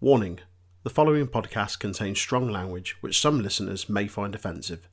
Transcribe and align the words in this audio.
Warning 0.00 0.40
the 0.82 0.90
following 0.90 1.28
podcast 1.28 1.78
contains 1.78 2.18
strong 2.20 2.50
language 2.50 2.96
which 3.00 3.18
some 3.20 3.40
listeners 3.40 3.88
may 3.88 4.06
find 4.08 4.34
offensive. 4.34 4.88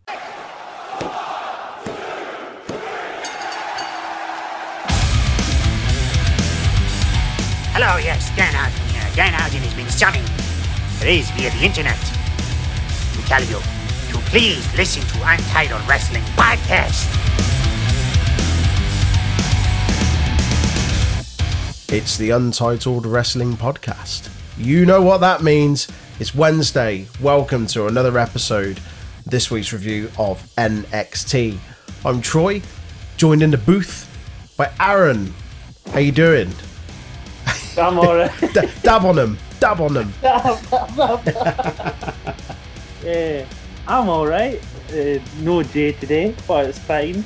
Hello, 7.74 7.98
yes, 7.98 8.30
Dan 8.38 8.54
Housen 8.54 8.88
here. 8.94 9.16
Dan 9.16 9.34
Housen 9.34 9.60
has 9.62 9.74
been 9.74 9.90
summoned, 9.90 10.30
raised 11.04 11.34
via 11.34 11.50
the 11.50 11.66
internet, 11.66 12.00
to 13.14 13.22
tell 13.28 13.42
you 13.42 13.60
to 14.14 14.18
please 14.30 14.64
listen 14.78 15.02
to 15.02 15.28
Untitled 15.28 15.82
Wrestling 15.90 16.24
Podcast. 16.38 17.10
It's 21.92 22.18
the 22.18 22.30
Untitled 22.30 23.06
Wrestling 23.06 23.54
Podcast. 23.54 24.30
You 24.62 24.86
know 24.86 25.02
what 25.02 25.22
that 25.22 25.42
means. 25.42 25.88
It's 26.20 26.36
Wednesday. 26.36 27.08
Welcome 27.20 27.66
to 27.68 27.88
another 27.88 28.16
episode. 28.20 28.80
This 29.26 29.50
week's 29.50 29.74
review 29.74 30.12
of 30.20 30.40
NXT. 30.56 31.58
I'm 32.06 32.22
Troy, 32.22 32.62
joined 33.18 33.42
in 33.42 33.50
the 33.50 33.58
booth 33.58 34.08
by 34.58 34.72
Aaron. 34.80 35.34
How 35.92 35.98
you 35.98 36.12
doing? 36.12 36.52
I'm 37.76 37.98
alright. 37.98 38.32
D- 38.54 38.70
dab 38.84 39.04
on 39.04 39.18
him. 39.18 39.40
Dab 39.60 39.82
on 39.82 39.96
him. 39.98 40.14
yeah, 43.04 43.48
I'm 43.88 44.10
alright. 44.10 44.62
Uh, 44.94 45.18
no 45.40 45.64
Jay 45.64 45.94
today, 45.94 46.36
but 46.48 46.68
it's 46.68 46.78
fine. 46.78 47.26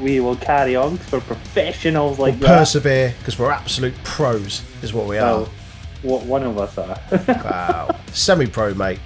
We 0.00 0.20
will 0.20 0.36
carry 0.36 0.76
on 0.76 0.98
we're 1.12 1.20
professionals 1.20 2.18
like 2.18 2.40
that. 2.40 2.46
Persevere 2.46 3.14
because 3.18 3.38
we're 3.38 3.50
absolute 3.50 3.92
pros, 4.02 4.62
is 4.82 4.94
what 4.94 5.06
we 5.06 5.18
are. 5.18 5.46
Well, 6.02 6.18
what 6.18 6.26
one 6.26 6.42
of 6.44 6.58
us 6.58 6.78
are. 6.78 6.98
Wow. 7.28 7.98
Semi-pro, 8.12 8.74
mate. 8.74 8.98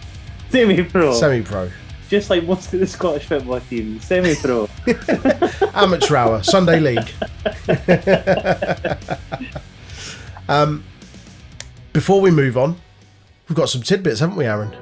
Semi-pro. 0.51 1.15
Semi-pro. 1.15 1.71
Just 2.09 2.31
like 2.31 2.45
most 2.45 2.73
of 2.73 2.81
the 2.81 2.87
Scottish 2.87 3.27
football 3.27 3.61
teams. 3.61 4.05
Semi-pro. 4.05 4.69
Amateur 5.75 6.17
hour. 6.17 6.43
Sunday 6.43 6.79
league. 6.81 7.11
um, 10.49 10.85
before 11.93 12.21
we 12.21 12.31
move 12.31 12.57
on, 12.57 12.77
we've 13.49 13.57
got 13.57 13.69
some 13.69 13.83
tidbits, 13.83 14.21
haven't 14.21 14.37
we, 14.37 14.45
Aaron? 14.45 14.75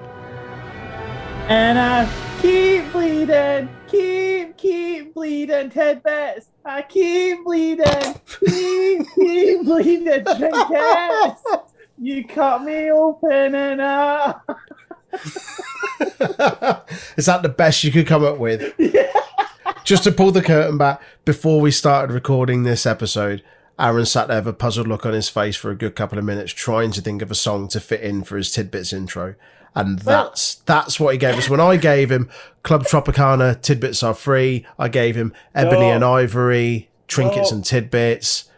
and 1.48 1.78
I 1.78 2.08
keep 2.40 2.90
bleeding. 2.92 3.68
Keep, 3.88 4.56
keep 4.56 5.14
bleeding 5.14 5.70
tidbits. 5.70 6.48
I 6.64 6.82
keep 6.82 7.44
bleeding. 7.44 7.84
Keep, 8.40 9.06
keep 9.14 9.64
bleeding 9.64 10.24
trinkets. 10.24 11.42
You 12.02 12.24
cut 12.26 12.64
me 12.64 12.90
open 12.90 13.54
and 13.54 13.80
up. 13.80 14.44
Is 17.16 17.26
that 17.26 17.42
the 17.42 17.54
best 17.56 17.84
you 17.84 17.92
could 17.92 18.08
come 18.08 18.24
up 18.24 18.38
with? 18.38 18.74
Just 19.84 20.02
to 20.02 20.10
pull 20.10 20.32
the 20.32 20.42
curtain 20.42 20.76
back, 20.78 21.00
before 21.24 21.60
we 21.60 21.70
started 21.70 22.12
recording 22.12 22.64
this 22.64 22.86
episode, 22.86 23.44
Aaron 23.78 24.04
sat 24.04 24.26
there 24.26 24.38
with 24.40 24.48
a 24.48 24.52
puzzled 24.52 24.88
look 24.88 25.06
on 25.06 25.12
his 25.12 25.28
face 25.28 25.54
for 25.54 25.70
a 25.70 25.76
good 25.76 25.94
couple 25.94 26.18
of 26.18 26.24
minutes, 26.24 26.52
trying 26.52 26.90
to 26.90 27.00
think 27.00 27.22
of 27.22 27.30
a 27.30 27.36
song 27.36 27.68
to 27.68 27.78
fit 27.78 28.00
in 28.00 28.24
for 28.24 28.36
his 28.36 28.50
tidbits 28.50 28.92
intro. 28.92 29.36
And 29.76 30.00
that's 30.00 30.56
that's 30.56 30.98
what 30.98 31.14
he 31.14 31.18
gave 31.18 31.36
us. 31.36 31.48
When 31.48 31.60
I 31.60 31.76
gave 31.76 32.10
him 32.10 32.28
Club 32.64 32.82
Tropicana, 32.82 33.62
tidbits 33.62 34.02
are 34.02 34.12
free. 34.12 34.66
I 34.76 34.88
gave 34.88 35.14
him 35.14 35.32
Ebony 35.54 35.86
No. 35.86 35.94
and 35.94 36.04
Ivory, 36.04 36.90
trinkets 37.06 37.52
No. 37.52 37.56
and 37.58 37.64
tidbits. 37.64 38.48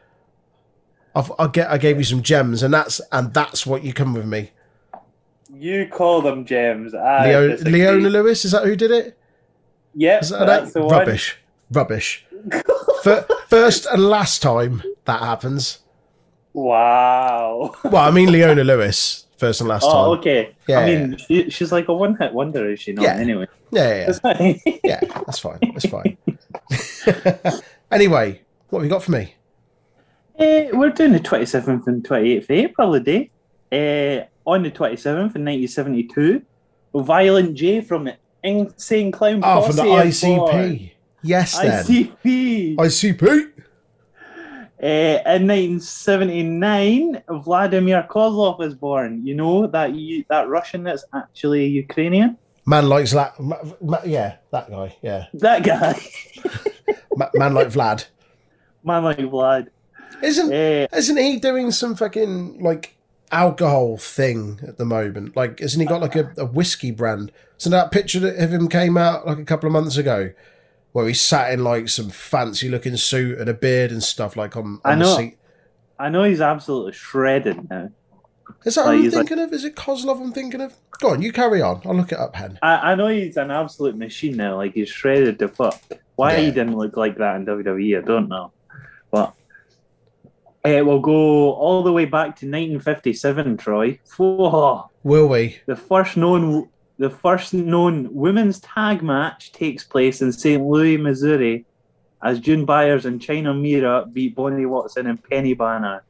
I've, 1.14 1.30
I 1.38 1.46
get 1.48 1.70
I 1.70 1.78
gave 1.78 1.98
you 1.98 2.04
some 2.04 2.22
gems, 2.22 2.62
and 2.62 2.72
that's 2.74 3.00
and 3.12 3.32
that's 3.32 3.66
what 3.66 3.84
you 3.84 3.92
come 3.92 4.14
with 4.14 4.26
me. 4.26 4.50
You 5.52 5.86
call 5.88 6.20
them 6.22 6.44
gems. 6.44 6.94
I 6.94 7.26
Leo, 7.28 7.48
disagree. 7.50 7.72
Leona 7.72 8.08
Lewis, 8.10 8.44
is 8.44 8.52
that 8.52 8.64
who 8.64 8.74
did 8.74 8.90
it? 8.90 9.16
Yep, 9.94 10.22
Is 10.22 10.30
that 10.30 10.46
that's 10.46 10.72
that? 10.72 10.80
the 10.80 10.86
one. 10.86 10.98
Rubbish. 10.98 11.36
Rubbish. 11.70 12.26
First 13.48 13.86
and 13.86 14.02
last 14.04 14.42
time 14.42 14.82
that 15.04 15.20
happens. 15.20 15.78
Wow. 16.52 17.74
Well, 17.84 17.96
I 17.96 18.10
mean 18.10 18.32
Leona 18.32 18.64
Lewis. 18.64 19.26
First 19.36 19.60
and 19.60 19.68
last 19.68 19.84
Oh, 19.84 19.90
time. 19.90 19.98
Oh, 19.98 20.12
okay. 20.14 20.54
Yeah, 20.68 20.78
I 20.80 20.86
mean, 20.86 21.16
she, 21.18 21.50
she's 21.50 21.72
like 21.72 21.88
a 21.88 21.94
one-hit 21.94 22.32
wonder, 22.32 22.70
is 22.70 22.80
she 22.80 22.92
not? 22.92 23.02
Yeah. 23.02 23.14
Anyway, 23.16 23.46
Yeah, 23.72 24.12
yeah, 24.24 24.38
yeah. 24.64 24.76
yeah. 24.84 25.00
That's 25.26 25.38
fine. 25.40 25.58
That's 25.74 25.86
fine. 25.86 26.16
anyway, 27.90 28.40
what 28.70 28.78
have 28.80 28.84
you 28.84 28.90
got 28.90 29.02
for 29.02 29.10
me? 29.12 29.34
Eh, 30.38 30.70
we're 30.72 30.90
doing 30.90 31.12
the 31.12 31.20
27th 31.20 31.86
and 31.86 32.02
28th 32.02 32.42
of 32.44 32.50
April 32.50 32.92
today. 32.92 33.30
Uh, 33.72 34.24
on 34.48 34.62
the 34.62 34.70
27th 34.70 35.34
in 35.36 35.44
1972, 35.44 36.42
Violent 36.94 37.54
J 37.54 37.80
from 37.80 38.04
the 38.04 38.16
Insane 38.42 39.10
Clown 39.10 39.36
Oh, 39.42 39.60
Posse 39.62 39.76
from 39.78 39.86
the. 39.86 39.92
ICP. 39.94 40.90
Yes, 41.22 41.58
then. 41.58 41.84
ICP. 41.84 42.76
ICP. 42.76 43.50
Uh, 44.82 44.86
in 44.86 45.46
1979, 45.46 47.22
Vladimir 47.42 48.06
Kozlov 48.10 48.58
was 48.58 48.74
born. 48.74 49.24
You 49.26 49.34
know 49.34 49.66
that 49.68 49.94
you, 49.94 50.24
that 50.28 50.48
Russian 50.48 50.82
that's 50.82 51.04
actually 51.14 51.66
Ukrainian. 51.66 52.36
Man 52.66 52.88
likes 52.88 53.12
that. 53.12 53.38
ma- 53.40 53.62
ma- 53.80 54.02
yeah, 54.04 54.36
that 54.50 54.68
guy. 54.70 54.94
Yeah, 55.00 55.26
That 55.34 55.62
guy, 55.62 55.98
Ma- 57.16 57.30
man 57.34 57.54
like 57.54 57.68
Vlad. 57.68 58.06
man 58.82 59.04
like 59.04 59.18
Vlad. 59.18 59.68
Isn't 60.22 60.52
Uh, 60.52 60.86
isn't 60.96 61.16
he 61.16 61.38
doing 61.38 61.70
some 61.70 61.94
fucking 61.96 62.62
like 62.62 62.96
alcohol 63.32 63.96
thing 63.96 64.60
at 64.66 64.78
the 64.78 64.84
moment? 64.84 65.36
Like, 65.36 65.60
isn't 65.60 65.80
he 65.80 65.86
got 65.86 66.00
like 66.00 66.16
a, 66.16 66.32
a 66.38 66.44
whiskey 66.46 66.90
brand? 66.90 67.32
So 67.56 67.70
that 67.70 67.90
picture 67.90 68.26
of 68.26 68.52
him 68.52 68.68
came 68.68 68.96
out 68.96 69.26
like 69.26 69.38
a 69.38 69.44
couple 69.44 69.66
of 69.66 69.72
months 69.72 69.96
ago, 69.96 70.30
where 70.92 71.06
he 71.06 71.14
sat 71.14 71.52
in 71.52 71.64
like 71.64 71.88
some 71.88 72.10
fancy 72.10 72.68
looking 72.68 72.96
suit 72.96 73.38
and 73.38 73.48
a 73.48 73.54
beard 73.54 73.90
and 73.92 74.02
stuff, 74.02 74.36
like 74.36 74.56
on, 74.56 74.80
I 74.84 74.92
on 74.92 74.98
the 75.00 75.16
seat. 75.16 75.38
I 75.98 76.08
know 76.08 76.24
he's 76.24 76.40
absolutely 76.40 76.92
shredded 76.92 77.70
now. 77.70 77.90
Is 78.64 78.74
that 78.74 78.82
Like, 78.86 78.90
who 78.92 78.96
I'm 78.98 79.02
he's 79.04 79.14
like- 79.14 79.28
thinking 79.28 79.44
of? 79.44 79.52
Is 79.52 79.64
it 79.64 79.74
Kozlov 79.76 80.20
I'm 80.20 80.32
thinking 80.32 80.60
of? 80.60 80.74
Go 81.00 81.10
on, 81.10 81.22
you 81.22 81.32
carry 81.32 81.62
on. 81.62 81.80
I'll 81.84 81.94
look 81.94 82.12
it 82.12 82.18
up, 82.18 82.34
Hen. 82.36 82.58
I, 82.62 82.92
I 82.92 82.94
know 82.94 83.06
he's 83.08 83.36
an 83.36 83.50
absolute 83.50 83.96
machine 83.96 84.36
now. 84.36 84.56
Like 84.56 84.74
he's 84.74 84.88
shredded 84.88 85.38
to 85.40 85.48
fuck. 85.48 85.80
Why 86.16 86.32
Yeah. 86.34 86.40
he 86.40 86.46
didn't 86.46 86.76
look 86.76 86.96
like 86.96 87.16
that 87.18 87.36
in 87.36 87.46
WWE, 87.46 87.98
I 87.98 88.04
don't 88.04 88.28
know. 88.28 88.52
But 89.10 89.34
it 90.64 90.84
will 90.84 91.00
go 91.00 91.52
all 91.52 91.82
the 91.82 91.92
way 91.92 92.04
back 92.04 92.36
to 92.36 92.46
1957, 92.46 93.56
Troy. 93.56 93.98
Whoa. 94.16 94.90
Will 95.02 95.28
we? 95.28 95.58
The 95.66 95.76
first 95.76 96.16
known 96.16 96.68
the 96.96 97.10
first 97.10 97.52
known 97.52 98.08
women's 98.14 98.60
tag 98.60 99.02
match 99.02 99.52
takes 99.52 99.82
place 99.82 100.22
in 100.22 100.32
St. 100.32 100.62
Louis, 100.62 100.96
Missouri, 100.96 101.66
as 102.22 102.38
June 102.38 102.64
Byers 102.64 103.04
and 103.04 103.20
China 103.20 103.52
Mira 103.52 104.06
beat 104.12 104.36
Bonnie 104.36 104.64
Watson 104.64 105.06
and 105.08 105.22
Penny 105.22 105.54
Banner. 105.54 106.04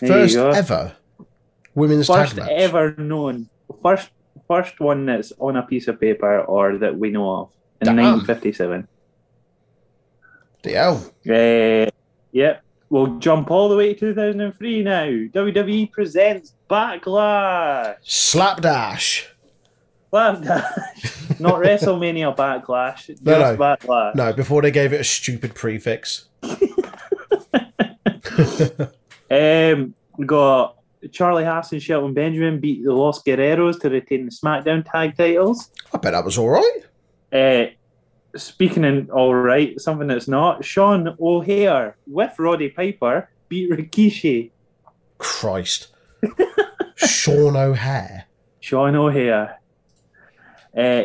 There 0.00 0.08
First 0.28 0.36
ever 0.36 0.96
women's 1.74 2.06
First 2.06 2.36
tag 2.36 2.44
match. 2.44 2.50
ever 2.52 2.94
known. 2.96 3.48
First 3.82 4.10
first 4.48 4.80
one 4.80 5.06
that's 5.06 5.32
on 5.38 5.56
a 5.56 5.62
piece 5.62 5.88
of 5.88 6.00
paper 6.00 6.40
or 6.40 6.78
that 6.78 6.96
we 6.96 7.10
know 7.10 7.30
of 7.30 7.50
in 7.80 7.86
Damn. 7.86 7.96
1957. 7.96 8.88
The. 10.62 10.76
Uh, 11.28 11.90
yep. 12.32 12.63
We'll 12.94 13.18
jump 13.18 13.50
all 13.50 13.68
the 13.68 13.74
way 13.74 13.92
to 13.92 14.14
2003 14.14 14.84
now. 14.84 15.06
WWE 15.06 15.90
presents 15.90 16.54
Backlash. 16.70 17.96
Slapdash. 18.04 19.26
Slapdash. 20.12 21.40
Not 21.40 21.54
WrestleMania 21.54 22.36
Backlash, 22.36 23.06
just 23.06 23.24
No, 23.24 23.36
no. 23.40 23.56
Backlash. 23.56 24.14
No, 24.14 24.32
before 24.32 24.62
they 24.62 24.70
gave 24.70 24.92
it 24.92 25.00
a 25.00 25.04
stupid 25.04 25.56
prefix. 25.56 26.28
Um, 29.30 29.94
we 30.16 30.26
got 30.26 30.76
Charlie 31.10 31.44
Haas 31.44 31.72
and 31.72 31.82
Shelton 31.82 32.14
Benjamin 32.14 32.60
beat 32.60 32.84
the 32.84 32.92
Los 32.92 33.22
Guerreros 33.22 33.80
to 33.80 33.90
retain 33.90 34.26
the 34.26 34.30
SmackDown 34.30 34.88
tag 34.88 35.16
titles. 35.16 35.70
I 35.92 35.98
bet 35.98 36.12
that 36.12 36.24
was 36.24 36.38
all 36.38 36.50
right. 36.50 36.80
Uh, 37.32 37.66
speaking 38.36 38.84
in 38.84 39.10
all 39.10 39.34
right, 39.34 39.80
something 39.80 40.08
that's 40.08 40.28
not. 40.28 40.64
Sean 40.64 41.16
O'Haire 41.20 41.96
with 42.06 42.38
Roddy 42.38 42.68
Piper 42.68 43.28
beat 43.48 43.70
Rikishi. 43.70 44.50
Christ. 45.18 45.88
Sean 46.96 47.56
O'Haire. 47.56 48.26
Sean 48.60 48.94
O'Haire. 48.94 49.60
Uh, 50.76 51.04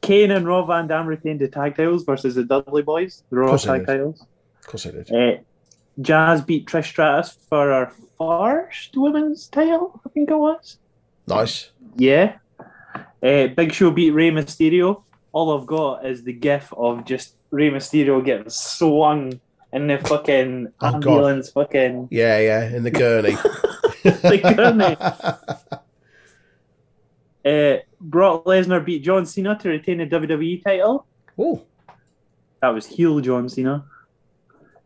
Kane 0.00 0.30
and 0.30 0.46
Rob 0.46 0.66
Van 0.66 0.86
Dam 0.86 1.06
retained 1.06 1.40
the 1.40 1.48
tag 1.48 1.76
titles 1.76 2.04
versus 2.04 2.34
the 2.34 2.44
Dudley 2.44 2.82
Boyz, 2.82 3.22
the 3.30 3.36
Raw 3.36 3.56
tag 3.56 3.86
titles. 3.86 4.20
Of 4.60 4.66
course 4.66 4.86
I 4.86 4.90
did. 4.90 5.12
Uh, 5.12 5.40
Jazz 6.00 6.42
beat 6.42 6.66
Trish 6.66 6.86
Stratus 6.86 7.38
for 7.48 7.72
our 7.72 7.92
first 8.18 8.96
women's 8.96 9.48
title, 9.48 10.00
I 10.04 10.08
think 10.10 10.30
it 10.30 10.36
was. 10.36 10.78
Nice. 11.26 11.70
Yeah. 11.96 12.36
Uh, 13.22 13.46
Big 13.48 13.72
Show 13.72 13.90
beat 13.90 14.10
Rey 14.10 14.30
Mysterio. 14.30 15.03
All 15.34 15.58
I've 15.58 15.66
got 15.66 16.06
is 16.06 16.22
the 16.22 16.32
gif 16.32 16.72
of 16.76 17.04
just 17.04 17.34
Rey 17.50 17.68
Mysterio 17.68 18.24
getting 18.24 18.48
swung 18.48 19.40
in 19.72 19.88
the 19.88 19.98
fucking 19.98 20.68
Oh, 20.80 20.92
God. 20.92 20.94
ambulance, 20.94 21.50
fucking 21.50 22.06
Yeah, 22.12 22.38
yeah, 22.38 22.70
in 22.76 22.84
the 22.84 22.90
gurney. 22.92 23.32
the 24.04 24.40
gurney. 24.56 24.96
Uh, 27.44 27.76
Brock 28.00 28.44
Lesnar 28.46 28.82
beat 28.82 29.02
John 29.02 29.26
Cena 29.26 29.54
to 29.58 29.68
retain 29.68 29.98
the 29.98 30.06
WWE 30.06 30.64
title. 30.64 31.04
Oh, 31.38 31.60
That 32.62 32.68
was 32.70 32.86
heel 32.86 33.20
John 33.20 33.50
Cena. 33.50 33.84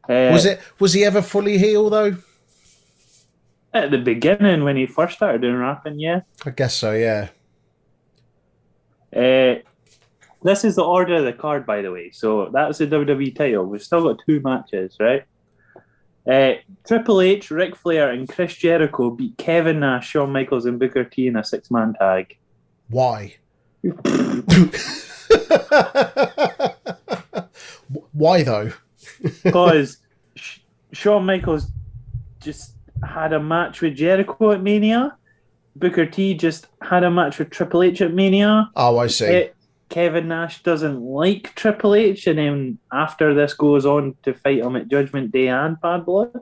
Uh, 0.08 0.30
was 0.32 0.44
it? 0.44 0.58
Was 0.80 0.92
he 0.92 1.04
ever 1.04 1.22
fully 1.22 1.56
heel 1.56 1.88
though? 1.88 2.16
at 3.72 3.92
the 3.92 3.98
beginning 3.98 4.64
when 4.64 4.76
he 4.76 4.86
first 4.86 5.14
started 5.18 5.40
doing 5.42 5.54
rapping? 5.54 6.00
Yeah. 6.00 6.22
I 6.44 6.50
guess 6.50 6.74
so. 6.74 6.92
Yeah. 6.94 7.28
Uh, 9.14 9.60
this 10.42 10.64
is 10.64 10.76
the 10.76 10.84
order 10.84 11.16
of 11.16 11.24
the 11.24 11.32
card, 11.32 11.66
by 11.66 11.82
the 11.82 11.90
way. 11.90 12.10
So 12.10 12.50
that's 12.52 12.78
the 12.78 12.86
WWE 12.86 13.34
title. 13.34 13.64
We've 13.64 13.82
still 13.82 14.02
got 14.02 14.20
two 14.26 14.40
matches, 14.40 14.96
right? 15.00 15.24
Uh, 16.28 16.54
Triple 16.86 17.20
H, 17.22 17.50
Ric 17.50 17.74
Flair, 17.74 18.10
and 18.10 18.28
Chris 18.28 18.54
Jericho 18.54 19.10
beat 19.10 19.38
Kevin 19.38 19.80
Nash, 19.80 20.10
Shawn 20.10 20.30
Michaels, 20.30 20.66
and 20.66 20.78
Booker 20.78 21.04
T 21.04 21.26
in 21.26 21.36
a 21.36 21.44
six-man 21.44 21.94
tag. 21.98 22.36
Why? 22.88 23.34
Why 28.12 28.42
though? 28.42 28.72
Because 29.42 29.98
Sh- 30.34 30.58
Shawn 30.92 31.24
Michaels 31.24 31.68
just 32.40 32.72
had 33.02 33.32
a 33.32 33.40
match 33.40 33.80
with 33.80 33.96
Jericho 33.96 34.52
at 34.52 34.62
Mania. 34.62 35.16
Booker 35.76 36.06
T 36.06 36.34
just 36.34 36.66
had 36.82 37.04
a 37.04 37.10
match 37.10 37.38
with 37.38 37.50
Triple 37.50 37.82
H 37.82 38.02
at 38.02 38.12
Mania. 38.12 38.70
Oh, 38.76 38.98
I 38.98 39.06
see. 39.06 39.50
Kevin 39.88 40.28
Nash 40.28 40.62
doesn't 40.62 41.00
like 41.00 41.54
Triple 41.54 41.94
H, 41.94 42.26
and 42.26 42.38
then 42.38 42.78
after 42.92 43.32
this 43.34 43.54
goes 43.54 43.86
on 43.86 44.14
to 44.22 44.34
fight 44.34 44.58
him 44.58 44.76
at 44.76 44.88
Judgment 44.88 45.32
Day 45.32 45.48
and 45.48 45.80
Bad 45.80 46.04
Blood 46.04 46.32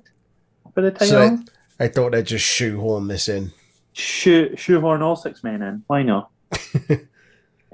for 0.75 0.81
the 0.83 0.91
title. 0.91 1.39
So 1.39 1.39
I 1.79 1.89
thought 1.89 2.13
they'd 2.13 2.27
just 2.27 2.45
shoehorn 2.45 3.07
this 3.09 3.29
in. 3.29 3.53
Shoe, 3.93 4.55
shoehorn 4.57 5.01
all 5.03 5.17
six 5.17 5.45
men 5.45 5.63
in. 5.63 5.83
Why 5.87 6.03
not? 6.03 6.31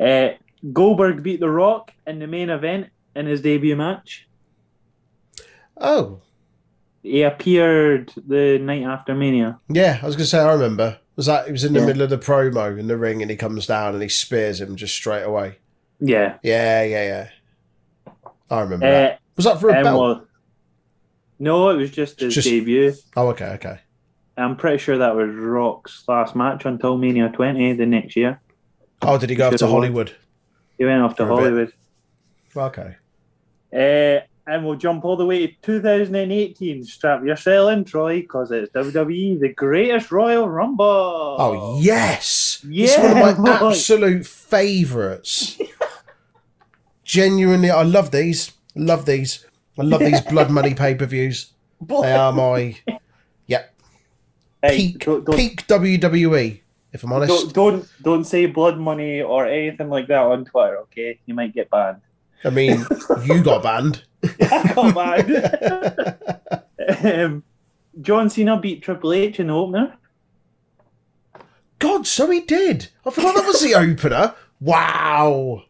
uh, 0.00 0.28
Goldberg 0.72 1.22
beat 1.22 1.40
The 1.40 1.50
Rock 1.50 1.92
in 2.06 2.18
the 2.18 2.26
main 2.26 2.50
event 2.50 2.88
in 3.16 3.26
his 3.26 3.40
debut 3.40 3.74
match. 3.76 4.28
Oh, 5.78 6.20
He 7.02 7.22
appeared 7.22 8.12
the 8.28 8.58
night 8.58 8.84
after 8.84 9.14
Mania. 9.14 9.58
yeah. 9.68 9.98
I 10.02 10.06
was 10.06 10.14
gonna 10.16 10.26
say 10.26 10.38
I 10.38 10.52
remember. 10.52 10.98
Was 11.16 11.26
that 11.26 11.46
he 11.46 11.52
was 11.52 11.64
in 11.64 11.72
the 11.72 11.80
Yeah. 11.80 11.86
middle 11.86 12.02
of 12.02 12.10
the 12.10 12.18
promo 12.18 12.78
in 12.78 12.86
the 12.86 12.96
ring 12.96 13.20
and 13.20 13.30
he 13.30 13.36
comes 13.36 13.66
down 13.66 13.94
and 13.94 14.02
he 14.02 14.08
spears 14.08 14.60
him 14.60 14.76
just 14.76 14.94
straight 14.94 15.24
away. 15.24 15.58
Yeah. 16.04 16.38
Yeah, 16.42 16.82
yeah, 16.82 17.04
yeah. 17.04 18.12
I 18.50 18.60
remember 18.60 18.86
Uh, 18.86 18.90
that. 18.90 19.20
Was 19.36 19.44
that 19.46 19.60
for 19.60 19.70
a 19.70 19.74
and 19.74 19.84
belt? 19.84 20.26
no, 21.38 21.70
it 21.70 21.76
was 21.76 21.90
just 21.90 22.20
his 22.20 22.34
Just- 22.34 22.48
debut. 22.48 22.92
Oh, 23.16 23.28
okay, 23.28 23.46
okay. 23.54 23.78
I'm 24.36 24.56
pretty 24.56 24.78
sure 24.78 24.98
that 24.98 25.14
was 25.14 25.30
Rock's 25.34 26.04
last 26.08 26.34
match 26.34 26.64
until 26.64 26.96
Mania 26.96 27.28
20 27.28 27.74
the 27.74 27.86
next 27.86 28.16
year. 28.16 28.40
Oh, 29.02 29.18
did 29.18 29.30
he 29.30 29.36
go 29.36 29.48
off 29.48 29.56
to. 29.56 29.66
Hollywood? 29.66 30.14
He 30.78 30.84
went 30.84 31.02
off 31.02 31.16
to. 31.16 31.26
Hollywood. 31.26 31.72
Okay. 32.56 32.96
Uh, 33.72 34.20
and 34.46 34.66
we'll 34.66 34.74
jump 34.76 35.04
all 35.04 35.16
the 35.16 35.24
way 35.26 35.46
to 35.46 35.52
2018. 35.62 36.82
Strap 36.84 37.24
yourself 37.24 37.70
in, 37.72 37.84
Troy, 37.84 38.20
because 38.22 38.50
it's 38.50 38.72
WWE, 38.72 39.38
the 39.40 39.52
greatest 39.52 40.10
Royal 40.10 40.48
Rumble. 40.48 41.36
Oh 41.38 41.78
yes, 41.80 42.64
Yeah, 42.68 42.86
it's 42.86 42.98
one 42.98 43.28
of 43.28 43.38
my 43.38 43.58
boy. 43.60 43.68
absolute 43.70 44.26
favourites. 44.26 45.58
Genuinely, 47.04 47.70
I 47.70 47.82
love 47.82 48.10
these. 48.10 48.52
Love 48.74 49.06
these. 49.06 49.44
I 49.78 49.82
love 49.82 50.00
these 50.00 50.20
blood 50.20 50.50
money 50.50 50.74
pay 50.82 50.94
per 50.94 51.06
views. 51.06 51.52
They 51.80 52.12
are 52.12 52.32
my 52.32 52.76
Hey, 54.62 54.76
peak 54.76 55.04
don't, 55.04 55.24
don't, 55.24 55.36
peak 55.36 55.66
WWE. 55.66 56.60
If 56.92 57.02
I'm 57.02 57.12
honest, 57.12 57.52
don't, 57.52 57.54
don't, 57.54 57.88
don't 58.02 58.24
say 58.24 58.46
blood 58.46 58.78
money 58.78 59.20
or 59.20 59.46
anything 59.46 59.88
like 59.88 60.06
that 60.08 60.22
on 60.22 60.44
Twitter, 60.44 60.78
okay? 60.78 61.18
You 61.26 61.34
might 61.34 61.52
get 61.52 61.68
banned. 61.70 62.00
I 62.44 62.50
mean, 62.50 62.84
you 63.24 63.42
got 63.42 63.62
banned. 63.62 64.04
I 64.40 64.72
got 64.74 64.94
banned. 66.86 67.24
um, 67.24 67.42
John 68.00 68.30
Cena 68.30 68.60
beat 68.60 68.82
Triple 68.82 69.12
H 69.12 69.40
in 69.40 69.48
the 69.48 69.54
opener. 69.54 69.96
God, 71.78 72.06
so 72.06 72.30
he 72.30 72.40
did. 72.40 72.88
I 73.04 73.10
forgot 73.10 73.34
that 73.34 73.46
was 73.46 73.60
the 73.62 73.74
opener. 73.74 74.34
Wow. 74.60 75.64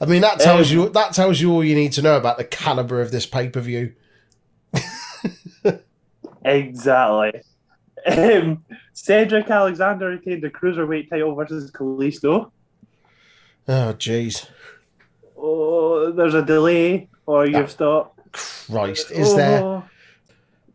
I 0.00 0.04
mean, 0.06 0.22
that 0.22 0.38
tells 0.40 0.70
Um, 0.70 0.76
you 0.78 0.88
that 0.90 1.12
tells 1.14 1.40
you 1.40 1.52
all 1.52 1.64
you 1.64 1.74
need 1.74 1.92
to 1.92 2.02
know 2.02 2.16
about 2.16 2.36
the 2.38 2.44
caliber 2.44 3.00
of 3.00 3.10
this 3.10 3.24
pay 3.26 3.48
per 3.48 3.60
view. 3.60 3.94
Exactly. 6.44 7.40
Um, 8.06 8.64
Cedric 8.92 9.50
Alexander 9.50 10.08
retained 10.10 10.42
the 10.42 10.50
cruiserweight 10.50 11.10
title 11.10 11.34
versus 11.34 11.70
Kalisto. 11.72 12.50
Oh, 13.68 13.94
jeez, 13.98 14.48
Oh, 15.36 16.12
there's 16.12 16.34
a 16.34 16.42
delay, 16.44 17.08
or 17.26 17.46
you've 17.46 17.64
Ah, 17.64 17.66
stopped. 17.66 18.20
Christ, 18.32 19.10
is 19.10 19.34
there? 19.34 19.62
Oh, 19.62 19.84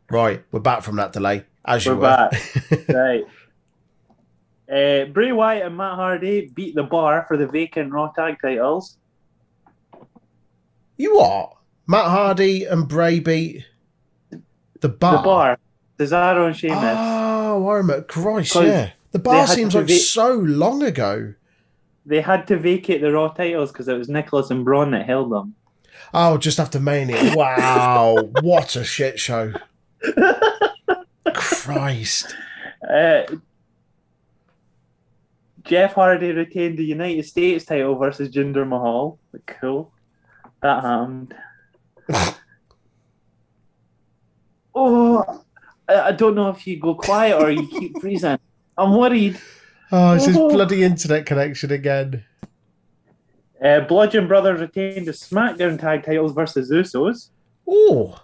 Right, 0.10 0.44
we're 0.52 0.60
back 0.60 0.82
from 0.84 0.98
that 0.98 1.14
delay. 1.14 1.46
As 1.64 1.86
you 1.86 1.94
We're 1.96 2.02
were. 2.02 2.30
back. 2.30 2.34
right. 2.90 3.24
Uh, 4.70 5.06
Bray 5.06 5.32
Wyatt 5.32 5.68
and 5.68 5.78
Matt 5.78 5.96
Hardy 5.96 6.52
beat 6.54 6.76
the 6.76 6.84
bar 6.84 7.24
for 7.30 7.38
the 7.38 7.48
vacant 7.48 7.94
Raw 7.94 8.12
tag 8.12 8.38
titles. 8.42 8.98
You 11.02 11.16
what? 11.16 11.54
Matt 11.88 12.06
Hardy 12.06 12.66
and 12.66 12.88
Bray 12.88 13.20
beat 13.20 13.66
the 14.80 14.90
bar. 14.90 15.18
The 15.18 15.24
bar, 15.24 15.60
Cesaro 16.00 16.48
and 16.48 16.56
Sheamus. 16.56 16.78
Oh, 16.98 17.68
I 17.68 17.76
remember. 17.76 18.04
Christ, 18.04 18.56
yeah. 18.56 18.92
The 19.12 19.20
bar 19.20 19.48
seems 19.48 19.76
like 19.76 19.88
va- 19.88 19.94
so 19.94 20.34
long 20.36 20.84
ago. 20.84 21.34
They 22.06 22.22
had 22.22 22.48
to 22.48 22.58
vacate 22.58 23.02
the 23.02 23.12
Raw 23.12 23.30
titles 23.30 23.72
because 23.72 23.88
it 23.88 23.98
was 23.98 24.10
Nicholas 24.10 24.50
and 24.50 24.66
Braun 24.66 24.92
that 24.92 25.06
held 25.06 25.32
them. 25.32 25.56
Oh, 26.14 26.38
just 26.38 26.60
after 26.60 26.80
Mania. 26.80 27.36
Wow, 27.36 28.18
what 28.42 28.76
a 28.76 28.84
shit 28.84 29.20
show. 29.20 29.54
Christ. 31.34 32.36
Uh, 32.90 33.24
Jeff 35.64 35.94
Hardy 35.94 36.32
retained 36.32 36.78
the 36.78 36.84
United 36.86 37.26
States 37.26 37.66
title 37.66 37.96
versus 37.96 38.30
Jinder 38.30 38.68
Mahal. 38.68 39.20
Cool. 39.46 39.92
That 40.62 40.82
happened. 40.84 41.34
oh, 44.76 45.44
I, 45.88 46.00
I 46.02 46.12
don't 46.12 46.36
know 46.36 46.50
if 46.50 46.66
you 46.68 46.80
go 46.80 46.96
quiet 46.96 47.42
or 47.42 47.52
you 47.52 47.68
keep 47.68 48.00
freezing. 48.00 48.40
I'm 48.78 48.96
worried. 48.96 49.40
Oh, 49.94 50.14
it's 50.14 50.24
his 50.24 50.38
Oh. 50.38 50.48
bloody 50.48 50.84
internet 50.84 51.26
connection 51.26 51.70
again. 51.74 52.24
Uh, 53.62 53.82
Bludgeon 53.82 54.26
Brothers 54.26 54.62
retained 54.62 55.06
the 55.06 55.12
SmackDown 55.12 55.78
tag 55.78 56.06
titles 56.06 56.32
versus 56.32 56.72
Usos. 56.72 57.28
Oh, 57.68 58.18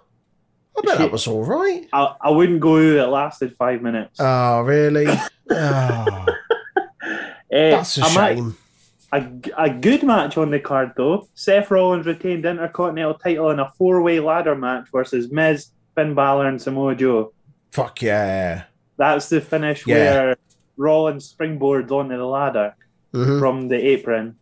I 0.78 0.82
bet 0.86 0.98
that 1.00 1.12
was 1.12 1.28
all 1.28 1.44
right. 1.44 1.86
I, 1.92 2.16
I 2.22 2.30
wouldn't 2.30 2.62
go. 2.62 2.78
It 2.78 3.10
lasted 3.10 3.54
five 3.58 3.82
minutes. 3.82 4.18
Oh, 4.18 4.62
really? 4.62 5.08
Oh, 5.50 6.26
Uh, 7.04 7.16
that's 7.50 7.98
a 7.98 8.04
I 8.04 8.16
might- 8.16 8.36
shame. 8.38 8.58
A, 9.14 9.26
a 9.58 9.70
good 9.70 10.04
match 10.04 10.38
on 10.38 10.52
the 10.52 10.60
card 10.60 10.92
though. 10.98 11.28
Seth 11.34 11.72
Rollins 11.72 12.06
retained 12.06 12.46
Intercontinental 12.46 13.14
title 13.16 13.52
in 13.52 13.60
a 13.60 13.72
four-way 13.78 14.20
ladder 14.20 14.56
match 14.56 14.88
versus 14.92 15.32
Miz, 15.32 15.68
Finn 15.96 16.14
Balor, 16.14 16.48
and 16.48 16.62
Samoa 16.62 16.94
Joe. 16.96 17.32
Fuck 17.72 18.02
yeah. 18.02 18.64
That's 18.98 19.30
the 19.30 19.40
finish 19.40 19.86
Yeah. 19.88 19.96
where 19.96 20.38
Rollins 20.76 21.34
springboards 21.34 21.92
onto 21.92 22.18
the 22.18 22.26
ladder 22.26 22.76
hmm 23.14 23.40
from 23.40 23.68
the 23.70 23.78
apron. 23.78 24.36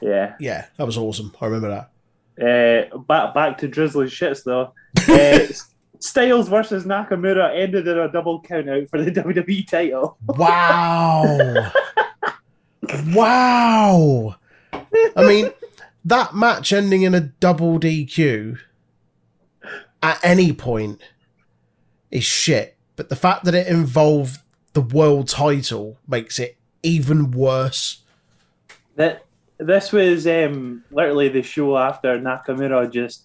Yeah. 0.00 0.34
Yeah, 0.38 0.66
that 0.76 0.86
was 0.86 0.96
awesome. 0.96 1.34
I 1.40 1.46
remember 1.46 1.68
that. 2.38 2.92
Uh, 2.92 2.98
back 2.98 3.34
back 3.34 3.58
to 3.58 3.68
drizzling 3.68 4.08
shits 4.08 4.44
though. 4.44 4.72
Uh, 5.08 5.52
Styles 6.00 6.48
versus 6.48 6.84
Nakamura 6.84 7.52
ended 7.60 7.88
in 7.88 7.98
a 7.98 8.08
double 8.12 8.40
count 8.42 8.70
out 8.70 8.88
for 8.88 9.02
the 9.02 9.10
WWE 9.20 9.66
title. 9.66 10.16
Wow. 10.28 11.72
wow. 13.08 14.36
I 14.72 15.24
mean, 15.24 15.50
that 16.04 16.34
match 16.34 16.72
ending 16.72 17.02
in 17.02 17.14
a 17.14 17.20
double 17.20 17.78
DQ 17.78 18.58
at 20.02 20.18
any 20.22 20.52
point 20.52 21.00
is 22.10 22.24
shit. 22.24 22.76
But 22.96 23.08
the 23.08 23.16
fact 23.16 23.44
that 23.44 23.54
it 23.54 23.66
involved 23.66 24.40
the 24.72 24.80
world 24.80 25.28
title 25.28 25.98
makes 26.06 26.38
it 26.38 26.56
even 26.82 27.30
worse. 27.30 28.02
That 28.96 29.24
this 29.58 29.92
was 29.92 30.26
um, 30.26 30.84
literally 30.90 31.28
the 31.28 31.42
show 31.42 31.76
after 31.76 32.18
Nakamura 32.18 32.90
just 32.90 33.22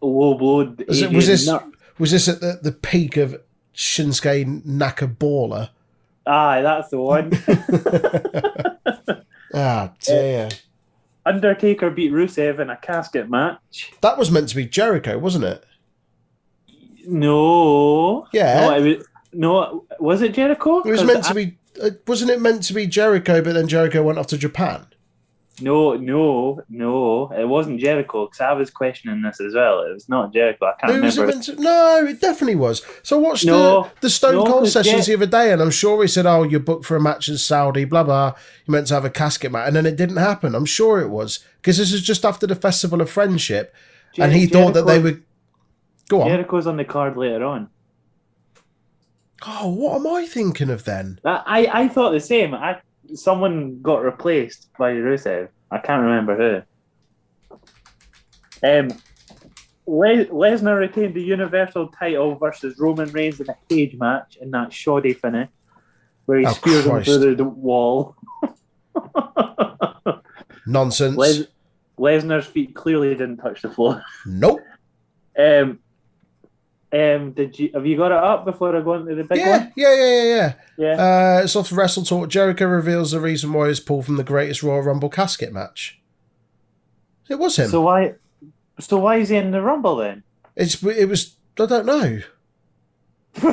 low 0.00 0.34
blowed. 0.34 0.84
Was, 0.88 1.02
it, 1.02 1.12
was 1.12 1.26
this 1.26 1.46
Nut- 1.46 1.66
was 1.98 2.10
this 2.10 2.28
at 2.28 2.40
the, 2.40 2.58
the 2.62 2.72
peak 2.72 3.16
of 3.16 3.40
Shinsuke 3.74 4.64
Nakamura? 4.64 5.70
Aye, 6.26 6.62
that's 6.62 6.88
the 6.88 6.98
one. 6.98 7.30
Ah, 9.56 9.92
dear. 10.00 10.50
Undertaker 11.24 11.90
beat 11.90 12.12
Rusev 12.12 12.60
in 12.60 12.70
a 12.70 12.76
casket 12.76 13.28
match. 13.28 13.92
That 14.02 14.18
was 14.18 14.30
meant 14.30 14.48
to 14.50 14.56
be 14.56 14.66
Jericho, 14.66 15.18
wasn't 15.18 15.44
it? 15.44 15.64
No. 17.06 18.26
Yeah. 18.32 18.60
No, 18.60 18.82
was, 18.82 19.06
no 19.32 19.84
was 19.98 20.22
it 20.22 20.34
Jericho? 20.34 20.80
It 20.82 20.90
was 20.90 21.04
meant 21.04 21.24
to 21.24 21.34
be. 21.34 21.58
uh, 21.82 21.90
wasn't 22.06 22.30
it 22.30 22.40
meant 22.40 22.62
to 22.64 22.74
be 22.74 22.86
Jericho, 22.86 23.42
but 23.42 23.54
then 23.54 23.66
Jericho 23.66 24.02
went 24.02 24.18
off 24.18 24.26
to 24.28 24.38
Japan? 24.38 24.86
No, 25.60 25.94
no, 25.94 26.60
no. 26.68 27.32
It 27.32 27.48
wasn't 27.48 27.80
Jericho 27.80 28.26
because 28.26 28.40
I 28.40 28.52
was 28.52 28.70
questioning 28.70 29.22
this 29.22 29.40
as 29.40 29.54
well. 29.54 29.82
It 29.82 29.94
was 29.94 30.08
not 30.08 30.32
Jericho. 30.32 30.66
I 30.66 30.72
can't 30.78 30.92
it 30.92 30.96
remember. 30.96 31.62
No, 31.62 32.06
it 32.06 32.20
definitely 32.20 32.56
was. 32.56 32.82
So 33.02 33.18
I 33.18 33.22
watched 33.22 33.46
No, 33.46 33.84
the, 33.84 33.90
the 34.02 34.10
Stone 34.10 34.34
no, 34.34 34.44
Cold 34.44 34.68
sessions 34.68 35.06
Jer- 35.06 35.16
the 35.16 35.22
other 35.24 35.30
day, 35.30 35.52
and 35.52 35.62
I'm 35.62 35.70
sure 35.70 36.02
he 36.02 36.08
said, 36.08 36.26
"Oh, 36.26 36.42
you're 36.42 36.60
booked 36.60 36.84
for 36.84 36.96
a 36.96 37.00
match 37.00 37.28
in 37.28 37.38
Saudi." 37.38 37.86
Blah 37.86 38.04
blah. 38.04 38.34
You 38.66 38.72
meant 38.72 38.88
to 38.88 38.94
have 38.94 39.06
a 39.06 39.10
casket 39.10 39.50
match, 39.50 39.68
and 39.68 39.76
then 39.76 39.86
it 39.86 39.96
didn't 39.96 40.18
happen. 40.18 40.54
I'm 40.54 40.66
sure 40.66 41.00
it 41.00 41.08
was 41.08 41.40
because 41.56 41.78
this 41.78 41.92
is 41.92 42.02
just 42.02 42.24
after 42.24 42.46
the 42.46 42.54
Festival 42.54 43.00
of 43.00 43.08
Friendship, 43.08 43.74
and 44.18 44.32
he 44.32 44.46
Jer- 44.46 44.52
thought 44.52 44.74
that 44.74 44.86
they 44.86 44.98
would. 44.98 45.22
Go 46.08 46.22
on. 46.22 46.28
Jericho's 46.28 46.66
on 46.66 46.76
the 46.76 46.84
card 46.84 47.16
later 47.16 47.44
on. 47.44 47.68
Oh, 49.46 49.68
what 49.68 49.96
am 49.96 50.06
I 50.06 50.26
thinking 50.26 50.70
of 50.70 50.84
then? 50.84 51.20
I, 51.24 51.42
I, 51.46 51.80
I 51.82 51.88
thought 51.88 52.12
the 52.12 52.20
same. 52.20 52.54
I 52.54 52.80
someone 53.14 53.80
got 53.82 54.02
replaced 54.02 54.68
by 54.78 54.92
Rusev. 54.92 55.48
I 55.70 55.78
can't 55.78 56.02
remember 56.02 56.64
who. 57.50 57.56
Um, 58.66 58.88
Le- 59.86 60.26
Lesnar 60.26 60.78
retained 60.78 61.14
the 61.14 61.22
Universal 61.22 61.88
title 61.88 62.34
versus 62.36 62.78
Roman 62.78 63.10
Reigns 63.12 63.40
in 63.40 63.48
a 63.48 63.56
cage 63.68 63.94
match 63.96 64.36
in 64.40 64.50
that 64.52 64.72
shoddy 64.72 65.12
finish, 65.12 65.48
where 66.24 66.38
he 66.40 66.46
Oh, 66.46 66.52
speared 66.52 66.84
him 66.86 67.02
through 67.04 67.18
the, 67.18 67.34
the 67.36 67.44
wall. 67.44 68.16
Nonsense. 70.66 71.16
Les- 71.16 71.46
Lesnar's 71.98 72.46
feet 72.46 72.74
clearly 72.74 73.10
didn't 73.10 73.36
touch 73.38 73.62
the 73.62 73.70
floor. 73.70 74.02
nope. 74.26 74.60
Um, 75.38 75.80
um, 76.92 77.32
did 77.32 77.58
you 77.58 77.70
have 77.74 77.84
you 77.86 77.96
got 77.96 78.12
it 78.12 78.18
up 78.18 78.44
before 78.44 78.76
I 78.76 78.80
go 78.80 78.94
into 78.94 79.14
the 79.14 79.24
big 79.24 79.38
Yeah, 79.38 79.50
one? 79.58 79.72
yeah, 79.76 79.94
yeah, 79.94 80.04
yeah, 80.04 80.24
Yeah. 80.24 80.52
yeah. 80.78 81.36
Uh, 81.38 81.40
it's 81.44 81.56
off 81.56 81.72
Wrestle 81.72 82.04
Talk. 82.04 82.28
Jericho 82.28 82.66
reveals 82.66 83.10
the 83.10 83.20
reason 83.20 83.52
why 83.52 83.68
he's 83.68 83.80
pulled 83.80 84.06
from 84.06 84.16
the 84.16 84.24
greatest 84.24 84.62
Royal 84.62 84.82
Rumble 84.82 85.08
casket 85.10 85.52
match. 85.52 86.00
It 87.28 87.38
was 87.40 87.56
him. 87.58 87.68
so 87.70 87.80
why, 87.80 88.14
so 88.78 88.98
why 88.98 89.16
is 89.16 89.30
he 89.30 89.36
in 89.36 89.50
the 89.50 89.62
Rumble 89.62 89.96
then? 89.96 90.22
It's 90.54 90.82
it 90.82 91.08
was 91.08 91.36
I 91.58 91.66
don't 91.66 91.86
know. 91.86 92.20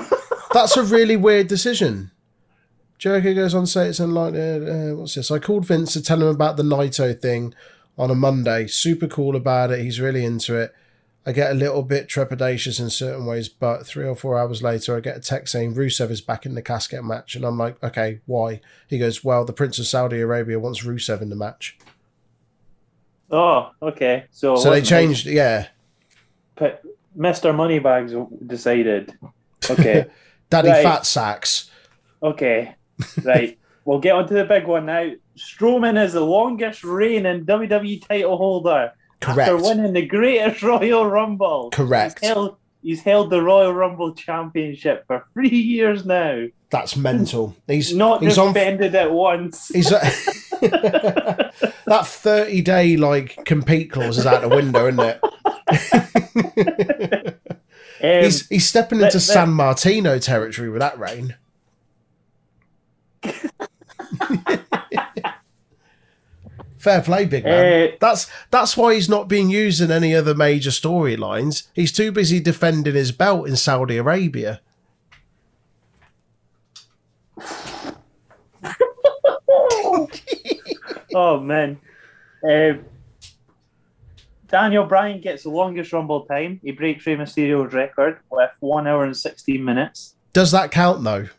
That's 0.53 0.77
a 0.77 0.83
really 0.83 1.15
weird 1.17 1.47
decision. 1.47 2.11
Jericho 2.99 3.33
goes 3.33 3.53
on 3.55 3.63
to 3.65 3.67
say 3.69 3.87
it's 3.87 3.99
unlikely. 3.99 4.39
Uh, 4.41 4.95
what's 4.95 5.15
this? 5.15 5.31
I 5.31 5.39
called 5.39 5.65
Vince 5.65 5.93
to 5.93 6.01
tell 6.01 6.21
him 6.21 6.27
about 6.27 6.55
the 6.57 6.63
Naito 6.63 7.19
thing 7.19 7.53
on 7.97 8.09
a 8.11 8.15
Monday. 8.15 8.67
Super 8.67 9.07
cool 9.07 9.35
about 9.35 9.71
it. 9.71 9.79
He's 9.81 9.99
really 9.99 10.23
into 10.23 10.55
it. 10.55 10.73
I 11.25 11.31
get 11.31 11.51
a 11.51 11.55
little 11.55 11.83
bit 11.83 12.09
trepidatious 12.09 12.79
in 12.81 12.89
certain 12.89 13.25
ways, 13.25 13.47
but 13.47 13.85
three 13.87 14.05
or 14.05 14.15
four 14.15 14.37
hours 14.37 14.61
later, 14.61 14.97
I 14.97 14.99
get 14.99 15.15
a 15.15 15.21
text 15.21 15.53
saying 15.53 15.73
Rusev 15.75 16.11
is 16.11 16.19
back 16.19 16.45
in 16.45 16.53
the 16.53 16.61
casket 16.61 17.03
match, 17.03 17.35
and 17.35 17.45
I'm 17.45 17.57
like, 17.57 17.81
okay, 17.81 18.19
why? 18.25 18.59
He 18.87 18.99
goes, 18.99 19.23
well, 19.23 19.45
the 19.45 19.53
Prince 19.53 19.79
of 19.79 19.87
Saudi 19.87 20.19
Arabia 20.19 20.59
wants 20.59 20.83
Rusev 20.83 21.21
in 21.21 21.29
the 21.29 21.35
match, 21.35 21.77
Oh, 23.31 23.71
okay. 23.81 24.25
So, 24.31 24.55
so 24.57 24.69
they 24.69 24.81
changed. 24.81 25.25
Yeah? 25.25 25.67
P- 26.55 26.73
Mr. 27.17 27.55
Moneybags 27.55 28.13
decided. 28.45 29.17
Okay, 29.69 30.05
Daddy 30.49 30.69
Right. 30.69 30.83
Fat 30.83 31.05
Sacks. 31.05 31.71
okay, 32.21 32.75
right. 33.23 33.57
We'll 33.85 33.99
get 33.99 34.15
on 34.15 34.27
to 34.27 34.33
the 34.33 34.45
big 34.45 34.65
one 34.67 34.85
now. 34.85 35.11
Strowman 35.37 36.01
is 36.03 36.13
the 36.13 36.21
longest 36.21 36.83
reigning 36.83 37.45
WWE 37.45 38.07
title 38.07 38.37
holder 38.37 38.91
Correct. 39.23 39.49
after 39.51 39.63
winning 39.63 39.93
the 39.93 40.05
greatest 40.05 40.61
Royal 40.63 41.05
Rumble. 41.07 41.69
Correct. 41.71 42.19
He's 42.19 42.29
held, 42.29 42.57
he's 42.81 43.01
held 43.01 43.29
the 43.29 43.41
Royal 43.41 43.73
Rumble 43.73 44.13
Championship 44.13 45.05
for 45.07 45.25
three 45.33 45.49
years 45.49 46.05
now. 46.05 46.45
That's 46.69 46.95
mental. 46.97 47.55
He's 47.67 47.93
Not 47.95 48.23
he's 48.23 48.37
on. 48.37 48.51
defended 48.53 48.95
it 48.95 49.11
once. 49.11 49.67
He's 49.69 49.89
that 50.61 51.51
thirty 52.05 52.61
day 52.61 52.97
like 52.97 53.45
compete 53.45 53.91
clause 53.91 54.17
is 54.17 54.25
out 54.25 54.41
the 54.41 54.49
window, 54.49 54.87
isn't 54.87 54.99
it? 54.99 55.19
Um, 58.03 58.23
he's 58.23 58.47
he's 58.49 58.67
stepping 58.67 58.99
into 59.01 59.17
that- 59.19 59.23
Sammartino 59.47 60.19
territory 60.21 60.69
with 60.69 60.79
that 60.81 60.97
reign. 60.99 61.35
Fair 66.83 67.01
play, 67.01 67.23
big 67.23 67.45
man. 67.45 67.91
Uh, 67.91 67.95
that's 68.01 68.29
that's 68.51 68.75
why 68.75 68.93
he's 68.93 69.07
not 69.07 69.29
being 69.29 69.49
used 69.49 69.79
in 69.79 69.89
any 69.89 70.13
other 70.13 70.35
major 70.35 70.69
storylines. 70.69 71.67
He's 71.73 71.93
too 71.93 72.11
busy 72.11 72.41
defending 72.41 72.93
his 72.93 73.13
belt 73.13 73.47
in 73.47 73.55
Saudi 73.55 73.95
Arabia. 73.95 74.59
oh 81.15 81.39
man. 81.39 81.79
Um, 82.43 82.83
Daniel 84.49 84.83
Bryan 84.83 85.21
gets 85.21 85.43
the 85.43 85.51
longest 85.51 85.93
Rumble 85.93 86.25
time. 86.25 86.59
He 86.61 86.71
breaks 86.71 87.07
Rey 87.07 87.15
Mysterio's 87.15 87.71
record 87.71 88.19
with 88.29 88.51
one 88.59 88.87
hour 88.87 89.05
and 89.05 89.15
sixteen 89.15 89.63
minutes. 89.63 90.15
Does 90.33 90.51
that 90.51 90.71
count 90.71 91.01
though? 91.05 91.29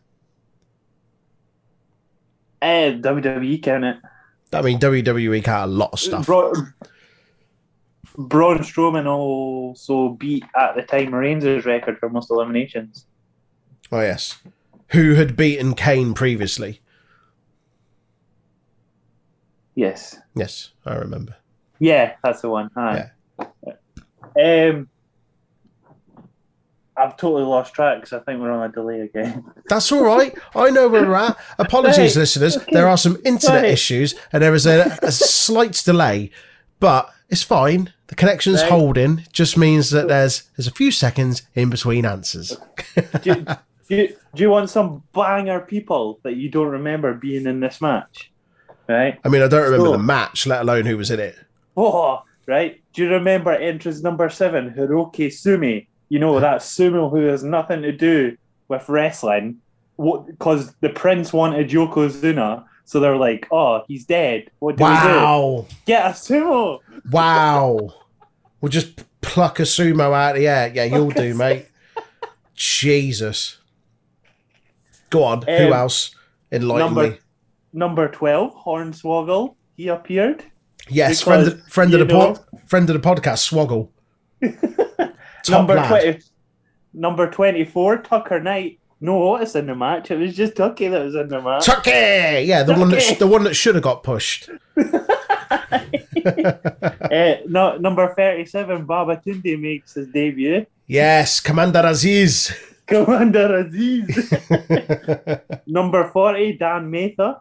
Uh, 2.62 2.96
WWE 2.96 3.62
count 3.62 3.84
it. 3.84 3.98
I 4.52 4.62
mean, 4.62 4.78
WWE 4.78 5.42
count 5.42 5.70
a 5.70 5.72
lot 5.72 5.92
of 5.92 5.98
stuff. 5.98 6.26
Bra- 6.26 6.52
Braun 8.16 8.58
Strowman 8.58 9.06
also 9.06 10.10
beat 10.10 10.44
at 10.56 10.76
the 10.76 10.82
time 10.82 11.12
Reigns' 11.14 11.64
record 11.64 11.98
for 11.98 12.08
most 12.08 12.30
eliminations. 12.30 13.06
Oh 13.90 14.00
yes, 14.00 14.38
who 14.88 15.14
had 15.14 15.36
beaten 15.36 15.74
Kane 15.74 16.14
previously? 16.14 16.80
Yes. 19.74 20.16
Yes, 20.36 20.70
I 20.86 20.94
remember. 20.94 21.34
Yeah, 21.80 22.14
that's 22.22 22.42
the 22.42 22.48
one. 22.48 22.70
Aye. 22.76 23.10
Um, 24.40 24.88
I've 26.96 27.16
totally 27.16 27.42
lost 27.42 27.74
track 27.74 27.98
because 28.00 28.12
I 28.12 28.20
think 28.20 28.40
we're 28.40 28.52
on 28.52 28.68
a 28.68 28.72
delay 28.72 29.00
again. 29.00 29.44
That's 29.68 29.90
all 29.90 30.04
right. 30.04 30.32
I 30.54 30.70
know 30.70 30.88
where 30.88 31.04
we're 31.04 31.14
at. 31.16 31.36
Apologies, 31.58 32.16
listeners. 32.16 32.56
Okay. 32.56 32.66
There 32.72 32.86
are 32.88 32.96
some 32.96 33.18
internet 33.24 33.64
issues 33.64 34.14
and 34.32 34.42
there 34.42 34.54
is 34.54 34.66
a, 34.66 34.96
a 35.02 35.10
slight 35.10 35.72
delay, 35.84 36.30
but 36.78 37.10
it's 37.30 37.42
fine. 37.42 37.92
The 38.06 38.14
connection's 38.14 38.62
Right. 38.62 38.70
holding. 38.70 39.24
Just 39.32 39.56
means 39.58 39.90
that 39.90 40.06
there's 40.08 40.44
there's 40.56 40.68
a 40.68 40.70
few 40.72 40.90
seconds 40.92 41.42
in 41.54 41.68
between 41.70 42.04
answers. 42.06 42.56
do, 43.22 43.30
you, 43.30 43.34
do, 43.88 43.96
you, 43.96 44.08
do 44.34 44.42
you 44.42 44.50
want 44.50 44.70
some 44.70 45.02
banger 45.12 45.60
people 45.60 46.20
that 46.22 46.36
you 46.36 46.48
don't 46.48 46.68
remember 46.68 47.14
being 47.14 47.46
in 47.46 47.58
this 47.60 47.80
match? 47.80 48.30
Right? 48.88 49.18
I 49.24 49.28
mean, 49.30 49.42
I 49.42 49.48
don't 49.48 49.62
remember 49.64 49.86
Sure. 49.86 49.96
the 49.96 50.02
match, 50.02 50.46
let 50.46 50.60
alone 50.60 50.84
who 50.86 50.96
was 50.98 51.10
in 51.10 51.18
it. 51.18 51.34
Oh, 51.76 52.22
right. 52.46 52.80
Do 52.92 53.02
you 53.02 53.10
remember 53.10 53.50
entrance 53.52 54.02
number 54.02 54.28
seven, 54.28 54.72
Hiroki 54.74 55.32
Sumi? 55.32 55.88
You 56.14 56.20
know, 56.20 56.38
that 56.38 56.60
sumo 56.60 57.10
who 57.10 57.22
has 57.26 57.42
nothing 57.42 57.82
to 57.82 57.90
do 57.90 58.36
with 58.68 58.88
wrestling 58.88 59.56
what 59.96 60.26
because 60.26 60.72
the 60.80 60.90
prince 60.90 61.32
wanted 61.32 61.70
Yokozuna. 61.70 62.64
So 62.84 63.00
they're 63.00 63.16
like, 63.16 63.48
oh, 63.50 63.82
he's 63.88 64.04
dead. 64.04 64.48
What 64.60 64.76
do 64.76 64.84
we 64.84 64.90
Wow, 64.90 65.66
do? 65.68 65.74
Get 65.86 66.04
a 66.06 66.10
sumo. 66.10 66.78
wow. 67.10 67.78
We'll 68.60 68.68
just 68.70 69.02
pluck 69.22 69.58
a 69.58 69.62
sumo 69.64 70.12
out 70.14 70.36
of 70.36 70.40
the 70.40 70.46
air. 70.46 70.70
Yeah, 70.72 70.84
you'll 70.84 71.10
do, 71.10 71.34
mate. 71.34 71.66
Jesus. 72.54 73.58
Go 75.10 75.24
on. 75.24 75.42
who 75.42 75.66
Um, 75.66 75.72
else? 75.72 76.14
Enlighten 76.52 76.86
number- 76.94 77.10
me. 77.10 77.18
Number 77.72 78.06
12, 78.08 78.54
Hornswoggle. 78.64 79.56
He 79.76 79.88
appeared. 79.88 80.44
Yes, 80.88 81.20
friend 81.22 81.48
of, 81.48 81.66
friend 81.66 81.92
of 81.92 81.98
the 82.06 82.06
know- 82.06 82.34
pod, 82.34 82.44
friend 82.68 82.88
of 82.88 83.02
the 83.02 83.08
podcast, 83.08 83.50
Swoggle. 83.50 83.88
Number 85.48 85.74
lad. 85.74 85.88
20, 85.88 86.20
number 86.94 87.30
24, 87.30 87.98
Tucker 87.98 88.40
Knight. 88.40 88.78
No 89.00 89.22
Otis 89.34 89.54
in 89.54 89.66
the 89.66 89.74
match. 89.74 90.10
It 90.10 90.18
was 90.18 90.34
just 90.34 90.56
Tucky 90.56 90.88
that 90.88 91.04
was 91.04 91.14
in 91.14 91.28
the 91.28 91.42
match. 91.42 91.66
Tucky, 91.66 91.90
yeah, 91.90 92.62
the 92.62 92.74
one 92.74 92.88
that 92.90 93.02
sh- 93.02 93.18
the 93.18 93.26
one 93.26 93.44
that 93.44 93.54
should 93.54 93.74
have 93.74 93.84
got 93.84 94.02
pushed. 94.02 94.48
Uh, 94.78 95.02
no, 97.46 97.76
number 97.76 98.14
37, 98.14 98.86
Babatunde 98.86 99.60
makes 99.60 99.94
his 99.94 100.08
debut. 100.08 100.64
Yes, 100.86 101.40
Commander 101.40 101.82
Aziz. 101.84 102.56
Commander 102.86 103.56
Aziz. 103.56 104.32
number 105.66 106.08
40, 106.08 106.56
Dan 106.56 106.90
Matha. 106.90 107.40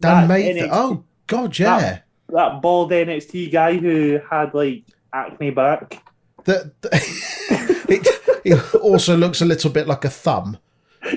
Dan 0.00 0.28
That 0.28 0.28
Matha. 0.28 0.52
NXT 0.52 0.68
Oh 0.70 1.04
God, 1.26 1.58
yeah. 1.58 1.98
That 2.28 2.62
bald 2.62 2.90
NXT 2.90 3.52
guy 3.52 3.76
who 3.76 4.20
had 4.30 4.54
like 4.54 4.84
acne 5.12 5.50
back. 5.50 6.02
The, 6.50 6.72
the- 6.80 6.90
it, 7.88 8.06
it 8.44 8.74
also 8.74 9.16
looks 9.16 9.40
a 9.40 9.44
little 9.44 9.70
bit 9.70 9.86
like 9.86 10.04
a 10.04 10.10
thumb. 10.10 10.58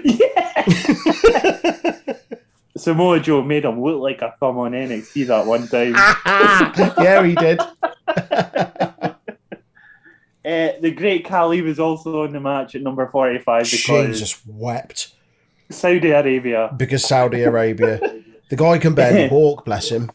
Yeah. 0.03 0.65
Samoa 2.77 3.19
Joe 3.19 3.41
made 3.41 3.65
him 3.65 3.81
look 3.81 3.99
like 3.99 4.21
a 4.21 4.35
thumb 4.39 4.59
on 4.59 4.73
NXT 4.73 5.25
that 5.27 5.45
one 5.47 5.67
time. 5.67 5.93
yeah, 7.03 7.25
he 7.25 7.33
did. 7.33 7.59
Uh, 10.45 10.79
the 10.81 10.91
Great 10.95 11.25
Khali 11.25 11.61
was 11.61 11.79
also 11.79 12.23
in 12.25 12.33
the 12.33 12.39
match 12.39 12.75
at 12.75 12.81
number 12.83 13.07
45 13.07 13.63
because 13.63 13.79
Jesus 13.85 14.39
wept. 14.45 15.15
Saudi 15.71 16.11
Arabia. 16.11 16.71
because 16.77 17.07
Saudi 17.07 17.41
Arabia. 17.41 17.99
The 18.49 18.55
guy 18.55 18.77
can 18.77 18.93
barely 18.93 19.29
walk, 19.29 19.65
bless 19.65 19.89
him. 19.89 20.11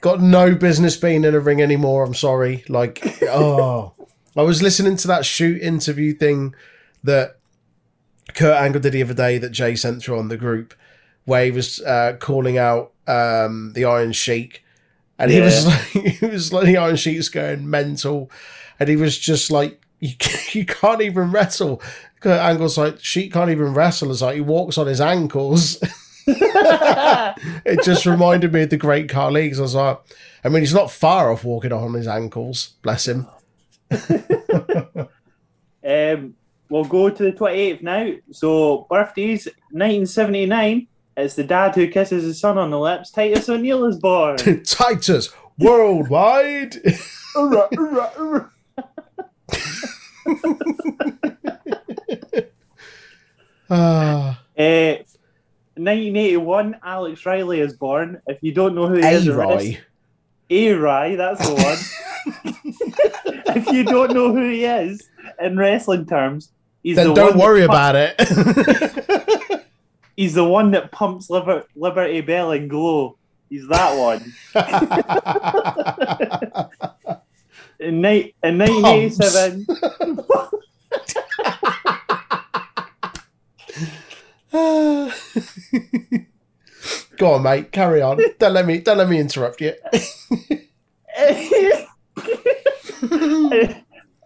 Got 0.00 0.20
no 0.20 0.54
business 0.54 0.96
being 0.96 1.24
in 1.24 1.34
a 1.34 1.40
ring 1.40 1.60
anymore. 1.60 2.04
I'm 2.04 2.14
sorry. 2.14 2.64
Like, 2.68 3.02
oh, 3.22 3.94
I 4.36 4.42
was 4.42 4.62
listening 4.62 4.96
to 4.98 5.08
that 5.08 5.24
shoot 5.26 5.60
interview 5.60 6.14
thing 6.14 6.54
that 7.02 7.38
Kurt 8.34 8.56
Angle 8.56 8.80
did 8.80 8.92
the 8.92 9.02
other 9.02 9.14
day 9.14 9.38
that 9.38 9.50
Jay 9.50 9.74
sent 9.74 10.02
through 10.02 10.18
on 10.18 10.28
the 10.28 10.36
group, 10.36 10.74
where 11.24 11.44
he 11.44 11.50
was 11.50 11.80
uh, 11.80 12.16
calling 12.20 12.58
out 12.58 12.92
um, 13.06 13.72
the 13.74 13.84
Iron 13.84 14.12
Sheik, 14.12 14.62
and 15.18 15.30
he 15.30 15.40
was 15.40 15.64
Yeah. 15.64 15.70
like, 15.70 15.80
he 16.20 16.26
was 16.26 16.52
like, 16.52 16.66
the 16.66 16.76
Iron 16.76 16.96
Sheik's 16.96 17.28
going 17.28 17.68
mental, 17.68 18.30
and 18.78 18.88
he 18.88 18.96
was 18.96 19.18
just 19.18 19.50
like, 19.50 19.80
you, 19.98 20.14
you 20.52 20.64
can't 20.64 21.00
even 21.02 21.32
wrestle. 21.32 21.82
Kurt 22.20 22.40
Angle's 22.40 22.78
like, 22.78 23.02
Sheik 23.02 23.32
can't 23.32 23.50
even 23.50 23.74
wrestle. 23.74 24.10
It's 24.12 24.22
like 24.22 24.36
he 24.36 24.40
walks 24.40 24.78
on 24.78 24.86
his 24.86 25.00
ankles. 25.00 25.78
it 27.64 27.82
just 27.84 28.04
reminded 28.06 28.52
me 28.52 28.62
of 28.62 28.70
the 28.70 28.76
great. 28.76 29.08
'cause 29.08 29.58
I 29.58 29.62
was 29.62 29.74
like, 29.74 29.98
I 30.44 30.48
mean, 30.48 30.60
he's 30.62 30.74
not 30.74 30.90
far 30.90 31.32
off 31.32 31.44
walking 31.44 31.72
on 31.72 31.94
his 31.94 32.06
ankles. 32.06 32.74
Bless 32.82 33.06
him. 33.08 33.26
Um, 35.88 36.34
we'll 36.68 36.84
go 36.84 37.08
to 37.08 37.22
the 37.22 37.32
28th 37.32 37.80
now. 37.82 38.12
So, 38.30 38.86
birthdays 38.90 39.46
1979. 39.70 40.86
It's 41.16 41.34
the 41.34 41.44
dad 41.44 41.74
who 41.74 41.88
kisses 41.88 42.24
his 42.24 42.38
son 42.38 42.58
on 42.58 42.70
the 42.70 42.78
lips. 42.78 43.10
Titus 43.10 43.48
O'Neil 43.48 43.86
is 43.86 43.96
born. 43.96 44.36
Titus 44.64 45.30
worldwide. 45.58 46.76
Ah, 53.70 54.40
Uh, 54.58 54.94
1981, 55.78 56.76
Alex 56.84 57.24
Riley 57.26 57.60
is 57.60 57.74
born. 57.74 58.20
If 58.26 58.38
you 58.42 58.52
don't 58.52 58.74
know 58.74 58.86
who 58.88 58.94
he 58.94 59.06
is, 59.06 59.26
A 59.26 59.30
the 59.30 59.36
rest- 59.36 59.64
Roy. 59.64 59.78
A-Rai, 60.50 61.14
that's 61.16 61.46
the 61.46 61.54
one. 61.54 61.76
if 63.56 63.66
you 63.72 63.84
don't 63.84 64.12
know 64.14 64.32
who 64.32 64.48
he 64.48 64.64
is 64.64 65.08
in 65.40 65.56
wrestling 65.58 66.06
terms, 66.06 66.50
he's 66.82 66.96
Then 66.96 67.08
the 67.08 67.14
don't 67.14 67.36
one 67.36 67.46
worry 67.46 67.62
about 67.64 67.94
it. 67.96 68.14
He's 70.16 70.32
the 70.34 70.44
one 70.44 70.70
that 70.72 70.90
pumps 70.90 71.28
Liber- 71.30 71.66
Liberty 71.76 72.20
Belle 72.22 72.52
and 72.52 72.68
Glow. 72.70 73.16
He's 73.50 73.66
that 73.68 73.94
one. 73.96 74.32
In, 77.80 78.00
ni- 78.00 78.34
in 78.42 78.58
1987, 78.58 79.64
Go 84.52 85.10
on, 87.34 87.42
mate. 87.42 87.72
Carry 87.72 88.00
on. 88.02 88.18
Don't 88.38 88.52
let 88.52 88.66
me. 88.66 88.78
Don't 88.78 88.98
let 88.98 89.08
me 89.08 89.18
interrupt 89.18 89.60
you. 89.60 89.74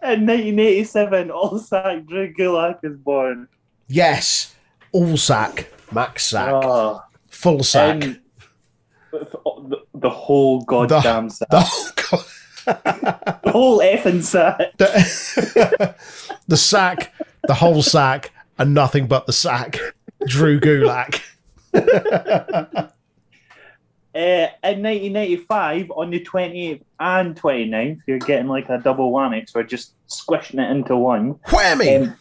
in 0.03 0.25
1987, 0.25 1.29
Allsack 1.29 2.07
Drew 2.07 2.33
Gulak 2.33 2.79
is 2.83 2.97
born. 2.97 3.47
Yes, 3.87 4.55
all 4.91 5.17
sack, 5.17 5.71
max 5.91 6.27
sack, 6.27 6.49
Oh, 6.51 7.01
full 7.29 7.63
sack. 7.63 7.99
the, 9.11 9.77
the 9.93 10.09
whole 10.09 10.61
goddamn 10.63 11.29
sack. 11.29 11.49
the, 11.49 11.59
whole, 11.61 12.19
The 12.65 13.51
whole 13.51 13.79
effing 13.79 14.23
sack. 14.23 14.57
the, 14.77 15.95
the 16.47 16.57
sack, 16.57 17.13
the 17.47 17.55
whole 17.55 17.81
sack, 17.81 18.31
and 18.57 18.73
nothing 18.73 19.07
but 19.07 19.25
the 19.25 19.33
sack. 19.33 19.79
Drew 20.27 20.59
Gulak. 20.59 21.21
Uh, 24.15 24.45
in 24.63 24.83
1995, 24.83 25.89
on 25.95 26.11
the 26.11 26.19
28th 26.19 26.83
and 26.99 27.35
29th, 27.35 27.99
you're 28.05 28.19
getting 28.19 28.47
like 28.47 28.69
a 28.69 28.77
double 28.77 29.11
whammy, 29.11 29.49
so 29.49 29.59
we're 29.59 29.63
just 29.63 29.95
squishing 30.05 30.59
it 30.59 30.69
into 30.69 30.95
one. 30.95 31.33
Whammy! 31.47 32.09
Um, 32.09 32.15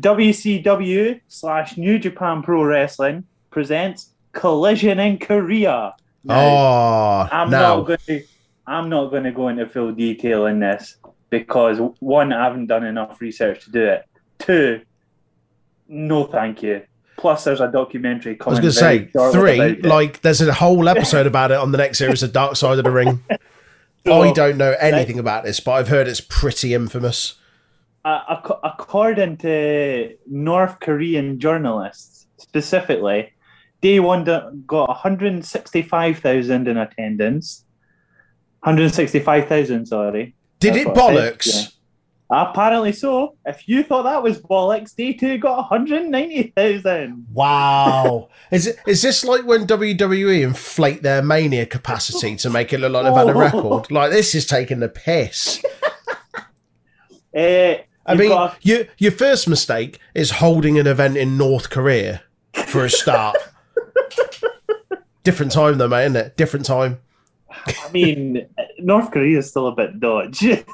WCW 0.00 1.20
slash 1.28 1.76
New 1.76 1.96
Japan 2.00 2.42
Pro 2.42 2.64
Wrestling 2.64 3.24
presents 3.50 4.10
Collision 4.32 4.98
in 4.98 5.18
Korea. 5.18 5.94
Now, 6.24 6.40
oh, 6.40 7.28
I'm 7.30 7.50
no. 7.50 7.60
not 7.60 7.86
going 7.86 8.00
to. 8.06 8.24
I'm 8.66 8.88
not 8.88 9.10
going 9.10 9.22
to 9.22 9.32
go 9.32 9.46
into 9.46 9.66
full 9.68 9.92
detail 9.92 10.46
in 10.46 10.58
this 10.58 10.96
because 11.30 11.78
one, 12.00 12.32
I 12.32 12.44
haven't 12.44 12.66
done 12.66 12.84
enough 12.84 13.20
research 13.20 13.64
to 13.64 13.70
do 13.70 13.84
it. 13.84 14.06
Two, 14.40 14.82
no, 15.88 16.24
thank 16.24 16.62
you. 16.62 16.82
Plus, 17.18 17.44
there's 17.44 17.60
a 17.60 17.70
documentary 17.70 18.38
I 18.40 18.48
was 18.48 18.60
going 18.60 18.72
to 18.72 18.78
say 18.78 19.06
three. 19.32 19.82
Like, 19.82 20.22
there's 20.22 20.40
a 20.40 20.54
whole 20.54 20.88
episode 20.88 21.26
about 21.26 21.50
it 21.50 21.58
on 21.58 21.72
the 21.72 21.78
next 21.78 21.98
series 21.98 22.22
of 22.22 22.32
Dark 22.32 22.56
Side 22.56 22.78
of 22.78 22.84
the 22.84 22.90
Ring. 22.90 23.22
So, 24.06 24.22
I 24.22 24.32
don't 24.32 24.56
know 24.56 24.74
anything 24.80 25.18
about 25.18 25.44
this, 25.44 25.60
but 25.60 25.72
I've 25.72 25.88
heard 25.88 26.08
it's 26.08 26.20
pretty 26.20 26.72
infamous. 26.72 27.34
uh, 28.06 28.20
according 28.64 29.36
to 29.38 30.16
North 30.26 30.80
Korean 30.80 31.38
journalists 31.38 32.26
specifically, 32.38 33.32
day 33.82 34.00
one 34.00 34.24
got 34.66 34.88
165,000 34.88 36.68
in 36.68 36.76
attendance. 36.78 37.64
165,000, 38.60 39.86
sorry. 39.86 40.34
Did 40.58 40.74
That's 40.74 40.86
it 40.86 40.88
what 40.88 40.98
I 40.98 41.14
said, 41.14 41.38
bollocks? 41.38 41.72
Apparently 42.30 42.92
so. 42.92 43.36
If 43.46 43.66
you 43.68 43.82
thought 43.82 44.02
that 44.02 44.22
was 44.22 44.38
bollocks, 44.38 44.94
day 44.94 45.14
two 45.14 45.38
got 45.38 45.70
190,000. 45.70 47.26
Wow. 47.32 48.28
is 48.50 48.66
it 48.66 48.76
is 48.86 49.00
this 49.00 49.24
like 49.24 49.44
when 49.46 49.66
WWE 49.66 50.42
inflate 50.42 51.02
their 51.02 51.22
mania 51.22 51.64
capacity 51.64 52.36
to 52.36 52.50
make 52.50 52.72
it 52.72 52.80
look 52.80 52.92
like 52.92 53.04
they've 53.04 53.14
had 53.14 53.30
a 53.30 53.34
record? 53.34 53.90
Like 53.90 54.10
this 54.10 54.34
is 54.34 54.46
taking 54.46 54.80
the 54.80 54.88
piss. 54.88 55.62
Uh, 57.36 57.76
I 58.06 58.14
mean, 58.16 58.32
a- 58.32 58.56
your 58.62 58.86
your 58.96 59.12
first 59.12 59.48
mistake 59.48 60.00
is 60.14 60.30
holding 60.30 60.78
an 60.78 60.86
event 60.86 61.18
in 61.18 61.36
North 61.36 61.68
Korea 61.68 62.22
for 62.66 62.84
a 62.86 62.90
start. 62.90 63.36
Different 65.24 65.52
time 65.52 65.76
though, 65.78 65.88
mate, 65.88 66.06
isn't 66.06 66.16
it? 66.16 66.36
Different 66.36 66.64
time. 66.64 67.00
I 67.50 67.90
mean, 67.92 68.46
North 68.78 69.10
Korea 69.10 69.38
is 69.38 69.50
still 69.50 69.68
a 69.68 69.74
bit 69.74 70.00
dodge. 70.00 70.42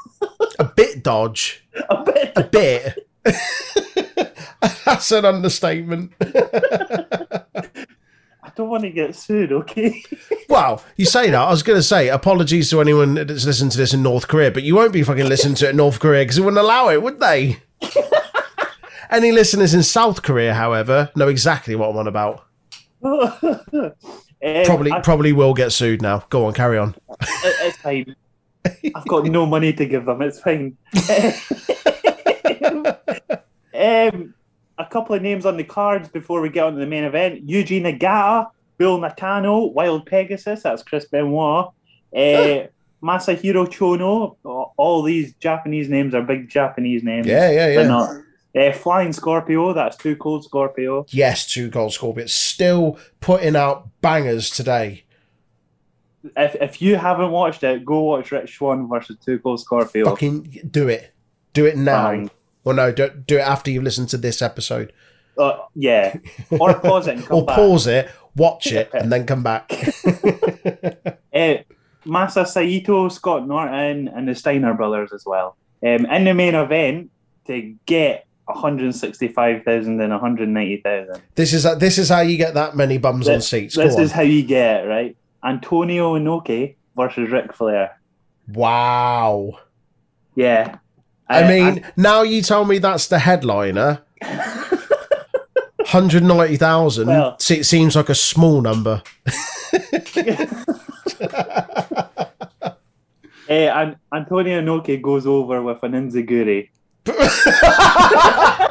A 0.58 0.64
bit 0.64 1.02
dodge. 1.02 1.64
a 1.90 2.04
bit. 2.04 2.32
A 2.36 2.44
bit. 2.44 3.08
That's 4.84 5.10
an 5.10 5.24
understatement. 5.24 6.12
I 6.20 7.42
don't 8.54 8.68
want 8.68 8.84
to 8.84 8.90
get 8.90 9.16
sued, 9.16 9.52
okay? 9.52 10.04
Well, 10.48 10.84
you 10.96 11.06
say 11.06 11.30
that. 11.30 11.40
I 11.40 11.50
was 11.50 11.64
going 11.64 11.78
to 11.78 11.82
say 11.82 12.08
apologies 12.08 12.70
to 12.70 12.80
anyone 12.80 13.14
that's 13.14 13.44
listened 13.44 13.72
to 13.72 13.78
this 13.78 13.92
in 13.92 14.02
North 14.02 14.28
Korea, 14.28 14.52
but 14.52 14.62
you 14.62 14.76
won't 14.76 14.92
be 14.92 15.02
fucking 15.02 15.28
listening 15.28 15.56
to 15.56 15.66
it 15.66 15.70
in 15.70 15.76
North 15.76 15.98
Korea 15.98 16.22
because 16.22 16.36
they 16.36 16.42
wouldn't 16.42 16.60
allow 16.60 16.90
it, 16.90 17.02
would 17.02 17.18
they? 17.18 17.58
Any 19.10 19.32
listeners 19.32 19.74
in 19.74 19.82
South 19.82 20.22
Korea, 20.22 20.54
however, 20.54 21.10
know 21.16 21.28
exactly 21.28 21.74
what 21.74 21.90
I'm 21.90 21.96
on 21.96 22.08
about. 22.08 22.44
Um, 24.44 24.64
Probably, 24.66 24.92
I- 24.92 25.00
probably 25.00 25.32
will 25.32 25.54
get 25.54 25.72
sued 25.72 26.02
now. 26.02 26.24
Go 26.28 26.44
on, 26.46 26.52
carry 26.52 26.76
on. 26.76 26.94
it's 27.22 27.78
fine. 27.78 28.14
I've 28.94 29.06
got 29.08 29.24
no 29.24 29.46
money 29.46 29.72
to 29.72 29.86
give 29.86 30.04
them. 30.04 30.20
It's 30.20 30.40
fine. 30.40 30.76
um, 33.74 34.34
a 34.78 34.86
couple 34.86 35.14
of 35.14 35.22
names 35.22 35.46
on 35.46 35.56
the 35.56 35.64
cards 35.64 36.08
before 36.08 36.40
we 36.40 36.48
get 36.50 36.64
on 36.64 36.74
to 36.74 36.78
the 36.78 36.86
main 36.86 37.04
event: 37.04 37.46
Yuji 37.46 37.80
Nagata, 37.80 38.50
Bull 38.78 38.98
Nakano, 38.98 39.66
Wild 39.66 40.06
Pegasus. 40.06 40.62
That's 40.62 40.82
Chris 40.82 41.06
Benoit. 41.06 41.70
Uh, 42.14 42.66
Masahiro 43.02 43.66
Chono. 43.66 44.36
All 44.76 45.02
these 45.02 45.34
Japanese 45.34 45.88
names 45.88 46.14
are 46.14 46.22
big 46.22 46.48
Japanese 46.48 47.02
names. 47.02 47.26
Yeah, 47.26 47.50
yeah, 47.50 47.66
They're 47.66 47.88
yeah. 47.88 48.20
Uh, 48.56 48.72
Flying 48.72 49.12
Scorpio. 49.12 49.72
That's 49.72 49.96
Too 49.96 50.14
Cold 50.16 50.44
Scorpio. 50.44 51.06
Yes, 51.10 51.46
two 51.46 51.68
gold 51.70 51.92
scorpions 51.92 52.32
still 52.32 52.98
putting 53.20 53.56
out 53.56 53.88
bangers 54.00 54.50
today. 54.50 55.04
If 56.36 56.54
if 56.60 56.80
you 56.80 56.96
haven't 56.96 57.30
watched 57.32 57.62
it, 57.64 57.84
go 57.84 58.00
watch 58.02 58.30
Rich 58.32 58.56
Swann 58.56 58.88
versus 58.88 59.16
Too 59.24 59.38
Cold 59.40 59.60
Scorpio. 59.60 60.04
Fucking 60.06 60.68
do 60.70 60.88
it, 60.88 61.12
do 61.52 61.66
it 61.66 61.76
now. 61.76 62.04
Fine. 62.04 62.30
Well, 62.62 62.76
no, 62.76 62.92
do, 62.92 63.10
do 63.10 63.36
it 63.36 63.40
after 63.42 63.70
you've 63.70 63.82
listened 63.84 64.08
to 64.10 64.16
this 64.16 64.40
episode, 64.40 64.92
Uh, 65.36 65.58
yeah, 65.74 66.16
or 66.50 66.72
pause 66.74 67.08
it 67.08 67.16
and 67.16 67.26
come 67.26 67.36
or 67.38 67.44
back. 67.44 67.56
pause 67.56 67.86
it, 67.86 68.10
watch 68.36 68.72
it, 68.72 68.88
and 68.94 69.12
then 69.12 69.26
come 69.26 69.42
back. 69.42 69.70
Uh, 71.34 71.56
Masa 72.06 72.46
Saito, 72.46 73.08
Scott 73.08 73.44
Norton, 73.48 74.06
and 74.06 74.28
the 74.28 74.36
Steiner 74.36 74.72
brothers 74.72 75.12
as 75.12 75.24
well. 75.26 75.56
Um, 75.82 76.06
in 76.06 76.22
the 76.24 76.32
main 76.32 76.54
event, 76.54 77.10
to 77.48 77.74
get 77.86 78.23
165,000 78.46 80.00
and 80.00 80.10
190,000. 80.12 81.22
This 81.34 81.52
is 81.52 81.62
this 81.78 81.98
is 81.98 82.08
how 82.08 82.20
you 82.20 82.36
get 82.36 82.54
that 82.54 82.76
many 82.76 82.98
bums 82.98 83.28
on 83.28 83.36
This- 83.36 83.48
seats. 83.48 83.76
This 83.76 83.92
Go 83.94 83.98
on. 83.98 84.04
is 84.04 84.12
how 84.12 84.22
you 84.22 84.42
get 84.42 84.84
it, 84.84 84.88
right? 84.88 85.16
Antonio 85.44 86.18
Inoki 86.18 86.74
versus 86.96 87.30
Ric 87.30 87.52
Flair. 87.54 87.98
wow. 88.52 89.58
Yeah. 90.36 90.76
I 91.28 91.44
Uh, 91.44 91.48
mean, 91.48 91.84
now 91.96 92.22
you 92.22 92.42
tell 92.42 92.64
me 92.64 92.78
that's 92.78 93.06
the 93.06 93.18
headliner. 93.18 94.00
190,000 95.78 97.06
Well- 97.06 97.36
se- 97.38 97.62
seems 97.62 97.94
like 97.96 98.08
a 98.08 98.14
small 98.14 98.60
number. 98.60 99.02
And 103.46 103.96
Antonio 104.12 104.60
Inoki 104.62 105.00
goes 105.02 105.26
over 105.26 105.60
with 105.62 105.82
an 105.82 105.92
Enzuigiri. 105.92 106.70
Oh 107.06 108.70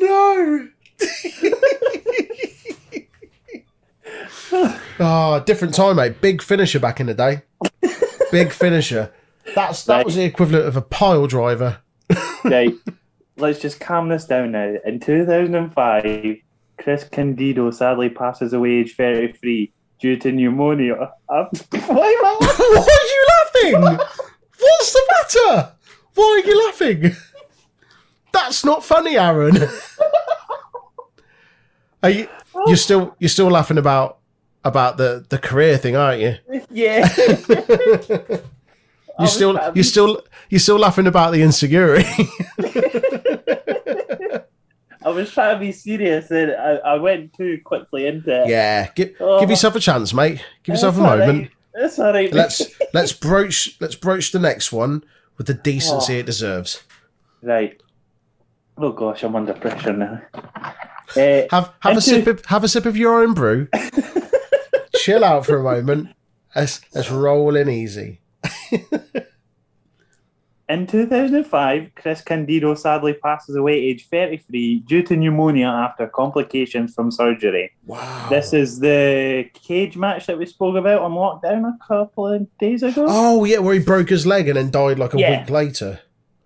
no! 0.00 0.68
oh, 5.00 5.40
different 5.46 5.74
time, 5.74 5.96
mate. 5.96 6.20
Big 6.20 6.40
finisher 6.42 6.78
back 6.78 7.00
in 7.00 7.06
the 7.06 7.14
day. 7.14 7.42
Big 8.30 8.52
finisher. 8.52 9.12
That's 9.54 9.84
that 9.84 10.04
was 10.04 10.14
the 10.14 10.24
equivalent 10.24 10.66
of 10.66 10.76
a 10.76 10.82
pile 10.82 11.26
driver. 11.26 11.78
right, 12.44 12.74
let's 13.36 13.60
just 13.60 13.80
calm 13.80 14.08
this 14.08 14.26
down 14.26 14.52
now. 14.52 14.74
In 14.84 15.00
2005, 15.00 16.36
Chris 16.78 17.04
Candido 17.04 17.70
sadly 17.70 18.10
passes 18.10 18.52
away 18.52 18.74
age 18.74 18.94
33 18.96 19.72
due 20.00 20.16
to 20.16 20.32
pneumonia. 20.32 21.12
Um, 21.28 21.46
why 21.70 22.08
am 22.08 22.24
I 22.24 22.36
laughing? 22.40 22.66
Why 22.74 22.98
are 23.00 23.08
you 23.14 23.26
laughing? 23.34 23.98
What's 24.58 24.92
the 24.92 25.02
matter? 25.12 25.72
Why 26.14 26.42
are 26.44 26.48
you 26.48 26.66
laughing? 26.66 27.16
That's 28.32 28.64
not 28.64 28.84
funny, 28.84 29.16
Aaron. 29.16 29.56
Are 32.02 32.10
you? 32.10 32.28
You're 32.66 32.76
still 32.76 33.14
you're 33.18 33.28
still 33.28 33.48
laughing 33.50 33.78
about 33.78 34.18
about 34.64 34.96
the 34.96 35.24
the 35.28 35.38
career 35.38 35.76
thing, 35.78 35.96
aren't 35.96 36.20
you? 36.20 36.36
Yeah. 36.70 37.08
you're 39.18 39.28
still 39.28 39.58
you're 39.74 39.84
still 39.84 40.20
you're 40.50 40.58
still 40.60 40.78
laughing 40.78 41.06
about 41.06 41.32
the 41.32 41.42
insecurity. 41.42 42.28
I 45.04 45.10
was 45.10 45.30
trying 45.30 45.54
to 45.56 45.60
be 45.60 45.70
serious 45.72 46.30
and 46.30 46.52
I, 46.52 46.76
I 46.76 46.94
went 46.96 47.34
too 47.34 47.60
quickly 47.64 48.06
into 48.06 48.42
it. 48.42 48.48
yeah, 48.48 48.90
give 48.94 49.14
Oh. 49.20 49.38
give 49.40 49.50
yourself 49.50 49.76
a 49.76 49.80
chance, 49.80 50.14
mate. 50.14 50.40
Give 50.62 50.74
yourself 50.74 50.96
a 50.96 51.00
That's 51.00 51.18
moment. 51.18 51.38
right. 51.42 51.50
That's 51.74 51.98
all 51.98 52.12
right. 52.12 52.32
Let's 52.32 52.62
let's 52.94 53.12
broach 53.12 53.76
let's 53.80 53.94
broach 53.96 54.32
the 54.32 54.38
next 54.38 54.72
one 54.72 55.04
with 55.36 55.46
the 55.46 55.54
decency 55.54 56.16
Oh. 56.16 56.18
it 56.20 56.26
deserves. 56.26 56.82
Right. 57.42 57.80
Oh 58.78 58.92
gosh, 58.92 59.22
I'm 59.22 59.36
under 59.36 59.52
pressure 59.54 59.92
now. 59.92 60.22
Uh, 60.34 61.42
Have 61.50 61.72
have 61.80 61.96
a 61.96 62.00
sip 62.00 62.26
of 62.26 62.44
have 62.46 62.64
a 62.64 62.68
sip 62.68 62.86
of 62.86 62.96
your 62.96 63.22
own 63.22 63.34
brew. 63.34 63.68
Chill 64.96 65.22
out 65.24 65.44
for 65.44 65.58
a 65.58 65.62
moment. 65.62 66.14
Let's 66.56 66.80
let's 66.94 67.10
roll 67.10 67.54
in 67.56 67.68
easy. 67.68 68.20
In 70.68 70.86
2005, 70.86 71.90
Chris 71.94 72.22
Candido 72.22 72.74
sadly 72.74 73.12
passes 73.14 73.54
away 73.56 73.74
age 73.74 74.08
33 74.08 74.80
due 74.80 75.02
to 75.02 75.14
pneumonia 75.16 75.66
after 75.66 76.06
complications 76.06 76.94
from 76.94 77.10
surgery. 77.10 77.70
Wow. 77.84 78.28
This 78.30 78.52
is 78.54 78.80
the 78.80 79.48
cage 79.52 79.96
match 79.96 80.26
that 80.26 80.38
we 80.38 80.46
spoke 80.46 80.76
about 80.76 81.02
on 81.02 81.12
lockdown 81.12 81.66
a 81.68 81.76
couple 81.86 82.26
of 82.28 82.46
days 82.58 82.82
ago. 82.82 83.04
Oh 83.08 83.44
yeah, 83.44 83.58
where 83.58 83.74
he 83.74 83.80
broke 83.80 84.08
his 84.08 84.26
leg 84.26 84.48
and 84.48 84.56
then 84.56 84.70
died 84.70 84.98
like 84.98 85.12
a 85.14 85.18
Yeah. 85.18 85.40
week 85.40 85.50
later. 85.50 86.00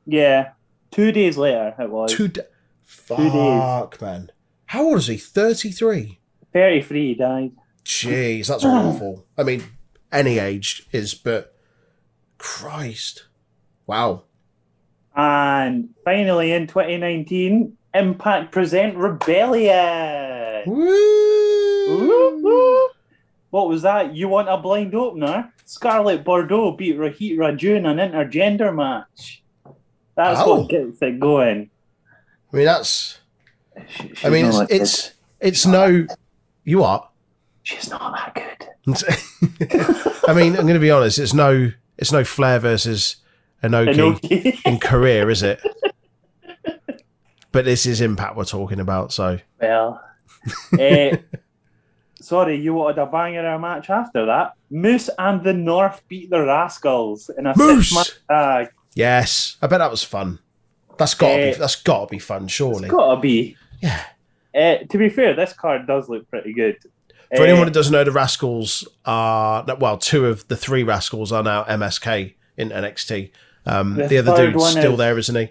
Yeah, 0.07 0.51
two 0.91 1.13
days 1.13 1.37
later 1.37 1.75
it 1.79 1.89
was. 1.91 2.13
Two 2.13 2.29
da- 2.29 2.43
Fuck, 2.85 3.93
days. 3.93 4.01
man. 4.01 4.33
How 4.67 4.83
old 4.85 4.99
is 4.99 5.07
he? 5.07 5.17
Thirty 5.17 5.71
three. 5.71 6.19
33 6.53 7.09
he 7.09 7.15
died. 7.15 7.53
Jeez, 7.85 8.49
that's 8.49 8.65
awful. 8.65 9.27
I 9.37 9.43
mean, 9.45 9.63
any 10.11 10.39
age 10.39 10.89
is, 10.93 11.15
but 11.15 11.55
Christ. 12.39 13.25
Wow. 13.89 14.23
And 15.17 15.89
finally, 16.05 16.53
in 16.53 16.67
2019, 16.69 17.77
Impact 17.95 18.53
present 18.53 18.97
Rebellion. 18.97 20.63
Woo! 20.67 20.85
Woo-hoo. 21.89 22.89
What 23.51 23.69
was 23.69 23.83
that? 23.83 24.15
You 24.15 24.29
want 24.29 24.49
a 24.51 24.59
blind 24.59 24.95
opener? 24.95 25.51
Scarlett 25.65 26.23
Bordeaux 26.23 26.73
beat 26.73 26.99
Rohit 26.99 27.37
Raju 27.39 27.77
in 27.77 27.87
an 27.87 27.97
intergender 27.97 28.75
match. 28.75 29.43
That's 30.15 30.39
Oh. 30.41 30.61
what 30.61 30.69
gets 30.69 31.01
it 31.01 31.19
going. 31.19 31.71
I 32.53 32.57
mean, 32.57 32.67
that's. 32.67 33.19
She- 33.89 34.13
I 34.25 34.29
mean, 34.31 34.47
it's 34.47 34.59
it's 34.71 35.13
it's 35.41 35.67
no. 35.67 36.07
You 36.65 36.85
are. 36.85 37.09
She's 37.63 37.89
not 37.91 38.13
that 38.15 38.35
good. 38.35 38.69
I 40.29 40.35
mean, 40.35 40.55
I'm 40.57 40.63
going 40.63 40.75
to 40.75 40.79
be 40.81 40.91
honest. 40.91 41.19
It's 41.19 41.33
no. 41.35 41.71
It's 41.97 42.13
no 42.13 42.23
Flair 42.25 42.59
versus 42.59 43.17
Inoki 43.63 43.95
Inoki. 43.95 44.61
in 44.67 44.79
career, 44.79 45.31
is 45.31 45.43
it? 45.43 45.61
But 47.51 47.65
this 47.65 47.87
is 47.87 48.03
Impact 48.03 48.37
we're 48.37 48.45
talking 48.45 48.79
about, 48.79 49.11
so 49.11 49.39
well, 49.59 50.03
eh, 50.79 51.17
sorry, 52.21 52.57
you 52.57 52.75
wanted 52.75 52.99
a 53.01 53.07
banger 53.07 53.59
match 53.59 53.89
after 53.89 54.27
that. 54.27 54.53
Moose 54.71 55.09
and 55.19 55.43
the 55.43 55.55
North 55.55 56.03
beat 56.09 56.29
the 56.29 56.43
Rascals 56.45 57.31
in 57.37 57.47
a 57.47 57.55
Moose! 57.57 57.89
six-man 57.89 58.05
tag. 58.65 58.73
yes, 58.95 59.57
I 59.63 59.67
bet 59.67 59.79
that 59.79 59.91
was 59.91 60.05
fun. 60.05 60.41
That's 60.99 61.15
got 61.15 61.29
to 61.29 61.43
Eh, 61.43 61.53
be 61.55 61.59
that's 61.59 61.77
got 61.83 62.09
to 62.09 62.11
be 62.11 62.19
fun, 62.19 62.49
surely. 62.49 62.85
It's 62.85 62.91
gotta 62.95 63.19
be. 63.19 63.57
Yeah. 63.81 64.03
Eh, 64.53 64.79
to 64.91 64.99
be 64.99 65.09
fair, 65.09 65.35
this 65.35 65.55
card 65.55 65.87
does 65.87 66.09
look 66.11 66.29
pretty 66.29 66.53
good. 66.53 66.77
For 67.35 67.43
Eh, 67.43 67.47
anyone 67.49 67.67
who 67.67 67.73
doesn't 67.73 67.93
know, 67.93 68.05
the 68.05 68.13
Rascals 68.13 68.87
are 69.07 69.65
well, 69.81 69.97
two 69.97 70.27
of 70.27 70.47
the 70.49 70.57
three 70.57 70.83
Rascals 70.83 71.33
are 71.33 71.43
now 71.43 71.65
MSK 71.65 72.35
in 72.59 72.69
NXT. 72.69 73.31
Um, 73.69 73.95
The 73.97 74.07
the, 74.07 74.19
other 74.19 74.51
dude's 74.51 74.67
still 74.71 74.93
is- 74.93 74.99
there, 74.99 75.19
isn't 75.19 75.35
he? 75.37 75.49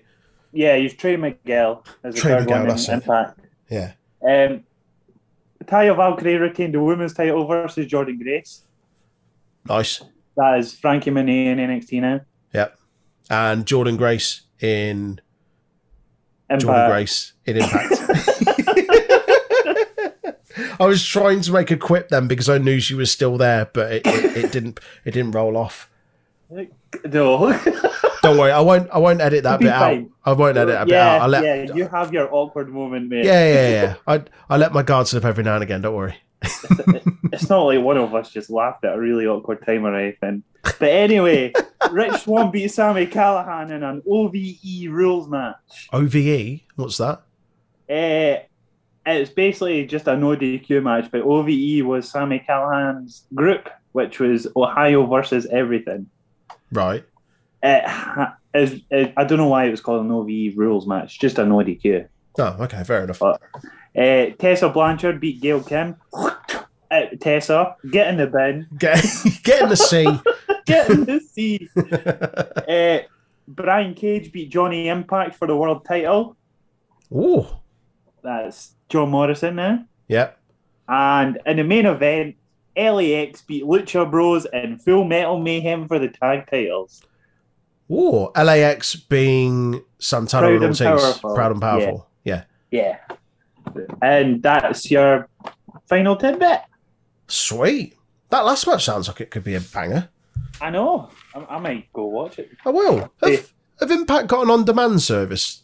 Yeah, 0.53 0.77
he's 0.77 0.93
Trey 0.95 1.17
Miguel 1.17 1.83
as 2.03 2.15
the 2.15 2.21
Trey 2.21 2.31
third 2.31 2.45
Miguel, 2.45 2.65
one 2.67 2.77
in. 2.79 2.93
Impact. 2.93 3.39
Yeah. 3.69 3.91
Um, 4.23 4.63
Taya 5.65 5.95
Valkyrie 5.95 6.37
retained 6.37 6.73
the 6.73 6.81
women's 6.81 7.13
title 7.13 7.45
versus 7.45 7.85
Jordynne 7.87 8.21
Grace. 8.21 8.61
Nice. 9.65 10.01
That 10.37 10.59
is 10.59 10.73
Franky 10.73 11.09
Monet 11.11 11.47
in 11.47 11.57
NXT 11.57 12.01
now. 12.01 12.21
Yep. 12.53 12.79
And 13.29 13.65
Jordynne 13.65 13.97
Grace 13.97 14.43
in 14.61 15.19
Impact. 16.49 16.65
Jordynne 16.65 16.87
Grace 16.89 17.33
in 17.45 17.57
Impact. 17.57 17.93
I 20.79 20.85
was 20.85 21.05
trying 21.05 21.41
to 21.41 21.51
make 21.51 21.69
a 21.71 21.77
quip 21.77 22.09
then 22.09 22.27
because 22.27 22.49
I 22.49 22.57
knew 22.57 22.79
she 22.79 22.93
was 22.95 23.11
still 23.11 23.37
there, 23.37 23.69
but 23.73 23.91
it, 23.91 24.01
it, 24.07 24.37
it 24.45 24.51
didn't. 24.51 24.79
It 25.05 25.11
didn't 25.11 25.31
roll 25.31 25.57
off. 25.57 25.89
No. 27.03 27.51
Don't 28.29 28.37
worry, 28.37 28.51
I 28.51 28.61
won't. 28.61 28.89
I 28.91 28.97
won't 28.97 29.21
edit 29.21 29.43
that 29.43 29.59
bit 29.59 29.69
out. 29.69 30.03
I 30.25 30.33
won't 30.33 30.57
edit 30.57 30.73
that 30.73 30.87
bit 30.87 30.97
out. 30.97 31.21
I'll 31.21 31.27
let, 31.29 31.43
yeah, 31.43 31.63
yeah, 31.63 31.73
you 31.75 31.87
have 31.87 32.13
your 32.13 32.33
awkward 32.33 32.69
moment, 32.69 33.09
mate. 33.09 33.25
yeah, 33.25 33.53
yeah, 33.53 33.69
yeah. 33.81 33.95
I 34.05 34.23
I 34.49 34.57
let 34.57 34.73
my 34.73 34.83
guard 34.83 35.07
slip 35.07 35.25
every 35.25 35.43
now 35.43 35.55
and 35.55 35.63
again. 35.63 35.81
Don't 35.81 35.95
worry. 35.95 36.15
It's 37.33 37.49
not 37.49 37.63
like 37.63 37.81
one 37.81 37.97
of 37.97 38.15
us 38.15 38.29
just 38.31 38.49
laughed 38.49 38.85
at 38.85 38.95
a 38.95 38.99
really 38.99 39.27
awkward 39.27 39.65
time 39.65 39.85
or 39.85 39.93
anything. 39.93 40.43
But 40.63 40.89
anyway, 40.89 41.51
Rich 41.91 42.21
Swann 42.21 42.51
beat 42.51 42.69
Sami 42.69 43.05
Callihan 43.05 43.69
in 43.71 43.83
an 43.83 44.01
OVE 44.09 44.89
rules 44.89 45.27
match. 45.27 45.89
OVE. 45.91 46.61
What's 46.75 46.97
that? 46.97 47.23
Uh, 47.89 48.43
it's 49.05 49.29
basically 49.31 49.85
just 49.85 50.07
a 50.07 50.15
no 50.15 50.35
DQ 50.35 50.83
match, 50.83 51.11
but 51.11 51.21
OVE 51.21 51.85
was 51.85 52.09
Sami 52.09 52.43
Callihan's 52.47 53.25
group, 53.35 53.69
which 53.91 54.19
was 54.19 54.47
Ohio 54.55 55.05
versus 55.05 55.45
everything. 55.47 56.07
Right. 56.71 57.03
It 57.63 58.29
is, 58.53 58.81
it, 58.91 59.13
I 59.17 59.23
don't 59.23 59.37
know 59.37 59.47
why 59.47 59.65
it 59.65 59.71
was 59.71 59.81
called 59.81 60.05
an 60.05 60.11
OVE 60.11 60.57
rules 60.57 60.87
match, 60.87 61.19
just 61.19 61.39
a 61.39 61.45
no 61.45 61.57
DQ. 61.57 62.07
Oh, 62.39 62.57
okay, 62.61 62.83
fair 62.83 63.03
enough. 63.03 63.21
Uh, 63.21 63.37
Tessa 63.95 64.69
Blanchard 64.69 65.19
beat 65.19 65.41
Gail 65.41 65.63
Kim. 65.63 65.95
Uh, 66.13 67.01
Tessa, 67.19 67.75
get 67.91 68.07
in 68.07 68.17
the 68.17 68.27
bin, 68.27 68.67
Get 68.77 69.03
get 69.43 69.63
in 69.63 69.69
the 69.69 69.75
sea. 69.75 70.07
get 70.65 70.89
in 70.89 71.05
the 71.05 71.19
sea. 71.19 71.69
Uh, 71.75 72.99
Brian 73.47 73.93
Cage 73.93 74.31
beat 74.31 74.49
Johnny 74.49 74.87
Impact 74.87 75.35
for 75.35 75.47
the 75.47 75.55
world 75.55 75.85
title. 75.85 76.35
Ooh. 77.11 77.45
That's 78.21 78.75
John 78.89 79.09
Morrison 79.09 79.55
now. 79.55 79.85
Yep. 80.09 80.37
And 80.89 81.39
in 81.45 81.57
the 81.57 81.63
main 81.63 81.85
event, 81.85 82.35
LAX 82.75 83.41
beat 83.41 83.63
Lucha 83.63 84.09
Bros 84.09 84.45
and 84.45 84.81
Full 84.81 85.03
Metal 85.03 85.39
Mayhem 85.39 85.87
for 85.87 85.99
the 85.99 86.09
tag 86.09 86.49
titles. 86.49 87.01
Ooh. 87.91 88.29
LAX 88.35 88.95
being 88.95 89.81
Santana 89.99 90.47
Proud 90.47 90.55
and 90.55 90.63
Ortiz. 90.65 90.79
powerful. 90.81 91.35
Proud 91.35 91.51
and 91.53 91.61
powerful. 91.61 92.07
Yeah. 92.23 92.43
Yeah. 92.71 92.97
And 94.01 94.41
that's 94.43 94.89
your 94.91 95.29
final 95.87 96.15
tidbit. 96.15 96.61
Sweet. 97.27 97.95
That 98.29 98.45
last 98.45 98.67
match 98.67 98.83
sounds 98.85 99.07
like 99.07 99.21
it 99.21 99.31
could 99.31 99.43
be 99.43 99.55
a 99.55 99.61
banger. 99.61 100.09
I 100.59 100.69
know. 100.69 101.09
I, 101.35 101.45
I 101.55 101.59
might 101.59 101.91
go 101.93 102.05
watch 102.05 102.39
it. 102.39 102.49
I 102.65 102.69
will. 102.69 103.11
Have, 103.23 103.53
have 103.79 103.91
Impact 103.91 104.27
got 104.27 104.43
an 104.43 104.49
on-demand 104.49 105.01
service? 105.01 105.63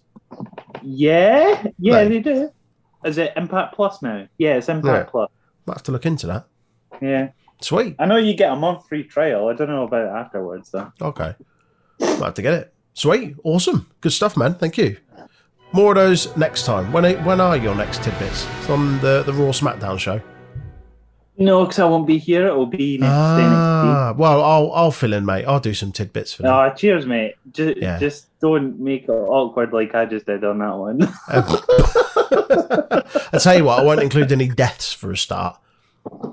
Yeah, 0.81 1.67
yeah, 1.79 2.03
No. 2.03 2.09
they 2.09 2.19
do. 2.19 2.51
Is 3.05 3.17
it 3.17 3.33
Impact 3.35 3.75
Plus 3.75 4.01
now? 4.01 4.27
Yeah, 4.37 4.55
it's 4.55 4.69
Impact 4.69 5.07
Yeah. 5.07 5.11
Plus. 5.11 5.29
Might 5.65 5.73
have 5.77 5.83
to 5.83 5.91
look 5.91 6.05
into 6.05 6.27
that. 6.27 6.47
Yeah. 7.01 7.29
Sweet. 7.61 7.95
I 7.99 8.05
know 8.05 8.17
you 8.17 8.33
get 8.35 8.51
a 8.51 8.55
month 8.55 8.87
free 8.87 9.03
trial. 9.03 9.47
I 9.49 9.53
don't 9.53 9.69
know 9.69 9.83
about 9.83 10.07
afterwards 10.25 10.71
though. 10.71 10.91
Okay. 11.01 11.33
Might 12.19 12.25
have 12.27 12.33
to 12.35 12.41
get 12.41 12.53
it. 12.53 12.73
Sweet, 12.93 13.35
awesome, 13.43 13.89
good 14.01 14.11
stuff, 14.11 14.37
man. 14.37 14.53
Thank 14.55 14.77
you. 14.77 14.97
More 15.71 15.91
of 15.91 15.95
those 15.95 16.35
next 16.37 16.65
time. 16.65 16.91
When 16.93 17.03
are, 17.05 17.13
when 17.23 17.41
are 17.41 17.57
your 17.57 17.73
next 17.73 18.03
tidbits? 18.03 18.45
It's 18.59 18.69
on 18.69 18.99
the 19.01 19.23
the 19.23 19.33
Raw 19.33 19.51
SmackDown 19.51 19.97
show. 19.97 20.21
No, 21.35 21.63
because 21.63 21.79
I 21.79 21.85
won't 21.85 22.05
be 22.05 22.19
here. 22.19 22.45
It 22.45 22.55
will 22.55 22.67
be 22.67 22.99
next 22.99 23.09
NXT. 23.11 23.49
Ah, 23.51 24.13
well, 24.15 24.43
I'll 24.43 24.71
I'll 24.73 24.91
fill 24.91 25.13
in, 25.13 25.25
mate. 25.25 25.45
I'll 25.45 25.59
do 25.59 25.73
some 25.73 25.91
tidbits 25.91 26.31
for 26.31 26.43
them. 26.43 26.53
Ah, 26.53 26.69
cheers, 26.69 27.07
mate. 27.07 27.33
Just, 27.51 27.77
Yeah. 27.77 27.97
just 27.97 28.27
don't 28.39 28.79
make 28.79 29.05
it 29.05 29.09
awkward 29.09 29.73
like 29.73 29.95
I 29.95 30.05
just 30.05 30.27
did 30.27 30.43
on 30.43 30.59
that 30.59 30.77
one. 30.77 31.01
I 33.33 33.39
tell 33.39 33.57
you 33.57 33.63
what, 33.65 33.79
I 33.79 33.83
won't 33.83 34.03
include 34.03 34.31
any 34.31 34.47
deaths 34.47 34.93
for 34.93 35.11
a 35.11 35.17
start, 35.17 35.57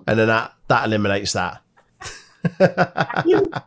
and 0.07 0.19
then 0.19 0.29
that 0.29 0.53
that 0.69 0.85
eliminates 0.85 1.33
that. 1.33 1.63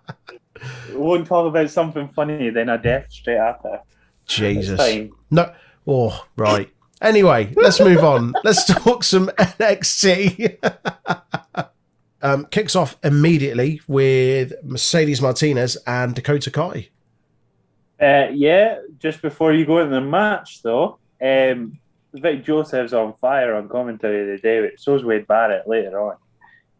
won't 0.92 1.28
talk 1.28 1.48
about 1.48 1.70
something 1.70 2.10
funny, 2.10 2.50
then 2.50 2.70
a 2.70 2.78
death 2.78 3.12
straight 3.12 3.38
after. 3.38 3.80
Jesus. 4.26 5.10
No. 5.30 5.54
Oh, 5.88 6.26
right. 6.38 6.70
Anyway, 7.02 7.52
let's 7.58 7.82
move 7.82 8.02
on. 8.04 8.34
Let's 8.46 8.66
talk 8.66 9.04
some 9.04 9.28
NXT. 9.38 10.58
um, 12.22 12.46
kicks 12.46 12.78
off 12.78 12.96
immediately 13.04 13.82
with 13.88 14.54
Mercedes 14.64 15.22
Martinez 15.22 15.76
and 15.86 16.16
Dakota 16.16 16.50
Kai. 16.50 16.88
Uh, 18.02 18.30
yeah, 18.34 18.80
just 19.00 19.22
before 19.22 19.52
you 19.52 19.66
go 19.66 19.80
into 19.80 19.96
the 19.96 20.02
match, 20.02 20.62
though, 20.64 20.98
um, 21.22 21.78
Vic 22.14 22.46
Joseph's 22.46 22.94
on 22.94 23.14
fire 23.16 23.56
on 23.56 23.68
commentary 23.68 24.38
today, 24.38 24.62
but 24.62 24.80
so's 24.80 25.04
Wade 25.04 25.28
Barrett 25.28 25.68
later 25.68 26.00
on. 26.00 26.16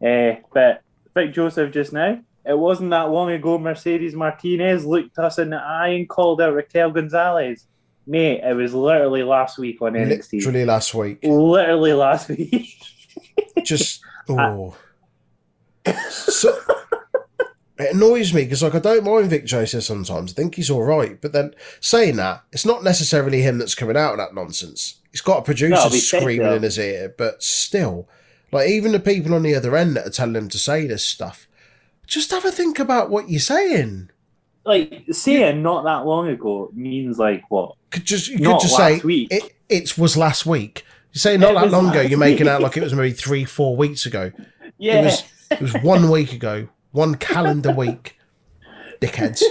Uh, 0.06 0.36
but 0.52 0.82
Vic 1.14 1.34
Joseph 1.34 1.72
just 1.72 1.92
now, 1.92 2.18
it 2.46 2.58
wasn't 2.58 2.90
that 2.90 3.10
long 3.10 3.30
ago 3.30 3.58
Mercedes 3.58 4.14
Martinez 4.14 4.84
looked 4.84 5.18
us 5.18 5.38
in 5.38 5.50
the 5.50 5.56
eye 5.56 5.88
and 5.88 6.08
called 6.08 6.40
out 6.40 6.54
Raquel 6.54 6.90
Gonzalez. 6.90 7.66
Mate, 8.06 8.42
it 8.44 8.54
was 8.54 8.74
literally 8.74 9.22
last 9.22 9.58
week 9.58 9.80
on 9.80 9.94
NXT. 9.94 10.34
Literally 10.34 10.64
last 10.66 10.94
week. 10.94 11.18
Literally 11.22 11.94
last 11.94 12.28
week. 12.28 12.76
Just 13.64 14.02
oh. 14.28 14.76
So 16.08 16.58
it 17.78 17.94
annoys 17.94 18.32
me 18.32 18.44
because 18.44 18.62
like 18.62 18.74
I 18.74 18.78
don't 18.78 19.04
mind 19.04 19.30
Vic 19.30 19.44
Joseph 19.44 19.82
sometimes. 19.82 20.32
I 20.32 20.34
think 20.34 20.54
he's 20.54 20.70
all 20.70 20.84
right, 20.84 21.20
but 21.20 21.32
then 21.32 21.54
saying 21.80 22.16
that, 22.16 22.44
it's 22.52 22.64
not 22.64 22.84
necessarily 22.84 23.42
him 23.42 23.58
that's 23.58 23.74
coming 23.74 23.96
out 23.96 24.12
of 24.12 24.18
that 24.18 24.34
nonsense. 24.34 25.00
He's 25.10 25.20
got 25.20 25.38
a 25.38 25.42
producer 25.42 25.74
No, 25.74 25.80
it'll 25.80 25.90
be 25.90 25.98
said, 25.98 26.20
screaming 26.20 26.52
in 26.52 26.62
his 26.62 26.78
ear, 26.78 27.14
but 27.16 27.42
still, 27.42 28.08
like 28.52 28.68
even 28.68 28.92
the 28.92 29.00
people 29.00 29.34
on 29.34 29.42
the 29.42 29.54
other 29.54 29.76
end 29.76 29.96
that 29.96 30.06
are 30.06 30.10
telling 30.10 30.36
him 30.36 30.48
to 30.50 30.58
say 30.58 30.86
this 30.86 31.04
stuff, 31.04 31.48
just 32.06 32.30
have 32.30 32.44
a 32.44 32.50
think 32.52 32.78
about 32.78 33.10
what 33.10 33.28
you're 33.30 33.40
saying. 33.40 34.10
like, 34.64 35.04
saying 35.10 35.62
not 35.62 35.84
that 35.84 36.06
long 36.06 36.28
ago 36.28 36.70
means 36.74 37.18
like 37.18 37.42
what? 37.50 37.76
Could 37.90 38.04
just 38.04 38.28
you 38.28 38.38
Not 38.38 38.60
could 38.60 38.68
just 38.68 38.78
last 38.78 39.00
say 39.00 39.06
week. 39.06 39.28
it. 39.30 39.54
It 39.68 39.96
was 39.98 40.16
last 40.16 40.44
week. 40.46 40.84
You 41.12 41.20
say 41.20 41.36
not 41.36 41.52
It 41.52 41.54
that 41.54 41.70
long 41.70 41.90
ago. 41.90 42.00
You're 42.00 42.18
making 42.18 42.48
out 42.48 42.60
like 42.60 42.76
it 42.76 42.82
was 42.82 42.92
maybe 42.94 43.12
three, 43.12 43.44
four 43.44 43.76
weeks 43.76 44.04
ago. 44.06 44.32
Yeah. 44.78 45.00
It 45.00 45.04
was 45.04 45.24
it 45.50 45.60
was 45.60 45.74
one 45.82 46.10
week 46.10 46.32
ago, 46.32 46.68
one 46.92 47.14
calendar 47.16 47.72
week. 47.72 48.18
Dickheads. 49.00 49.42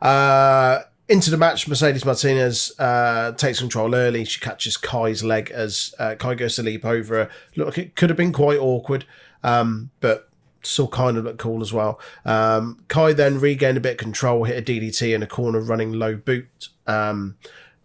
Uh, 0.00 0.80
into 1.08 1.30
the 1.30 1.36
match, 1.36 1.68
Mercedes 1.68 2.04
Martinez 2.04 2.72
uh, 2.78 3.32
takes 3.32 3.58
control 3.60 3.94
early. 3.94 4.24
She 4.24 4.40
catches 4.40 4.76
Kai's 4.76 5.22
leg 5.22 5.50
as 5.50 5.94
uh, 5.98 6.14
Kai 6.14 6.34
goes 6.34 6.56
to 6.56 6.62
leap 6.62 6.84
over 6.84 7.14
her. 7.16 7.30
Look, 7.56 7.76
it 7.78 7.94
could 7.96 8.10
have 8.10 8.16
been 8.16 8.32
quite 8.32 8.58
awkward, 8.58 9.04
um, 9.42 9.90
but 10.00 10.30
still 10.66 10.88
kind 10.88 11.16
of 11.16 11.24
looked 11.24 11.38
cool 11.38 11.62
as 11.62 11.72
well. 11.72 12.00
Um, 12.24 12.84
Kai 12.88 13.12
then 13.12 13.40
regained 13.40 13.76
a 13.76 13.80
bit 13.80 13.92
of 13.92 13.98
control, 13.98 14.44
hit 14.44 14.56
a 14.56 14.72
DDT 14.72 15.14
in 15.14 15.22
a 15.22 15.26
corner 15.26 15.60
running 15.60 15.92
low 15.92 16.16
boot. 16.16 16.68
Um, 16.86 17.36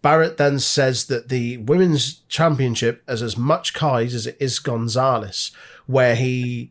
Barrett 0.02 0.38
then 0.38 0.58
says 0.58 1.06
that 1.06 1.28
the 1.28 1.58
women's 1.58 2.20
championship 2.28 3.02
is 3.06 3.22
as 3.22 3.36
much 3.36 3.74
Kai's 3.74 4.14
as 4.14 4.26
it 4.26 4.36
is 4.40 4.58
Gonzalez, 4.58 5.52
where 5.86 6.14
he, 6.14 6.70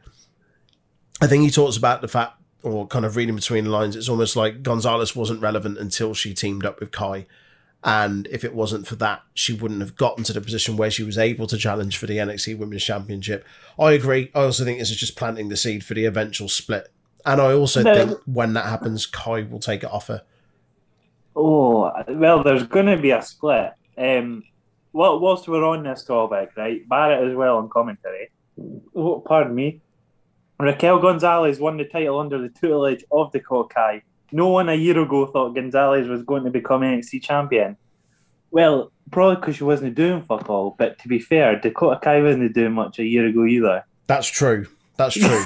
I 1.21 1.27
think 1.27 1.43
he 1.43 1.51
talks 1.51 1.77
about 1.77 2.01
the 2.01 2.07
fact, 2.07 2.33
or 2.63 2.87
kind 2.87 3.05
of 3.05 3.15
reading 3.15 3.35
between 3.35 3.65
the 3.65 3.69
lines, 3.69 3.95
it's 3.95 4.09
almost 4.09 4.35
like 4.35 4.63
Gonzalez 4.63 5.15
wasn't 5.15 5.41
relevant 5.41 5.77
until 5.77 6.13
she 6.13 6.33
teamed 6.33 6.65
up 6.65 6.79
with 6.79 6.91
Kai. 6.91 7.27
And 7.83 8.27
if 8.27 8.43
it 8.43 8.53
wasn't 8.53 8.87
for 8.87 8.95
that, 8.95 9.21
she 9.33 9.53
wouldn't 9.53 9.79
have 9.79 9.95
gotten 9.95 10.23
to 10.25 10.33
the 10.33 10.41
position 10.41 10.75
where 10.75 10.91
she 10.91 11.03
was 11.03 11.17
able 11.17 11.47
to 11.47 11.57
challenge 11.57 11.97
for 11.97 12.07
the 12.07 12.17
NXT 12.17 12.57
Women's 12.57 12.83
Championship. 12.83 13.45
I 13.79 13.93
agree. 13.93 14.31
I 14.35 14.41
also 14.41 14.65
think 14.65 14.79
this 14.79 14.91
is 14.91 14.97
just 14.97 15.15
planting 15.15 15.47
the 15.47 15.55
seed 15.55 15.85
for 15.85 15.93
the 15.93 16.03
eventual 16.05 16.49
split. 16.49 16.89
And 17.25 17.39
I 17.39 17.53
also 17.53 17.81
No. 17.81 17.93
think 17.93 18.19
when 18.25 18.53
that 18.53 18.65
happens, 18.65 19.05
Kai 19.05 19.43
will 19.43 19.59
take 19.59 19.83
it 19.83 19.91
off 19.91 20.07
her. 20.07 20.23
Oh 21.35 21.91
well, 22.09 22.43
there's 22.43 22.63
going 22.63 22.87
to 22.87 22.97
be 22.97 23.11
a 23.11 23.21
split. 23.21 23.71
Um, 23.97 24.43
whilst 24.91 25.47
we're 25.47 25.63
on 25.65 25.83
this 25.83 26.03
topic, 26.03 26.49
right? 26.57 26.87
Barrett 26.89 27.29
as 27.29 27.35
well 27.35 27.57
on 27.57 27.69
commentary. 27.69 28.29
Oh, 28.95 29.23
pardon 29.25 29.55
me. 29.55 29.81
Raquel 30.59 30.99
Gonzalez 30.99 31.59
won 31.59 31.77
the 31.77 31.85
title 31.85 32.19
under 32.19 32.37
the 32.41 32.49
tutelage 32.49 33.05
of 33.11 33.31
Dakota 33.31 33.73
Kai. 33.73 34.01
No 34.31 34.49
one 34.49 34.69
a 34.69 34.75
year 34.75 34.99
ago 34.99 35.25
thought 35.25 35.55
Gonzalez 35.55 36.07
was 36.07 36.23
going 36.23 36.43
to 36.43 36.51
become 36.51 36.81
NXT 36.81 37.23
champion. 37.23 37.77
Well, 38.51 38.91
probably 39.11 39.35
because 39.35 39.55
she 39.57 39.63
wasn't 39.63 39.95
doing 39.95 40.21
fuck 40.21 40.49
all. 40.49 40.75
But 40.77 40.99
to 40.99 41.07
be 41.07 41.19
fair, 41.19 41.59
Dakota 41.59 41.99
Kai 42.01 42.21
wasn't 42.21 42.53
doing 42.53 42.73
much 42.73 42.99
a 42.99 43.05
year 43.05 43.27
ago 43.27 43.45
either. 43.45 43.85
That's 44.07 44.27
true. 44.27 44.67
That's 44.97 45.15
true. 45.15 45.43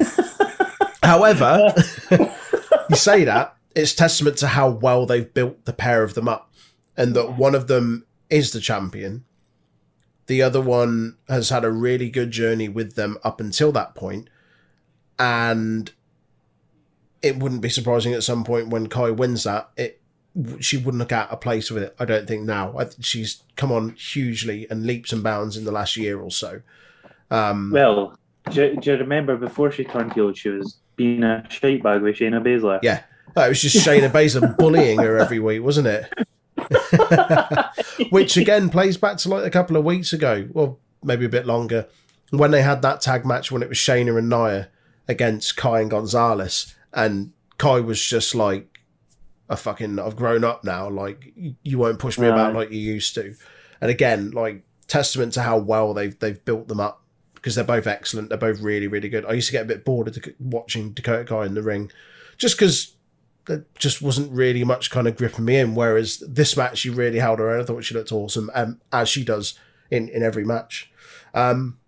However, 1.04 1.74
you 2.90 2.96
say 2.96 3.24
that, 3.26 3.56
it's 3.76 3.94
testament 3.94 4.38
to 4.38 4.48
how 4.48 4.70
well 4.70 5.06
they've 5.06 5.34
built 5.34 5.66
the 5.66 5.74
pair 5.74 6.04
of 6.04 6.14
them 6.14 6.28
up. 6.28 6.52
And 6.96 7.16
that 7.16 7.38
one 7.38 7.56
of 7.56 7.68
them 7.68 8.06
is 8.30 8.52
the 8.52 8.60
champion. 8.60 9.26
The 10.28 10.42
other 10.42 10.62
one 10.62 11.18
has 11.28 11.50
had 11.50 11.66
a 11.66 11.72
really 11.72 12.10
good 12.10 12.32
journey 12.32 12.70
with 12.70 12.96
them 12.96 13.18
up 13.24 13.42
until 13.42 13.72
that 13.74 13.96
point. 13.96 14.30
And 15.20 15.92
it 17.24 17.38
wouldn't 17.38 17.62
be 17.62 17.70
surprising 17.70 18.14
at 18.14 18.24
some 18.24 18.44
point 18.44 18.68
when 18.68 18.88
Kai 18.88 19.10
wins 19.10 19.46
that, 19.46 19.70
it 19.78 20.02
she 20.60 20.78
wouldn't 20.78 20.98
look 20.98 21.12
out 21.12 21.32
a 21.32 21.38
place 21.38 21.70
with 21.72 21.84
it. 21.84 21.96
I 22.00 22.06
don't 22.06 22.28
think 22.28 22.44
now. 22.44 22.78
I, 22.78 22.88
she's 23.00 23.44
come 23.56 23.72
on 23.72 23.92
hugely 23.92 24.68
and 24.70 24.86
leaps 24.86 25.14
and 25.14 25.24
bounds 25.24 25.56
in 25.56 25.64
the 25.64 25.72
last 25.72 25.96
year 25.96 26.20
or 26.20 26.32
so. 26.32 26.62
Um, 27.30 27.72
Well, 27.72 28.18
do, 28.50 28.76
do 28.76 28.92
you 28.92 28.98
remember 28.98 29.38
before 29.38 29.72
she 29.72 29.84
turned 29.84 30.14
heel, 30.14 30.34
she 30.34 30.50
was 30.50 30.78
being 30.96 31.24
a 31.24 31.46
shite 31.50 31.84
bag 31.84 32.02
with 32.02 32.16
Shayna 32.18 32.44
Baszler? 32.44 32.80
Yeah. 32.82 33.04
Oh, 33.36 33.46
it 33.46 33.50
was 33.50 33.62
just 33.62 33.78
Shayna 33.86 34.10
Baszler 34.10 34.58
bullying 34.58 35.00
her 35.00 35.18
every 35.18 35.40
week, 35.40 35.64
wasn't 35.64 35.88
it? 35.88 36.12
Which 38.10 38.36
again 38.38 38.70
plays 38.70 38.98
back 38.98 39.18
to 39.18 39.30
like 39.30 39.46
a 39.46 39.52
couple 39.52 39.78
of 39.78 39.86
weeks 39.86 40.14
ago, 40.14 40.48
or 40.54 40.78
maybe 41.04 41.26
a 41.26 41.30
bit 41.30 41.46
longer, 41.46 41.88
when 42.32 42.52
they 42.52 42.64
had 42.64 42.82
that 42.82 43.02
tag 43.02 43.26
match 43.26 43.52
when 43.52 43.62
it 43.62 43.70
was 43.70 43.78
Shayna 43.78 44.18
and 44.18 44.30
Nia 44.30 44.70
against 45.08 45.56
Kai 45.58 45.82
and 45.82 45.92
Gonzalez, 45.92 46.74
and 46.94 47.34
Kai 47.58 47.80
was 47.80 48.02
just 48.02 48.36
like, 48.36 48.80
"I 49.50 49.56
fucking, 49.56 50.00
I've 50.00 50.16
grown 50.16 50.44
up 50.44 50.64
now. 50.64 50.90
Like, 50.90 51.34
you 51.36 51.78
won't 51.78 52.00
push 52.00 52.18
me 52.18 52.28
about 52.28 52.54
like 52.54 52.72
you 52.72 52.80
used 52.80 53.16
to." 53.16 53.36
And 53.82 53.92
again, 53.92 54.32
like 54.32 54.64
testament 54.88 55.34
to 55.34 55.42
how 55.42 55.58
well 55.58 55.94
they've 55.94 56.18
they've 56.20 56.44
built 56.46 56.68
them 56.68 56.80
up 56.80 57.02
because 57.36 57.56
they're 57.56 57.64
both 57.64 57.88
excellent. 57.88 58.30
They're 58.30 58.38
both 58.38 58.62
really 58.62 58.88
really 58.88 59.10
good. 59.10 59.26
I 59.26 59.34
used 59.34 59.48
to 59.48 59.54
get 59.54 59.64
a 59.64 59.68
bit 59.68 59.86
bored 59.86 60.08
of 60.08 60.18
watching 60.40 60.92
Dakota 60.92 61.26
Kai 61.26 61.46
in 61.46 61.54
the 61.54 61.62
ring, 61.62 61.92
just 62.38 62.58
because 62.58 62.96
there 63.46 63.66
just 63.78 64.02
wasn't 64.02 64.32
really 64.32 64.64
much 64.64 64.90
kind 64.90 65.08
of 65.08 65.18
gripping 65.18 65.46
me 65.46 65.58
in. 65.58 65.76
Whereas 65.76 66.24
this 66.28 66.56
match, 66.56 66.80
she 66.80 66.90
really 66.90 67.20
held 67.20 67.40
her 67.40 67.50
own. 67.50 67.62
I 67.62 67.66
thought 67.66 67.84
she 67.84 67.94
looked 67.94 68.12
awesome, 68.12 68.50
um, 68.54 68.80
as 68.92 69.10
she 69.10 69.24
does 69.24 69.60
in 69.92 70.10
in 70.10 70.24
every 70.24 70.46
match. 70.46 70.92
Um, 71.34 71.80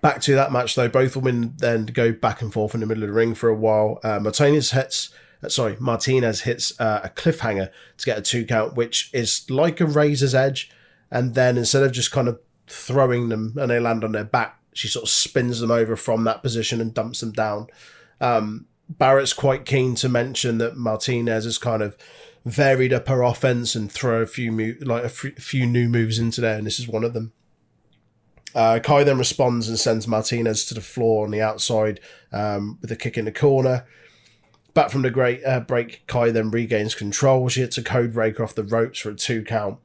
back 0.00 0.20
to 0.22 0.34
that 0.34 0.52
match 0.52 0.74
though, 0.74 0.88
both 0.88 1.16
women 1.16 1.54
then 1.58 1.86
go 1.86 2.12
back 2.12 2.42
and 2.42 2.52
forth 2.52 2.74
in 2.74 2.80
the 2.80 2.86
middle 2.86 3.02
of 3.02 3.08
the 3.08 3.14
ring 3.14 3.34
for 3.34 3.48
a 3.48 3.54
while. 3.54 4.00
Uh, 4.02 4.20
Martinez 4.20 4.70
hits. 4.72 5.10
uh, 5.42 5.48
Sorry, 5.48 5.76
Martinez 5.78 6.42
hits 6.42 6.78
uh, 6.80 7.00
a 7.04 7.08
cliffhanger 7.08 7.70
to 7.98 8.06
get 8.06 8.18
a 8.18 8.22
two 8.22 8.44
count, 8.44 8.74
which 8.74 9.10
is 9.12 9.48
like 9.50 9.80
a 9.80 9.86
razor's 9.86 10.34
edge. 10.34 10.70
And 11.10 11.34
then 11.34 11.56
instead 11.56 11.82
of 11.82 11.92
just 11.92 12.10
kind 12.10 12.28
of 12.28 12.40
throwing 12.66 13.28
them 13.28 13.54
and 13.56 13.70
they 13.70 13.78
land 13.78 14.02
on 14.02 14.12
their 14.12 14.24
back, 14.24 14.58
she 14.72 14.88
sort 14.88 15.04
of 15.04 15.08
spins 15.08 15.60
them 15.60 15.70
over 15.70 15.96
from 15.96 16.24
that 16.24 16.42
position 16.42 16.80
and 16.80 16.92
dumps 16.92 17.20
them 17.20 17.32
down. 17.32 17.68
Um, 18.20 18.66
Barrett's 18.88 19.32
quite 19.32 19.64
keen 19.64 19.94
to 19.96 20.08
mention 20.08 20.58
that 20.58 20.76
Martinez 20.76 21.44
has 21.44 21.58
kind 21.58 21.82
of 21.82 21.96
varied 22.44 22.92
up 22.92 23.08
her 23.08 23.22
offense 23.22 23.74
and 23.74 23.90
throw 23.90 24.22
a 24.22 24.26
few 24.26 24.52
mo- 24.52 24.74
like 24.82 25.02
a 25.02 25.06
f- 25.06 25.38
few 25.38 25.66
new 25.66 25.88
moves 25.88 26.18
into 26.18 26.40
there, 26.40 26.56
and 26.58 26.66
this 26.66 26.78
is 26.78 26.86
one 26.86 27.02
of 27.02 27.12
them. 27.12 27.32
Uh, 28.56 28.78
Kai 28.78 29.04
then 29.04 29.18
responds 29.18 29.68
and 29.68 29.78
sends 29.78 30.08
Martinez 30.08 30.64
to 30.64 30.74
the 30.74 30.80
floor 30.80 31.26
on 31.26 31.30
the 31.30 31.42
outside 31.42 32.00
um, 32.32 32.78
with 32.80 32.90
a 32.90 32.96
kick 32.96 33.18
in 33.18 33.26
the 33.26 33.32
corner. 33.32 33.86
Back 34.72 34.90
from 34.90 35.02
the 35.02 35.10
great 35.10 35.44
uh, 35.44 35.60
break, 35.60 36.06
Kai 36.06 36.30
then 36.30 36.50
regains 36.50 36.94
control. 36.94 37.50
She 37.50 37.60
hits 37.60 37.76
a 37.76 37.82
code 37.82 38.14
breaker 38.14 38.42
off 38.42 38.54
the 38.54 38.64
ropes 38.64 38.98
for 38.98 39.10
a 39.10 39.14
two 39.14 39.44
count. 39.44 39.78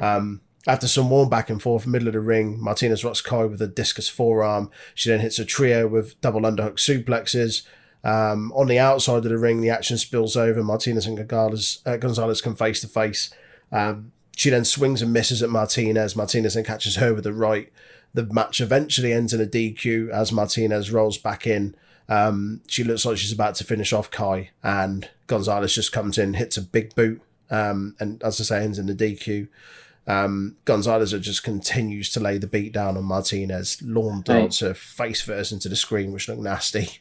Um, 0.00 0.42
after 0.64 0.86
some 0.86 1.10
warm 1.10 1.28
back 1.28 1.50
and 1.50 1.60
forth, 1.60 1.88
middle 1.88 2.06
of 2.06 2.14
the 2.14 2.20
ring, 2.20 2.62
Martinez 2.62 3.04
rocks 3.04 3.20
Kai 3.20 3.46
with 3.46 3.60
a 3.60 3.66
discus 3.66 4.08
forearm. 4.08 4.70
She 4.94 5.10
then 5.10 5.18
hits 5.18 5.40
a 5.40 5.44
trio 5.44 5.88
with 5.88 6.20
double 6.20 6.42
underhook 6.42 6.76
suplexes. 6.76 7.62
Um, 8.04 8.52
on 8.52 8.68
the 8.68 8.78
outside 8.78 9.24
of 9.24 9.24
the 9.24 9.38
ring, 9.38 9.60
the 9.60 9.70
action 9.70 9.98
spills 9.98 10.36
over. 10.36 10.62
Martinez 10.62 11.06
and 11.06 11.16
Gonzalez, 11.16 11.82
uh, 11.84 11.96
Gonzalez 11.96 12.40
come 12.40 12.54
face 12.54 12.80
to 12.82 12.86
face. 12.86 13.34
Um, 13.72 14.12
she 14.36 14.50
then 14.50 14.64
swings 14.64 15.02
and 15.02 15.12
misses 15.12 15.42
at 15.42 15.50
Martinez. 15.50 16.14
Martinez 16.14 16.54
then 16.54 16.64
catches 16.64 16.96
her 16.96 17.12
with 17.12 17.24
the 17.24 17.32
right. 17.32 17.72
The 18.14 18.24
match 18.24 18.60
eventually 18.60 19.12
ends 19.12 19.34
in 19.34 19.40
a 19.40 19.46
DQ 19.46 20.10
as 20.10 20.32
Martinez 20.32 20.90
rolls 20.92 21.18
back 21.18 21.46
in. 21.46 21.74
Um, 22.08 22.60
she 22.68 22.84
looks 22.84 23.04
like 23.04 23.16
she's 23.18 23.32
about 23.32 23.54
to 23.56 23.64
finish 23.64 23.92
off 23.92 24.10
Kai, 24.10 24.50
and 24.62 25.08
Gonzalez 25.26 25.74
just 25.74 25.90
comes 25.92 26.16
in, 26.18 26.34
hits 26.34 26.56
a 26.56 26.62
big 26.62 26.94
boot, 26.94 27.20
um, 27.50 27.96
and 27.98 28.22
as 28.22 28.40
I 28.40 28.44
say, 28.44 28.62
ends 28.62 28.78
in 28.78 28.86
the 28.86 28.94
DQ. 28.94 29.48
Um, 30.06 30.56
Gonzalez 30.66 31.12
just 31.12 31.42
continues 31.42 32.10
to 32.10 32.20
lay 32.20 32.36
the 32.38 32.46
beat 32.46 32.72
down 32.74 32.96
on 32.98 33.04
Martinez. 33.04 33.80
Lawn 33.82 34.20
darts 34.22 34.60
her 34.60 34.74
face 34.74 35.22
first 35.22 35.50
into 35.50 35.68
the 35.70 35.76
screen, 35.76 36.12
which 36.12 36.28
looked 36.28 36.42
nasty. 36.42 37.00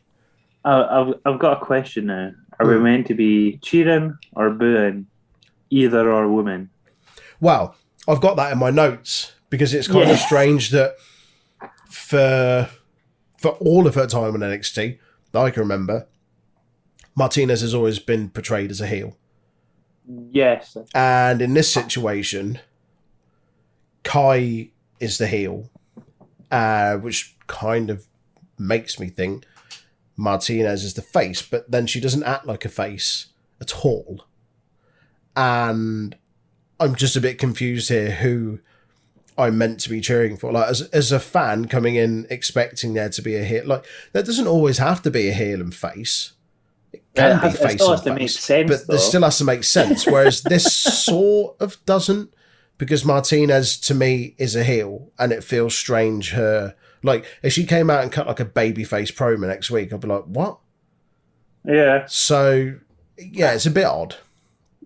Uh, 0.65 0.88
I've 0.89 1.34
I've 1.34 1.39
got 1.39 1.62
a 1.62 1.65
question 1.65 2.06
now. 2.06 2.32
Are 2.60 2.67
we 2.67 2.76
Hmm. 2.78 2.84
meant 2.84 3.08
to 3.08 3.13
be 3.13 3.58
cheering 3.62 4.17
or 4.32 4.49
booing 4.52 5.08
either 5.69 6.10
or 6.10 6.30
woman? 6.30 6.69
Well, 7.41 7.76
I've 8.08 8.21
got 8.21 8.38
that 8.38 8.54
in 8.54 8.58
my 8.60 8.69
notes 8.69 9.34
because 9.54 9.72
it's 9.72 9.88
kind 9.88 10.08
Yeah. 10.08 10.13
of 10.16 10.20
strange 10.20 10.72
that 10.72 10.96
for 11.88 12.68
for 13.38 13.50
all 13.60 13.86
of 13.86 13.94
her 13.94 14.08
time 14.08 14.34
in 14.34 14.42
NXT 14.42 14.98
that 15.32 15.39
I 15.39 15.52
can 15.52 15.60
remember, 15.62 16.08
Martinez 17.16 17.62
has 17.62 17.76
always 17.76 18.00
been 18.00 18.32
portrayed 18.32 18.72
as 18.72 18.82
a 18.82 18.88
heel. 18.88 19.16
Yes. 20.32 20.76
And 20.96 21.39
in 21.39 21.54
this 21.54 21.72
situation, 21.72 22.62
Kai 24.04 24.72
is 25.00 25.20
the 25.20 25.28
heel, 25.28 25.70
uh, 26.50 26.96
which 26.98 27.36
kind 27.46 27.92
of 27.92 28.08
makes 28.58 29.00
me 29.00 29.10
think 29.10 29.46
Martinez 30.18 30.84
is 30.84 30.96
the 30.96 31.04
face, 31.04 31.44
but 31.44 31.70
then 31.70 31.86
she 31.86 32.00
doesn't 32.00 32.24
act 32.24 32.48
like 32.48 32.66
a 32.66 32.70
face 32.70 33.28
at 33.62 33.86
all. 33.86 34.26
And 35.36 36.16
I'm 36.80 36.96
just 36.96 37.16
a 37.16 37.22
bit 37.22 37.38
confused 37.38 37.89
here 37.89 38.12
who 38.12 38.60
I'm 39.38 39.58
meant 39.58 39.80
to 39.82 39.89
be 39.89 40.02
cheering 40.02 40.38
for. 40.38 40.52
Like 40.52 40.69
as 40.69 40.82
as 40.89 41.12
a 41.12 41.19
fan 41.19 41.65
coming 41.67 41.96
in 41.96 42.28
expecting 42.30 42.93
there 42.93 43.10
to 43.10 43.22
be 43.22 43.36
a 43.36 43.43
heel, 43.43 43.65
like 43.65 43.86
there 44.13 44.24
doesn't 44.24 44.48
always 44.48 44.78
have 44.78 45.02
to 45.04 45.12
be 45.12 45.30
a 45.30 45.34
heel 45.34 45.62
and 45.62 45.74
face. 45.74 46.34
It 46.91 47.04
can 47.15 47.38
Yeah, 47.38 47.39
be 47.39 47.50
it 47.50 47.58
face 47.58 47.74
still 47.74 47.89
and 47.89 47.91
has 47.91 48.02
to 48.04 48.12
make 48.12 48.30
face, 48.30 48.39
sense, 48.39 48.86
but 48.88 48.88
though. 48.88 48.98
still 48.98 49.24
has 49.24 49.38
to 49.39 49.43
make 49.46 49.63
sense. 49.63 50.06
Whereas 50.08 50.41
this 50.43 50.72
sort 50.72 51.56
of 51.60 51.84
doesn't, 51.86 52.34
because 52.78 53.06
Martinez 53.06 53.78
to 53.82 53.93
me 53.96 54.36
is 54.38 54.56
a 54.56 54.63
heel, 54.63 55.12
and 55.19 55.32
it 55.32 55.43
feels 55.43 55.76
strange. 55.76 56.32
Her 56.32 56.76
like 57.04 57.26
if 57.41 57.54
she 57.54 57.65
came 57.65 57.89
out 57.89 58.04
and 58.04 58.12
cut 58.12 58.28
like 58.28 58.39
a 58.39 58.46
babyface 58.46 59.12
promo 59.13 59.48
next 59.48 59.72
week, 59.72 59.91
I'd 59.93 60.00
be 60.02 60.08
like, 60.08 60.26
what? 60.26 60.60
Yeah. 61.65 62.06
So 62.08 62.76
yeah, 63.17 63.54
it's 63.54 63.65
a 63.65 63.72
bit 63.72 63.86
odd. 63.86 64.15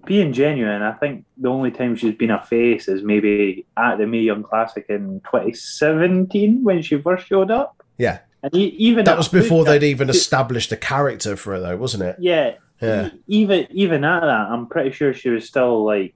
Being 0.08 0.34
genuine, 0.34 0.82
I 0.82 0.94
think 0.94 1.26
the 1.38 1.50
only 1.50 1.70
time 1.72 1.96
she's 1.96 2.16
been 2.16 2.32
a 2.32 2.44
face 2.44 2.88
is 2.88 3.04
maybe 3.04 3.66
at 3.78 3.98
the 3.98 4.08
Mae 4.08 4.20
Young 4.22 4.42
Classic 4.44 4.86
in 4.90 5.22
2017 5.26 6.64
when 6.64 6.82
she 6.82 7.00
first 7.02 7.28
showed 7.28 7.52
up. 7.52 7.84
Yeah, 7.98 8.20
And 8.44 8.56
even 8.56 9.06
that 9.06 9.18
was 9.18 9.28
before 9.28 9.66
they'd 9.66 9.84
even 9.84 10.10
established 10.10 10.72
a 10.72 10.78
character 10.78 11.36
for 11.36 11.54
her, 11.54 11.60
though, 11.60 11.78
wasn't 11.78 12.04
it? 12.04 12.16
Yeah. 12.20 12.54
Yeah. 12.82 13.10
Even 13.28 13.66
even 13.72 14.04
at 14.04 14.20
that, 14.22 14.28
I'm 14.52 14.68
pretty 14.68 14.92
sure 14.92 15.12
she 15.14 15.30
was 15.30 15.48
still 15.48 15.84
like 15.84 16.14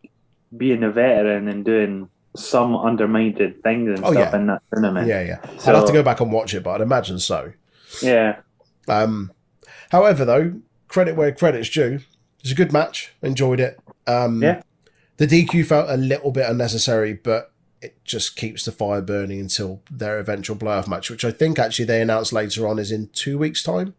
being 0.55 0.83
a 0.83 0.91
veteran 0.91 1.47
and 1.47 1.65
doing 1.65 2.07
some 2.35 2.75
undermined 2.75 3.37
things 3.37 3.89
and 3.89 4.05
Oh, 4.05 4.11
stuff 4.11 4.29
yeah. 4.31 4.35
in 4.39 4.47
that 4.47 4.61
tournament. 4.71 5.07
Yeah, 5.07 5.21
yeah. 5.23 5.57
So, 5.57 5.71
I'd 5.71 5.75
have 5.75 5.87
to 5.87 5.93
go 5.93 6.03
back 6.03 6.21
and 6.21 6.31
watch 6.31 6.53
it, 6.53 6.61
but 6.63 6.75
I'd 6.75 6.81
imagine 6.81 7.17
so. 7.19 7.51
Yeah. 8.01 8.37
Um, 8.87 9.31
however, 9.91 10.23
though, 10.23 10.53
credit 10.87 11.15
where 11.15 11.31
credit's 11.31 11.69
due. 11.69 11.99
It's 12.41 12.51
a 12.51 12.55
good 12.55 12.73
match. 12.73 13.13
Enjoyed 13.21 13.59
it. 13.59 13.79
Um, 14.07 14.41
Yeah. 14.41 14.61
The 15.17 15.27
DQ 15.27 15.65
felt 15.67 15.89
a 15.89 15.97
little 15.97 16.31
bit 16.31 16.49
unnecessary, 16.49 17.13
but 17.13 17.51
it 17.81 18.03
just 18.03 18.35
keeps 18.35 18.65
the 18.65 18.71
fire 18.71 19.01
burning 19.01 19.39
until 19.39 19.81
their 19.91 20.17
eventual 20.19 20.55
playoff 20.55 20.87
match, 20.87 21.09
which 21.11 21.23
I 21.23 21.31
think 21.31 21.59
actually 21.59 21.85
they 21.85 22.01
announced 22.01 22.33
later 22.33 22.67
on 22.67 22.79
is 22.79 22.91
in 22.91 23.09
two 23.13 23.37
weeks' 23.37 23.61
time. 23.61 23.93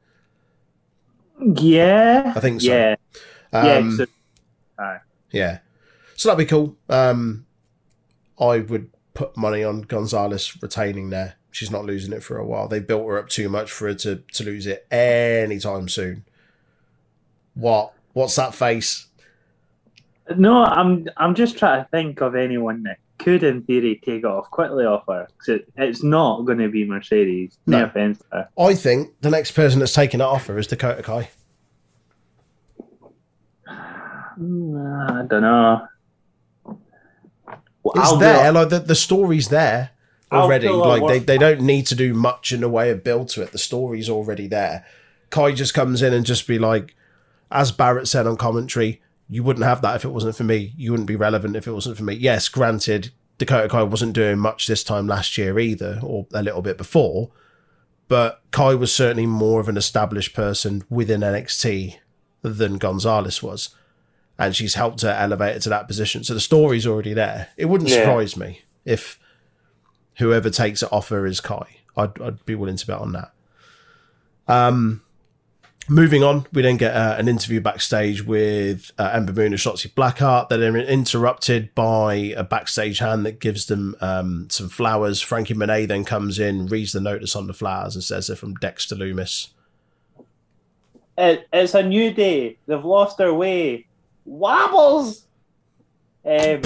Yeah. 1.40 2.32
I 2.36 2.40
think 2.40 2.60
so. 2.60 2.68
Yeah. 2.72 2.96
Um, 3.52 3.64
yeah. 3.66 3.90
So, 3.96 4.06
Yeah. 5.32 5.58
So 6.16 6.28
that'd 6.28 6.38
be 6.44 6.48
cool. 6.48 6.76
Um, 6.88 7.46
I 8.40 8.58
would 8.58 8.90
put 9.14 9.36
money 9.36 9.62
on 9.62 9.82
Gonzalez 9.82 10.60
retaining 10.62 11.10
there. 11.10 11.34
She's 11.50 11.70
not 11.70 11.84
losing 11.84 12.12
it 12.12 12.22
for 12.22 12.38
a 12.38 12.46
while. 12.46 12.66
They 12.68 12.80
built 12.80 13.06
her 13.06 13.18
up 13.18 13.28
too 13.28 13.48
much 13.48 13.70
for 13.70 13.88
her 13.88 13.94
to, 13.94 14.16
to 14.32 14.44
lose 14.44 14.66
it 14.66 14.86
anytime 14.90 15.88
soon. 15.88 16.24
What? 17.54 17.92
What's 18.12 18.36
that 18.36 18.54
face? 18.54 19.06
no, 20.36 20.64
I'm 20.64 21.08
I'm 21.16 21.34
just 21.34 21.58
trying 21.58 21.82
to 21.82 21.88
think 21.90 22.20
of 22.22 22.34
anyone 22.34 22.82
that 22.84 22.98
could, 23.18 23.42
in 23.42 23.62
theory, 23.62 24.00
take 24.04 24.20
it 24.20 24.24
off 24.24 24.50
quickly 24.50 24.84
off 24.84 25.04
her. 25.08 25.28
it, 25.46 25.68
it's 25.76 26.02
not 26.02 26.42
going 26.42 26.58
to 26.58 26.68
be 26.68 26.84
Mercedes. 26.84 27.58
No, 27.66 27.80
No. 27.80 27.84
offense 27.86 28.18
to 28.18 28.24
her. 28.32 28.48
I 28.58 28.74
think 28.74 29.20
the 29.20 29.30
next 29.30 29.52
person 29.52 29.78
that's 29.80 29.92
taking 29.94 30.20
it 30.20 30.24
off 30.24 30.46
her 30.46 30.58
is 30.58 30.66
Dakota 30.66 31.02
Kai. 31.02 31.28
I 33.68 35.24
don't 35.28 35.42
know. 35.42 35.86
Well, 36.64 37.94
It's 37.96 38.08
I'll 38.12 38.16
there. 38.16 38.52
Like 38.52 38.68
the, 38.68 38.78
the 38.80 38.94
story's 38.94 39.48
there 39.48 39.90
already. 40.30 40.68
Like 40.68 41.06
they, 41.06 41.18
they 41.18 41.38
don't 41.38 41.60
need 41.60 41.86
to 41.88 41.94
do 41.94 42.14
much 42.14 42.52
in 42.52 42.60
the 42.60 42.68
way 42.68 42.90
of 42.90 43.04
build 43.04 43.28
to 43.30 43.42
it. 43.42 43.52
The 43.52 43.58
story's 43.58 44.08
already 44.08 44.46
there. 44.46 44.86
Kai 45.30 45.52
just 45.52 45.74
comes 45.74 46.02
in 46.02 46.12
and 46.12 46.24
just 46.24 46.46
be 46.46 46.58
like, 46.58 46.94
as 47.52 47.72
Barrett 47.72 48.08
said 48.08 48.26
on 48.26 48.36
commentary, 48.36 49.00
you 49.28 49.42
wouldn't 49.42 49.64
have 49.64 49.82
that 49.82 49.96
if 49.96 50.04
it 50.04 50.10
wasn't 50.10 50.36
for 50.36 50.44
me. 50.44 50.72
You 50.76 50.90
wouldn't 50.90 51.06
be 51.06 51.16
relevant 51.16 51.56
if 51.56 51.66
it 51.66 51.72
wasn't 51.72 51.96
for 51.96 52.04
me. 52.04 52.14
Yes, 52.14 52.48
granted, 52.48 53.10
Dakota 53.38 53.68
Kai 53.68 53.82
wasn't 53.82 54.12
doing 54.14 54.38
much 54.38 54.66
this 54.66 54.84
time 54.84 55.06
last 55.06 55.38
year 55.38 55.58
either, 55.58 56.00
or 56.02 56.26
a 56.32 56.42
little 56.42 56.62
bit 56.62 56.76
before, 56.78 57.30
but 58.08 58.42
Kai 58.50 58.74
was 58.74 58.94
certainly 58.94 59.26
more 59.26 59.60
of 59.60 59.68
an 59.68 59.76
established 59.76 60.34
person 60.34 60.84
within 60.90 61.20
NXT 61.22 61.96
than 62.42 62.78
Gonzalez 62.78 63.42
was. 63.42 63.70
And 64.38 64.56
she's 64.56 64.74
helped 64.74 65.02
her 65.02 65.10
elevate 65.10 65.56
it 65.56 65.60
to 65.62 65.68
that 65.70 65.86
position. 65.86 66.24
So 66.24 66.34
the 66.34 66.40
story's 66.40 66.86
already 66.86 67.14
there. 67.14 67.48
It 67.56 67.66
wouldn't 67.66 67.90
Yeah. 67.90 67.98
surprise 68.04 68.36
me 68.36 68.62
if 68.84 69.18
whoever 70.18 70.50
takes 70.50 70.82
it 70.82 70.92
off 70.92 71.10
her 71.10 71.26
is 71.26 71.40
Kai. 71.40 71.66
I'd, 71.96 72.20
I'd 72.20 72.44
be 72.44 72.54
willing 72.54 72.76
to 72.76 72.86
bet 72.86 72.98
on 72.98 73.12
that. 73.12 73.32
Um, 74.48 75.02
moving 75.88 76.22
on, 76.22 76.46
we 76.52 76.62
then 76.62 76.76
get 76.76 76.94
uh, 76.94 77.16
an 77.18 77.28
interview 77.28 77.60
backstage 77.60 78.24
with 78.24 78.90
uh, 78.98 79.10
Ember 79.14 79.32
Moon 79.32 79.46
and 79.46 79.54
Shotzi 79.56 79.92
Blackheart. 79.92 80.48
They're 80.48 80.76
interrupted 80.76 81.74
by 81.74 82.14
a 82.36 82.44
backstage 82.44 82.98
hand 82.98 83.26
that 83.26 83.40
gives 83.40 83.66
them 83.66 83.94
um, 84.00 84.48
some 84.50 84.68
flowers. 84.68 85.20
Franky 85.20 85.54
Monet 85.54 85.86
then 85.86 86.04
comes 86.04 86.38
in, 86.38 86.66
reads 86.66 86.92
the 86.92 87.00
notice 87.00 87.34
on 87.36 87.46
the 87.46 87.52
flowers, 87.54 87.94
and 87.94 88.04
says 88.04 88.26
they're 88.28 88.36
from 88.36 88.54
Dexter 88.54 88.94
Loomis. 88.94 89.48
It, 91.18 91.46
it's 91.52 91.74
a 91.74 91.82
new 91.82 92.12
day. 92.12 92.56
They've 92.66 92.84
lost 92.84 93.18
their 93.18 93.34
way. 93.34 93.86
Wobbles. 94.24 95.26
Um, 96.24 96.62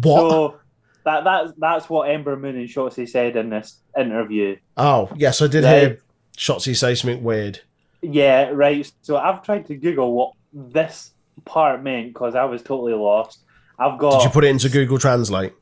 What? 0.00 0.30
so 0.30 0.60
that 1.04 1.22
that's 1.24 1.52
that's 1.58 1.88
what 1.90 2.08
Ember 2.10 2.36
Moon 2.36 2.56
and 2.56 2.68
Shotzi 2.68 3.08
said 3.08 3.36
in 3.36 3.50
this 3.50 3.76
interview. 3.98 4.56
oh, 4.76 5.10
yes, 5.14 5.40
I 5.42 5.46
did 5.46 5.64
Right. 5.64 5.78
hear 5.80 6.00
Shotzi 6.36 6.74
say 6.76 6.94
something 6.94 7.22
weird. 7.22 7.60
Yeah, 8.04 8.50
right. 8.50 8.90
So 9.02 9.16
I've 9.16 9.42
tried 9.42 9.66
to 9.66 9.76
Google 9.76 10.12
what 10.12 10.32
this 10.52 11.12
part 11.44 11.82
meant 11.82 12.12
because 12.12 12.34
I 12.34 12.44
was 12.44 12.62
totally 12.62 12.94
lost. 12.94 13.40
I've 13.78 13.98
got 13.98 14.18
Did 14.18 14.24
you 14.24 14.30
put 14.30 14.44
it 14.44 14.48
into 14.48 14.68
Google 14.68 14.98
Translate? 14.98 15.52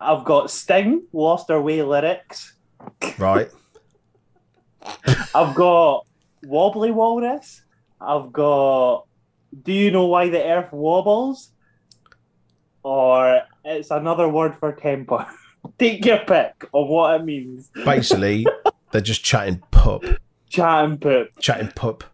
I've 0.00 0.24
got 0.24 0.50
Sting 0.50 1.04
lost 1.12 1.50
Our 1.50 1.60
way 1.60 1.82
lyrics. 1.82 2.54
Right. 3.18 3.50
I've 5.34 5.54
got 5.54 6.06
Wobbly 6.44 6.90
Walrus. 6.90 7.62
I've 8.00 8.32
got 8.32 9.06
Do 9.62 9.72
you 9.72 9.90
know 9.90 10.06
why 10.06 10.28
the 10.28 10.44
earth 10.44 10.72
wobbles? 10.72 11.50
Or 12.82 13.42
it's 13.64 13.90
another 13.90 14.28
word 14.28 14.56
for 14.60 14.72
temper. 14.72 15.26
Take 15.78 16.04
your 16.04 16.18
pick 16.18 16.68
of 16.72 16.88
what 16.88 17.20
it 17.20 17.24
means. 17.24 17.70
Basically, 17.84 18.46
they're 18.92 19.00
just 19.00 19.24
chatting 19.24 19.62
pup. 19.72 20.04
Chat 20.48 20.84
and 20.84 21.00
poop. 21.00 21.30
Chatting 21.40 21.72
pup. 21.74 22.04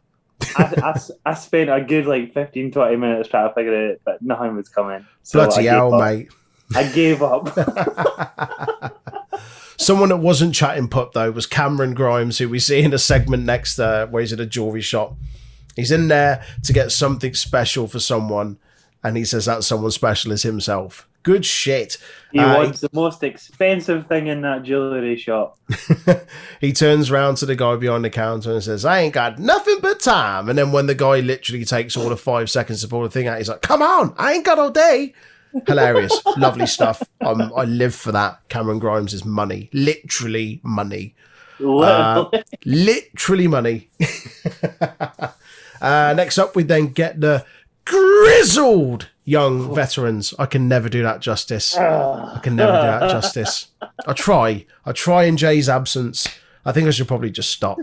I, 0.57 0.75
I, 0.83 1.31
I 1.31 1.35
spent 1.35 1.71
a 1.71 1.81
good 1.81 2.07
like 2.07 2.35
15, 2.35 2.73
20 2.73 2.97
minutes 2.97 3.29
trying 3.29 3.49
to 3.49 3.55
figure 3.55 3.91
it 3.91 3.93
out, 3.93 4.01
but 4.05 4.23
nothing 4.23 4.57
was 4.57 4.69
coming. 4.69 5.07
So 5.23 5.41
I 5.41 5.47
Bloody 5.47 5.63
gave 5.63 5.73
hell, 5.73 5.99
mate. 5.99 6.29
I 6.75 6.89
gave 6.93 7.23
up. 7.23 7.49
Someone 9.77 10.11
that 10.11 10.19
wasn't 10.19 10.55
chatting 10.55 10.89
pup 10.89 11.13
though 11.13 11.31
was 11.31 11.47
Cameron 11.47 11.95
Grimes, 11.95 12.39
who 12.39 12.49
we 12.49 12.59
see 12.59 12.83
in 12.83 12.93
a 12.93 12.99
segment 12.99 13.45
next 13.45 13.79
uh, 13.79 14.07
where 14.07 14.21
he's 14.21 14.33
at 14.33 14.41
a 14.41 14.47
jewelry 14.47 14.81
shop. 14.81 15.17
He's 15.77 15.91
in 15.91 16.09
there 16.09 16.45
to 16.65 16.73
get 16.73 16.93
something 16.93 17.35
special 17.35 17.89
for 17.89 17.99
someone, 17.99 18.59
and 19.03 19.17
he 19.17 19.25
says 19.25 19.47
that 19.47 19.65
someone 19.65 19.91
special 19.91 20.33
is 20.33 20.43
himself. 20.43 21.09
Good 21.23 21.45
shit. 21.45 21.99
He 22.33 22.39
Uh, 22.39 22.57
wants 22.57 22.81
the 22.81 22.91
most 22.93 23.23
expensive 23.23 24.07
thing 24.07 24.27
in 24.27 24.41
that 24.43 24.63
jewellery 24.65 25.17
shop. 25.17 25.57
he 26.61 26.73
turns 26.73 27.11
round 27.11 27.37
to 27.39 27.47
the 27.47 27.55
guy 27.55 27.77
behind 27.77 28.05
the 28.05 28.11
counter 28.11 28.53
and 28.53 28.63
says, 28.63 28.85
I 28.85 29.01
ain't 29.01 29.15
got 29.15 29.39
nothing 29.39 29.79
but 29.81 30.01
time. 30.01 30.49
And 30.49 30.59
then 30.59 30.73
when 30.73 30.87
the 30.87 30.95
guy 30.95 31.21
literally 31.21 31.65
takes 31.65 31.97
all 31.97 32.11
of 32.11 32.21
five 32.21 32.51
seconds 32.51 32.81
to 32.83 32.89
pull 32.89 33.03
the 33.03 33.11
thing 33.11 33.29
out, 33.29 33.39
he's 33.39 33.49
like, 33.49 33.63
Come 33.63 33.83
on, 33.83 34.15
I 34.19 34.33
ain't 34.33 34.45
got 34.45 34.59
all 34.59 34.71
day. 34.71 35.15
Hilarious. 35.67 36.21
Lovely 36.37 36.67
stuff. 36.67 37.03
Um, 37.21 37.53
I 37.55 37.65
live 37.65 37.95
for 37.95 38.11
that. 38.13 38.41
Cameron 38.49 38.79
Grimes 38.79 39.13
is 39.13 39.25
money. 39.25 39.69
Literally 39.73 40.61
money. 40.63 41.15
Uh, 41.61 42.25
Literally. 42.33 42.45
Literally 42.65 43.47
money. 43.49 43.91
uh, 45.81 46.15
next 46.17 46.39
up, 46.39 46.57
we 46.57 46.63
then 46.63 46.89
get 46.89 47.21
the 47.21 47.45
grizzled 47.85 49.09
young 49.25 49.75
veterans. 49.75 50.35
I 50.39 50.47
can 50.47 50.69
never 50.69 50.89
do 50.89 51.03
that 51.03 51.21
justice. 51.21 51.77
I 51.77 52.41
can 52.43 52.57
never 52.57 52.73
do 52.73 52.79
that 52.87 53.11
justice. 53.11 53.69
I 54.07 54.13
try. 54.13 54.67
I 54.85 54.93
try 54.93 55.25
in 55.25 55.37
Jay's 55.37 55.69
absence. 55.69 56.27
I 56.65 56.73
think 56.73 56.87
I 56.89 56.91
should 56.91 57.09
probably 57.09 57.31
just 57.31 57.51
stop. 57.51 57.79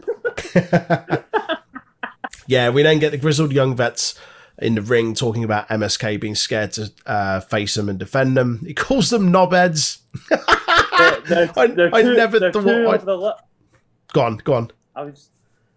yeah, 2.47 2.69
we 2.69 2.83
then 2.83 2.99
get 2.99 3.11
the 3.11 3.17
grizzled 3.17 3.51
young 3.51 3.75
vets 3.75 4.15
in 4.57 4.75
the 4.75 4.81
ring 4.81 5.13
talking 5.13 5.43
about 5.43 5.67
MSK 5.69 6.19
being 6.19 6.35
scared 6.35 6.73
to 6.73 6.91
uh, 7.05 7.39
face 7.39 7.75
them 7.75 7.87
and 7.89 7.97
defend 7.99 8.35
them. 8.35 8.61
He 8.65 8.73
calls 8.73 9.09
them 9.09 9.31
knobheads. 9.31 9.99
They're- 10.29 11.21
they're- 11.27 11.53
I- 11.57 11.67
they're 11.67 11.95
I 11.95 12.01
two- 12.01 12.15
never 12.15 12.39
thought 12.39 12.53
two 12.63 12.89
of 12.89 13.05
the 13.05 13.17
li- 13.17 13.31
Go 14.13 14.21
on, 14.21 14.37
go 14.37 14.53
on. 14.55 14.71
I 14.95 15.03
was, 15.03 15.29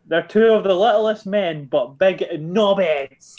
they're 0.07 0.23
two 0.23 0.47
of 0.47 0.65
the 0.65 0.75
littlest 0.75 1.27
men, 1.27 1.67
but 1.67 1.99
big 1.99 2.19
knobheads. 2.33 3.37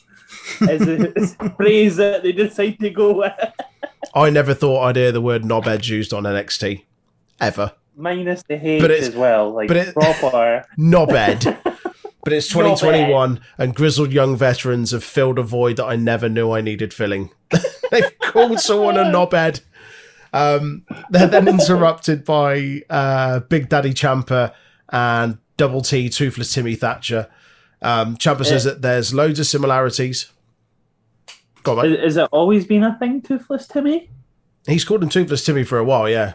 Is 0.62 1.36
the 1.36 1.54
phrase 1.58 1.96
that 1.98 2.24
they 2.24 2.32
decide 2.32 2.80
to 2.80 2.90
go 2.90 3.14
with. 3.14 3.34
I 4.14 4.30
never 4.30 4.54
thought 4.54 4.84
I'd 4.84 4.96
hear 4.96 5.12
the 5.12 5.22
word 5.22 5.44
knobheads 5.44 5.90
used 5.90 6.14
on 6.14 6.24
NXT. 6.24 6.84
Ever. 7.40 7.74
Minus 7.96 8.44
the 8.44 8.58
hate 8.58 8.84
as 8.90 9.16
well, 9.16 9.52
like 9.52 9.68
but 9.68 9.78
it- 9.78 9.94
proper. 9.94 10.66
knobhead. 10.78 11.60
but 12.24 12.34
it's 12.34 12.48
2021, 12.48 13.40
and 13.58 13.76
grizzled 13.76 14.12
young 14.12 14.36
veterans 14.36 14.92
have 14.92 15.04
filled 15.04 15.38
a 15.40 15.44
void 15.44 15.78
that 15.78 15.86
I 15.86 15.96
never 15.96 16.28
knew 16.30 16.52
I 16.52 16.62
needed 16.62 16.94
filling. 16.94 17.30
They've 17.92 18.18
called 18.20 18.60
someone 18.60 18.98
a 18.98 19.04
knobhead. 19.04 19.62
Um, 20.32 20.84
they're 21.12 21.28
then 21.28 21.48
interrupted 21.48 22.26
by 22.26 22.82
uh, 22.90 23.42
Big 23.42 23.70
Daddy 23.70 23.94
Ciampa 23.94 24.54
and 24.90 25.38
Double 25.58 25.82
T 25.82 26.10
Toothless 26.10 26.52
Timmy 26.54 26.74
Thatcher. 26.76 27.30
Um, 27.84 28.18
Ciampa 28.18 28.46
says 28.46 28.64
that 28.64 28.82
there's 28.82 29.14
loads 29.14 29.40
of 29.40 29.46
similarities. 29.46 30.32
Go 31.64 31.80
on, 31.80 31.90
mate. 31.90 32.00
Has 32.00 32.18
it 32.18 32.30
always 32.32 32.66
been 32.66 32.84
a 32.84 32.98
thing, 32.98 33.22
Toothless 33.22 33.68
Timmy? 33.68 34.10
He's 34.68 34.84
called 34.86 35.04
him 35.04 35.10
Toothless 35.10 35.46
Timmy 35.46 35.64
for 35.64 35.78
a 35.78 35.84
while, 35.84 36.08
yeah. 36.10 36.34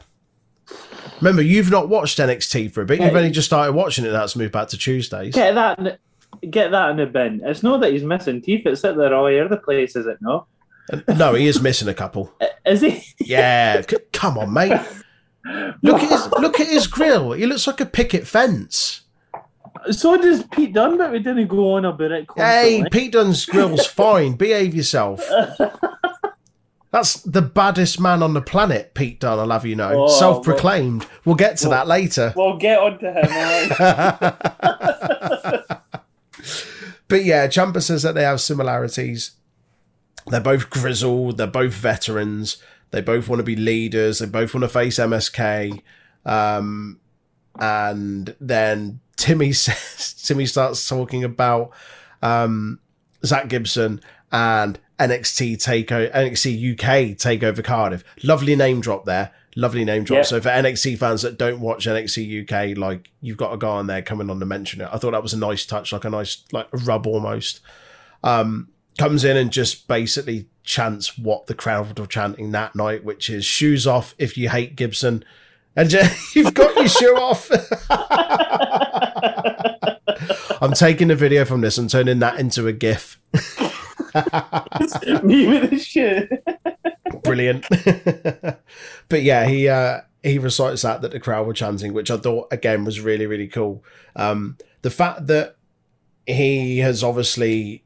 Remember, 1.21 1.43
you've 1.43 1.71
not 1.71 1.89
watched 1.89 2.19
NXT 2.19 2.73
for 2.73 2.83
a 2.83 2.85
bit. 2.87 3.01
You've 3.01 3.15
only 3.15 3.31
just 3.31 3.47
started 3.49 3.73
watching 3.73 4.05
it. 4.05 4.11
That's 4.11 4.37
moved 4.37 4.53
back 4.53 4.69
to 4.69 4.79
Tuesdays. 4.79 5.35
Get 5.35 5.55
that, 5.55 5.99
get 6.51 6.71
that 6.71 6.91
in 6.91 6.97
the 6.99 7.07
bin. 7.07 7.41
It's 7.45 7.63
not 7.63 7.81
that 7.81 7.93
he's 7.93 8.05
missing 8.05 8.41
teeth. 8.41 8.67
It's 8.67 8.83
that 8.83 8.97
they're 8.97 9.15
all 9.15 9.27
over 9.27 9.49
the 9.49 9.57
place, 9.57 9.97
is 9.97 10.07
it? 10.07 10.19
No, 10.21 10.47
No, 11.09 11.35
he 11.35 11.47
is 11.47 11.61
missing 11.61 11.89
a 11.89 11.95
couple. 11.95 12.33
Is 12.67 12.83
he? 12.83 13.03
Yeah, 13.19 13.81
c- 13.81 13.97
come 14.13 14.37
on, 14.37 14.53
mate. 14.53 14.79
Look 15.83 16.03
at 16.03 16.11
his 16.11 16.27
look 16.33 16.61
at 16.61 16.67
his 16.67 16.87
grill. 16.87 17.33
He 17.33 17.47
looks 17.47 17.67
like 17.67 17.81
a 17.81 17.87
picket 17.87 18.27
fence. 18.27 19.03
So 19.91 20.17
does 20.17 20.45
Pete 20.45 20.73
Dunne, 20.73 20.97
but 20.99 21.11
we 21.13 21.19
didn't 21.19 21.49
go 21.49 21.75
on 21.75 21.85
about 21.85 22.13
it. 22.13 22.27
Hey, 22.37 22.85
Pete 22.91 23.13
Dunne's 23.13 23.45
grill's 23.47 23.87
fine. 23.87 24.35
Behave 24.35 24.75
yourself. 24.75 25.23
That's 26.91 27.21
the 27.23 27.43
baddest 27.43 28.01
man 28.01 28.23
on 28.23 28.33
the 28.33 28.41
planet, 28.41 28.95
Pete 28.95 29.21
Dunne. 29.21 29.39
I'll 29.39 29.51
have 29.51 29.67
you 29.67 29.77
know, 29.77 30.05
Oh, 30.05 30.09
self-proclaimed. 30.09 31.07
We'll 31.27 31.35
get 31.37 31.59
to 31.59 31.69
that 31.69 31.87
later. 31.87 32.33
We'll 32.35 32.57
get 32.57 32.79
on 32.79 32.99
to 33.01 33.13
him. 33.13 33.29
But 37.09 37.25
yeah, 37.25 37.47
Ciampa 37.47 37.83
says 37.83 38.03
that 38.03 38.15
they 38.15 38.23
have 38.23 38.39
similarities. 38.41 39.33
They're 40.27 40.41
both 40.43 40.69
grizzled. 40.69 41.39
They're 41.39 41.47
both 41.47 41.73
veterans. 41.73 42.59
They 42.91 43.01
both 43.01 43.29
want 43.31 43.41
to 43.41 43.45
be 43.45 43.57
leaders. 43.57 44.19
They 44.19 44.27
both 44.27 44.53
want 44.53 44.65
to 44.65 44.69
face 44.69 44.99
MSK. 44.99 45.81
Um, 46.27 47.01
and 47.59 48.37
then 48.39 49.01
Timmy 49.19 49.53
says, 49.53 50.15
Timmy 50.15 50.47
starts 50.47 50.89
talking 50.89 51.25
about 51.25 51.73
um, 52.23 52.81
Zack 53.27 53.49
Gibson 53.49 54.01
and 54.33 54.79
NXT 54.99 55.57
takeover, 55.57 56.11
NXT 56.13 56.73
UK 56.73 57.17
takeover 57.17 57.63
Cardiff. 57.63 58.03
Lovely 58.23 58.57
name 58.57 58.81
drop 58.81 59.05
there. 59.05 59.33
Lovely 59.57 59.85
name 59.85 60.05
drop. 60.05 60.19
Yeah. 60.19 60.23
So 60.23 60.41
for 60.41 60.49
NXT 60.49 60.99
fans 60.99 61.23
that 61.23 61.37
don't 61.37 61.61
watch 61.61 61.87
NXT 61.87 62.43
UK, 62.43 62.79
like 62.79 63.11
you've 63.21 63.37
got 63.37 63.53
a 63.53 63.59
guy 63.59 63.69
on 63.69 63.89
there 63.89 64.03
coming 64.03 64.31
on 64.31 64.39
to 64.41 64.47
mention 64.47 64.81
it. 64.81 64.89
I 64.93 64.99
thought 64.99 65.13
that 65.13 65.23
was 65.23 65.35
a 65.35 65.39
nice 65.39 65.67
touch, 65.67 65.93
like 65.93 66.05
a 66.05 66.11
nice 66.11 66.45
like 66.53 66.69
a 66.73 66.79
rub 66.79 67.07
almost. 67.07 67.61
Um, 68.23 68.69
comes 68.99 69.25
in 69.25 69.37
and 69.37 69.51
just 69.51 69.89
basically 69.89 70.47
chants 70.63 71.17
what 71.19 71.47
the 71.47 71.55
crowd 71.55 71.99
were 71.99 72.07
chanting 72.07 72.53
that 72.53 72.77
night, 72.77 73.05
which 73.05 73.31
is 73.31 73.45
shoes 73.45 73.87
off 73.87 74.15
if 74.19 74.37
you 74.37 74.49
hate 74.49 74.77
Gibson. 74.77 75.25
And 75.75 75.93
you've 76.35 76.55
got 76.55 76.77
your 76.77 76.89
shoe 76.89 77.17
off. 77.17 77.51
I'm 80.61 80.73
taking 80.73 81.11
a 81.11 81.15
video 81.15 81.45
from 81.45 81.61
this 81.61 81.79
and 81.79 81.89
turning 81.89 82.19
that 82.21 82.39
into 82.39 82.67
a 82.67 82.73
GIF. 82.73 83.21
Me 85.23 85.47
with 85.47 85.71
the 85.71 85.79
shit. 85.79 86.45
Brilliant. 87.23 87.67
but 89.09 89.23
yeah, 89.23 89.47
he 89.47 89.69
uh, 89.69 90.01
he 90.23 90.39
recites 90.39 90.83
that 90.83 91.03
that 91.03 91.13
the 91.13 91.21
crowd 91.21 91.47
were 91.47 91.53
chanting, 91.53 91.93
which 91.93 92.11
I 92.11 92.17
thought 92.17 92.49
again 92.53 92.85
was 92.85 93.01
really 93.01 93.27
really 93.27 93.49
cool. 93.49 93.85
Um, 94.17 94.57
the 94.83 94.91
fact 94.91 95.27
that 95.27 95.57
he 96.27 96.79
has 96.79 97.03
obviously 97.03 97.85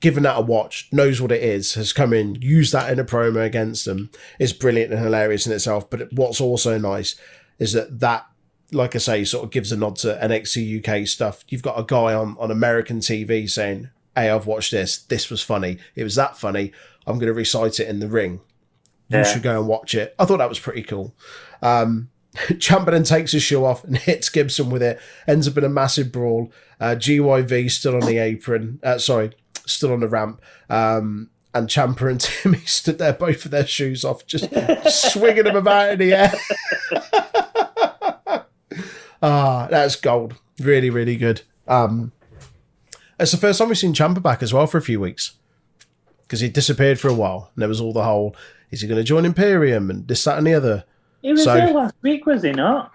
given 0.00 0.22
that 0.22 0.38
a 0.38 0.40
watch, 0.40 0.88
knows 0.92 1.20
what 1.20 1.32
it 1.32 1.42
is, 1.42 1.74
has 1.74 1.92
come 1.92 2.12
in, 2.12 2.36
used 2.36 2.72
that 2.72 2.90
in 2.90 2.98
a 2.98 3.04
promo 3.04 3.44
against 3.44 3.84
them, 3.84 4.10
is 4.38 4.52
brilliant 4.52 4.92
and 4.92 5.02
hilarious 5.02 5.46
in 5.46 5.52
itself. 5.52 5.88
But 5.90 6.12
what's 6.12 6.40
also 6.40 6.78
nice 6.78 7.16
is 7.58 7.72
that 7.72 8.00
that, 8.00 8.26
like 8.72 8.94
I 8.94 8.98
say, 8.98 9.24
sort 9.24 9.44
of 9.44 9.50
gives 9.50 9.72
a 9.72 9.76
nod 9.76 9.96
to 9.96 10.18
NXT 10.22 10.86
UK 10.86 11.06
stuff. 11.06 11.44
You've 11.48 11.62
got 11.62 11.78
a 11.78 11.84
guy 11.84 12.14
on, 12.14 12.36
on 12.38 12.50
American 12.50 13.00
TV 13.00 13.48
saying, 13.48 13.90
Hey, 14.14 14.30
I've 14.30 14.46
watched 14.46 14.70
this. 14.70 14.98
This 14.98 15.28
was 15.28 15.42
funny. 15.42 15.78
It 15.94 16.04
was 16.04 16.14
that 16.14 16.36
funny. 16.36 16.72
I'm 17.06 17.18
going 17.18 17.26
to 17.26 17.34
recite 17.34 17.80
it 17.80 17.88
in 17.88 17.98
the 17.98 18.08
ring. 18.08 18.40
You 19.10 19.24
should 19.24 19.42
go 19.42 19.58
and 19.58 19.68
watch 19.68 19.94
it. 19.94 20.14
I 20.18 20.24
thought 20.24 20.38
that 20.38 20.48
was 20.48 20.58
pretty 20.58 20.82
cool. 20.82 21.14
Um, 21.62 22.10
Ciampa 22.34 23.06
takes 23.06 23.32
his 23.32 23.42
shoe 23.42 23.64
off 23.64 23.84
and 23.84 23.96
hits 23.98 24.28
Gibson 24.28 24.70
with 24.70 24.82
it. 24.82 24.98
Ends 25.28 25.46
up 25.46 25.56
in 25.58 25.64
a 25.64 25.68
massive 25.68 26.10
brawl. 26.10 26.50
Uh, 26.80 26.96
GYV 26.96 27.70
still 27.70 27.94
on 27.94 28.06
the 28.06 28.18
apron. 28.18 28.80
Uh, 28.82 28.98
sorry, 28.98 29.32
still 29.66 29.92
on 29.92 30.00
the 30.00 30.08
ramp. 30.08 30.40
Um, 30.68 31.30
and 31.54 31.68
Ciampa 31.68 32.10
and 32.10 32.20
Timmy 32.20 32.58
stood 32.60 32.98
there, 32.98 33.12
both 33.12 33.44
with 33.44 33.52
their 33.52 33.66
shoes 33.66 34.04
off, 34.04 34.26
just 34.26 34.48
swinging 35.12 35.44
them 35.44 35.56
about 35.56 35.92
in 35.92 35.98
the 36.00 36.14
air. 36.14 36.32
Ah, 39.26 39.68
that's 39.70 39.96
gold. 39.96 40.34
Really, 40.60 40.90
really 40.90 41.16
good. 41.16 41.42
Um, 41.66 42.12
it's 43.18 43.30
the 43.32 43.38
first 43.38 43.58
time 43.58 43.68
we've 43.68 43.78
seen 43.78 43.94
Ciampa 43.94 44.22
back 44.22 44.42
as 44.42 44.52
well 44.52 44.66
for 44.66 44.78
a 44.78 44.82
few 44.82 45.00
weeks 45.00 45.32
because 46.22 46.40
he 46.40 46.48
disappeared 46.48 47.00
for 47.00 47.08
a 47.08 47.14
while. 47.14 47.50
And 47.54 47.62
there 47.62 47.68
was 47.68 47.80
all 47.80 47.92
the 47.92 48.04
whole 48.04 48.36
is 48.70 48.80
he 48.82 48.88
going 48.88 48.98
to 49.00 49.04
join 49.04 49.24
Imperium 49.24 49.88
and 49.88 50.06
this, 50.08 50.24
that, 50.24 50.36
and 50.38 50.46
the 50.46 50.54
other. 50.54 50.84
He 51.22 51.32
was 51.32 51.44
So- 51.44 51.54
there 51.54 51.72
last 51.72 51.94
week, 52.02 52.26
was 52.26 52.42
he 52.42 52.52
not? 52.52 52.90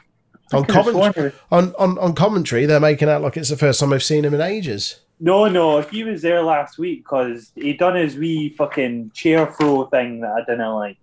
I 0.51 0.57
On, 0.57 0.65
could've 0.65 0.85
comment- 0.93 1.15
sworn 1.15 1.29
he 1.31 1.37
on, 1.51 1.73
on, 1.77 1.97
on 1.99 2.13
commentary, 2.15 2.65
they're 2.65 2.79
making 2.79 3.07
out 3.07 3.21
like 3.21 3.37
it's 3.37 3.49
the 3.49 3.57
first 3.57 3.79
time 3.79 3.91
they've 3.91 4.01
seen 4.03 4.25
him 4.25 4.33
in 4.33 4.41
ages. 4.41 4.99
No, 5.19 5.47
no, 5.47 5.81
he 5.81 6.03
was 6.03 6.21
there 6.21 6.41
last 6.41 6.77
week 6.77 7.03
because 7.03 7.51
he 7.55 7.73
done 7.73 7.95
his 7.95 8.15
wee 8.17 8.49
fucking 8.57 9.11
chair 9.13 9.45
throw 9.51 9.85
thing 9.87 10.21
that 10.21 10.31
I 10.31 10.39
didn't 10.49 10.73
like. 10.75 10.97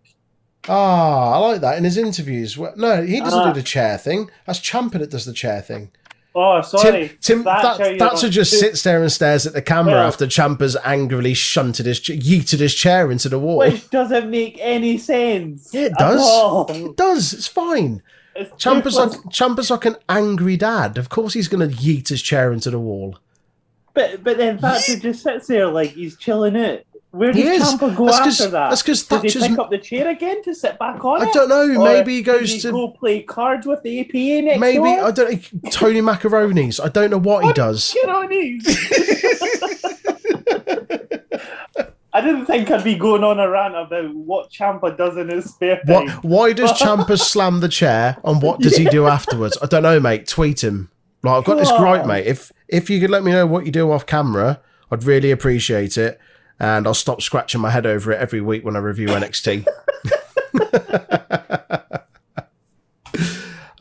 Ah, 0.68 1.32
I 1.34 1.38
like 1.38 1.60
that 1.60 1.78
in 1.78 1.84
his 1.84 1.96
interviews. 1.96 2.58
No, 2.76 3.02
he 3.02 3.20
doesn't 3.20 3.38
Ah. 3.38 3.52
do 3.52 3.60
the 3.60 3.62
chair 3.66 3.98
thing. 3.98 4.30
That's 4.46 4.58
Ciampa 4.60 4.98
that 4.98 5.10
does 5.10 5.24
the 5.24 5.32
chair 5.32 5.60
thing. 5.60 5.90
Oh, 6.34 6.60
sorry. 6.60 7.08
Tim, 7.08 7.38
Tim 7.38 7.44
Thatcher, 7.44 7.96
that, 7.96 7.98
Thatcher 7.98 8.28
just 8.28 8.58
sits 8.60 8.82
there 8.82 9.00
and 9.00 9.10
stares 9.10 9.46
at 9.46 9.54
the 9.54 9.62
camera 9.62 9.94
Well- 9.94 10.06
after 10.08 10.26
Ciampa's 10.26 10.76
angrily 10.84 11.32
shunted 11.32 11.86
his, 11.86 12.00
yeeted 12.00 12.58
his 12.58 12.74
chair 12.74 13.10
into 13.10 13.28
the 13.30 13.38
wall. 13.38 13.58
Which 13.58 13.88
doesn't 13.88 14.30
make 14.30 14.58
any 14.60 14.98
sense. 14.98 15.70
Yeah, 15.72 15.82
it 15.86 15.94
does. 15.98 16.20
all. 16.20 16.66
It 16.70 16.96
does. 16.96 17.32
It's 17.32 17.46
fine. 17.46 18.02
It's 18.34 18.50
Ciampa's 18.62 18.96
like 18.96 19.12
Ciampa's 19.32 19.70
like 19.70 19.86
an 19.86 19.96
angry 20.10 20.58
dad. 20.58 20.98
Of 20.98 21.08
course, 21.08 21.32
he's 21.32 21.48
going 21.48 21.66
to 21.70 21.74
yeet 21.74 22.08
his 22.08 22.20
chair 22.20 22.52
into 22.52 22.68
the 22.70 22.78
wall. 22.78 23.16
But 23.94 24.22
but 24.22 24.36
then 24.36 24.58
Thatcher 24.58 24.96
just 24.98 25.22
sits 25.22 25.46
there 25.46 25.68
like 25.68 25.92
he's 25.92 26.18
chilling 26.18 26.54
out. 26.54 26.80
Where 27.16 27.32
He 27.32 27.42
does 27.42 27.62
is. 27.72 27.74
Ciampa 27.80 27.96
go 27.96 28.06
That's 28.06 28.40
after 28.40 28.50
that? 28.52 28.68
that's 28.70 28.82
'cause 28.82 29.02
Does 29.04 29.32
he 29.34 29.48
pick 29.48 29.58
up 29.58 29.70
the 29.70 29.78
chair 29.78 30.08
again 30.08 30.42
to 30.44 30.54
sit 30.54 30.78
back 30.78 31.04
on 31.04 31.22
I 31.22 31.26
it? 31.26 31.32
don't 31.32 31.48
know. 31.48 31.80
Or 31.80 31.84
maybe 31.84 32.14
he 32.16 32.22
goes 32.22 32.52
he 32.52 32.60
to 32.60 32.70
go 32.72 32.88
play 32.88 33.22
cards 33.22 33.66
with 33.66 33.82
the 33.82 34.00
APA 34.00 34.42
next 34.42 34.60
maybe 34.60 34.78
door? 34.78 35.04
I 35.06 35.10
don't. 35.10 35.70
Tony 35.72 36.00
Macaroni's. 36.00 36.78
I 36.80 36.88
don't 36.88 37.10
know 37.10 37.18
what 37.18 37.44
he 37.44 37.52
does. 37.52 37.94
I 42.12 42.22
didn't 42.22 42.46
think 42.46 42.70
I'd 42.70 42.82
be 42.82 42.94
going 42.94 43.22
on 43.22 43.38
a 43.38 43.48
rant 43.48 43.76
about 43.76 44.14
what 44.14 44.50
Ciampa 44.50 44.96
does 44.96 45.18
in 45.18 45.28
his 45.28 45.52
spare 45.52 45.80
time. 45.86 46.06
What? 46.06 46.24
Why 46.24 46.52
does 46.54 46.72
Ciampa 46.80 47.18
slam 47.20 47.60
the 47.60 47.68
chair, 47.68 48.16
and 48.24 48.40
what 48.40 48.60
does 48.60 48.76
he 48.76 48.86
do 48.86 49.06
afterwards? 49.06 49.58
I 49.62 49.66
don't 49.66 49.82
know, 49.82 50.00
mate. 50.00 50.26
Tweet 50.26 50.64
him. 50.64 50.90
Like 51.22 51.36
I've 51.38 51.44
got 51.44 51.56
this 51.58 51.70
gripe, 51.72 52.02
on. 52.02 52.08
mate. 52.08 52.26
If 52.26 52.52
if 52.68 52.88
you 52.88 53.00
could 53.00 53.10
let 53.10 53.22
me 53.22 53.32
know 53.32 53.46
what 53.46 53.66
you 53.66 53.72
do 53.72 53.92
off 53.92 54.06
camera, 54.06 54.60
I'd 54.90 55.04
really 55.04 55.30
appreciate 55.30 55.98
it, 55.98 56.18
and 56.58 56.86
I'll 56.86 56.94
stop 56.94 57.22
scratching 57.22 57.60
my 57.60 57.70
head 57.70 57.86
over 57.86 58.12
it 58.12 58.20
every 58.20 58.40
week 58.40 58.64
when 58.64 58.76
I 58.76 58.80
review 58.80 59.08
NXT. 59.08 59.66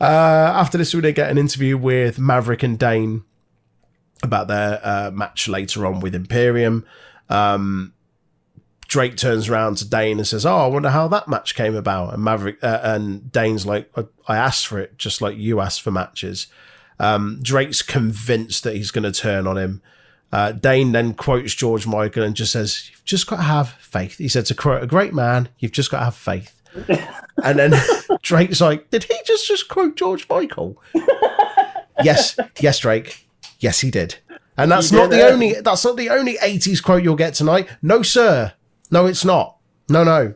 after 0.00 0.78
this, 0.78 0.94
we 0.94 1.00
did 1.00 1.14
get 1.14 1.30
an 1.30 1.38
interview 1.38 1.76
with 1.76 2.18
Maverick 2.18 2.62
and 2.62 2.78
Dain 2.78 3.24
about 4.22 4.48
their 4.48 4.80
uh, 4.82 5.10
match 5.12 5.48
later 5.48 5.86
on 5.86 6.00
with 6.00 6.14
Imperium. 6.14 6.84
Um, 7.28 7.92
Drake 8.88 9.16
turns 9.16 9.48
around 9.48 9.78
to 9.78 9.88
Dain 9.88 10.18
and 10.18 10.26
says, 10.26 10.46
"Oh, 10.46 10.58
I 10.58 10.66
wonder 10.68 10.90
how 10.90 11.08
that 11.08 11.28
match 11.28 11.54
came 11.54 11.74
about." 11.74 12.14
And 12.14 12.22
Maverick 12.22 12.62
uh, 12.62 12.80
and 12.82 13.30
Dain's 13.32 13.66
like, 13.66 13.90
"I- 13.96 14.06
"I 14.28 14.36
asked 14.36 14.66
for 14.66 14.78
it, 14.78 14.96
just 14.96 15.20
like 15.20 15.36
you 15.36 15.60
asked 15.60 15.82
for 15.82 15.90
matches." 15.90 16.46
Um, 16.98 17.40
Drake's 17.42 17.82
convinced 17.82 18.64
that 18.64 18.76
he's 18.76 18.90
going 18.90 19.10
to 19.10 19.12
turn 19.12 19.46
on 19.46 19.58
him. 19.58 19.82
Uh, 20.36 20.52
Dain 20.52 20.92
then 20.92 21.14
quotes 21.14 21.54
George 21.54 21.86
Michael 21.86 22.22
and 22.22 22.36
just 22.36 22.52
says, 22.52 22.90
"You've 22.90 23.06
just 23.06 23.26
got 23.26 23.36
to 23.36 23.42
have 23.44 23.70
faith." 23.80 24.18
He 24.18 24.28
said 24.28 24.44
to 24.46 24.54
quote 24.54 24.82
a 24.82 24.86
great 24.86 25.14
man, 25.14 25.48
"You've 25.58 25.72
just 25.72 25.90
got 25.90 26.00
to 26.00 26.04
have 26.04 26.14
faith." 26.14 26.60
and 27.42 27.58
then 27.58 27.72
Drake's 28.22 28.60
like, 28.60 28.90
"Did 28.90 29.04
he 29.04 29.14
just 29.24 29.48
just 29.48 29.66
quote 29.68 29.96
George 29.96 30.28
Michael?" 30.28 30.76
yes, 32.04 32.38
yes, 32.60 32.80
Drake. 32.80 33.26
Yes, 33.60 33.80
he 33.80 33.90
did. 33.90 34.16
And 34.58 34.70
that's 34.70 34.92
not 34.92 35.08
the 35.08 35.26
it. 35.26 35.32
only 35.32 35.54
that's 35.54 35.86
not 35.86 35.96
the 35.96 36.10
only 36.10 36.36
80s 36.36 36.82
quote 36.82 37.02
you'll 37.02 37.16
get 37.16 37.32
tonight. 37.32 37.70
No, 37.80 38.02
sir. 38.02 38.52
No, 38.90 39.06
it's 39.06 39.24
not. 39.24 39.56
No, 39.88 40.04
no. 40.04 40.34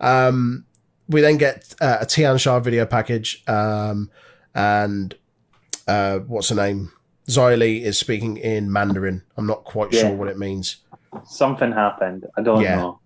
Um, 0.00 0.64
we 1.08 1.20
then 1.20 1.36
get 1.36 1.72
uh, 1.80 1.98
a 2.00 2.06
Tian 2.06 2.36
Sha 2.36 2.58
video 2.58 2.84
package, 2.84 3.44
um, 3.46 4.10
and 4.56 5.14
uh, 5.86 6.18
what's 6.18 6.48
her 6.48 6.56
name? 6.56 6.90
Xia 7.28 7.58
Li 7.58 7.82
is 7.84 7.98
speaking 7.98 8.36
in 8.36 8.70
Mandarin. 8.72 9.22
I'm 9.36 9.46
not 9.46 9.64
quite 9.64 9.92
Yeah. 9.92 10.02
sure 10.02 10.12
what 10.12 10.28
it 10.28 10.38
means. 10.38 10.76
Something 11.26 11.72
happened. 11.72 12.26
I 12.36 12.42
don't 12.42 12.60
Yeah. 12.62 12.76
know. 12.76 13.00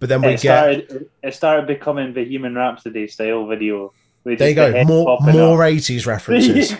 But 0.00 0.08
then 0.08 0.22
we 0.22 0.28
It 0.28 0.40
get 0.40 0.40
started. 0.40 1.06
It 1.22 1.34
started 1.34 1.66
becoming 1.66 2.12
the 2.14 2.24
Human 2.24 2.54
Rhapsody 2.54 3.08
style 3.08 3.46
video. 3.46 3.92
there 4.24 4.32
you 4.32 4.38
just 4.38 4.56
the 4.56 4.72
go 4.72 4.84
more 4.84 5.18
more. 5.20 5.58
80s 5.64 6.06
references 6.06 6.72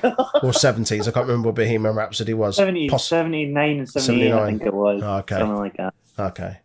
or 0.42 0.52
70s. 0.52 1.06
I 1.08 1.10
can't 1.10 1.26
remember 1.26 1.48
what 1.48 1.56
Bohemian 1.56 1.94
Rhapsody 1.94 2.32
was. 2.34 2.56
70, 2.56 2.88
Poss- 2.88 3.06
79 3.08 3.78
and 3.80 3.88
78, 3.88 4.26
I 4.26 4.30
79. 4.30 4.46
think 4.58 4.66
it 4.66 4.74
was. 4.74 5.02
Oh, 5.04 5.16
okay. 5.18 5.38
Something 5.38 5.56
like 5.58 5.76
that. 5.76 5.94
Okay. 6.18 6.56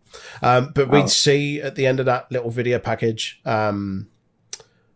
Um, 0.41 0.71
but 0.73 0.89
we'd 0.89 1.03
Oh. 1.03 1.07
see 1.07 1.61
at 1.61 1.75
the 1.75 1.86
end 1.86 1.99
of 1.99 2.05
that 2.05 2.32
little 2.32 2.49
video 2.49 2.80
package, 2.80 3.41
um, 3.45 4.07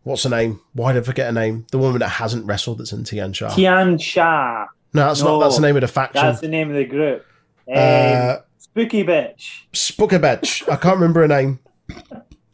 what's 0.04 0.24
her 0.24 0.30
name? 0.30 0.60
Why 0.74 0.94
did 0.94 1.04
I 1.04 1.06
forget 1.06 1.26
her 1.28 1.32
name? 1.34 1.66
The 1.72 1.78
woman 1.80 2.00
that 2.00 2.10
hasn't 2.10 2.46
wrestled 2.46 2.78
that's 2.80 2.94
in 2.94 3.04
Tian 3.04 3.34
Sha. 3.34 3.50
Tian 3.54 3.98
Sha. 3.98 4.68
No, 4.94 5.08
that's 5.08 5.22
No. 5.22 5.40
not. 5.40 5.46
That's 5.46 5.56
the 5.56 5.62
name 5.62 5.76
of 5.76 5.82
the 5.82 5.88
faction. 5.88 6.22
That's 6.22 6.42
the 6.42 6.48
name 6.48 6.70
of 6.70 6.76
the 6.76 6.86
group. 6.86 7.26
Um, 7.68 7.76
Uh, 7.78 8.38
Spooky 8.58 9.04
Bitch. 9.04 9.62
Spookabetch. 9.74 10.64
I 10.72 10.76
can't 10.76 10.96
remember 10.96 11.22
her 11.22 11.28
name. 11.28 11.60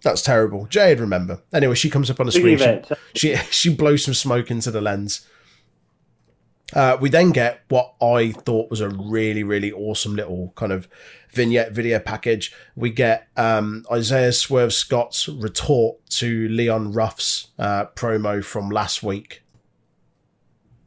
That's 0.04 0.22
terrible. 0.22 0.66
Jay'd 0.68 1.00
remember. 1.00 1.42
Anyway, 1.54 1.76
she 1.76 1.90
comes 1.90 2.10
up 2.10 2.20
on 2.20 2.26
the 2.26 2.32
Spooky 2.32 2.58
screen. 2.58 2.84
She, 3.16 3.30
Bitch. 3.34 3.44
she 3.44 3.52
she 3.52 3.76
blows 3.76 4.04
some 4.06 4.14
smoke 4.14 4.50
into 4.52 4.72
the 4.72 4.82
lens. 4.82 5.26
Uh, 6.74 6.98
we 7.02 7.10
then 7.10 7.32
get 7.32 7.62
what 7.70 7.96
I 8.02 8.32
thought 8.32 8.70
was 8.70 8.80
a 8.80 8.90
really 8.90 9.44
really 9.44 9.72
awesome 9.72 10.16
little 10.16 10.54
kind 10.56 10.72
of 10.72 10.88
vignette 11.32 11.72
video 11.74 12.00
package. 12.00 12.54
We 12.76 12.92
get 12.92 13.28
um, 13.36 13.86
Isaiah 13.92 14.32
Swerve 14.32 14.72
Scott's 14.74 15.28
retort 15.28 15.98
to 16.12 16.48
Leon 16.50 16.94
Ruff's 16.94 17.48
uh, 17.58 17.86
promo 17.96 18.44
from 18.44 18.70
last 18.70 19.02
week. 19.04 19.42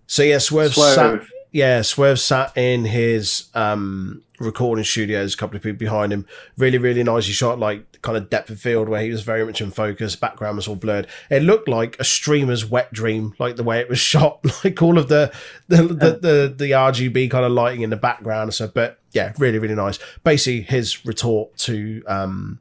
So 0.07 0.23
yeah, 0.23 0.39
Swerve, 0.39 0.75
sat 0.75 0.95
Swerve. 0.95 1.31
Yeah, 1.53 1.83
Swerve 1.83 2.19
sat 2.19 2.57
in 2.57 2.87
his 2.87 3.45
um, 3.55 4.23
recording 4.41 4.85
studios, 4.85 5.35
a 5.35 5.37
couple 5.37 5.57
of 5.57 5.63
people 5.63 5.79
behind 5.79 6.11
him. 6.11 6.27
Really, 6.57 6.79
really 6.79 7.03
nicely 7.03 7.35
shot, 7.35 7.59
like 7.59 8.01
kind 8.01 8.17
of 8.17 8.31
depth 8.31 8.49
of 8.49 8.59
field 8.59 8.89
where 8.89 9.03
he 9.03 9.11
was 9.11 9.23
very 9.23 9.45
much 9.45 9.61
in 9.61 9.71
focus. 9.71 10.17
Background 10.17 10.57
was 10.57 10.67
all 10.67 10.77
blurred. 10.77 11.07
It 11.31 11.43
looked 11.43 11.69
like 11.69 12.01
a 12.01 12.05
streamer's 12.05 12.65
wet 12.65 12.91
dream, 12.95 13.35
like 13.39 13.57
the 13.57 13.63
way 13.63 13.81
it 13.81 13.91
was 13.91 13.99
shot, 14.13 14.41
like 14.65 14.81
all 14.83 14.97
of 14.97 15.09
the 15.09 15.31
the 15.69 15.83
the, 15.83 16.19
the, 16.21 16.55
the 16.57 16.71
RGB 16.71 17.31
kind 17.31 17.45
of 17.45 17.53
lighting 17.53 17.83
in 17.83 17.91
the 17.91 17.97
background 17.97 18.45
and 18.45 18.55
stuff. 18.55 18.73
But 18.73 18.99
yeah, 19.13 19.35
really, 19.39 19.59
really 19.59 19.75
nice. 19.75 19.99
Basically, 20.25 20.63
his 20.63 21.05
retort 21.05 21.55
to 21.59 22.03
um, 22.07 22.61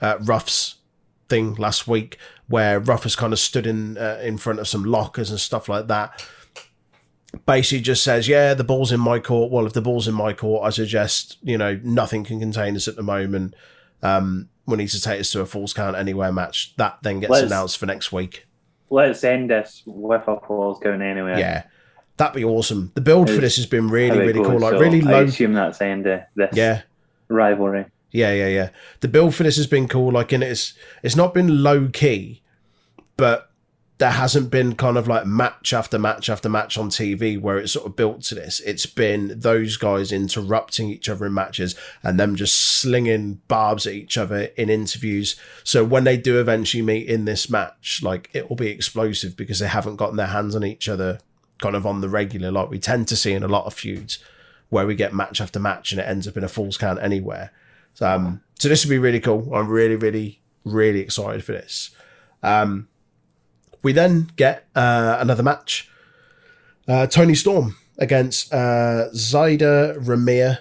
uh, 0.00 0.16
Ruff's 0.22 0.76
thing 1.28 1.56
last 1.56 1.86
week, 1.86 2.16
where 2.48 2.80
Ruff 2.80 3.02
has 3.02 3.16
kind 3.16 3.34
of 3.34 3.38
stood 3.38 3.66
in 3.66 3.98
uh, 3.98 4.18
in 4.22 4.38
front 4.38 4.60
of 4.60 4.66
some 4.66 4.82
lockers 4.82 5.30
and 5.30 5.38
stuff 5.38 5.68
like 5.68 5.88
that 5.88 6.24
basically 7.46 7.82
just 7.82 8.02
says, 8.04 8.28
"Yeah, 8.28 8.54
the 8.54 8.64
ball's 8.64 8.92
in 8.92 9.00
my 9.00 9.18
court. 9.18 9.50
Well, 9.52 9.66
if 9.66 9.72
the 9.72 9.80
ball's 9.82 10.08
in 10.08 10.14
my 10.14 10.32
court, 10.32 10.64
I 10.66 10.70
suggest 10.70 11.38
you 11.42 11.56
know 11.58 11.78
nothing 11.82 12.24
can 12.24 12.40
contain 12.40 12.76
us 12.76 12.88
at 12.88 12.96
the 12.96 13.02
moment. 13.02 13.54
Um, 14.02 14.48
we 14.66 14.76
need 14.76 14.88
to 14.88 15.00
take 15.00 15.20
us 15.20 15.30
to 15.32 15.40
a 15.40 15.46
falls 15.46 15.72
count 15.72 15.96
anywhere 15.96 16.32
match. 16.32 16.74
That 16.76 16.98
then 17.02 17.20
gets 17.20 17.30
Let's- 17.30 17.46
announced 17.46 17.78
for 17.78 17.86
next 17.86 18.12
week. 18.12 18.46
Let's 18.90 19.24
end 19.24 19.50
this 19.50 19.82
with 19.86 20.22
a 20.28 20.38
falls 20.46 20.78
going 20.78 21.02
anywhere. 21.02 21.38
Yeah, 21.38 21.64
that'd 22.16 22.34
be 22.36 22.44
awesome. 22.44 22.92
The 22.94 23.00
build 23.00 23.28
for 23.28 23.40
this 23.40 23.56
has 23.56 23.66
been 23.66 23.88
really, 23.88 24.18
really 24.18 24.42
cool. 24.42 24.60
Like 24.60 24.74
so 24.74 24.78
really 24.80 25.02
I 25.02 25.10
low. 25.10 25.24
assume 25.24 25.52
that's 25.54 25.78
the 25.78 25.86
end 25.86 26.06
of 26.06 26.20
this 26.36 26.50
Yeah, 26.52 26.82
rivalry. 27.28 27.86
yeah, 28.12 28.32
yeah, 28.32 28.48
yeah. 28.48 28.68
The 29.00 29.08
build 29.08 29.34
for 29.34 29.42
this 29.42 29.56
has 29.56 29.66
been 29.66 29.88
cool. 29.88 30.12
Like, 30.12 30.32
and 30.32 30.44
it's 30.44 30.74
it's 31.02 31.16
not 31.16 31.34
been 31.34 31.62
low 31.62 31.88
key, 31.88 32.42
but 33.16 33.50
there 34.04 34.10
hasn't 34.10 34.50
been 34.50 34.74
kind 34.74 34.98
of 34.98 35.08
like 35.08 35.24
match 35.24 35.72
after 35.72 35.98
match 35.98 36.28
after 36.28 36.46
match 36.46 36.76
on 36.76 36.90
TV 36.90 37.40
where 37.40 37.56
it's 37.56 37.72
sort 37.72 37.86
of 37.86 37.96
built 37.96 38.20
to 38.20 38.34
this. 38.34 38.60
It's 38.60 38.84
been 38.84 39.32
those 39.40 39.78
guys 39.78 40.12
interrupting 40.12 40.90
each 40.90 41.08
other 41.08 41.24
in 41.24 41.32
matches 41.32 41.74
and 42.02 42.20
them 42.20 42.36
just 42.36 42.54
slinging 42.54 43.40
barbs 43.48 43.86
at 43.86 43.94
each 43.94 44.18
other 44.18 44.50
in 44.58 44.68
interviews. 44.68 45.36
So 45.62 45.82
when 45.84 46.04
they 46.04 46.18
do 46.18 46.38
eventually 46.38 46.82
meet 46.82 47.08
in 47.08 47.24
this 47.24 47.48
match, 47.48 48.02
like 48.02 48.28
it 48.34 48.50
will 48.50 48.56
be 48.56 48.68
explosive 48.68 49.38
because 49.38 49.58
they 49.58 49.68
haven't 49.68 49.96
gotten 49.96 50.16
their 50.16 50.26
hands 50.26 50.54
on 50.54 50.66
each 50.66 50.86
other 50.86 51.18
kind 51.62 51.74
of 51.74 51.86
on 51.86 52.02
the 52.02 52.10
regular, 52.10 52.52
like 52.52 52.68
we 52.68 52.78
tend 52.78 53.08
to 53.08 53.16
see 53.16 53.32
in 53.32 53.42
a 53.42 53.48
lot 53.48 53.64
of 53.64 53.72
feuds 53.72 54.18
where 54.68 54.86
we 54.86 54.94
get 54.94 55.14
match 55.14 55.40
after 55.40 55.58
match 55.58 55.92
and 55.92 56.00
it 56.02 56.06
ends 56.06 56.28
up 56.28 56.36
in 56.36 56.44
a 56.44 56.48
falls 56.48 56.76
count 56.76 56.98
anywhere. 57.00 57.52
So, 57.94 58.06
um, 58.06 58.42
so 58.58 58.68
this 58.68 58.84
would 58.84 58.90
be 58.90 58.98
really 58.98 59.20
cool. 59.20 59.54
I'm 59.54 59.68
really, 59.68 59.96
really, 59.96 60.42
really 60.62 61.00
excited 61.00 61.42
for 61.42 61.52
this. 61.52 61.88
Um, 62.42 62.88
we 63.84 63.92
then 63.92 64.32
get 64.34 64.66
uh, 64.74 65.18
another 65.20 65.44
match. 65.44 65.88
Uh, 66.88 67.06
Toni 67.06 67.34
Storm 67.34 67.76
against 67.98 68.52
uh, 68.52 69.08
Zayda 69.14 69.96
Ramier. 70.04 70.58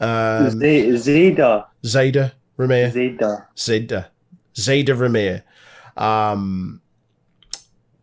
Um, 0.00 0.58
Z- 0.58 0.96
Zeta. 0.96 1.66
Zayda 1.84 2.32
Ramier. 2.58 2.92
Zayda 4.56 4.96
Ramier. 4.96 5.42
Um, 5.96 6.80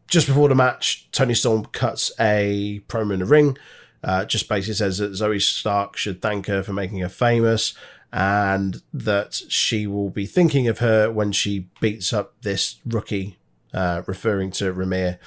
just 0.07 0.27
before 0.27 0.47
the 0.49 0.55
match, 0.55 1.09
Toni 1.11 1.33
Storm 1.33 1.65
cuts 1.65 2.11
a 2.19 2.81
promo 2.87 3.13
in 3.13 3.19
the 3.19 3.25
ring. 3.25 3.57
Uh, 4.03 4.23
just 4.23 4.47
basically 4.47 4.75
says 4.75 4.99
that 4.99 5.11
Zoey 5.11 5.41
Stark 5.41 5.97
should 5.97 6.21
thank 6.21 6.45
her 6.47 6.63
for 6.63 6.71
making 6.73 6.99
her 6.99 7.09
famous 7.09 7.73
and 8.11 8.81
that 8.93 9.33
she 9.49 9.85
will 9.85 10.09
be 10.09 10.25
thinking 10.25 10.67
of 10.67 10.79
her 10.79 11.11
when 11.11 11.31
she 11.31 11.67
beats 11.79 12.11
up 12.13 12.33
this 12.41 12.77
rookie, 12.85 13.37
uh, 13.73 14.01
referring 14.07 14.51
to 14.51 14.73
Ramier. 14.73 15.17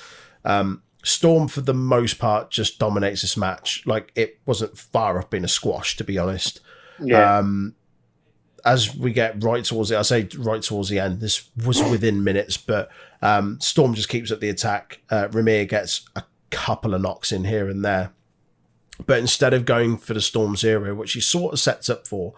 Um, 0.44 0.82
Storm, 1.04 1.48
for 1.48 1.60
the 1.62 1.74
most 1.74 2.18
part, 2.18 2.50
just 2.50 2.78
dominates 2.78 3.22
this 3.22 3.36
match. 3.36 3.82
Like, 3.86 4.12
it 4.14 4.38
wasn't 4.46 4.78
far 4.78 5.18
off 5.18 5.30
being 5.30 5.44
a 5.44 5.48
squash, 5.48 5.96
to 5.96 6.04
be 6.04 6.16
honest 6.16 6.60
Yeah. 7.00 7.38
um, 7.38 7.74
as 8.64 8.94
we 8.94 9.12
get 9.12 9.42
right 9.42 9.64
towards 9.64 9.90
it, 9.90 9.96
I 9.96 10.02
say 10.02 10.28
right 10.38 10.62
towards 10.62 10.88
the 10.88 11.00
end. 11.00 11.18
This 11.20 11.48
was 11.66 11.82
within 11.82 12.22
minutes, 12.22 12.56
but 12.56 12.88
um, 13.20 13.58
Storm 13.60 13.94
just 13.94 14.08
keeps 14.08 14.30
up 14.30 14.38
the 14.38 14.48
attack. 14.48 15.00
Uh, 15.10 15.26
Ramier 15.28 15.68
gets 15.68 16.02
a 16.14 16.22
couple 16.50 16.94
of 16.94 17.00
knocks 17.02 17.32
in 17.32 17.42
here 17.44 17.68
and 17.68 17.84
there, 17.84 18.12
but 19.04 19.18
instead 19.18 19.52
of 19.54 19.64
going 19.64 19.96
for 19.96 20.14
the 20.14 20.20
Storm 20.20 20.54
Zero, 20.54 20.94
which 20.94 21.10
she 21.10 21.20
sort 21.20 21.52
of 21.52 21.58
sets 21.58 21.90
up 21.90 22.06
for, 22.06 22.34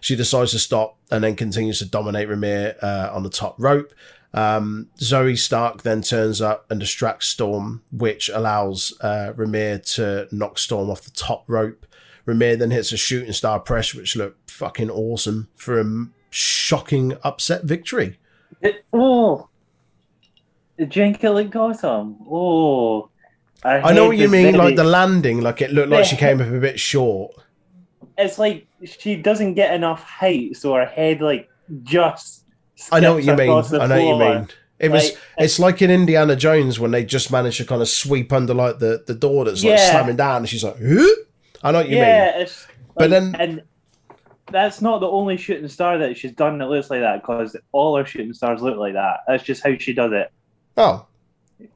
she 0.00 0.16
decides 0.16 0.52
to 0.52 0.58
stop 0.58 0.96
and 1.10 1.22
then 1.24 1.36
continues 1.36 1.80
to 1.80 1.84
dominate 1.86 2.28
Ramier 2.28 2.82
uh, 2.82 3.10
on 3.12 3.22
the 3.22 3.28
top 3.30 3.56
rope. 3.58 3.92
Um, 4.36 4.88
Zoey 4.98 5.38
Stark 5.38 5.82
then 5.82 6.02
turns 6.02 6.40
up 6.42 6.70
and 6.70 6.78
distracts 6.78 7.26
Storm, 7.26 7.82
which 7.90 8.28
allows 8.28 8.92
uh, 9.00 9.32
Ramier 9.34 9.78
to 9.94 10.28
knock 10.30 10.58
Storm 10.58 10.90
off 10.90 11.02
the 11.02 11.10
top 11.10 11.44
rope. 11.46 11.86
Ramier 12.26 12.58
then 12.58 12.70
hits 12.70 12.92
a 12.92 12.96
shooting 12.96 13.32
star 13.32 13.58
press, 13.60 13.94
which 13.94 14.14
looked 14.14 14.50
fucking 14.50 14.90
awesome 14.90 15.48
for 15.56 15.80
a 15.80 16.06
shocking 16.30 17.14
upset 17.24 17.64
victory. 17.64 18.18
It- 18.60 18.84
oh. 18.92 19.48
It 20.78 20.94
like 21.24 21.50
Gotham. 21.50 22.18
Oh. 22.28 23.08
I 23.64 23.92
know 23.94 24.08
what 24.08 24.18
you 24.18 24.28
mean, 24.28 24.54
like 24.56 24.76
the 24.76 24.84
landing, 24.84 25.40
like 25.40 25.62
it 25.62 25.72
looked 25.72 25.88
like 25.88 26.04
she 26.04 26.16
came 26.16 26.40
up 26.40 26.48
a 26.48 26.60
bit 26.60 26.78
short. 26.78 27.34
it's 28.18 28.38
like 28.38 28.66
she 28.84 29.16
doesn't 29.16 29.54
get 29.54 29.74
enough 29.74 30.02
height, 30.02 30.56
so 30.56 30.74
her 30.74 30.86
head 30.86 31.20
like 31.22 31.48
just. 31.82 32.44
I 32.92 33.00
know 33.00 33.14
what 33.14 33.24
you 33.24 33.34
mean. 33.34 33.50
I 33.50 33.86
know 33.86 34.04
what 34.04 34.26
you 34.28 34.34
mean. 34.34 34.48
It 34.78 34.90
was. 34.90 35.04
Like, 35.10 35.18
it's 35.38 35.58
like 35.58 35.80
in 35.82 35.90
Indiana 35.90 36.36
Jones 36.36 36.78
when 36.78 36.90
they 36.90 37.04
just 37.04 37.32
managed 37.32 37.56
to 37.58 37.64
kind 37.64 37.80
of 37.80 37.88
sweep 37.88 38.32
under 38.32 38.52
like 38.54 38.78
the, 38.78 39.02
the 39.06 39.14
door 39.14 39.44
that's 39.46 39.62
like 39.64 39.78
Yeah. 39.78 39.90
slamming 39.90 40.16
down, 40.16 40.36
and 40.38 40.48
she's 40.48 40.62
like, 40.62 40.76
"Huh?" 40.78 41.06
I 41.62 41.72
know 41.72 41.78
what 41.78 41.88
you 41.88 41.94
mean. 41.96 42.04
yeah, 42.04 42.38
it's 42.38 42.66
But 42.94 43.10
like- 43.10 43.10
then- 43.10 43.34
and 43.40 43.62
that's 44.52 44.80
not 44.82 45.00
the 45.00 45.08
only 45.08 45.36
shooting 45.38 45.66
star 45.68 45.96
that 45.98 46.16
she's 46.18 46.32
done 46.32 46.58
that 46.58 46.68
looks 46.68 46.90
like 46.90 47.00
that 47.00 47.22
because 47.22 47.56
all 47.72 47.96
her 47.96 48.04
shooting 48.04 48.32
stars 48.34 48.60
look 48.62 48.76
like 48.76 48.92
that. 48.92 49.20
That's 49.26 49.42
just 49.42 49.64
how 49.64 49.76
she 49.78 49.92
does 49.94 50.12
it. 50.12 50.30
Oh, 50.76 51.06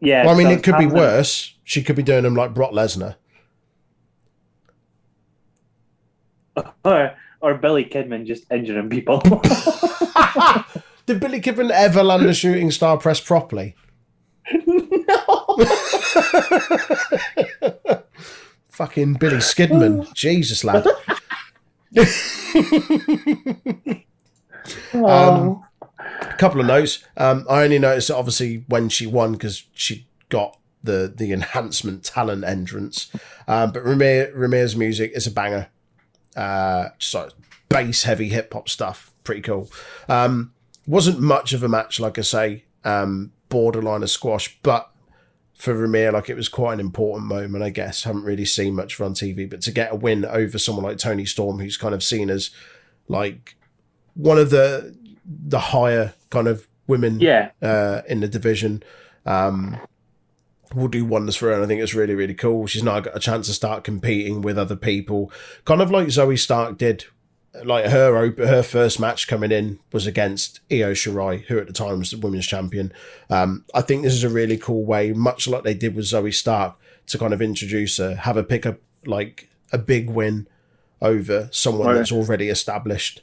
Yeah. 0.01 0.25
well, 0.27 0.35
I 0.35 0.39
mean, 0.39 0.49
so 0.49 0.53
it 0.53 0.63
could 0.63 0.77
be 0.79 0.87
worse. 0.87 1.55
She 1.65 1.83
could 1.83 1.97
be 1.97 2.03
doing 2.03 2.23
them 2.25 2.35
like 2.35 2.53
Brock 2.55 2.73
Lesnar. 2.73 3.17
Or, 6.85 7.15
or 7.41 7.55
Billy 7.55 7.85
Kidman 7.87 8.27
just 8.27 8.45
injuring 8.51 8.91
people. 8.91 9.23
Did 11.11 11.19
Billy 11.19 11.41
Kidman 11.41 11.73
ever 11.73 12.05
land 12.05 12.25
a 12.27 12.33
shooting 12.33 12.71
star 12.71 12.97
press 12.97 13.19
properly? 13.19 13.75
No. 14.65 14.79
Fucking 18.69 19.15
Billy 19.15 19.39
Skidman. 19.39 20.13
Jesus, 20.15 20.63
lad. 20.63 20.87
Um, 24.95 25.65
a 26.01 26.37
couple 26.39 26.61
of 26.61 26.69
notes. 26.69 27.03
Um, 27.17 27.45
I 27.51 27.65
only 27.65 27.81
noticed 27.81 28.07
that 28.07 28.17
obviously 28.17 28.65
when 28.69 28.89
she 28.89 29.05
won 29.05 29.33
because 29.33 29.65
she 29.75 30.07
got 30.29 30.57
the 30.85 31.13
the 31.13 31.33
enhancement 31.33 32.05
talent 32.05 32.45
entrance. 32.45 33.11
Um, 33.49 33.73
but 33.73 33.83
Ramier, 33.83 34.33
Ramier's 34.33 34.77
music 34.77 35.11
is 35.17 35.27
a 35.27 35.33
banger. 35.33 35.71
Uh, 36.37 36.91
just 36.99 37.15
like 37.15 37.33
bass 37.69 38.05
heavy 38.05 38.29
hip 38.29 38.53
hop 38.53 38.69
stuff. 38.69 39.13
Pretty 39.25 39.41
cool. 39.41 39.69
Um, 40.09 40.53
wasn't 40.91 41.21
much 41.21 41.53
of 41.53 41.63
a 41.63 41.69
match, 41.69 42.01
like 42.01 42.19
I 42.19 42.23
say, 42.23 42.65
um, 42.85 43.33
borderline 43.49 44.03
a 44.03 44.09
squash, 44.09 44.59
but 44.63 44.91
for 45.55 45.73
Ramier, 45.75 46.13
like 46.13 46.29
it 46.29 46.35
was 46.35 46.49
quite 46.49 46.75
an 46.75 46.81
important 46.81 47.27
moment, 47.27 47.63
I 47.63 47.71
guess. 47.71 48.03
Haven't 48.03 48.25
really 48.25 48.45
seen 48.45 48.75
much 48.75 49.01
on 49.01 49.15
TV, 49.15 49.49
but 49.49 49.61
to 49.63 49.71
get 49.71 49.93
a 49.93 49.95
win 49.95 50.25
over 50.25 50.59
someone 50.59 50.85
like 50.85 50.99
Toni 50.99 51.27
Storm, 51.27 51.61
who's 51.61 51.77
kind 51.77 51.95
of 51.95 52.03
seen 52.03 52.29
as 52.29 52.51
like 53.07 53.57
one 54.15 54.37
of 54.37 54.51
the 54.51 54.97
the 55.25 55.61
higher 55.61 56.15
kind 56.31 56.49
of 56.49 56.67
women 56.89 57.21
yeah. 57.21 57.51
uh, 57.63 58.03
in 58.09 58.21
the 58.21 58.29
division. 58.29 58.83
Um, 59.25 59.79
will 60.75 60.89
do 60.89 61.05
wonders 61.05 61.35
for 61.35 61.47
her. 61.47 61.55
And 61.55 61.65
I 61.65 61.67
think 61.67 61.81
it's 61.81 61.95
really, 61.95 62.15
really 62.15 62.35
cool. 62.35 62.67
She's 62.69 62.85
now 62.85 63.01
got 63.01 63.17
a 63.17 63.21
chance 63.21 63.49
to 63.49 63.53
start 63.53 63.83
competing 63.83 64.41
with 64.41 64.57
other 64.57 64.77
people, 64.77 65.33
kind 65.65 65.83
of 65.83 65.91
like 65.91 66.07
Zoey 66.09 66.39
Stark 66.39 66.79
did. 66.79 67.07
Like 67.65 67.87
her 67.87 68.31
her 68.39 68.63
first 68.63 69.01
match 69.01 69.27
coming 69.27 69.51
in 69.51 69.81
was 69.93 70.07
against 70.07 70.61
Io 70.71 70.93
Shirai, 70.93 71.43
who 71.47 71.59
at 71.59 71.67
the 71.67 71.73
time 71.73 71.99
was 71.99 72.13
the 72.13 72.19
women's 72.19 72.47
champion. 72.47 72.93
Um, 73.29 73.65
I 73.75 73.81
think 73.81 74.03
this 74.03 74.15
is 74.15 74.23
a 74.23 74.29
really 74.29 74.57
cool 74.57 74.85
way, 74.85 75.13
much 75.13 75.49
like 75.49 75.65
they 75.65 75.75
did 75.75 75.97
with 75.97 76.05
Zoey 76.05 76.33
Stark, 76.33 76.77
to 77.09 77.19
kind 77.19 77.35
of 77.35 77.43
introduce 77.43 77.97
her, 77.97 78.15
have 78.15 78.37
her 78.37 78.45
pick 78.45 78.67
up 78.67 78.79
like 79.05 79.49
a 79.73 79.79
big 79.79 80.09
win 80.11 80.47
over 81.03 81.49
someone 81.51 81.89
Right. 81.89 81.95
that's 81.95 82.13
already 82.13 82.49
established. 82.49 83.23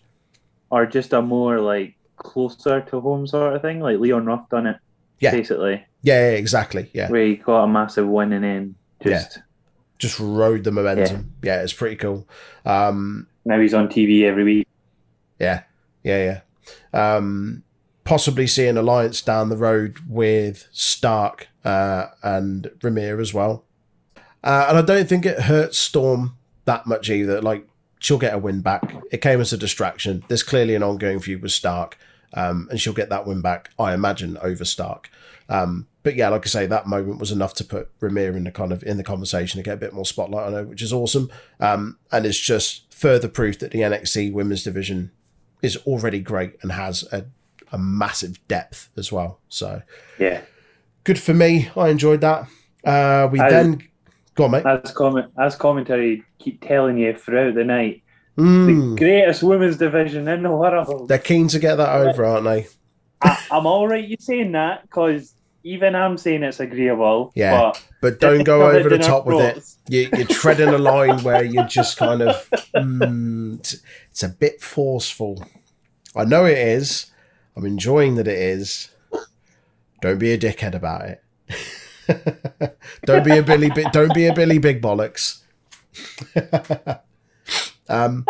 Or 0.69 0.86
just 0.86 1.13
a 1.13 1.21
more 1.21 1.61
like 1.61 1.95
closer 2.17 2.82
to 2.82 2.99
home 2.99 3.28
sort 3.28 3.55
of 3.55 3.61
thing, 3.61 3.80
like 3.80 3.99
Leon 3.99 4.25
Ruff 4.25 4.49
done 4.49 4.67
it. 4.67 4.78
Yeah. 5.19 5.32
Basically. 5.32 5.86
Yeah, 6.01 6.32
yeah, 6.32 6.36
exactly. 6.38 6.89
Yeah. 6.93 7.09
Where 7.09 7.25
he 7.25 7.36
got 7.38 7.63
a 7.63 7.67
massive 7.67 8.07
win 8.07 8.34
and 8.34 8.43
then 8.43 8.75
just 9.01 9.39
just 9.99 10.19
rode 10.19 10.63
the 10.63 10.71
momentum. 10.71 11.34
Yeah, 11.41 11.61
it's 11.63 11.73
pretty 11.73 11.95
cool. 11.95 12.28
Um, 12.65 13.28
now 13.48 13.60
he's 13.60 13.74
on 13.74 13.88
TV 13.88 14.24
every 14.24 14.43
week. 14.43 14.68
yeah, 15.39 15.64
yeah, 16.04 16.41
yeah. 16.93 17.16
Um, 17.16 17.64
possibly 18.04 18.48
see 18.48 18.68
an 18.68 18.78
alliance 18.78 19.22
down 19.22 19.50
the 19.50 19.58
road 19.58 20.00
with 20.08 20.68
Stark 20.72 21.48
uh, 21.66 22.08
and 22.24 22.70
Ramier 22.80 23.20
as 23.20 23.34
well. 23.34 23.66
Uh, 24.43 24.68
and 24.70 24.78
I 24.78 24.82
don't 24.82 25.10
think 25.10 25.26
it 25.26 25.41
hurts 25.41 25.78
Storm 25.78 26.38
that 26.66 26.86
much 26.86 27.10
either. 27.10 27.41
Like 27.41 27.68
she'll 28.00 28.18
get 28.18 28.34
a 28.34 28.38
win 28.38 28.62
back. 28.62 28.95
It 29.12 29.22
came 29.22 29.41
as 29.41 29.54
a 29.54 29.58
distraction. 29.58 30.24
There's 30.28 30.43
clearly 30.43 30.76
an 30.76 30.84
ongoing 30.84 31.20
feud 31.20 31.41
with 31.41 31.52
Stark, 31.52 31.98
um, 32.34 32.68
and 32.70 32.80
she'll 32.80 32.93
get 32.93 33.10
that 33.10 33.26
win 33.26 33.41
back. 33.41 33.72
I 33.80 33.93
imagine 33.93 34.38
over 34.38 34.66
Stark. 34.66 35.10
Um, 35.50 35.88
but 36.04 36.16
yeah, 36.16 36.30
like 36.30 36.45
I 36.45 36.50
say, 36.50 36.66
that 36.66 36.88
moment 36.88 37.20
was 37.20 37.32
enough 37.32 37.54
to 37.56 37.66
put 37.66 37.98
Ramier 38.00 38.36
in 38.36 38.45
the 38.45 38.52
kind 38.52 38.72
of 38.72 38.84
in 38.84 38.98
the 38.98 39.04
conversation 39.04 39.58
to 39.60 39.64
get 39.64 39.74
a 39.74 39.78
bit 39.78 39.93
more 39.93 40.06
spotlight 40.06 40.48
on 40.48 40.54
her, 40.54 40.64
which 40.64 40.82
is 40.82 40.93
awesome. 40.93 41.30
Um, 41.60 41.98
and 42.12 42.26
it's 42.26 42.39
just 42.39 42.86
further 42.98 43.28
proof 43.28 43.60
that 43.60 43.72
the 43.72 43.80
NXT 43.82 44.34
women's 44.34 44.64
division 44.64 45.12
is 45.62 45.78
already 45.86 46.20
great 46.20 46.54
and 46.64 46.72
has 46.72 47.04
a, 47.12 47.26
a 47.72 47.78
massive 47.78 48.45
depth 48.48 48.89
as 48.98 49.12
well. 49.12 49.39
So 49.50 49.84
Yeah. 50.20 50.41
good 51.04 51.20
for 51.20 51.34
me. 51.34 51.70
I 51.76 51.89
enjoyed 51.89 52.22
that. 52.22 52.48
Uh, 52.84 53.28
we 53.32 53.39
I- 53.39 53.50
then 53.50 53.84
go 54.36 54.45
on, 54.45 54.52
mate. 54.52 54.66
As 54.66 54.91
comment 54.91 55.32
as 55.39 55.56
commentary 55.56 56.24
keep 56.39 56.66
telling 56.66 56.98
you 56.98 57.14
throughout 57.16 57.54
the 57.56 57.64
night. 57.64 58.02
Mm, 58.38 58.95
The 58.95 58.95
greatest 59.00 59.43
women's 59.43 59.78
division 59.78 60.28
in 60.28 60.43
the 60.43 60.52
world. 60.52 61.08
they're 61.08 61.18
keen 61.20 61.48
to 61.50 61.60
get 61.60 61.76
that 61.76 61.89
over, 61.89 62.24
aren't 62.26 62.45
they? 62.45 62.68
I, 63.22 63.38
I'm 63.52 63.66
all 63.66 63.88
right 63.88 64.08
you 64.08 64.16
saying 64.20 64.52
that 64.54 64.84
because 64.84 65.34
even 65.68 65.95
I'm 65.95 66.18
saying 66.18 66.43
it's 66.43 66.59
agreeable. 66.59 67.32
Yeah, 67.36 67.72
but 67.72 67.84
But 68.01 68.20
don't 68.20 68.43
go 68.43 68.70
over 68.72 68.89
the 68.89 68.97
top 68.97 69.26
with 69.26 69.39
it. 69.39 69.63
You, 69.89 70.09
you're 70.15 70.28
treading 70.28 70.70
a 70.70 70.78
line 70.78 71.24
where 71.24 71.43
you're 71.43 71.65
just 71.68 71.97
kind 71.97 72.22
of, 72.22 72.49
mm, 72.76 73.59
it's, 73.59 73.82
it's 74.11 74.24
a 74.24 74.30
bit 74.30 74.61
forceful. 74.61 75.43
I 76.15 76.24
know 76.24 76.45
it 76.45 76.57
is. 76.57 77.07
I'm 77.55 77.65
enjoying 77.65 78.15
that 78.15 78.28
it 78.28 78.38
is. 78.38 78.89
Don't 80.01 80.20
be 80.20 80.32
a 80.32 80.38
dickhead 80.38 80.74
about 80.76 81.03
it. 81.05 81.24
don't 83.05 83.26
be 83.26 83.38
a 83.38 83.43
Billy. 83.43 83.70
Bi- 83.70 83.89
Don't 83.91 84.13
be 84.13 84.28
a 84.28 84.34
Billy 84.34 84.59
Big 84.59 84.82
Bollocks. 84.82 85.41
um, 87.89 88.26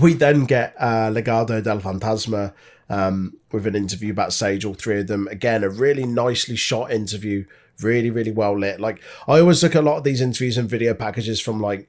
we 0.00 0.14
then 0.14 0.46
get 0.46 0.74
uh, 0.78 1.10
Legado 1.10 1.62
del 1.62 1.80
Fantasma 1.80 2.54
um, 2.88 3.36
with 3.50 3.66
an 3.66 3.76
interview 3.76 4.12
about 4.12 4.32
Sage, 4.32 4.64
All 4.64 4.74
three 4.74 5.00
of 5.00 5.06
them 5.06 5.28
again, 5.28 5.64
a 5.64 5.68
really 5.68 6.06
nicely 6.06 6.56
shot 6.56 6.90
interview, 6.90 7.44
really 7.80 8.10
really 8.10 8.32
well 8.32 8.58
lit. 8.58 8.80
Like 8.80 9.00
I 9.26 9.40
always 9.40 9.62
look 9.62 9.74
at 9.74 9.82
a 9.82 9.86
lot 9.86 9.98
of 9.98 10.04
these 10.04 10.20
interviews 10.20 10.58
and 10.58 10.68
video 10.68 10.94
packages 10.94 11.40
from 11.40 11.60
like 11.60 11.88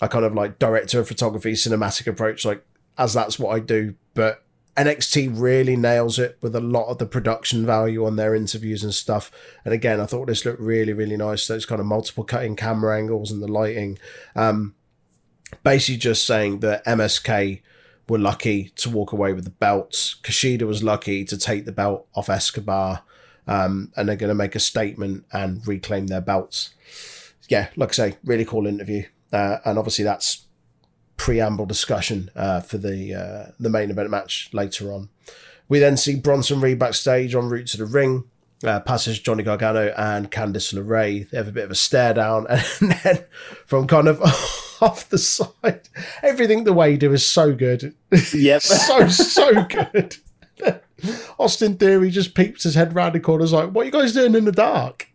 a 0.00 0.08
kind 0.08 0.24
of 0.24 0.34
like 0.34 0.58
director 0.58 1.00
of 1.00 1.08
photography, 1.08 1.52
cinematic 1.52 2.06
approach, 2.06 2.44
like 2.44 2.64
as 2.96 3.14
that's 3.14 3.38
what 3.38 3.54
I 3.54 3.60
do. 3.60 3.94
But 4.14 4.42
NXT 4.76 5.38
really 5.38 5.76
nails 5.76 6.18
it 6.18 6.38
with 6.40 6.54
a 6.54 6.60
lot 6.60 6.86
of 6.86 6.98
the 6.98 7.06
production 7.06 7.66
value 7.66 8.06
on 8.06 8.16
their 8.16 8.34
interviews 8.34 8.82
and 8.82 8.94
stuff. 8.94 9.30
And 9.64 9.74
again, 9.74 10.00
I 10.00 10.06
thought 10.06 10.26
this 10.26 10.44
looked 10.44 10.60
really, 10.60 10.92
really 10.92 11.16
nice. 11.16 11.46
Those 11.46 11.66
kind 11.66 11.80
of 11.80 11.86
multiple 11.86 12.24
cutting 12.24 12.56
camera 12.56 12.96
angles 12.96 13.30
and 13.30 13.42
the 13.42 13.48
lighting. 13.48 13.98
Um, 14.34 14.74
basically, 15.62 15.98
just 15.98 16.24
saying 16.24 16.60
that 16.60 16.84
MSK 16.86 17.60
were 18.10 18.18
lucky 18.18 18.72
to 18.74 18.90
walk 18.90 19.12
away 19.12 19.32
with 19.32 19.44
the 19.44 19.50
belts. 19.50 20.16
Kushida 20.22 20.62
was 20.62 20.82
lucky 20.82 21.24
to 21.24 21.38
take 21.38 21.64
the 21.64 21.72
belt 21.72 22.08
off 22.14 22.28
Escobar. 22.28 23.02
Um, 23.46 23.92
and 23.96 24.08
they're 24.08 24.16
going 24.16 24.28
to 24.28 24.34
make 24.34 24.54
a 24.54 24.60
statement 24.60 25.24
and 25.32 25.66
reclaim 25.66 26.08
their 26.08 26.20
belts. 26.20 26.70
Yeah, 27.48 27.68
like 27.76 27.90
I 27.90 27.92
say, 27.92 28.16
really 28.24 28.44
cool 28.44 28.66
interview. 28.66 29.04
Uh, 29.32 29.58
and 29.64 29.78
obviously, 29.78 30.04
that's 30.04 30.46
preamble 31.16 31.66
discussion 31.66 32.30
uh, 32.36 32.60
for 32.60 32.78
the 32.78 33.14
uh, 33.14 33.52
the 33.58 33.70
main 33.70 33.90
event 33.90 34.10
match 34.10 34.50
later 34.52 34.92
on. 34.92 35.08
We 35.68 35.78
then 35.78 35.96
see 35.96 36.16
Bronson 36.16 36.60
Reed 36.60 36.78
backstage 36.78 37.34
en 37.34 37.48
route 37.48 37.68
to 37.68 37.76
the 37.76 37.86
ring. 37.86 38.24
Uh, 38.62 38.78
passes 38.80 39.18
Johnny 39.18 39.42
Gargano 39.42 39.88
and 39.96 40.30
Candice 40.30 40.74
LeRae. 40.74 41.28
They 41.30 41.36
have 41.38 41.48
a 41.48 41.52
bit 41.52 41.64
of 41.64 41.70
a 41.70 41.74
stare 41.74 42.12
down, 42.12 42.46
and 42.50 42.92
then 43.02 43.24
from 43.66 43.86
kind 43.86 44.06
of 44.06 44.20
off 44.82 45.08
the 45.08 45.16
side, 45.16 45.88
everything 46.22 46.64
the 46.64 46.74
way 46.74 46.90
you 46.90 46.98
do 46.98 47.12
is 47.14 47.24
so 47.24 47.54
good. 47.54 47.94
Yep. 48.34 48.60
so 48.62 49.08
so 49.08 49.64
good. 49.64 50.16
Austin 51.38 51.76
Theory 51.78 52.10
just 52.10 52.34
peeps 52.34 52.64
his 52.64 52.74
head 52.74 52.94
round 52.94 53.14
the 53.14 53.20
corner, 53.20 53.44
is 53.44 53.52
like, 53.54 53.70
"What 53.70 53.82
are 53.82 53.84
you 53.86 53.92
guys 53.92 54.12
doing 54.12 54.34
in 54.34 54.44
the 54.44 54.52
dark?" 54.52 55.08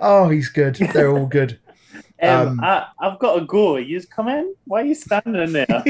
oh, 0.00 0.28
he's 0.28 0.48
good. 0.48 0.74
They're 0.74 1.16
all 1.16 1.26
good. 1.26 1.60
Um, 2.20 2.48
Um, 2.48 2.60
I, 2.60 2.86
I've 2.98 3.18
got 3.20 3.38
to 3.38 3.44
go. 3.46 3.76
You 3.76 3.96
just 3.98 4.10
come 4.10 4.28
in. 4.28 4.54
Why 4.64 4.82
are 4.82 4.86
you 4.86 4.94
standing 4.96 5.52
there? 5.52 5.84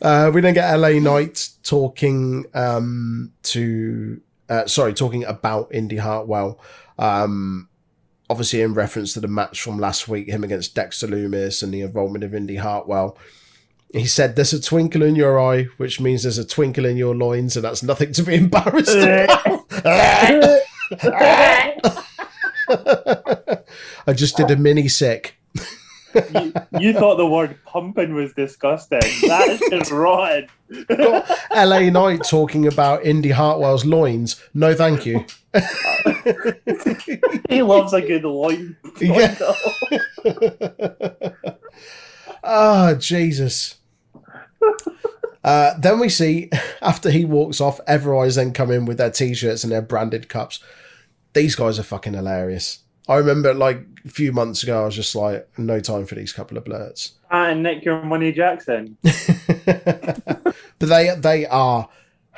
Uh, 0.00 0.30
we 0.32 0.40
then 0.40 0.54
get 0.54 0.74
LA 0.74 1.00
Knight 1.00 1.50
talking 1.62 2.46
um, 2.54 3.32
to, 3.42 4.20
uh, 4.48 4.66
sorry, 4.66 4.94
talking 4.94 5.24
about 5.24 5.74
Indi 5.74 5.96
Hartwell. 5.96 6.60
Um, 6.98 7.68
obviously, 8.30 8.62
in 8.62 8.74
reference 8.74 9.12
to 9.14 9.20
the 9.20 9.28
match 9.28 9.60
from 9.60 9.78
last 9.78 10.08
week, 10.08 10.28
him 10.28 10.44
against 10.44 10.74
Dexter 10.74 11.06
Loomis 11.06 11.62
and 11.62 11.72
the 11.72 11.82
involvement 11.82 12.24
of 12.24 12.34
Indi 12.34 12.56
Hartwell. 12.56 13.18
He 13.92 14.06
said, 14.06 14.36
There's 14.36 14.52
a 14.52 14.60
twinkle 14.60 15.02
in 15.02 15.16
your 15.16 15.40
eye, 15.40 15.64
which 15.78 16.00
means 16.00 16.22
there's 16.22 16.38
a 16.38 16.46
twinkle 16.46 16.84
in 16.84 16.96
your 16.96 17.14
loins, 17.14 17.56
and 17.56 17.64
that's 17.64 17.82
nothing 17.82 18.12
to 18.12 18.22
be 18.22 18.34
embarrassed 18.36 18.96
about. 18.96 19.64
I 19.84 20.60
I 24.06 24.12
just 24.14 24.36
did 24.36 24.50
a 24.50 24.56
mini 24.56 24.88
sick. 24.88 25.37
You, 26.34 26.52
you 26.80 26.92
thought 26.92 27.16
the 27.16 27.26
word 27.26 27.58
pumping 27.64 28.14
was 28.14 28.32
disgusting. 28.32 29.00
That 29.28 29.48
is 29.48 29.60
just 29.70 29.90
rotten. 29.92 30.48
Got 30.88 31.28
LA 31.54 31.90
Knight 31.90 32.22
talking 32.28 32.66
about 32.66 33.04
Indi 33.04 33.30
Hartwell's 33.30 33.84
loins. 33.84 34.42
No, 34.54 34.74
thank 34.74 35.06
you. 35.06 35.24
He 37.48 37.62
loves 37.62 37.92
a 37.94 38.02
good 38.02 38.24
loin. 38.24 38.76
Yeah. 39.00 39.34
Ah, 42.44 42.94
Jesus. 42.98 43.76
Uh, 45.42 45.74
then 45.78 45.98
we 45.98 46.08
see 46.08 46.50
after 46.80 47.10
he 47.10 47.24
walks 47.24 47.60
off, 47.60 47.80
Ever-Rise 47.86 48.36
then 48.36 48.52
come 48.52 48.70
in 48.70 48.84
with 48.84 48.98
their 48.98 49.10
t-shirts 49.10 49.64
and 49.64 49.72
their 49.72 49.82
branded 49.82 50.28
cups. 50.28 50.60
These 51.34 51.56
guys 51.56 51.78
are 51.78 51.82
fucking 51.82 52.14
hilarious. 52.14 52.80
I 53.08 53.16
remember 53.16 53.52
like 53.54 53.84
a 54.08 54.12
few 54.12 54.32
months 54.32 54.62
ago, 54.62 54.82
I 54.82 54.84
was 54.86 54.94
just 54.96 55.14
like, 55.14 55.48
no 55.58 55.80
time 55.80 56.06
for 56.06 56.14
these 56.14 56.32
couple 56.32 56.56
of 56.58 56.64
blurts. 56.64 57.12
Ah, 57.30 57.46
and 57.48 57.62
Nick 57.62 57.84
Your 57.84 58.02
Money 58.02 58.32
Jackson. 58.32 58.96
but 59.64 60.54
they 60.80 61.14
they 61.18 61.46
are 61.46 61.88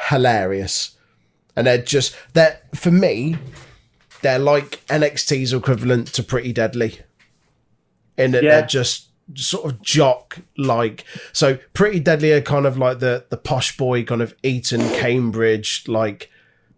hilarious, 0.09 0.97
and 1.57 1.67
they're 1.67 1.79
just 1.83 2.17
they're 2.35 2.61
for 2.75 2.91
me, 2.91 3.37
they're 4.23 4.39
like 4.39 4.85
NXT's 4.89 5.53
equivalent 5.53 6.09
to 6.15 6.23
Pretty 6.23 6.53
Deadly, 6.53 7.01
in 8.17 8.33
that 8.33 8.43
Yeah. 8.43 8.59
they're 8.61 8.67
just 8.69 9.09
sort 9.37 9.71
of 9.71 9.81
jock 9.83 10.39
like. 10.59 11.05
So 11.33 11.59
Pretty 11.73 12.01
Deadly 12.01 12.33
are 12.33 12.41
kind 12.41 12.67
of 12.67 12.77
like 12.77 12.99
the 12.99 13.27
the 13.31 13.37
posh 13.37 13.77
boy 13.77 14.05
kind 14.05 14.23
of 14.23 14.35
Eton 14.43 14.81
Cambridge 14.95 15.85
like 15.87 16.31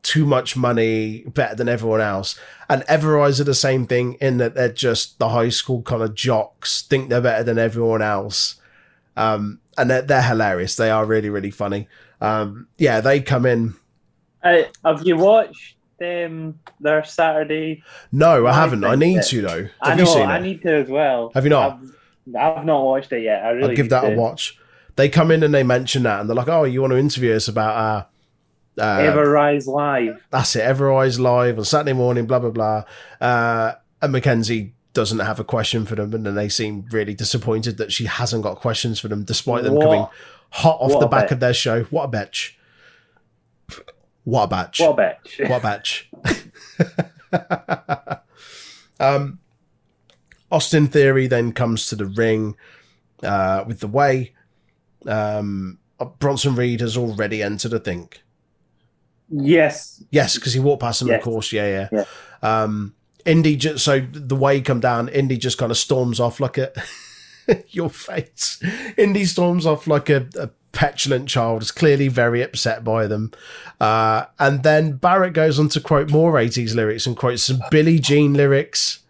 too 0.02 0.26
much 0.26 0.56
money, 0.56 1.22
better 1.26 1.54
than 1.54 1.68
everyone 1.68 2.00
else. 2.00 2.38
And 2.68 2.82
Everrise 2.82 3.40
are 3.40 3.44
the 3.44 3.54
same 3.54 3.86
thing 3.86 4.14
in 4.14 4.38
that 4.38 4.54
they're 4.54 4.72
just 4.72 5.18
the 5.18 5.28
high 5.28 5.48
school 5.48 5.82
kind 5.82 6.02
of 6.02 6.14
jocks, 6.14 6.82
think 6.82 7.08
they're 7.08 7.20
better 7.20 7.44
than 7.44 7.58
everyone 7.58 8.02
else. 8.02 8.56
Um, 9.16 9.60
and 9.78 9.90
they're, 9.90 10.02
they're 10.02 10.22
hilarious. 10.22 10.76
They 10.76 10.90
are 10.90 11.04
really, 11.04 11.30
really 11.30 11.50
funny. 11.50 11.88
Um, 12.20 12.68
yeah, 12.78 13.00
they 13.00 13.20
come 13.20 13.46
in. 13.46 13.74
Uh, 14.42 14.62
have 14.84 15.06
you 15.06 15.16
watched 15.16 15.76
um, 16.00 16.58
their 16.80 17.04
Saturday? 17.04 17.82
No, 18.10 18.46
I 18.46 18.50
I 18.50 18.54
haven't. 18.54 18.84
I 18.84 18.96
need 18.96 19.22
to 19.22 19.42
though. 19.42 19.62
Have 19.62 19.70
I 19.82 19.92
you 19.92 19.98
know, 19.98 20.04
seen 20.04 20.26
I 20.26 20.38
it? 20.38 20.42
need 20.42 20.62
to 20.62 20.74
as 20.74 20.88
well. 20.88 21.30
Have 21.34 21.44
you 21.44 21.50
not? 21.50 21.80
I've, 21.80 22.36
I've 22.36 22.64
not 22.64 22.84
watched 22.84 23.12
it 23.12 23.22
yet. 23.22 23.44
I 23.44 23.50
really 23.50 23.70
I'll 23.70 23.76
give 23.76 23.90
that 23.90 24.02
to. 24.02 24.12
a 24.12 24.16
watch. 24.16 24.58
They 24.96 25.08
come 25.08 25.30
in 25.30 25.42
and 25.42 25.54
they 25.54 25.62
mention 25.62 26.02
that, 26.02 26.20
and 26.20 26.28
they're 26.28 26.36
like, 26.36 26.48
"Oh, 26.48 26.64
you 26.64 26.80
want 26.80 26.92
to 26.92 26.98
interview 26.98 27.34
us 27.34 27.48
about 27.48 27.76
uh, 27.76 28.04
uh, 28.78 28.82
Ever 29.00 29.30
Rise 29.30 29.66
Live. 29.66 30.22
that's 30.30 30.56
it, 30.56 30.62
Ever-Rise 30.62 31.20
live 31.20 31.58
on 31.58 31.64
Saturday 31.64 31.92
morning, 31.92 32.26
blah 32.26 32.38
blah 32.38 32.50
blah. 32.50 32.84
Uh, 33.20 33.72
and 34.00 34.14
McKenzie 34.14 34.72
doesn't 34.94 35.20
have 35.20 35.38
a 35.40 35.44
question 35.44 35.84
for 35.86 35.94
them, 35.94 36.12
and 36.14 36.24
then 36.26 36.34
they 36.34 36.48
seem 36.48 36.86
really 36.90 37.14
disappointed 37.14 37.76
that 37.78 37.92
she 37.92 38.04
hasn't 38.06 38.42
got 38.42 38.56
questions 38.56 38.98
for 39.00 39.08
them, 39.08 39.24
despite 39.24 39.62
them 39.64 39.74
What- 39.74 39.84
coming 39.84 40.06
hot 40.50 40.78
off 40.80 40.90
what 40.92 41.00
the 41.00 41.06
back 41.06 41.28
bitch. 41.28 41.32
of 41.32 41.40
their 41.40 41.54
show. 41.54 41.82
What 41.84 42.04
a 42.04 42.08
bitch! 42.08 42.52
What 44.24 44.44
a 44.44 44.46
batch! 44.48 44.80
What 44.80 44.98
a 44.98 45.02
bitch. 45.02 45.48
What 45.48 45.58
a 45.58 45.62
batch! 45.62 46.10
um, 49.00 49.38
Austin 50.50 50.86
Theory 50.86 51.26
then 51.26 51.52
comes 51.52 51.86
to 51.86 51.96
the 51.96 52.06
ring 52.06 52.56
uh, 53.22 53.64
with 53.66 53.80
the 53.80 53.88
way. 53.88 54.32
Um, 55.06 55.78
Bronson 56.18 56.54
Reed 56.54 56.80
has 56.80 56.96
already 56.96 57.42
entered, 57.42 57.72
I 57.74 57.78
think. 57.78 58.21
Yes. 59.32 60.02
Yes, 60.10 60.36
because 60.36 60.52
he 60.52 60.60
walked 60.60 60.82
past 60.82 61.02
him, 61.02 61.08
Yes. 61.08 61.18
of 61.18 61.24
course. 61.24 61.52
Yeah, 61.52 61.88
yeah. 61.90 62.04
Yeah. 62.42 62.62
Um, 62.62 62.94
Indi 63.24 63.56
just 63.56 63.84
so 63.84 64.00
the 64.00 64.36
way 64.36 64.56
he 64.56 64.62
come 64.62 64.80
down, 64.80 65.08
Indi 65.08 65.36
just 65.36 65.58
kind 65.58 65.70
of 65.70 65.78
storms 65.78 66.20
off 66.20 66.38
like 66.40 66.58
a 66.58 66.72
your 67.68 67.88
face. 67.90 68.60
Indi 68.96 69.24
storms 69.24 69.64
off 69.66 69.86
like 69.86 70.10
a, 70.10 70.26
a 70.38 70.50
petulant 70.72 71.28
child, 71.28 71.62
is 71.62 71.70
clearly 71.70 72.08
very 72.08 72.42
upset 72.42 72.82
by 72.82 73.06
them. 73.06 73.30
Uh, 73.80 74.24
and 74.38 74.62
then 74.62 74.92
Barrett 74.96 75.34
goes 75.34 75.58
on 75.58 75.68
to 75.70 75.80
quote 75.80 76.10
more 76.10 76.32
80s 76.34 76.74
lyrics 76.74 77.06
and 77.06 77.16
quotes 77.16 77.44
some 77.44 77.60
Billie 77.70 77.98
Jean 77.98 78.34
lyrics. 78.34 79.00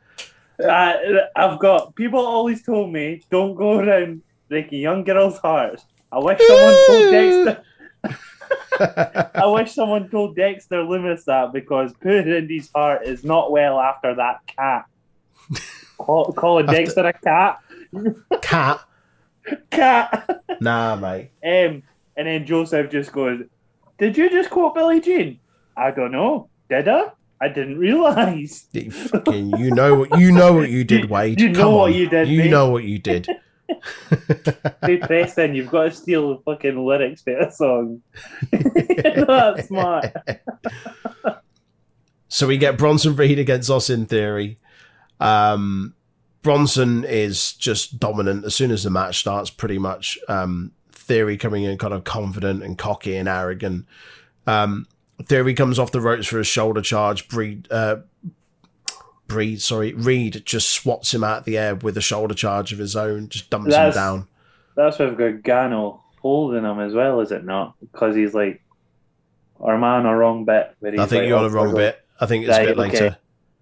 Uh, 0.63 0.93
I've 1.35 1.59
got 1.59 1.95
people 1.95 2.21
always 2.21 2.63
told 2.63 2.93
me 2.93 3.23
don't 3.31 3.55
go 3.55 3.79
around 3.79 4.23
breaking 4.49 4.81
young 4.81 5.05
girls' 5.05 5.39
hearts. 5.39 5.85
I 6.13 6.19
wish 6.19 6.39
someone 6.47 6.75
told 6.87 7.11
Dexter. 7.13 7.65
I 8.81 9.47
wish 9.47 9.73
someone 9.73 10.09
told 10.09 10.37
Dexter 10.37 10.83
Loomis 10.83 11.25
that 11.25 11.53
because 11.53 11.93
poor 12.03 12.13
Indi's 12.13 12.71
heart 12.75 13.07
is 13.07 13.25
not 13.25 13.51
well 13.53 13.79
after 13.81 14.15
that 14.15 14.41
cat. 14.47 14.87
Call, 15.99 16.33
calling 16.33 16.67
After- 16.69 16.77
Dexter 16.79 17.07
a 17.07 17.13
cat. 17.13 17.59
Cat. 18.43 18.81
Cat. 19.71 20.43
Nah, 20.61 20.97
mate. 20.97 21.31
Um, 21.45 21.83
and 22.17 22.27
then 22.29 22.47
Joseph 22.47 22.91
just 22.91 23.13
goes, 23.13 23.41
Did 23.99 24.17
you 24.17 24.31
just 24.31 24.51
quote 24.51 24.75
Billie 24.75 25.01
Jean? 25.01 25.39
I 25.77 25.91
don't 25.91 26.13
know. 26.13 26.49
Did 26.69 26.89
I? 26.89 27.11
I 27.41 27.49
didn't 27.49 27.79
realise. 27.79 28.69
You 28.73 28.91
fucking, 28.91 29.57
you 29.59 29.71
know 29.75 29.97
what 29.97 30.21
you 30.21 30.31
know 30.31 30.53
what 30.53 30.71
you 30.71 30.85
did, 30.85 31.11
Wade. 31.11 31.41
You 31.41 31.49
know 31.49 31.61
Come 31.61 31.73
what 31.75 31.91
on. 31.93 31.95
you 31.99 32.09
did, 32.09 32.29
You 32.29 32.39
mate. 32.43 32.51
know 32.51 32.71
what 32.71 32.85
you 32.85 32.99
did. 32.99 33.29
Hey, 34.85 34.97
Preston, 34.99 35.55
you've 35.55 35.71
got 35.71 35.85
to 35.85 35.91
steal 35.93 36.31
the 36.31 36.43
fucking 36.43 36.85
lyrics 36.85 37.23
to 37.23 37.47
a 37.47 37.51
song. 37.51 38.03
That's 38.51 39.69
smart. 39.69 40.15
So 42.29 42.47
we 42.47 42.57
get 42.57 42.79
Bronson 42.79 43.15
Reed 43.15 43.39
against 43.39 43.69
Austin 43.69 44.07
Theory. 44.07 44.59
Um, 45.21 45.93
Bronson 46.41 47.05
is 47.05 47.53
just 47.53 48.01
dominant 48.01 48.47
as 48.47 48.55
soon 48.55 48.71
as 48.71 48.85
the 48.85 48.91
match 48.91 49.21
starts, 49.21 49.51
pretty 49.51 49.79
much. 49.79 50.19
Um, 50.29 50.73
Theory 50.93 51.37
coming 51.37 51.65
in 51.65 51.77
kind 51.77 51.93
of 51.93 52.05
confident 52.05 52.63
and 52.63 52.79
cocky 52.79 53.17
and 53.17 53.29
arrogant. 53.29 53.87
Um, 54.47 54.87
Theory 55.23 55.53
comes 55.53 55.79
off 55.79 55.93
the 55.93 56.01
ropes 56.01 56.27
for 56.27 56.41
a 56.41 56.45
shoulder 56.45 56.81
charge. 56.81 57.29
Breed, 57.29 57.69
uh, 57.71 57.97
Breed, 59.33 59.61
sorry, 59.63 59.93
Reed 59.95 60.43
just 60.45 60.71
swats 60.71 61.13
him 61.15 61.25
out 61.25 61.39
of 61.41 61.45
the 61.45 61.59
air 61.59 61.75
with 61.75 61.97
a 61.97 62.01
shoulder 62.01 62.35
charge 62.35 62.73
of 62.73 62.79
his 62.79 62.95
own, 62.95 63.29
just 63.29 63.51
dumps 63.51 63.71
That's- 63.71 63.95
him 63.97 64.01
down. 64.01 64.29
That's 64.75 64.99
with 64.99 65.19
Gargano 65.19 66.03
holding 66.21 66.65
him 66.65 66.81
as 66.81 66.95
well, 66.95 67.21
is 67.21 67.31
it 67.33 67.45
not? 67.45 67.75
Because 67.81 68.17
he's 68.17 68.33
like, 68.35 68.63
our 69.61 69.77
man, 69.79 70.07
a 70.07 70.17
wrong 70.17 70.45
bit. 70.45 70.75
I 70.83 70.91
think 71.07 71.11
like, 71.13 71.29
you're 71.29 71.39
on 71.39 71.45
oh, 71.45 71.49
the 71.49 71.55
wrong 71.55 71.75
bit. 71.75 72.01
I 72.21 72.27
think 72.27 72.47
it's 72.47 72.57
a 72.57 72.59
Right, 72.59 72.67
bit 72.69 72.79
okay. 72.79 72.91
later. 72.93 73.17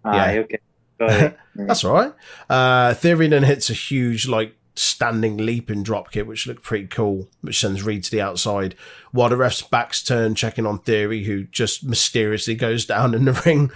Aye, 0.05 0.33
Yeah. 0.35 0.41
okay. 0.41 0.59
Sorry. 0.99 1.35
That's 1.67 1.85
all 1.85 1.93
right. 1.95 2.13
Uh, 2.49 2.95
Theory 2.95 3.27
then 3.29 3.43
hits 3.43 3.71
a 3.71 3.75
huge, 3.75 4.29
like, 4.29 4.55
standing 4.77 5.37
leap 5.37 5.69
and 5.69 5.85
drop 5.85 6.13
kick, 6.13 6.27
which 6.27 6.47
looked 6.47 6.63
pretty 6.63 6.87
cool, 6.87 7.29
which 7.41 7.59
sends 7.61 7.83
Reed 7.83 8.05
to 8.05 8.11
the 8.11 8.21
outside. 8.21 8.75
While 9.13 9.29
the 9.31 9.37
ref's 9.37 9.63
backs 9.63 10.03
turn, 10.03 10.35
checking 10.35 10.65
on 10.65 10.79
Theory, 10.79 11.25
who 11.25 11.45
just 11.45 11.85
mysteriously 11.85 12.55
goes 12.55 12.87
down 12.87 13.15
in 13.15 13.25
the 13.25 13.33
ring. 13.47 13.71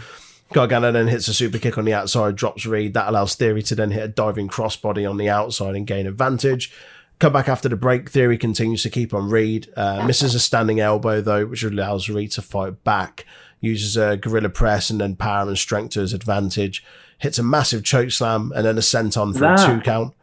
Gargano 0.54 0.90
then 0.92 1.08
hits 1.08 1.28
a 1.28 1.34
super 1.34 1.58
kick 1.58 1.76
on 1.76 1.84
the 1.84 1.92
outside, 1.92 2.36
drops 2.36 2.64
Reed. 2.64 2.94
That 2.94 3.08
allows 3.08 3.34
Theory 3.34 3.62
to 3.64 3.74
then 3.74 3.90
hit 3.90 4.02
a 4.04 4.08
diving 4.08 4.48
crossbody 4.48 5.08
on 5.08 5.16
the 5.18 5.28
outside 5.28 5.74
and 5.74 5.86
gain 5.86 6.06
advantage. 6.06 6.72
Come 7.18 7.32
back 7.32 7.48
after 7.48 7.68
the 7.68 7.76
break. 7.76 8.08
Theory 8.08 8.38
continues 8.38 8.82
to 8.84 8.90
keep 8.90 9.12
on 9.12 9.28
Reed. 9.30 9.68
Uh, 9.76 10.04
misses 10.06 10.34
a 10.34 10.40
standing 10.40 10.80
elbow, 10.80 11.20
though, 11.20 11.46
which 11.46 11.62
allows 11.64 12.08
Reed 12.08 12.30
to 12.32 12.42
fight 12.42 12.82
back. 12.84 13.26
Uses 13.60 13.96
a 13.96 14.16
gorilla 14.16 14.48
press 14.48 14.90
and 14.90 15.00
then 15.00 15.16
power 15.16 15.46
and 15.46 15.58
strength 15.58 15.90
to 15.94 16.00
his 16.00 16.12
advantage. 16.12 16.84
Hits 17.18 17.38
a 17.38 17.42
massive 17.42 17.84
choke 17.84 18.10
slam 18.10 18.52
and 18.54 18.64
then 18.64 18.76
a 18.78 18.80
senton 18.80 19.32
for 19.34 19.40
That- 19.40 19.60
a 19.60 19.74
two 19.76 19.80
count. 19.80 20.14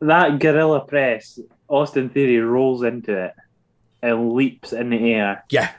that 0.00 0.38
gorilla 0.38 0.84
press, 0.84 1.38
Austin 1.68 2.10
Theory 2.10 2.38
rolls 2.40 2.82
into 2.82 3.16
it 3.24 3.34
and 4.02 4.32
leaps 4.34 4.72
in 4.72 4.90
the 4.90 5.14
air. 5.14 5.44
Yeah. 5.50 5.70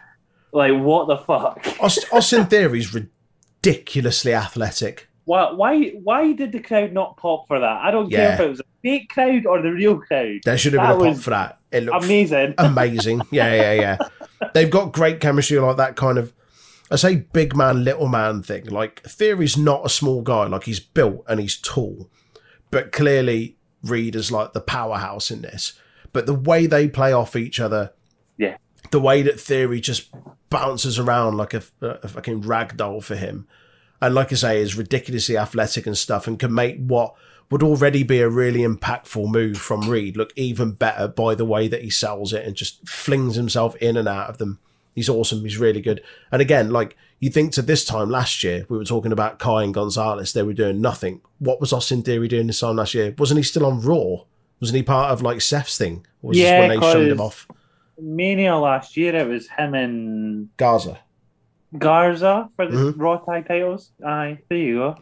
Like, 0.55 0.71
what 0.81 1.07
the 1.07 1.17
fuck? 1.17 1.65
Aust- 1.81 2.05
Austin 2.13 2.45
Theory's 2.45 2.93
ridiculously 2.93 4.33
athletic. 4.33 5.09
Why, 5.25 5.51
why, 5.51 5.89
why 6.01 6.31
did 6.33 6.51
the 6.53 6.59
crowd 6.61 6.93
not 6.93 7.17
pop 7.17 7.47
for 7.47 7.59
that? 7.59 7.81
I 7.81 7.91
don't 7.91 8.09
care 8.09 8.33
if 8.35 8.39
it 8.39 8.49
was 8.49 8.59
a 8.61 8.63
fake 8.83 9.09
crowd 9.09 9.45
or 9.45 9.61
the 9.61 9.71
real 9.71 9.97
crowd. 9.97 10.39
There 10.45 10.57
should 10.57 10.73
have 10.73 10.97
been 10.97 11.07
a 11.07 11.13
pop 11.13 11.21
for 11.21 11.31
that. 11.31 11.59
It 11.71 11.83
looked 11.83 12.05
Amazing. 12.05 12.53
amazing. 12.59 13.21
Yeah, 13.31 13.53
yeah, 13.53 13.73
yeah. 13.73 13.97
They've 14.53 14.69
got 14.69 14.93
great 14.93 15.19
chemistry, 15.19 15.59
like 15.59 15.77
that 15.77 15.95
kind 15.97 16.17
of, 16.17 16.31
I 16.89 16.95
say, 16.95 17.15
big 17.15 17.55
man, 17.55 17.83
little 17.83 18.07
man 18.07 18.41
thing. 18.43 18.65
Like 18.67 19.01
Theory's 19.01 19.57
not 19.57 19.85
a 19.85 19.89
small 19.89 20.21
guy. 20.21 20.45
Like 20.45 20.63
he's 20.63 20.79
built 20.79 21.25
and 21.27 21.39
he's 21.39 21.57
tall, 21.57 22.09
but 22.71 22.91
clearly 22.93 23.57
Reed 23.83 24.15
is 24.15 24.31
like 24.31 24.53
the 24.53 24.61
powerhouse 24.61 25.31
in 25.31 25.41
this. 25.41 25.73
But 26.13 26.27
the 26.27 26.33
way 26.33 26.65
they 26.67 26.87
play 26.87 27.11
off 27.11 27.35
each 27.35 27.59
other, 27.59 27.91
Yeah. 28.37 28.55
The 28.91 28.99
way 28.99 29.21
that 29.21 29.39
Theory 29.39 29.79
just 29.81 30.09
bounces 30.49 30.99
around 30.99 31.37
like 31.37 31.53
a, 31.53 31.63
a 31.81 32.07
fucking 32.07 32.41
rag 32.41 32.77
doll 32.77 33.01
for 33.01 33.15
him, 33.15 33.47
and 34.01 34.13
like 34.15 34.31
I 34.31 34.35
say, 34.35 34.61
is 34.61 34.77
ridiculously 34.77 35.37
athletic 35.37 35.85
and 35.85 35.97
stuff, 35.97 36.27
and 36.27 36.39
can 36.39 36.53
make 36.53 36.77
what 36.77 37.15
would 37.51 37.63
already 37.63 38.03
be 38.03 38.21
a 38.21 38.29
really 38.29 38.61
impactful 38.61 39.31
move 39.31 39.57
from 39.57 39.89
Reed 39.89 40.17
look 40.17 40.33
even 40.35 40.71
better 40.71 41.07
by 41.07 41.35
the 41.35 41.45
way 41.45 41.67
that 41.67 41.83
he 41.83 41.89
sells 41.91 42.33
it 42.33 42.43
and 42.45 42.55
just 42.55 42.87
flings 42.87 43.35
himself 43.35 43.75
in 43.75 43.97
and 43.97 44.07
out 44.07 44.29
of 44.29 44.39
them. 44.39 44.59
He's 44.95 45.09
awesome. 45.09 45.43
He's 45.43 45.57
really 45.57 45.81
good. 45.81 46.01
And 46.31 46.41
again, 46.41 46.71
like 46.71 46.97
you 47.19 47.29
think 47.29 47.51
to 47.53 47.61
this 47.61 47.85
time 47.85 48.09
last 48.09 48.43
year, 48.43 48.65
we 48.69 48.77
were 48.77 48.83
talking 48.85 49.11
about 49.11 49.39
Kai 49.39 49.63
and 49.63 49.73
Gonzalez. 49.73 50.33
They 50.33 50.41
were 50.41 50.53
doing 50.53 50.81
nothing. 50.81 51.21
What 51.39 51.59
was 51.59 51.71
Austin 51.73 52.01
Theory 52.01 52.27
doing 52.27 52.47
this 52.47 52.61
time 52.61 52.77
last 52.77 52.93
year? 52.93 53.13
Wasn't 53.17 53.37
he 53.37 53.43
still 53.43 53.65
on 53.65 53.81
Raw? 53.81 54.23
Wasn't 54.59 54.75
he 54.75 54.83
part 54.83 55.11
of 55.11 55.21
like 55.21 55.41
Seth's 55.41 55.77
thing? 55.77 56.05
Or 56.23 56.29
was 56.29 56.37
Yeah, 56.37 56.61
this 56.61 56.69
when 56.69 56.79
they 56.79 56.91
shunned 56.93 57.11
him 57.11 57.21
off? 57.21 57.47
Mania 57.99 58.55
last 58.57 58.97
year, 58.97 59.15
it 59.15 59.27
was 59.27 59.47
him 59.49 59.73
and 59.73 60.49
Gaza. 60.57 60.99
Garza 61.77 62.49
for 62.55 62.67
the 62.67 62.77
Mhm. 62.77 62.93
Raw 62.97 63.17
tag 63.17 63.47
titles. 63.47 63.91
Aye, 64.05 64.39
there 64.49 64.57
you 64.57 64.75
go. 64.75 64.95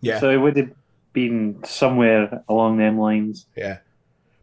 Yeah. 0.00 0.20
So 0.20 0.30
it 0.30 0.36
would 0.36 0.56
have 0.56 0.70
been 1.12 1.60
somewhere 1.64 2.42
along 2.48 2.78
them 2.78 2.98
lines. 2.98 3.46
Yeah. 3.56 3.78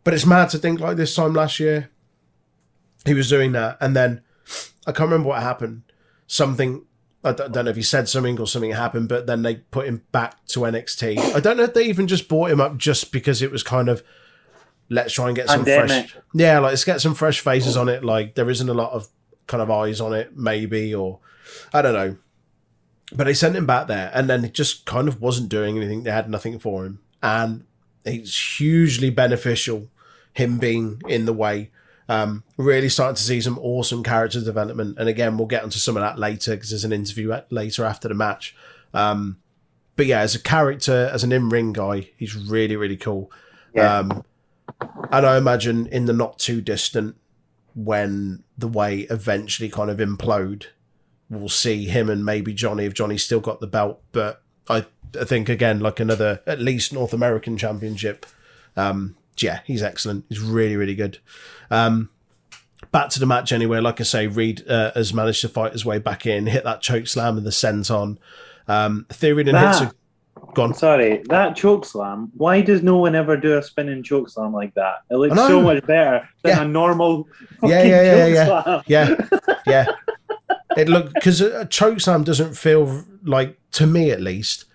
But 0.04 0.14
it's 0.14 0.26
mad 0.26 0.50
to 0.50 0.58
think 0.58 0.80
like 0.80 0.98
this 0.98 1.14
time 1.16 1.34
last 1.34 1.60
year, 1.60 1.90
he 3.06 3.14
was 3.14 3.30
doing 3.30 3.52
that. 3.52 3.78
And 3.82 3.96
then 3.96 4.22
I 4.88 4.92
can't 4.92 5.10
remember 5.10 5.30
what 5.30 5.42
happened. 5.42 5.84
Something, 6.28 6.86
I 7.24 7.34
don't 7.34 7.52
don't 7.52 7.66
know 7.66 7.72
if 7.72 7.76
he 7.78 7.84
said 7.84 8.08
something 8.10 8.40
or 8.40 8.48
something 8.48 8.72
happened, 8.72 9.10
but 9.10 9.28
then 9.28 9.42
they 9.44 9.56
put 9.56 9.86
him 9.86 10.04
back 10.12 10.44
to 10.48 10.62
NXT. 10.62 11.18
I 11.36 11.40
don't 11.40 11.58
know 11.58 11.64
if 11.64 11.74
they 11.74 11.84
even 11.86 12.08
just 12.08 12.28
brought 12.30 12.50
him 12.52 12.62
up 12.62 12.78
just 12.78 13.12
because 13.12 13.42
it 13.42 13.52
was 13.52 13.62
kind 13.64 13.90
of, 13.90 14.02
let's 14.92 15.14
try 15.14 15.28
and 15.28 15.36
get 15.36 15.48
some 15.48 15.64
Pandemic. 15.64 16.10
fresh. 16.10 16.24
Yeah, 16.34 16.60
like 16.60 16.72
let's 16.72 16.84
get 16.84 17.02
some 17.02 17.16
fresh 17.16 17.40
faces 17.40 17.78
on 17.78 17.90
it. 17.90 18.04
Like 18.04 18.36
there 18.36 18.50
isn't 18.50 18.70
a 18.70 18.74
lot 18.74 18.92
of 18.92 19.08
kind 19.48 19.64
of 19.64 19.72
eyes 19.72 20.02
on 20.02 20.14
it, 20.14 20.38
maybe, 20.38 20.94
or 20.94 21.20
I 21.74 21.82
don't 21.82 21.94
know. 21.94 22.18
But 23.14 23.26
they 23.26 23.34
sent 23.34 23.56
him 23.56 23.66
back 23.66 23.88
there, 23.88 24.12
and 24.14 24.30
then 24.30 24.46
it 24.46 24.54
just 24.54 24.86
kind 24.86 25.08
of 25.08 25.22
wasn't 25.22 25.50
doing 25.50 25.78
anything. 25.78 26.04
They 26.04 26.12
had 26.12 26.30
nothing 26.30 26.60
for 26.60 26.86
him, 26.86 27.00
and 27.24 27.66
it's 28.06 28.60
hugely 28.60 29.10
beneficial 29.10 29.88
him 30.34 30.60
being 30.60 31.02
in 31.08 31.26
the 31.26 31.34
way. 31.34 31.72
Um, 32.08 32.44
really 32.58 32.90
starting 32.90 33.16
to 33.16 33.24
see 33.24 33.40
some 33.40 33.58
awesome 33.60 34.04
character 34.04 34.42
development, 34.42 34.98
and 35.00 35.08
again, 35.08 35.38
we'll 35.38 35.48
get 35.48 35.64
onto 35.64 35.80
some 35.80 35.96
of 35.96 36.02
that 36.02 36.20
later 36.20 36.56
because 36.56 36.70
there's 36.70 36.86
an 36.86 36.94
interview 36.94 37.32
at, 37.32 37.52
later 37.52 37.86
after 37.86 38.10
the 38.10 38.14
match. 38.14 38.56
Um, 38.94 39.38
but 39.96 40.06
yeah, 40.06 40.20
as 40.20 40.36
a 40.36 40.42
character, 40.42 41.10
as 41.14 41.24
an 41.24 41.32
in-ring 41.32 41.72
guy, 41.72 42.10
he's 42.18 42.36
really 42.36 42.76
really 42.76 42.98
cool. 42.98 43.32
Yeah. 43.74 44.00
Um, 44.00 44.26
and 45.12 45.26
I 45.26 45.38
imagine 45.38 45.88
in 45.88 46.06
the 46.06 46.14
not 46.14 46.40
too 46.40 46.62
distant, 46.62 47.16
when 47.76 48.44
the 48.58 48.68
way 48.68 49.02
eventually 49.10 49.70
kind 49.70 49.90
of 49.90 49.98
implode, 49.98 50.66
we'll 51.30 51.50
see 51.50 51.86
him 51.86 52.10
and 52.10 52.26
maybe 52.26 52.54
Johnny 52.54 52.86
if 52.86 52.94
Johnny's 52.94 53.24
still 53.24 53.40
got 53.40 53.60
the 53.60 53.68
belt. 53.68 54.02
But 54.12 54.42
I, 54.68 54.86
I 55.20 55.26
think 55.26 55.50
again, 55.50 55.80
like 55.80 56.00
another 56.00 56.42
at 56.46 56.60
least 56.60 56.94
North 56.94 57.14
American 57.14 57.58
Championship. 57.58 58.26
Um, 58.76 59.16
yeah, 59.38 59.62
he's 59.66 59.82
excellent. 59.82 60.26
He's 60.30 60.40
really 60.40 60.76
really 60.76 60.96
good. 60.96 61.20
Um, 61.70 62.10
back 62.92 63.10
to 63.12 63.20
the 63.20 63.26
match 63.26 63.52
anyway. 63.52 63.80
Like 63.80 64.00
I 64.00 64.04
say, 64.04 64.28
Reed 64.28 64.68
uh, 64.68 64.92
has 64.94 65.14
managed 65.14 65.42
to 65.42 65.50
fight 65.50 65.72
his 65.72 65.86
way 65.86 65.98
back 65.98 66.26
in, 66.26 66.48
hit 66.48 66.64
that 66.64 66.82
choke 66.82 67.08
slam 67.08 67.38
and 67.38 67.46
the 67.46 67.52
senton. 67.52 68.18
Um, 68.68 69.06
Theory 69.10 69.44
then 69.44 69.56
hits 69.56 69.82
a 69.82 69.94
gone. 70.54 70.74
Sorry, 70.74 71.24
that 71.30 71.56
choke 71.56 71.86
slam. 71.86 72.32
Why 72.36 72.62
does 72.62 72.82
no 72.84 72.98
one 72.98 73.16
ever 73.16 73.38
do 73.38 73.58
a 73.58 73.64
spinning 73.64 74.04
choke 74.04 74.30
slam 74.30 74.54
like 74.54 74.74
that? 74.76 74.98
It 75.10 75.16
looks 75.16 75.36
so 75.36 75.62
much 75.62 75.86
better 75.86 76.28
than 76.44 76.58
Yeah. 76.58 76.62
a 76.64 76.68
normal 76.68 77.28
fucking 77.60 77.70
Yeah, 77.70 77.84
yeah, 77.84 78.02
yeah, 78.04 78.26
choke 78.26 78.36
yeah. 78.36 78.46
slam. 78.64 78.84
Yeah, 78.88 79.56
yeah. 79.68 79.86
It 80.78 80.90
look 80.90 81.14
because 81.14 81.42
a, 81.42 81.66
choke 81.66 82.00
slam 82.00 82.24
doesn't 82.24 82.56
feel 82.56 83.04
like 83.24 83.58
to 83.74 83.86
me 83.88 84.12
at 84.12 84.22
least. 84.22 84.66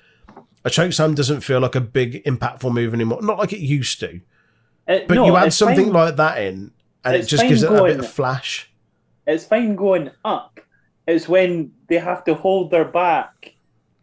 A 0.65 0.71
choke 0.71 0.93
slam 0.93 1.15
doesn't 1.15 1.41
feel 1.43 1.61
like 1.61 1.75
a 1.75 1.81
big 1.81 2.25
impactful 2.25 2.73
move 2.73 2.93
anymore. 2.93 3.23
Not 3.23 3.39
like 3.39 3.53
it 3.53 3.61
used 3.61 4.01
to. 4.01 4.21
It- 4.89 5.07
But 5.09 5.15
no, 5.15 5.27
you 5.27 5.37
add 5.37 5.53
something 5.53 5.87
fine- 5.87 5.93
like 5.93 6.17
that 6.17 6.39
in, 6.43 6.73
and 7.05 7.17
it 7.17 7.27
just 7.27 7.45
gives 7.45 7.63
it 7.63 7.71
a 7.73 7.83
bit 7.83 7.99
of 8.01 8.09
flash. 8.11 8.71
it's 9.27 9.45
fine 9.45 9.75
going 9.77 10.11
up. 10.25 10.61
It's 11.07 11.29
when 11.29 11.73
they 11.89 11.99
have 11.99 12.25
to 12.25 12.35
hold 12.35 12.71
their 12.73 12.85
back 12.85 13.55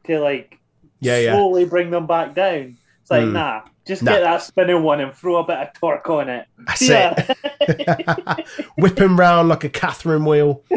to 0.06 0.20
like 0.20 0.58
Yeah, 1.04 1.20
yeah. 1.20 1.34
slowly 1.34 1.66
bring 1.66 1.92
them 1.92 2.08
back 2.08 2.34
down. 2.34 2.78
It's 3.02 3.12
like, 3.12 3.24
Mm. 3.24 3.32
nah, 3.34 3.62
just 3.86 4.02
Nah. 4.04 4.14
get 4.14 4.22
that 4.22 4.42
spinning 4.42 4.82
one 4.84 5.02
and 5.02 5.14
throw 5.14 5.38
a 5.38 5.44
bit 5.46 5.58
of 5.58 5.74
torque 5.74 6.10
on 6.10 6.30
it. 6.30 6.46
That's 6.58 6.82
Yeah. 6.82 7.14
it. 7.62 8.48
Whipping 8.78 9.16
round 9.16 9.50
like 9.50 9.64
a 9.64 9.70
Catherine 9.70 10.26
wheel. 10.26 10.64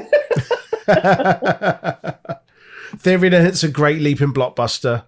Theory 2.99 3.29
then 3.29 3.45
hits 3.45 3.63
a 3.63 3.69
great 3.69 4.01
leaping 4.01 4.33
blockbuster. 4.33 5.05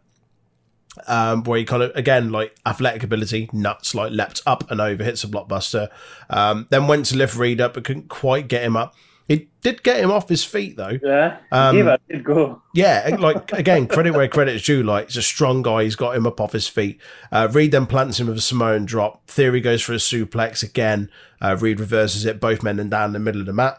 Um, 1.07 1.45
where 1.45 1.59
he 1.61 1.65
kind 1.65 1.83
of 1.85 1.93
again 1.95 2.33
like 2.33 2.57
athletic 2.67 3.05
ability, 3.05 3.49
nuts 3.53 3.95
like 3.95 4.11
leapt 4.11 4.43
up 4.47 4.69
and 4.71 4.81
over, 4.81 5.05
hits 5.05 5.23
a 5.23 5.29
blockbuster. 5.29 5.89
Um, 6.29 6.67
then 6.71 6.89
went 6.89 7.07
to 7.07 7.17
lift 7.17 7.37
Reed 7.37 7.61
up, 7.61 7.75
but 7.75 7.85
couldn't 7.85 8.09
quite 8.09 8.49
get 8.49 8.63
him 8.65 8.77
up. 8.77 8.95
It 9.29 9.49
did 9.61 9.83
get 9.83 10.01
him 10.01 10.11
off 10.11 10.27
his 10.29 10.43
feet 10.43 10.77
though. 10.79 10.99
yeah, 11.03 11.37
Um, 11.53 11.77
a 11.87 11.99
good 12.09 12.25
go. 12.25 12.63
Yeah, 12.73 13.17
like 13.19 13.53
again, 13.53 13.87
credit 13.87 14.13
where 14.15 14.27
credit 14.29 14.55
is 14.57 14.63
due. 14.65 14.83
Like 14.83 15.09
he's 15.09 15.19
a 15.19 15.23
strong 15.23 15.61
guy. 15.63 15.85
He's 15.85 15.97
got 15.97 16.17
him 16.17 16.27
up 16.27 16.41
off 16.41 16.53
his 16.53 16.67
feet. 16.67 16.99
Uh, 17.31 17.47
Reed 17.53 17.73
then 17.73 17.85
plants 17.87 18.19
him 18.19 18.29
with 18.29 18.39
a 18.39 18.41
Samoan 18.41 18.87
drop. 18.87 19.27
Theory 19.29 19.61
goes 19.61 19.83
for 19.83 19.93
a 19.93 19.97
suplex 19.97 20.63
again. 20.63 21.11
Uh, 21.43 21.57
Reed 21.61 21.79
reverses 21.79 22.25
it. 22.25 22.41
Both 22.41 22.63
men 22.63 22.79
and 22.79 22.91
down 22.91 23.09
in 23.11 23.13
the 23.13 23.19
middle 23.19 23.41
of 23.43 23.47
the 23.47 23.53
mat. 23.53 23.79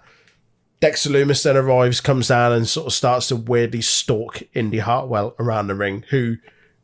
Dexter 0.82 1.10
Loomis 1.10 1.44
then 1.44 1.58
arrives, 1.58 2.00
comes 2.00 2.28
down, 2.30 2.54
and 2.54 2.68
sort 2.68 2.88
of 2.88 2.94
starts 2.94 3.28
to 3.30 3.36
weirdly 3.36 3.82
stalk 3.82 4.42
Indi 4.54 4.78
Hartwell 4.78 5.36
around 5.40 5.68
the 5.68 5.76
ring. 5.76 6.06
Who 6.12 6.36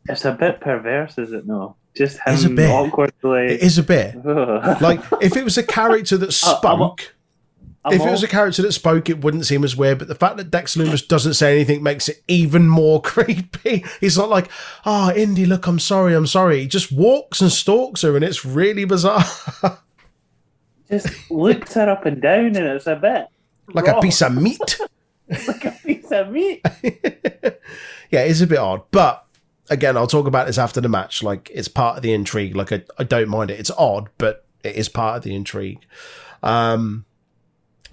It's 0.09 0.25
a 0.25 0.33
bit 0.33 0.59
perverse, 0.59 1.17
is 1.17 1.31
it? 1.31 1.45
No, 1.47 1.75
just 1.95 2.17
him 2.17 2.33
It's 2.33 2.43
a 2.43 2.49
bit. 2.49 2.69
awkwardly. 2.69 3.45
it 3.53 3.61
is 3.61 3.77
a 3.77 3.83
bit 3.83 4.15
Ugh. 4.25 4.77
like 4.81 4.99
if 5.21 5.37
it 5.37 5.43
was 5.45 5.57
a 5.57 5.63
character 5.63 6.17
that 6.17 6.29
Uh, 6.29 6.31
spoke. 6.31 7.14
I'm 7.85 7.93
if 7.93 8.01
it 8.01 8.09
was 8.09 8.23
a 8.23 8.27
character 8.27 8.63
that 8.63 8.71
spoke, 8.71 9.09
it 9.11 9.23
wouldn't 9.23 9.45
seem 9.45 9.63
as 9.63 9.77
weird. 9.77 9.99
But 9.99 10.07
the 10.07 10.15
fact 10.15 10.37
that 10.37 10.49
Dex 10.49 10.75
Loomis 10.75 11.03
doesn't 11.03 11.35
say 11.35 11.53
anything 11.53 11.83
makes 11.83 12.09
it 12.09 12.23
even 12.27 12.67
more 12.67 12.99
creepy. 13.03 13.85
He's 14.01 14.17
not 14.17 14.29
like, 14.29 14.49
"Ah, 14.85 15.13
Indi, 15.13 15.45
look, 15.45 15.67
I'm 15.67 15.79
sorry, 15.79 16.15
I'm 16.15 16.25
sorry." 16.25 16.61
He 16.61 16.67
just 16.67 16.91
walks 16.91 17.41
and 17.41 17.51
stalks 17.51 18.01
her, 18.01 18.15
and 18.15 18.25
it's 18.25 18.43
really 18.43 18.85
bizarre, 18.85 19.23
just 20.89 21.29
looks 21.29 21.75
her 21.75 21.87
up 21.87 22.07
and 22.07 22.19
down, 22.21 22.47
and 22.47 22.57
it's 22.57 22.87
a 22.87 22.95
bit 22.95 23.27
like 23.73 23.87
a 23.87 24.01
piece 24.01 24.21
of 24.23 24.35
meat. 24.35 24.79
like 25.47 25.65
a 25.65 25.71
piece 25.85 26.11
of 26.11 26.31
meat. 26.31 26.61
yeah, 28.09 28.21
it's 28.21 28.41
a 28.41 28.47
bit 28.47 28.57
odd, 28.57 28.81
but 28.89 29.25
again, 29.69 29.95
I'll 29.95 30.07
talk 30.07 30.27
about 30.27 30.47
this 30.47 30.57
after 30.57 30.81
the 30.81 30.89
match. 30.89 31.23
Like, 31.23 31.51
it's 31.53 31.67
part 31.67 31.97
of 31.97 32.03
the 32.03 32.13
intrigue. 32.13 32.55
Like, 32.55 32.71
I, 32.71 32.83
I 32.97 33.03
don't 33.03 33.29
mind 33.29 33.51
it. 33.51 33.59
It's 33.59 33.71
odd, 33.71 34.09
but 34.17 34.45
it 34.63 34.75
is 34.75 34.89
part 34.89 35.17
of 35.17 35.23
the 35.23 35.35
intrigue. 35.35 35.85
Um, 36.43 37.05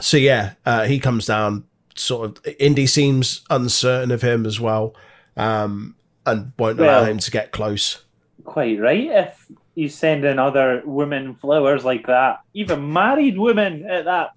so 0.00 0.16
yeah, 0.16 0.54
uh, 0.64 0.84
he 0.84 0.98
comes 0.98 1.26
down. 1.26 1.64
Sort 1.94 2.38
of, 2.46 2.54
Indi 2.58 2.86
seems 2.86 3.42
uncertain 3.50 4.10
of 4.12 4.22
him 4.22 4.46
as 4.46 4.58
well, 4.58 4.94
um, 5.36 5.94
and 6.24 6.52
won't 6.58 6.80
allow 6.80 7.04
him 7.04 7.18
to 7.18 7.30
get 7.30 7.52
close. 7.52 8.02
Quite 8.44 8.80
right. 8.80 9.04
If 9.10 9.46
he's 9.74 9.94
sending 9.94 10.38
other 10.38 10.82
women 10.86 11.34
flowers 11.34 11.84
like 11.84 12.06
that, 12.06 12.40
even 12.54 12.92
married 12.92 13.38
women 13.38 13.84
at 13.84 14.06
that 14.06 14.30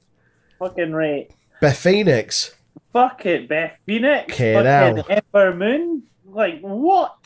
fucking 0.59 0.91
rate. 0.91 1.31
Beth 1.61 1.77
Phoenix, 1.77 2.53
Fuck 2.95 3.25
it, 3.25 3.49
Beth 3.49 3.73
Phoenix. 3.85 4.31
Fucking. 4.37 5.03
Ember 5.09 5.53
Moon. 5.53 6.03
Like 6.25 6.61
what? 6.61 7.17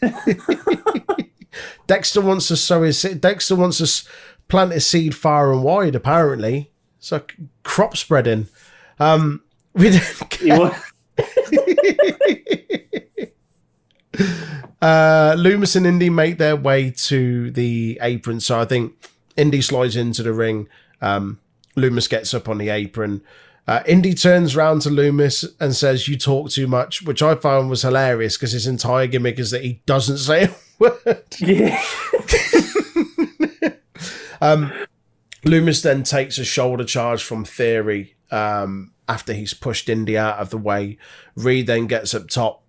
Dexter 1.86 2.22
wants 2.22 2.48
to 2.48 2.56
sow 2.56 2.82
his. 2.82 3.02
Dexter 3.02 3.56
wants 3.56 3.76
to 3.76 4.10
plant 4.48 4.72
his 4.72 4.86
seed 4.86 5.14
far 5.14 5.52
and 5.52 5.62
wide. 5.62 5.94
Apparently, 5.94 6.72
like 7.12 7.36
crop 7.62 7.96
spreading. 7.96 8.48
Um, 8.98 9.42
we 9.74 9.98
He 10.38 10.50
uh, 14.82 15.34
Loomis 15.38 15.76
and 15.76 15.86
Indi 15.86 16.10
make 16.10 16.38
their 16.38 16.56
way 16.56 16.90
to 16.90 17.50
the 17.50 17.98
apron. 18.02 18.40
So 18.40 18.60
I 18.60 18.64
think 18.64 18.94
Indi 19.36 19.60
slides 19.60 19.96
into 19.96 20.22
the 20.22 20.32
ring. 20.32 20.68
Um, 21.00 21.40
Loomis 21.76 22.08
gets 22.08 22.32
up 22.34 22.48
on 22.48 22.58
the 22.58 22.70
apron. 22.70 23.22
Uh, 23.68 23.82
Indi 23.86 24.14
turns 24.14 24.54
round 24.54 24.82
to 24.82 24.90
Loomis 24.90 25.44
and 25.58 25.74
says, 25.74 26.06
"You 26.06 26.16
talk 26.16 26.50
too 26.50 26.68
much," 26.68 27.02
which 27.02 27.22
I 27.22 27.34
found 27.34 27.68
was 27.68 27.82
hilarious 27.82 28.36
because 28.36 28.52
his 28.52 28.66
entire 28.66 29.08
gimmick 29.08 29.38
is 29.38 29.50
that 29.50 29.64
he 29.64 29.82
doesn't 29.86 30.18
say 30.28 30.44
a 30.44 30.54
word. 30.78 31.24
yeah. 31.38 31.82
Um, 34.40 34.72
Loomis 35.46 35.80
then 35.82 36.02
takes 36.02 36.38
a 36.38 36.44
shoulder 36.44 36.84
charge 36.84 37.22
from 37.22 37.44
Theory 37.44 38.16
um, 38.30 38.92
after 39.08 39.32
he's 39.32 39.54
pushed 39.54 39.88
Indi 39.88 40.18
out 40.18 40.38
of 40.38 40.50
the 40.50 40.58
way. 40.58 40.98
Reed 41.36 41.66
then 41.68 41.86
gets 41.86 42.14
up 42.14 42.28
top, 42.28 42.62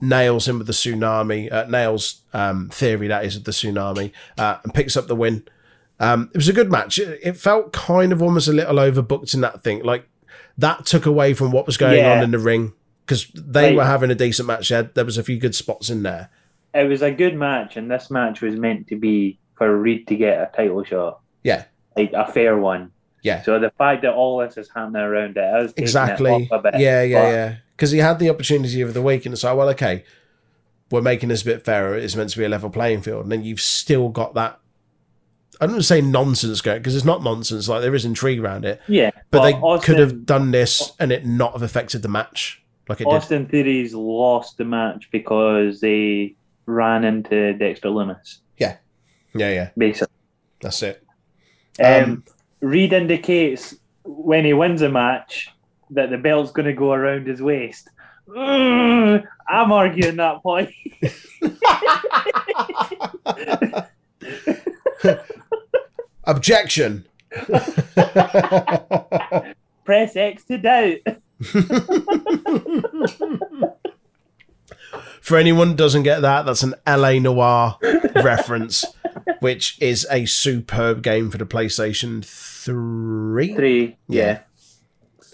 nails 0.00 0.46
him 0.46 0.58
with 0.58 0.66
the 0.66 0.72
tsunami, 0.72 1.50
uh, 1.50 1.64
nails 1.64 2.22
um, 2.32 2.68
Theory, 2.70 3.08
that 3.08 3.24
is, 3.24 3.36
with 3.36 3.44
the 3.44 3.52
tsunami, 3.52 4.12
uh, 4.38 4.58
and 4.62 4.74
picks 4.74 4.96
up 4.96 5.06
the 5.06 5.16
win. 5.16 5.44
Um, 5.98 6.30
it 6.34 6.38
was 6.38 6.48
a 6.48 6.52
good 6.52 6.70
match. 6.70 6.98
It, 6.98 7.36
felt 7.36 7.72
kind 7.72 8.12
of 8.12 8.22
almost 8.22 8.48
a 8.48 8.52
little 8.52 8.76
overbooked 8.76 9.34
in 9.34 9.40
that 9.42 9.62
thing. 9.62 9.82
Like, 9.82 10.06
that 10.58 10.86
took 10.86 11.06
away 11.06 11.34
from 11.34 11.52
what 11.52 11.66
was 11.66 11.76
going 11.76 11.98
Yeah. 11.98 12.12
on 12.18 12.24
in 12.24 12.30
the 12.30 12.38
ring 12.38 12.72
because 13.06 13.26
they 13.34 13.74
were 13.74 13.84
having 13.84 14.10
a 14.10 14.14
decent 14.14 14.46
match. 14.46 14.68
There, 14.68 14.82
there 14.82 15.04
was 15.04 15.18
a 15.18 15.22
few 15.22 15.38
good 15.38 15.54
spots 15.54 15.90
in 15.90 16.02
there. 16.02 16.30
It 16.74 16.84
was 16.84 17.02
a 17.02 17.10
good 17.10 17.34
match, 17.34 17.76
and 17.76 17.90
this 17.90 18.10
match 18.10 18.40
was 18.40 18.56
meant 18.56 18.86
to 18.88 18.96
be 18.96 19.38
for 19.56 19.76
Reed 19.76 20.06
to 20.08 20.16
get 20.16 20.38
a 20.38 20.50
title 20.56 20.84
shot, 20.84 21.20
Yeah. 21.42 21.64
Like 22.00 22.12
a 22.12 22.30
fair 22.32 22.56
one. 22.58 22.92
Yeah. 23.22 23.42
So 23.42 23.58
the 23.58 23.70
fact 23.70 24.02
that 24.02 24.14
all 24.14 24.38
this 24.38 24.56
is 24.56 24.70
happening 24.74 25.02
around 25.02 25.36
it 25.36 25.64
is 25.64 25.72
Exactly. 25.76 26.44
It 26.44 26.48
a 26.50 26.58
bit, 26.58 26.78
Yeah, 26.78 27.02
yeah, 27.02 27.22
but- 27.22 27.28
yeah. 27.32 27.54
Because 27.76 27.90
he 27.92 27.98
had 27.98 28.18
the 28.18 28.28
opportunity 28.28 28.82
of 28.82 28.92
the 28.92 29.00
week, 29.00 29.24
and 29.24 29.32
it's 29.32 29.42
like, 29.42 29.56
well, 29.56 29.70
okay, 29.70 30.04
we're 30.90 31.00
making 31.00 31.30
this 31.30 31.40
a 31.40 31.46
bit 31.46 31.64
fairer. 31.64 31.94
It's 31.96 32.14
meant 32.14 32.28
to 32.30 32.38
be 32.38 32.44
a 32.44 32.48
level 32.48 32.68
playing 32.68 33.00
field, 33.00 33.22
and 33.22 33.32
then 33.32 33.42
you've 33.42 33.60
still 33.60 34.10
got 34.10 34.34
that. 34.34 34.58
I 35.60 35.66
don't 35.66 35.74
want 35.76 35.82
to 35.82 35.86
say 35.86 36.00
nonsense 36.02 36.60
going 36.60 36.78
because 36.78 36.94
it's 36.94 37.04
not 37.06 37.22
nonsense. 37.22 37.68
Like 37.68 37.80
there 37.82 37.94
is 37.94 38.04
intrigue 38.04 38.40
around 38.40 38.64
it, 38.66 38.80
Yeah, 38.86 39.10
but 39.30 39.42
they 39.44 39.54
Austin, 39.54 39.94
could 39.94 40.00
have 40.00 40.24
done 40.26 40.50
this 40.50 40.92
and 40.98 41.10
it 41.12 41.24
not 41.26 41.52
have 41.52 41.62
affected 41.62 42.00
the 42.02 42.08
match 42.08 42.62
like 42.88 43.00
it 43.00 43.04
did. 43.04 43.12
Austin 43.14 43.46
Theories 43.46 43.92
lost 43.94 44.56
the 44.58 44.64
match 44.64 45.08
because 45.12 45.80
they 45.80 46.34
ran 46.66 47.04
into 47.04 47.52
Dexter 47.54 47.90
Loomis, 47.90 48.40
Yeah, 48.58 48.76
Yeah, 49.34 49.50
yeah, 49.52 49.70
basically. 49.76 50.14
that's 50.62 50.82
it. 50.82 51.02
Um, 51.80 52.02
Um, 52.02 52.24
Reed 52.60 52.92
indicates 52.92 53.74
when 54.04 54.44
he 54.44 54.52
wins 54.52 54.82
a 54.82 54.88
match 54.90 55.48
that 55.90 56.10
the 56.10 56.18
belt's 56.18 56.52
going 56.52 56.66
to 56.66 56.72
go 56.74 56.92
around 56.92 57.26
his 57.26 57.40
waist. 57.42 57.88
Ugh, 58.36 59.22
I'm 59.48 59.72
arguing 59.72 60.16
that 60.16 60.42
point. 60.42 60.70
Objection. 66.24 67.06
Press 69.84 70.16
X 70.16 70.44
to 70.44 70.58
doubt. 70.58 70.98
For 75.20 75.36
anyone 75.36 75.68
who 75.68 75.74
doesn't 75.74 76.02
get 76.02 76.20
that, 76.20 76.46
that's 76.46 76.62
an 76.62 76.74
LA 76.86 77.12
Noire 77.18 77.76
reference, 78.16 78.84
which 79.40 79.80
is 79.80 80.06
a 80.10 80.26
superb 80.26 81.02
game 81.02 81.30
for 81.30 81.38
the 81.38 81.46
PlayStation 81.46 82.24
3. 82.24 83.54
Three. 83.54 83.96
Yeah. 84.08 84.40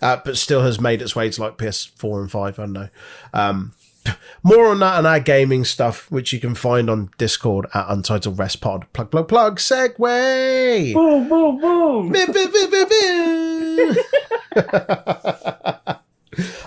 Uh, 0.02 0.18
but 0.24 0.36
still 0.36 0.62
has 0.62 0.80
made 0.80 1.02
its 1.02 1.16
way 1.16 1.30
to 1.30 1.40
like 1.40 1.58
PS4 1.58 2.20
and 2.20 2.30
5. 2.30 2.58
I 2.58 2.62
don't 2.62 2.72
know. 2.72 2.88
Um, 3.32 3.74
more 4.42 4.66
on 4.68 4.78
that 4.80 4.98
and 4.98 5.06
our 5.06 5.20
gaming 5.20 5.64
stuff, 5.64 6.10
which 6.10 6.32
you 6.32 6.40
can 6.40 6.54
find 6.54 6.88
on 6.90 7.10
Discord 7.18 7.66
at 7.74 7.86
Untitled 7.88 8.38
Rest 8.38 8.60
Pod. 8.60 8.86
Plug, 8.92 9.10
plug, 9.10 9.28
plug, 9.28 9.58
segue. 9.58 10.94
Boom, 10.94 11.28
boom, 11.28 11.60
boom. 11.60 12.12
Bip, 12.12 12.32
bip, 12.32 12.52
bip. 12.52 12.70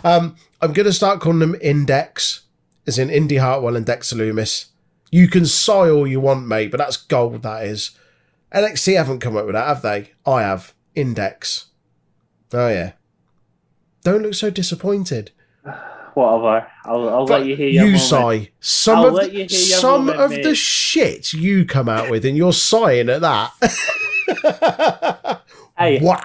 um, 0.03 0.35
I'm 0.61 0.73
going 0.73 0.85
to 0.85 0.93
start 0.93 1.21
calling 1.21 1.39
them 1.39 1.55
Index, 1.61 2.41
as 2.87 2.99
in 2.99 3.09
Indi 3.09 3.37
Hartwell 3.37 3.75
and 3.75 3.85
Dexter 3.85 4.15
Loomis. 4.15 4.67
You 5.11 5.27
can 5.27 5.45
sigh 5.45 5.89
all 5.89 6.05
you 6.07 6.19
want, 6.19 6.45
mate, 6.47 6.71
but 6.71 6.77
that's 6.77 6.97
gold, 6.97 7.41
that 7.43 7.65
is. 7.65 7.91
NXT 8.53 8.95
haven't 8.97 9.19
come 9.19 9.35
up 9.37 9.45
with 9.45 9.55
that, 9.55 9.67
have 9.67 9.81
they? 9.81 10.11
I 10.25 10.41
have. 10.41 10.73
Index. 10.95 11.67
Oh, 12.53 12.67
yeah. 12.67 12.93
Don't 14.03 14.21
look 14.23 14.33
so 14.33 14.49
disappointed. 14.49 15.31
Whatever. 16.13 16.67
I'll, 16.85 17.09
I'll 17.09 17.25
let 17.25 17.45
you 17.45 17.55
hear 17.55 17.69
your 17.69 17.85
you 17.85 17.91
moment. 17.91 18.01
sigh. 18.03 18.49
Some 18.59 18.99
I'll 18.99 19.17
of 19.17 19.25
the, 19.25 19.31
you 19.31 19.37
hear 19.45 19.47
your 19.47 19.47
some 19.79 20.05
moment, 20.07 20.21
of 20.21 20.31
mate. 20.31 20.43
the 20.43 20.55
shit 20.55 21.33
you 21.33 21.65
come 21.65 21.87
out 21.87 22.09
with, 22.09 22.25
and 22.25 22.35
you're 22.35 22.53
sighing 22.53 23.09
at 23.09 23.21
that. 23.21 23.51
Hey, 25.79 25.99
wow. 26.01 26.19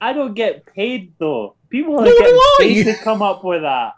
I, 0.00 0.10
I 0.10 0.12
don't 0.12 0.34
get 0.34 0.64
paid 0.64 1.12
though. 1.18 1.56
People 1.70 1.98
are 1.98 2.04
getting 2.04 2.38
paid 2.60 2.84
to 2.84 2.94
come 3.02 3.20
up 3.20 3.42
with 3.42 3.62
that. 3.62 3.94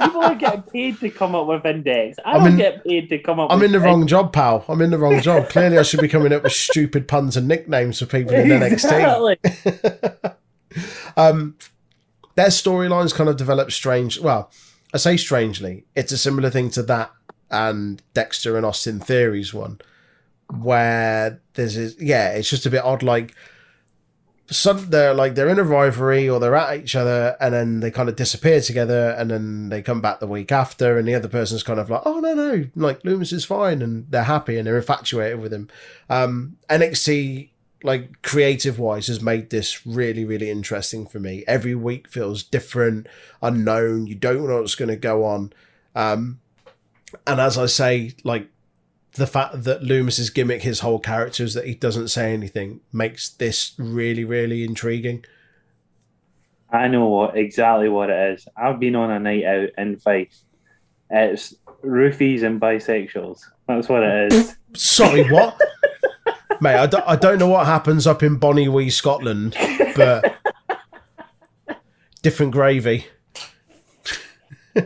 People 0.00 0.22
are 0.22 0.34
getting 0.34 0.62
paid 0.62 0.98
to 1.00 1.10
come 1.10 1.34
up 1.34 1.46
with 1.46 1.64
index. 1.64 2.18
I 2.24 2.32
I'm 2.32 2.38
don't 2.42 2.52
in- 2.52 2.56
get 2.58 2.84
paid 2.84 3.08
to 3.10 3.18
come 3.18 3.38
up 3.40 3.50
with 3.50 3.56
I'm 3.58 3.64
in 3.64 3.72
the 3.72 3.80
wrong 3.80 4.06
job, 4.06 4.32
pal. 4.32 4.64
I'm 4.68 4.80
in 4.82 4.90
the 4.90 4.98
wrong 4.98 5.20
job. 5.20 5.48
Clearly, 5.48 5.78
I 5.78 5.82
should 5.82 6.00
be 6.00 6.08
coming 6.08 6.32
up 6.32 6.42
with 6.42 6.52
stupid 6.52 7.06
puns 7.06 7.36
and 7.36 7.46
nicknames 7.46 7.98
for 8.00 8.06
people 8.06 8.34
in 8.34 8.48
NXT. 8.48 8.72
Exactly. 8.72 10.30
Um, 11.16 11.56
their 12.34 12.48
storylines 12.48 13.14
kind 13.14 13.30
of 13.30 13.36
develop 13.36 13.70
strange. 13.70 14.18
Well, 14.18 14.50
I 14.92 14.96
say 14.96 15.16
strangely. 15.16 15.84
It's 15.94 16.10
a 16.10 16.18
similar 16.18 16.50
thing 16.50 16.70
to 16.70 16.82
that 16.82 17.12
and 17.50 18.02
Dexter 18.14 18.56
and 18.56 18.66
Austin 18.66 18.98
Theory's 18.98 19.54
one, 19.54 19.80
where 20.50 21.40
there's 21.54 22.00
yeah, 22.00 22.30
it's 22.32 22.50
just 22.50 22.66
a 22.66 22.70
bit 22.70 22.82
odd. 22.84 23.04
Like 23.04 23.34
some 24.50 24.90
they're 24.90 25.14
like 25.14 25.34
they're 25.34 25.48
in 25.48 25.58
a 25.58 25.64
rivalry 25.64 26.28
or 26.28 26.38
they're 26.38 26.54
at 26.54 26.78
each 26.78 26.94
other 26.94 27.34
and 27.40 27.54
then 27.54 27.80
they 27.80 27.90
kind 27.90 28.10
of 28.10 28.16
disappear 28.16 28.60
together 28.60 29.14
and 29.18 29.30
then 29.30 29.70
they 29.70 29.80
come 29.80 30.02
back 30.02 30.20
the 30.20 30.26
week 30.26 30.52
after 30.52 30.98
and 30.98 31.08
the 31.08 31.14
other 31.14 31.28
person's 31.28 31.62
kind 31.62 31.80
of 31.80 31.88
like 31.88 32.02
oh 32.04 32.20
no 32.20 32.34
no 32.34 32.66
like 32.74 33.02
Loomis 33.04 33.32
is 33.32 33.44
fine 33.44 33.80
and 33.80 34.06
they're 34.10 34.24
happy 34.24 34.58
and 34.58 34.66
they're 34.66 34.76
infatuated 34.76 35.40
with 35.40 35.52
him. 35.52 35.68
Um 36.10 36.58
NXT 36.68 37.48
like 37.82 38.20
creative 38.22 38.78
wise 38.78 39.06
has 39.06 39.22
made 39.22 39.48
this 39.48 39.86
really 39.86 40.26
really 40.26 40.50
interesting 40.50 41.06
for 41.06 41.20
me. 41.20 41.42
Every 41.46 41.74
week 41.74 42.08
feels 42.08 42.42
different 42.42 43.06
unknown 43.40 44.06
you 44.06 44.14
don't 44.14 44.46
know 44.46 44.60
what's 44.60 44.74
going 44.74 44.90
to 44.90 44.96
go 44.96 45.24
on. 45.24 45.54
Um 45.94 46.40
and 47.26 47.40
as 47.40 47.56
I 47.56 47.64
say 47.64 48.12
like 48.24 48.48
the 49.14 49.26
fact 49.26 49.64
that 49.64 49.82
Loomis's 49.82 50.30
gimmick, 50.30 50.62
his 50.62 50.80
whole 50.80 50.98
character 50.98 51.44
is 51.44 51.54
that 51.54 51.66
he 51.66 51.74
doesn't 51.74 52.08
say 52.08 52.32
anything, 52.32 52.80
makes 52.92 53.28
this 53.28 53.74
really, 53.78 54.24
really 54.24 54.64
intriguing. 54.64 55.24
I 56.70 56.88
know 56.88 57.06
what 57.06 57.36
exactly 57.36 57.88
what 57.88 58.10
it 58.10 58.34
is. 58.34 58.48
I've 58.56 58.80
been 58.80 58.96
on 58.96 59.12
a 59.12 59.20
night 59.20 59.44
out 59.44 59.68
in 59.78 59.96
Fife. 59.96 60.36
It's 61.10 61.54
roofies 61.84 62.42
and 62.42 62.60
bisexuals. 62.60 63.42
That's 63.68 63.88
what 63.88 64.02
it 64.02 64.32
is. 64.32 64.56
Sorry, 64.74 65.30
what? 65.30 65.60
Mate, 66.60 66.74
I 66.74 66.86
don't, 66.86 67.04
I 67.06 67.14
don't 67.14 67.38
know 67.38 67.48
what 67.48 67.66
happens 67.66 68.06
up 68.08 68.22
in 68.24 68.36
Bonnie 68.36 68.68
Wee, 68.68 68.90
Scotland, 68.90 69.56
but 69.94 70.36
different 72.22 72.52
gravy. 72.52 73.06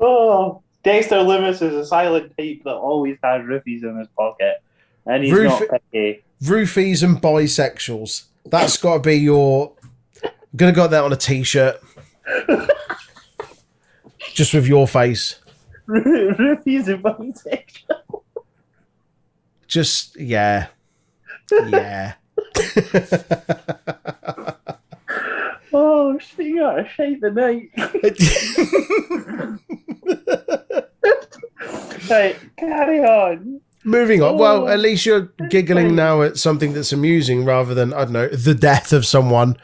oh, 0.00 0.62
Dexter 0.82 1.20
Loomis 1.22 1.62
is 1.62 1.74
a 1.74 1.86
silent 1.86 2.36
type 2.36 2.62
that 2.64 2.74
always 2.74 3.16
has 3.22 3.42
roofies 3.42 3.82
in 3.84 3.96
his 3.98 4.08
pocket, 4.16 4.62
and 5.06 5.22
he's 5.22 5.32
Roof- 5.32 5.60
not 5.70 5.80
picky. 5.92 6.22
Roofies 6.42 7.02
and 7.04 7.22
bisexuals. 7.22 8.24
That's 8.46 8.76
got 8.76 8.94
to 8.94 9.00
be 9.00 9.14
your. 9.16 9.72
I'm 10.24 10.30
going 10.56 10.72
to 10.72 10.76
got 10.76 10.90
that 10.90 11.04
on 11.04 11.12
a 11.12 11.16
t 11.16 11.42
shirt. 11.44 11.80
Just 14.32 14.54
with 14.54 14.66
your 14.66 14.88
face. 14.88 15.38
roofies 15.86 16.88
and 16.88 17.02
bisexuals. 17.04 18.22
Just, 19.68 20.16
yeah. 20.18 20.66
Yeah. 21.50 22.14
Oh, 25.72 26.18
she 26.18 26.56
got 26.58 26.80
a 26.80 26.84
the 26.84 27.18
tonight. 27.20 27.70
right, 32.10 32.36
carry 32.58 33.00
on. 33.00 33.60
Moving 33.84 34.22
on. 34.22 34.38
Well, 34.38 34.64
Oh. 34.64 34.68
at 34.68 34.78
least 34.80 35.06
you're 35.06 35.32
giggling 35.50 35.94
now 35.96 36.22
at 36.22 36.36
something 36.36 36.72
that's 36.72 36.92
amusing 36.92 37.44
rather 37.44 37.74
than, 37.74 37.92
I 37.92 38.04
don't 38.04 38.12
know, 38.12 38.28
the 38.28 38.54
death 38.54 38.92
of 38.92 39.04
someone. 39.06 39.56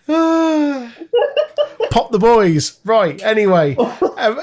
Pop 1.91 2.11
the 2.11 2.19
boys. 2.19 2.79
Right. 2.85 3.23
Anyway, 3.23 3.77
um, 3.77 4.39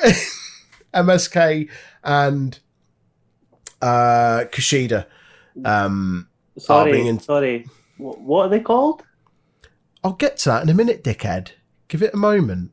MSK 0.94 1.70
and 2.04 2.60
uh, 3.84 4.46
Kushida. 4.52 5.06
Um, 5.66 6.28
Sorry, 6.58 7.08
in- 7.08 7.20
sorry. 7.20 7.68
What 7.98 8.46
are 8.46 8.50
they 8.50 8.60
called? 8.60 9.04
I'll 10.04 10.14
get 10.14 10.38
to 10.40 10.50
that 10.50 10.64
in 10.64 10.70
a 10.70 10.74
minute, 10.74 11.04
dickhead. 11.04 11.52
Give 11.88 12.02
it 12.02 12.14
a 12.14 12.18
moment. 12.18 12.72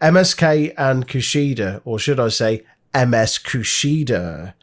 MSK 0.00 0.74
and 0.76 1.06
Kushida, 1.08 1.80
or 1.84 1.98
should 1.98 2.20
I 2.20 2.28
say 2.28 2.64
MS 2.94 3.38
Kushida? 3.38 4.54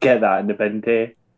Get 0.00 0.20
that 0.20 0.40
in 0.40 0.46
the 0.48 0.54
bin. 0.54 0.82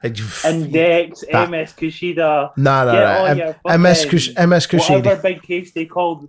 Index, 0.04 1.24
That- 1.32 1.48
MS 1.50 1.72
Kushida. 1.72 2.50
No, 2.56 2.84
no, 2.84 2.92
Get 2.92 3.36
no. 3.64 3.72
M- 3.72 3.80
MS, 3.82 4.04
Kush- 4.04 4.30
MS 4.36 4.66
Whatever 4.72 5.22
big 5.22 5.42
case 5.42 5.72
they 5.72 5.86
called. 5.86 6.28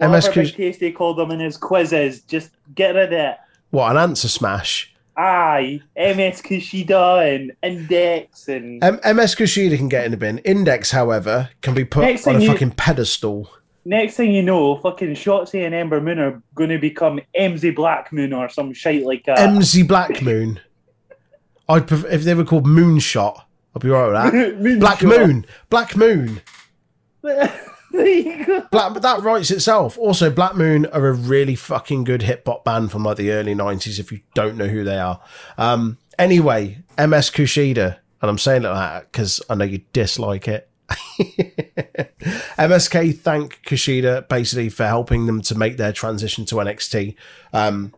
MS 0.00 0.24
Whatever 0.24 0.32
Kush- 0.32 0.46
big 0.48 0.56
case 0.56 0.78
they 0.78 0.90
called 0.92 1.18
them 1.18 1.30
in 1.30 1.38
his 1.40 1.56
quizzes. 1.56 2.22
Just 2.22 2.50
get 2.74 2.94
rid 2.96 3.06
of 3.06 3.12
it. 3.12 3.36
What, 3.70 3.90
an 3.92 3.96
answer 3.98 4.28
smash? 4.28 4.92
Aye, 5.18 5.80
MS 5.96 6.40
Kushida 6.42 7.34
and 7.34 7.52
Index 7.62 8.46
and 8.48 8.82
M- 8.84 9.00
MS 9.16 9.34
Kushida 9.34 9.76
can 9.76 9.88
get 9.88 10.04
in 10.04 10.12
the 10.12 10.16
bin. 10.16 10.38
Index, 10.38 10.92
however, 10.92 11.50
can 11.60 11.74
be 11.74 11.84
put 11.84 12.02
Next 12.02 12.26
on 12.28 12.36
a 12.36 12.38
you- 12.38 12.48
fucking 12.52 12.70
pedestal. 12.72 13.50
next 13.84 14.14
thing 14.14 14.32
you 14.32 14.42
know, 14.42 14.76
fucking 14.76 15.14
Shotzi 15.14 15.66
and 15.66 15.74
Ember 15.74 16.00
Moon 16.00 16.18
are 16.20 16.40
going 16.54 16.70
to 16.70 16.78
become 16.78 17.18
MZ 17.36 17.74
Black 17.74 18.12
Moon 18.12 18.32
or 18.32 18.48
some 18.48 18.72
shite 18.72 19.04
like 19.04 19.24
that. 19.24 19.38
MZ 19.38 19.88
Black 19.88 20.22
Moon. 20.22 20.60
I'd 21.68 21.88
pref- 21.88 22.04
if 22.10 22.22
they 22.22 22.34
were 22.34 22.44
called 22.44 22.66
Moonshot, 22.66 23.42
I'd 23.74 23.82
be 23.82 23.88
right 23.88 24.32
with 24.32 24.70
that. 24.70 24.78
Black. 24.80 25.02
Moon. 25.02 25.44
Black 25.68 25.96
Moon. 25.96 26.40
Black, 28.70 28.94
but 28.94 29.02
that 29.02 29.22
writes 29.22 29.50
itself. 29.50 29.98
Also, 29.98 30.30
Black 30.30 30.54
Moon 30.54 30.86
are 30.86 31.08
a 31.08 31.12
really 31.12 31.54
fucking 31.54 32.04
good 32.04 32.22
hip 32.22 32.44
hop 32.46 32.64
band 32.64 32.92
from 32.92 33.02
like 33.02 33.16
the 33.16 33.32
early 33.32 33.54
nineties. 33.54 33.98
If 33.98 34.12
you 34.12 34.20
don't 34.34 34.56
know 34.56 34.68
who 34.68 34.84
they 34.84 34.98
are, 34.98 35.20
um, 35.56 35.98
anyway, 36.18 36.78
MS 36.96 37.30
Kushida, 37.30 37.98
and 38.22 38.30
I'm 38.30 38.38
saying 38.38 38.64
it 38.64 38.68
like 38.68 38.92
that 38.92 39.12
because 39.12 39.40
I 39.50 39.54
know 39.54 39.64
you 39.64 39.80
dislike 39.92 40.46
it. 40.48 40.68
MSK 42.58 43.18
thank 43.18 43.62
Kushida 43.62 44.28
basically 44.28 44.68
for 44.68 44.86
helping 44.86 45.26
them 45.26 45.42
to 45.42 45.54
make 45.54 45.76
their 45.76 45.92
transition 45.92 46.44
to 46.46 46.56
NXT, 46.56 47.14
um, 47.52 47.92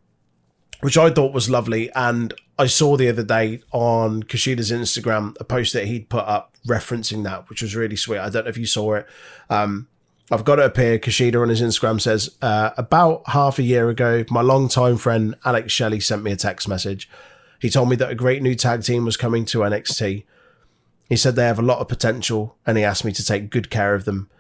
which 0.80 0.98
I 0.98 1.10
thought 1.10 1.32
was 1.32 1.50
lovely. 1.50 1.90
And 1.92 2.34
I 2.58 2.66
saw 2.66 2.96
the 2.96 3.08
other 3.08 3.22
day 3.22 3.62
on 3.72 4.22
Kushida's 4.22 4.70
Instagram 4.70 5.36
a 5.40 5.44
post 5.44 5.72
that 5.74 5.86
he'd 5.86 6.08
put 6.08 6.24
up 6.24 6.49
referencing 6.66 7.24
that, 7.24 7.48
which 7.48 7.62
was 7.62 7.74
really 7.74 7.96
sweet. 7.96 8.18
I 8.18 8.30
don't 8.30 8.44
know 8.44 8.50
if 8.50 8.58
you 8.58 8.66
saw 8.66 8.94
it. 8.94 9.06
Um, 9.48 9.88
I've 10.30 10.44
got 10.44 10.58
it 10.58 10.64
up 10.64 10.76
here. 10.76 10.98
Kushida 10.98 11.40
on 11.40 11.48
his 11.48 11.60
Instagram 11.60 12.00
says, 12.00 12.36
uh, 12.40 12.70
about 12.76 13.22
half 13.26 13.58
a 13.58 13.64
year 13.64 13.88
ago, 13.88 14.24
my 14.30 14.42
longtime 14.42 14.96
friend 14.96 15.34
Alex 15.44 15.72
Shelley 15.72 16.00
sent 16.00 16.22
me 16.22 16.30
a 16.30 16.36
text 16.36 16.68
message. 16.68 17.10
He 17.58 17.68
told 17.68 17.88
me 17.88 17.96
that 17.96 18.10
a 18.10 18.14
great 18.14 18.42
new 18.42 18.54
tag 18.54 18.82
team 18.82 19.04
was 19.04 19.16
coming 19.16 19.44
to 19.46 19.58
NXT. 19.58 20.24
He 21.08 21.16
said 21.16 21.34
they 21.34 21.44
have 21.44 21.58
a 21.58 21.62
lot 21.62 21.80
of 21.80 21.88
potential 21.88 22.56
and 22.64 22.78
he 22.78 22.84
asked 22.84 23.04
me 23.04 23.12
to 23.12 23.24
take 23.24 23.50
good 23.50 23.70
care 23.70 23.94
of 23.94 24.04
them. 24.04 24.30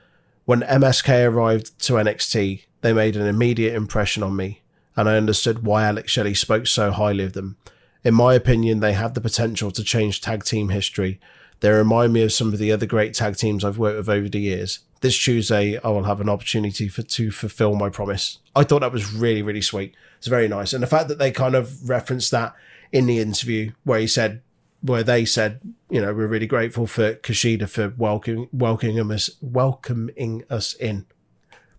When 0.44 0.60
MSK 0.62 1.28
arrived 1.28 1.78
to 1.80 1.94
NXT, 1.94 2.64
they 2.80 2.92
made 2.92 3.16
an 3.16 3.26
immediate 3.26 3.74
impression 3.74 4.22
on 4.22 4.36
me 4.36 4.62
and 4.96 5.08
I 5.08 5.16
understood 5.16 5.64
why 5.64 5.84
Alex 5.84 6.12
Shelley 6.12 6.34
spoke 6.34 6.66
so 6.66 6.92
highly 6.92 7.24
of 7.24 7.32
them. 7.32 7.56
In 8.04 8.14
my 8.14 8.34
opinion, 8.34 8.80
they 8.80 8.92
have 8.92 9.14
the 9.14 9.20
potential 9.20 9.70
to 9.72 9.84
change 9.84 10.20
tag 10.20 10.44
team 10.44 10.70
history. 10.70 11.20
They 11.60 11.70
remind 11.70 12.12
me 12.12 12.22
of 12.22 12.32
some 12.32 12.52
of 12.52 12.58
the 12.58 12.72
other 12.72 12.86
great 12.86 13.14
tag 13.14 13.36
teams 13.36 13.64
I've 13.64 13.78
worked 13.78 13.98
with 13.98 14.08
over 14.08 14.28
the 14.28 14.40
years. 14.40 14.80
This 15.02 15.18
Tuesday, 15.18 15.78
I 15.78 15.88
will 15.88 16.04
have 16.04 16.20
an 16.20 16.28
opportunity 16.28 16.88
for 16.88 17.02
to 17.02 17.30
fulfill 17.30 17.74
my 17.74 17.88
promise. 17.88 18.38
I 18.56 18.64
thought 18.64 18.80
that 18.80 18.92
was 18.92 19.12
really, 19.12 19.42
really 19.42 19.62
sweet. 19.62 19.94
It's 20.18 20.26
very 20.26 20.48
nice, 20.48 20.72
and 20.72 20.82
the 20.82 20.86
fact 20.86 21.08
that 21.08 21.18
they 21.18 21.30
kind 21.30 21.54
of 21.54 21.88
referenced 21.88 22.30
that 22.32 22.54
in 22.92 23.06
the 23.06 23.18
interview 23.18 23.72
where 23.84 24.00
he 24.00 24.06
said, 24.06 24.42
where 24.82 25.02
they 25.02 25.24
said, 25.24 25.60
you 25.88 26.00
know, 26.00 26.12
we're 26.12 26.26
really 26.26 26.46
grateful 26.46 26.86
for 26.86 27.14
Kushida 27.14 27.68
for 27.68 27.94
welcoming 27.96 28.48
welcoming 28.52 28.98
us 29.10 29.30
welcoming 29.40 30.44
us 30.50 30.74
in. 30.74 31.06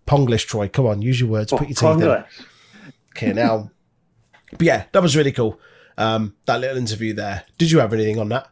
Ponglish, 0.06 0.46
Troy, 0.46 0.68
come 0.68 0.86
on, 0.86 1.02
use 1.02 1.20
your 1.20 1.28
words, 1.28 1.52
put 1.52 1.68
your 1.68 1.76
teeth 1.76 2.02
in. 2.02 2.24
Okay, 3.16 3.32
now, 3.32 3.70
but 4.52 4.62
yeah, 4.62 4.84
that 4.92 5.02
was 5.02 5.16
really 5.16 5.32
cool. 5.32 5.60
Um, 5.96 6.34
that 6.46 6.60
little 6.60 6.76
interview 6.76 7.12
there. 7.12 7.44
Did 7.58 7.70
you 7.70 7.78
have 7.78 7.92
anything 7.92 8.18
on 8.18 8.28
that? 8.30 8.48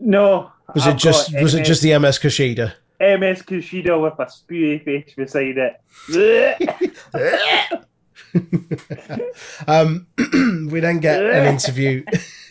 No. 0.00 0.52
Was 0.74 0.86
I've 0.86 0.94
it 0.94 0.98
just 0.98 1.32
was 1.40 1.54
it 1.54 1.64
just 1.64 1.82
the 1.82 1.98
MS 1.98 2.18
Kushida? 2.18 2.74
MS 3.00 3.42
Kushida 3.42 4.00
with 4.02 4.18
a 4.18 4.26
spewy 4.26 4.84
face 4.84 5.14
beside 5.14 5.56
it? 5.56 5.80
um, 9.66 10.06
we 10.70 10.80
then 10.80 10.98
get 10.98 11.24
an 11.24 11.46
interview. 11.46 12.04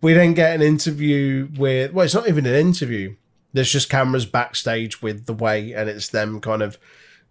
we 0.00 0.14
then 0.14 0.34
get 0.34 0.54
an 0.54 0.62
interview 0.62 1.48
with. 1.56 1.92
Well, 1.92 2.04
it's 2.04 2.14
not 2.14 2.28
even 2.28 2.46
an 2.46 2.54
interview. 2.54 3.16
There's 3.52 3.70
just 3.70 3.90
cameras 3.90 4.26
backstage 4.26 5.02
with 5.02 5.26
the 5.26 5.34
way, 5.34 5.72
and 5.72 5.90
it's 5.90 6.08
them 6.08 6.40
kind 6.40 6.62
of 6.62 6.78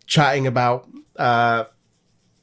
chatting 0.05 0.45
about 0.45 0.89
uh, 1.17 1.65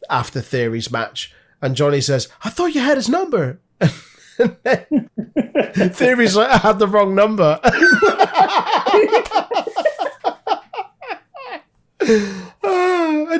after 0.08 0.40
Theory's 0.40 0.90
match. 0.90 1.34
And 1.62 1.76
Johnny 1.76 2.00
says, 2.00 2.28
"I 2.44 2.50
thought 2.50 2.74
you 2.74 2.80
had 2.80 2.96
his 2.96 3.08
number." 3.08 3.60
And 5.36 5.74
then 5.74 5.90
Theory's 5.90 6.36
like, 6.36 6.50
"I 6.50 6.56
had 6.56 6.78
the 6.78 6.88
wrong 6.88 7.14
number." 7.14 7.60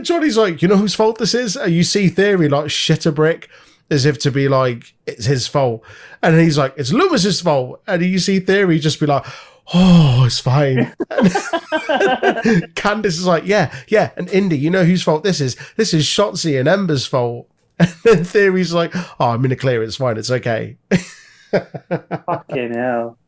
And 0.00 0.04
Johnny's 0.04 0.36
like, 0.36 0.62
you 0.62 0.68
know 0.68 0.76
whose 0.76 0.94
fault 0.94 1.18
this 1.18 1.34
is? 1.34 1.56
And 1.56 1.72
you 1.72 1.82
see 1.82 2.08
Theory 2.08 2.48
like 2.48 2.70
shit 2.70 3.06
a 3.06 3.12
brick 3.12 3.48
as 3.90 4.06
if 4.06 4.18
to 4.20 4.30
be 4.30 4.48
like, 4.48 4.94
it's 5.06 5.26
his 5.26 5.46
fault. 5.46 5.82
And 6.22 6.38
he's 6.38 6.56
like, 6.56 6.74
it's 6.76 6.92
Loomis's 6.92 7.40
fault. 7.40 7.82
And 7.86 8.02
you 8.02 8.18
see 8.18 8.40
Theory 8.40 8.78
just 8.78 9.00
be 9.00 9.06
like, 9.06 9.26
oh, 9.74 10.24
it's 10.26 10.38
fine. 10.38 10.94
And 11.10 11.28
Candice 12.74 13.06
is 13.06 13.26
like, 13.26 13.44
yeah, 13.46 13.74
yeah. 13.88 14.10
And 14.16 14.28
Indi, 14.28 14.56
you 14.56 14.70
know 14.70 14.84
whose 14.84 15.02
fault 15.02 15.24
this 15.24 15.40
is? 15.40 15.56
This 15.76 15.92
is 15.92 16.04
Shotzi 16.04 16.58
and 16.58 16.68
Ember's 16.68 17.06
fault. 17.06 17.48
And 17.86 17.88
then 18.04 18.24
Theory's 18.24 18.72
like, 18.74 18.92
oh, 18.94 19.30
I'm 19.30 19.44
in 19.44 19.50
the 19.50 19.56
clear. 19.56 19.82
It's 19.82 19.96
fine. 19.96 20.18
It's 20.18 20.30
okay. 20.30 20.76
Fucking 21.50 22.74
hell. 22.74 23.18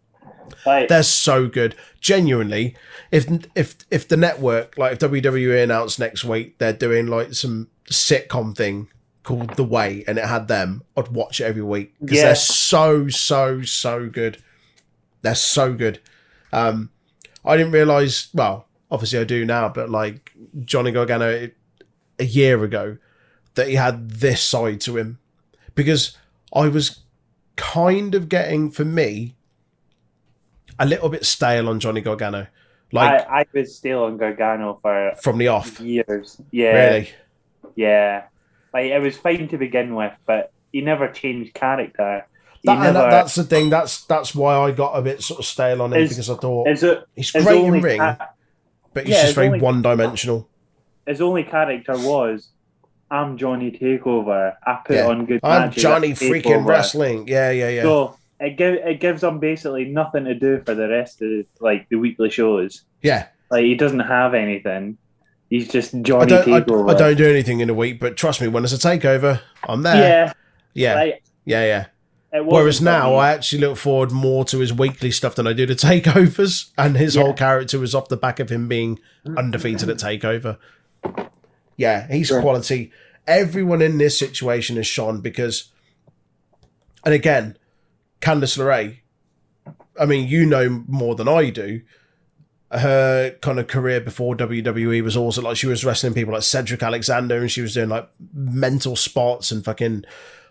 Like, 0.66 0.88
They're 0.88 1.02
so 1.02 1.48
good. 1.48 1.74
Genuinely, 2.00 2.76
if 3.10 3.26
if 3.54 3.76
if 3.90 4.08
the 4.08 4.16
network, 4.16 4.76
like 4.76 4.92
if 4.92 4.98
WWE 4.98 5.62
announced 5.62 5.98
next 5.98 6.24
week 6.24 6.58
they're 6.58 6.72
doing 6.72 7.06
like 7.06 7.32
some 7.34 7.68
sitcom 7.90 8.56
thing 8.56 8.88
called 9.22 9.54
The 9.56 9.64
Way, 9.64 10.04
and 10.06 10.18
it 10.18 10.24
had 10.24 10.48
them, 10.48 10.82
I'd 10.96 11.08
watch 11.08 11.40
it 11.40 11.44
every 11.44 11.62
week 11.62 11.94
because 12.00 12.18
Yeah. 12.18 12.24
they're 12.26 12.34
so 12.34 13.08
so 13.08 13.62
so 13.62 14.08
good. 14.08 14.42
They're 15.22 15.34
so 15.36 15.72
good. 15.74 16.00
Um, 16.52 16.90
I 17.44 17.56
didn't 17.56 17.72
realize. 17.72 18.28
Well, 18.34 18.66
obviously 18.90 19.20
I 19.20 19.24
do 19.24 19.44
now, 19.44 19.68
but 19.68 19.88
like 19.90 20.32
Johnny 20.64 20.90
Gargano 20.90 21.50
a 22.18 22.24
year 22.24 22.62
ago, 22.62 22.98
that 23.54 23.68
he 23.68 23.74
had 23.74 24.10
this 24.10 24.40
side 24.42 24.80
to 24.82 24.96
him 24.96 25.18
because 25.74 26.16
I 26.54 26.68
was 26.68 27.00
kind 27.56 28.14
of 28.14 28.28
getting 28.28 28.70
for 28.70 28.84
me 28.84 29.34
a 30.78 30.86
little 30.86 31.08
bit 31.08 31.24
stale 31.24 31.68
on 31.68 31.80
Johnny 31.80 32.00
Gargano, 32.00 32.46
like 32.92 33.26
I, 33.28 33.40
I 33.40 33.46
was 33.52 33.74
still 33.76 34.04
on 34.04 34.16
Gargano 34.16 34.78
for 34.82 35.14
from 35.22 35.38
the 35.38 35.48
off. 35.48 35.80
years. 35.80 36.40
Yeah. 36.50 36.72
Really, 36.72 37.10
Yeah. 37.76 38.24
Like, 38.74 38.86
it 38.90 39.02
was 39.02 39.16
fine 39.18 39.48
to 39.48 39.58
begin 39.58 39.94
with, 39.94 40.14
but 40.26 40.50
he 40.72 40.80
never 40.80 41.08
changed 41.08 41.52
character. 41.52 42.26
That, 42.64 42.78
never, 42.78 42.92
that, 42.94 43.10
that's 43.10 43.34
the 43.34 43.44
thing. 43.44 43.68
That's 43.70 44.04
that's 44.04 44.34
why 44.34 44.54
I 44.56 44.70
got 44.70 44.92
a 44.92 45.02
bit 45.02 45.20
sort 45.22 45.40
of 45.40 45.46
stale 45.46 45.82
on 45.82 45.92
him 45.92 46.00
Is- 46.00 46.08
because 46.10 46.30
I 46.30 46.36
thought 46.36 46.68
his, 46.68 46.80
he's 47.14 47.32
his 47.32 47.44
great 47.44 47.64
in 47.64 47.82
ring, 47.82 47.98
ca- 47.98 48.28
but 48.94 49.04
he's 49.06 49.14
yeah, 49.16 49.22
just 49.24 49.34
very 49.34 49.48
only- 49.48 49.60
one 49.60 49.82
dimensional. 49.82 50.48
his 51.04 51.20
only 51.20 51.42
character 51.44 51.92
was 51.98 52.48
I'm 53.12 53.36
Johnny 53.36 53.70
Takeover. 53.70 54.54
I 54.66 54.78
put 54.86 54.96
Yeah. 54.96 55.06
on 55.08 55.26
good 55.26 55.40
I'm 55.42 55.66
matches 55.68 55.82
Johnny 55.82 56.12
freaking 56.12 56.42
Takeover. 56.42 56.66
wrestling. 56.66 57.28
Yeah, 57.28 57.50
yeah, 57.50 57.68
yeah. 57.68 57.82
So 57.82 58.16
it 58.40 58.56
gives 58.56 58.78
it 58.84 59.00
gives 59.00 59.22
him 59.22 59.38
basically 59.38 59.84
nothing 59.84 60.24
to 60.24 60.34
do 60.34 60.62
for 60.64 60.74
the 60.74 60.88
rest 60.88 61.20
of 61.20 61.44
like 61.60 61.88
the 61.90 61.96
weekly 61.96 62.30
shows. 62.30 62.82
yeah, 63.02 63.26
Like 63.50 63.64
he 63.64 63.74
doesn't 63.74 64.00
have 64.00 64.32
anything. 64.34 64.96
He's 65.50 65.68
just 65.68 65.94
I 65.94 66.00
Johnny 66.00 66.26
don't, 66.26 66.52
I, 66.52 66.60
Takeover. 66.62 66.90
I 66.90 66.94
don't 66.94 67.16
do 67.16 67.26
anything 67.28 67.60
in 67.60 67.68
a 67.68 67.74
week, 67.74 68.00
but 68.00 68.16
trust 68.16 68.40
me, 68.40 68.48
when 68.48 68.64
it's 68.64 68.72
a 68.72 68.78
takeover, 68.78 69.40
I'm 69.68 69.82
there. 69.82 69.96
Yeah. 69.96 70.32
yeah, 70.72 70.94
Like, 70.94 71.22
yeah, 71.44 71.64
yeah. 72.32 72.40
Whereas 72.42 72.80
now, 72.80 73.02
funny. 73.02 73.16
I 73.16 73.32
actually 73.34 73.60
look 73.60 73.76
forward 73.76 74.10
more 74.10 74.46
to 74.46 74.58
his 74.60 74.72
weekly 74.72 75.10
stuff 75.10 75.34
than 75.34 75.46
I 75.46 75.52
do 75.52 75.66
to 75.66 75.74
takeovers, 75.86 76.70
and 76.78 76.96
his 76.96 77.14
Yeah. 77.14 77.24
whole 77.24 77.34
character 77.34 77.78
was 77.78 77.94
off 77.94 78.08
the 78.08 78.16
back 78.16 78.40
of 78.40 78.48
him 78.48 78.68
being 78.68 78.98
mm. 79.26 79.36
undefeated 79.36 79.90
at 79.90 79.98
takeover. 79.98 80.56
Yeah, 81.82 82.06
he's 82.08 82.28
Sure. 82.28 82.40
quality. 82.40 82.92
Everyone 83.26 83.82
in 83.82 83.98
this 83.98 84.18
situation 84.18 84.78
is 84.78 84.86
shone 84.86 85.20
because, 85.20 85.70
and 87.04 87.12
again, 87.12 87.56
Candice 88.20 88.56
LeRae. 88.56 88.98
I 90.00 90.06
mean, 90.06 90.28
you 90.28 90.46
know 90.46 90.84
more 90.88 91.14
than 91.14 91.28
I 91.28 91.50
do. 91.50 91.82
Her 92.70 93.36
kind 93.42 93.58
of 93.58 93.66
career 93.66 94.00
before 94.00 94.34
WWE 94.34 95.02
was 95.02 95.16
also 95.16 95.42
like 95.42 95.58
she 95.58 95.66
was 95.66 95.84
wrestling 95.84 96.14
people 96.14 96.32
like 96.32 96.42
Cedric 96.42 96.82
Alexander, 96.82 97.36
and 97.38 97.50
she 97.50 97.60
was 97.60 97.74
doing 97.74 97.90
like 97.90 98.08
mental 98.32 98.96
spots 98.96 99.50
and 99.50 99.62
fucking 99.64 100.04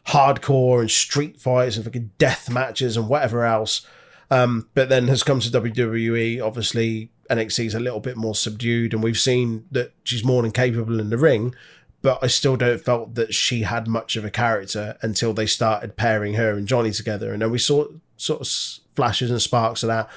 hardcore 0.07 0.81
and 0.81 0.91
street 0.91 1.39
fights 1.39 1.75
and 1.77 1.85
fucking 1.85 2.11
death 2.19 2.49
matches 2.49 2.95
and 2.97 3.07
whatever 3.07 3.43
else. 3.45 3.87
Um, 4.29 4.69
but 4.75 4.87
then 4.89 5.07
has 5.07 5.23
come 5.23 5.39
to 5.39 5.49
WWE. 5.49 6.41
Obviously, 6.45 7.11
NXT 7.31 7.65
is 7.65 7.73
a 7.75 7.79
little 7.79 7.99
bit 8.01 8.17
more 8.17 8.35
subdued, 8.35 8.93
and 8.93 9.01
we've 9.01 9.17
seen 9.17 9.65
that 9.71 9.93
she's 10.03 10.23
more 10.23 10.41
than 10.41 10.51
capable 10.51 10.99
in 10.99 11.09
the 11.09 11.17
ring. 11.17 11.55
But 12.03 12.19
I 12.23 12.27
still 12.27 12.57
don't 12.57 12.83
felt 12.83 13.13
that 13.15 13.33
she 13.33 13.61
had 13.61 13.87
much 13.87 14.15
of 14.15 14.25
a 14.25 14.31
character 14.31 14.97
until 15.03 15.33
they 15.33 15.45
started 15.45 15.95
pairing 15.95 16.33
her 16.33 16.51
and 16.53 16.67
Johnny 16.67 16.91
together, 16.91 17.31
and 17.31 17.41
then 17.41 17.51
we 17.51 17.59
saw 17.59 17.85
sort 18.17 18.41
of 18.41 18.47
flashes 18.95 19.31
and 19.31 19.41
sparks 19.41 19.83
of 19.83 19.87
that. 19.87 20.09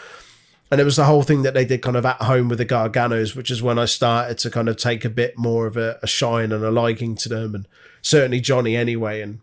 And 0.71 0.81
it 0.81 0.85
was 0.85 0.97
the 0.97 1.05
whole 1.05 1.23
thing 1.23 1.43
that 1.43 1.53
they 1.55 1.65
did 1.67 1.83
kind 1.83 1.95
of 1.97 2.07
at 2.07 2.23
home 2.23 2.49
with 2.49 2.59
the 2.59 2.67
Garganos, 2.67 3.37
which 3.37 3.51
is 3.51 3.63
when 3.63 3.79
I 3.79 3.85
started 3.85 4.39
to 4.39 4.51
kind 4.51 4.69
of 4.69 4.77
take 4.79 5.05
a 5.05 5.11
bit 5.11 5.37
more 5.39 5.67
of 5.67 5.77
a, 5.77 5.99
a 6.03 6.07
shine 6.07 6.53
and 6.53 6.65
a 6.65 6.71
liking 6.71 7.17
to 7.17 7.29
them, 7.29 7.55
and 7.55 7.69
certainly 8.03 8.41
Johnny 8.41 8.75
anyway. 8.75 9.21
And 9.21 9.41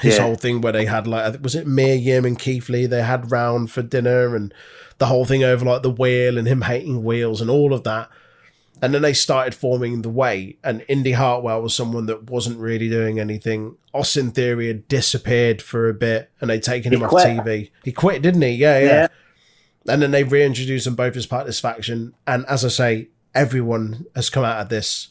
his 0.00 0.16
Yeah. 0.16 0.22
whole 0.22 0.34
thing 0.34 0.60
where 0.60 0.72
they 0.72 0.86
had 0.86 1.06
like 1.06 1.40
was 1.40 1.54
it 1.54 1.68
Mia 1.68 1.94
Yim 1.94 2.24
and 2.24 2.36
Keith 2.36 2.68
Lee 2.68 2.86
they 2.86 3.02
had 3.02 3.30
round 3.30 3.70
for 3.70 3.80
dinner 3.80 4.34
and 4.34 4.52
the 4.98 5.06
whole 5.06 5.24
thing 5.24 5.42
over 5.44 5.64
like 5.64 5.82
the 5.82 5.90
wheel 5.90 6.38
and 6.38 6.46
him 6.46 6.62
hating 6.62 7.02
wheels 7.04 7.40
and 7.40 7.50
all 7.50 7.72
of 7.74 7.84
that. 7.84 8.08
And 8.82 8.92
then 8.92 9.02
they 9.02 9.12
started 9.14 9.54
forming 9.54 10.02
the 10.02 10.08
way, 10.10 10.58
and 10.64 10.84
Indi 10.88 11.12
Hartwell 11.12 11.62
was 11.62 11.74
someone 11.74 12.06
that 12.06 12.28
wasn't 12.28 12.58
really 12.58 12.90
doing 12.90 13.20
anything. 13.20 13.76
Austin 13.94 14.30
Theory 14.32 14.66
had 14.66 14.88
disappeared 14.88 15.62
for 15.62 15.88
a 15.88 15.94
bit, 15.94 16.30
and 16.40 16.50
they'd 16.50 16.62
taken 16.62 16.92
He 16.92 16.98
him 16.98 17.04
off. 17.04 17.12
TV. 17.12 17.70
He 17.84 17.92
quit, 17.92 18.20
didn't 18.20 18.42
he? 18.42 18.50
Yeah, 18.50 18.78
yeah. 18.80 18.86
Yeah. 18.86 19.06
and 19.92 20.02
then 20.02 20.10
they 20.10 20.24
reintroduced 20.24 20.84
them 20.86 20.96
both 20.96 21.16
as 21.16 21.24
part 21.24 21.42
of 21.42 21.46
this 21.46 21.60
faction. 21.60 22.14
And 22.26 22.44
as 22.46 22.64
I 22.64 22.68
say, 22.68 23.08
everyone 23.34 24.06
has 24.16 24.28
come 24.28 24.44
out 24.44 24.60
of 24.60 24.68
this 24.70 25.08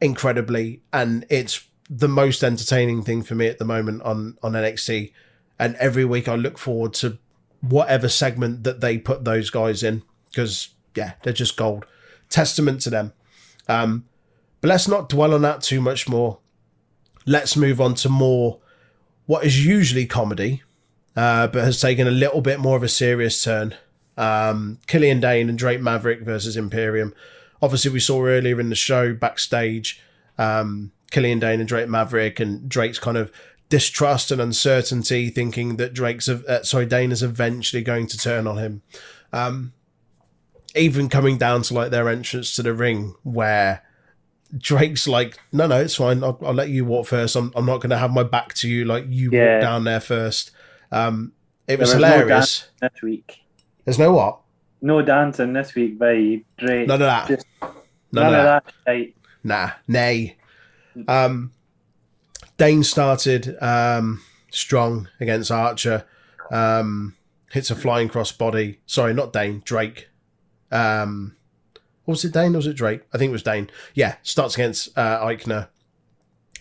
incredibly, 0.00 0.82
and 0.92 1.24
it's 1.28 1.66
the 1.88 2.08
most 2.08 2.44
entertaining 2.44 3.02
thing 3.02 3.22
for 3.22 3.34
me 3.34 3.46
at 3.48 3.58
the 3.58 3.64
moment 3.64 4.02
on 4.02 4.36
on 4.42 4.52
NXT. 4.52 5.12
And 5.58 5.74
every 5.76 6.04
week 6.04 6.28
I 6.28 6.36
look 6.36 6.58
forward 6.58 6.94
to 6.94 7.18
whatever 7.60 8.08
segment 8.08 8.64
that 8.64 8.80
they 8.80 8.98
put 8.98 9.24
those 9.24 9.50
guys 9.50 9.82
in 9.82 10.02
because 10.30 10.70
yeah, 10.94 11.12
they're 11.22 11.32
just 11.32 11.56
gold. 11.56 11.84
Testament 12.28 12.80
to 12.82 12.90
them. 12.90 13.12
Um, 13.68 14.06
but 14.60 14.68
let's 14.68 14.88
not 14.88 15.08
dwell 15.08 15.34
on 15.34 15.42
that 15.42 15.62
too 15.62 15.80
much 15.80 16.08
more. 16.08 16.38
Let's 17.26 17.56
move 17.56 17.80
on 17.80 17.94
to 17.96 18.08
more 18.08 18.60
what 19.26 19.44
is 19.44 19.64
usually 19.64 20.06
comedy, 20.06 20.62
uh, 21.16 21.46
but 21.46 21.64
has 21.64 21.80
taken 21.80 22.06
a 22.06 22.12
little 22.12 22.40
bit 22.40 22.60
more 22.60 22.76
of 22.76 22.82
a 22.82 22.88
serious 22.88 23.42
turn. 23.42 23.74
Um, 24.16 24.78
Killian 24.86 25.20
Dain 25.20 25.48
and 25.48 25.56
Drake 25.56 25.80
Maverick 25.80 26.22
versus 26.22 26.56
Imperium. 26.56 27.14
Obviously, 27.62 27.90
we 27.90 28.00
saw 28.00 28.24
earlier 28.24 28.58
in 28.60 28.70
the 28.70 28.74
show 28.74 29.14
backstage 29.14 30.02
um, 30.38 30.92
Killian 31.10 31.38
Dain 31.38 31.60
and 31.60 31.68
Drake 31.68 31.88
Maverick, 31.88 32.40
and 32.40 32.68
Drake's 32.68 32.98
kind 32.98 33.16
of 33.16 33.30
distrust 33.70 34.30
and 34.30 34.40
uncertainty, 34.42 35.30
thinking 35.30 35.76
that 35.76 35.94
Drake's 35.94 36.28
uh, 36.28 36.62
sorry 36.62 36.84
Dain 36.84 37.10
is 37.12 37.22
eventually 37.22 37.82
going 37.82 38.06
to 38.08 38.18
turn 38.18 38.46
on 38.46 38.58
him. 38.58 38.82
Um, 39.32 39.72
even 40.76 41.08
coming 41.08 41.38
down 41.38 41.62
to 41.62 41.74
like 41.74 41.90
their 41.90 42.08
entrance 42.08 42.54
to 42.56 42.62
the 42.62 42.74
ring, 42.74 43.14
where 43.22 43.82
Drake's 44.56 45.08
like, 45.08 45.38
"No, 45.52 45.66
no, 45.66 45.80
it's 45.80 45.94
fine. 45.96 46.22
I'll, 46.22 46.38
I'll 46.44 46.52
let 46.52 46.68
you 46.68 46.84
walk 46.84 47.06
first. 47.06 47.34
I'm, 47.36 47.52
I'm 47.56 47.64
not 47.66 47.78
going 47.80 47.90
to 47.90 47.98
have 47.98 48.12
my 48.12 48.22
back 48.24 48.52
to 48.54 48.68
you. 48.68 48.84
Like 48.84 49.06
you 49.08 49.30
Yeah. 49.32 49.54
walk 49.54 49.62
down 49.62 49.84
there 49.84 50.00
first. 50.00 50.50
Um, 50.92 51.32
it 51.66 51.78
was 51.78 51.90
There 51.92 52.00
was 52.00 52.10
no 52.10 52.18
hilarious. 52.18 52.68
this 52.80 53.02
week. 53.02 53.38
There's 53.84 53.98
no 53.98 54.12
what? 54.12 54.40
No 54.82 55.02
dancing 55.02 55.52
this 55.52 55.74
week 55.74 55.98
by 55.98 56.42
Drake. 56.58 56.86
None 56.88 57.00
of 57.02 57.06
that. 57.06 57.28
Just 57.28 57.46
None, 57.62 57.72
none, 58.12 58.34
of 58.34 58.44
that. 58.44 58.66
of 58.66 58.72
that. 58.86 59.12
Nah, 59.44 59.70
nay. 59.86 60.36
Um, 61.06 61.52
Dain 62.60 62.82
started 62.82 63.56
um, 63.62 64.20
strong 64.50 65.08
against 65.18 65.50
Archer. 65.50 66.04
Um, 66.50 67.16
hits 67.50 67.70
a 67.70 67.74
flying 67.74 68.10
cross 68.10 68.32
body. 68.32 68.80
Sorry, 68.84 69.14
not 69.14 69.32
Dain. 69.32 69.62
Drake. 69.64 70.10
Um, 70.70 71.36
was 72.04 72.22
it 72.22 72.34
Dain 72.34 72.52
or 72.54 72.58
was 72.58 72.66
it 72.66 72.76
Drake? 72.76 73.00
I 73.14 73.16
think 73.16 73.30
it 73.30 73.32
was 73.32 73.42
Dain. 73.42 73.70
Yeah, 73.94 74.16
starts 74.22 74.56
against 74.56 74.90
uh, 74.98 75.24
Aichner. 75.24 75.68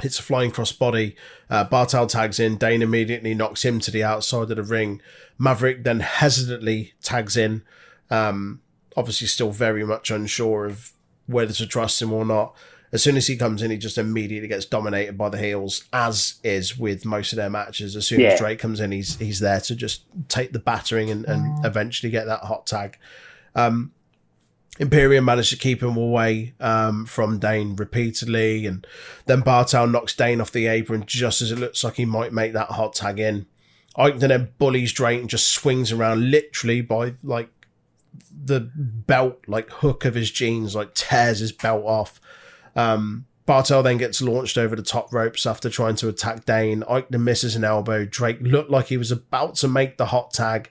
Hits 0.02 0.18
a 0.20 0.24
flying 0.24 0.52
cross 0.52 0.72
body. 0.72 1.18
Uh, 1.50 1.66
Barthel 1.66 2.08
tags 2.08 2.40
in. 2.40 2.56
Dain 2.56 2.82
immediately 2.82 3.34
knocks 3.34 3.66
him 3.66 3.82
to 3.82 3.92
the 3.92 4.06
outside 4.06 4.50
of 4.52 4.56
the 4.56 4.64
ring. 4.64 5.02
Maverick 5.38 5.84
then 5.84 6.00
hesitantly 6.00 6.94
tags 7.04 7.36
in. 7.36 7.62
Um, 8.10 8.62
obviously, 8.96 9.28
still 9.28 9.52
very 9.52 9.84
much 9.84 10.12
unsure 10.12 10.66
of 10.66 10.94
whether 11.26 11.52
to 11.52 11.68
trust 11.68 12.02
him 12.02 12.14
or 12.14 12.24
not. 12.24 12.56
As 12.92 13.04
soon 13.04 13.18
as 13.18 13.28
he 13.28 13.38
comes 13.38 13.62
in, 13.62 13.70
he 13.72 13.78
just 13.78 13.98
immediately 14.00 14.48
gets 14.48 14.66
dominated 14.66 15.18
by 15.18 15.30
the 15.30 15.38
heels, 15.38 15.84
as 15.94 16.40
is 16.44 16.78
with 16.78 17.06
most 17.06 17.32
of 17.34 17.38
their 17.38 17.50
matches. 17.50 17.96
As 17.96 18.08
soon 18.08 18.22
Yeah. 18.22 18.30
as 18.30 18.40
Drake 18.40 18.60
comes 18.60 18.80
in, 18.80 18.92
he's 18.92 19.16
he's 19.18 19.40
there 19.40 19.60
to 19.62 19.76
just 19.76 20.04
take 20.28 20.54
the 20.54 20.60
battering 20.60 21.10
and, 21.12 21.24
and 21.26 21.64
eventually 21.66 22.10
get 22.12 22.26
that 22.26 22.42
hot 22.42 22.66
tag. 22.66 22.98
Um, 23.56 23.92
Imperium 24.80 25.26
managed 25.26 25.50
to 25.50 25.58
keep 25.58 25.84
him 25.84 25.98
away 25.98 26.54
um, 26.62 27.06
from 27.06 27.38
Dain 27.38 27.76
repeatedly, 27.76 28.66
and 28.66 28.88
then 29.26 29.42
Barthel 29.42 29.92
knocks 29.92 30.16
Dain 30.16 30.40
off 30.40 30.52
the 30.52 30.68
apron 30.68 31.04
just 31.06 31.42
as 31.42 31.52
it 31.52 31.60
looks 31.60 31.84
like 31.84 31.96
he 31.96 32.06
might 32.06 32.32
make 32.34 32.54
that 32.54 32.70
hot 32.70 32.94
tag 32.96 33.20
in. 33.20 33.46
Aichner 33.98 34.20
then 34.30 34.50
bullies 34.58 34.94
Drake 34.94 35.20
and 35.20 35.30
just 35.30 35.50
swings 35.50 35.92
around 35.92 36.32
literally 36.32 36.82
by 36.82 37.16
like 37.22 37.50
the 38.32 38.62
belt, 38.76 39.42
like 39.48 39.70
hook 39.70 40.06
of 40.06 40.16
his 40.16 40.32
jeans, 40.32 40.76
like 40.76 40.94
tears 40.96 41.40
his 41.40 41.52
belt 41.52 41.84
off. 41.86 42.22
Um, 42.80 43.26
Barthel 43.46 43.84
then 43.84 43.98
gets 43.98 44.22
launched 44.22 44.58
over 44.58 44.76
the 44.76 44.84
top 44.84 45.12
ropes 45.12 45.46
after 45.46 45.70
trying 45.70 45.96
to 45.96 46.08
attack 46.08 46.46
Dain. 46.46 46.84
Aichner 46.84 47.20
misses 47.20 47.56
an 47.56 47.64
elbow. 47.64 48.06
Drake 48.06 48.38
looked 48.42 48.70
like 48.70 48.88
he 48.88 48.98
was 48.98 49.12
about 49.12 49.56
to 49.56 49.68
make 49.68 49.98
the 49.98 50.06
hot 50.08 50.32
tag, 50.32 50.70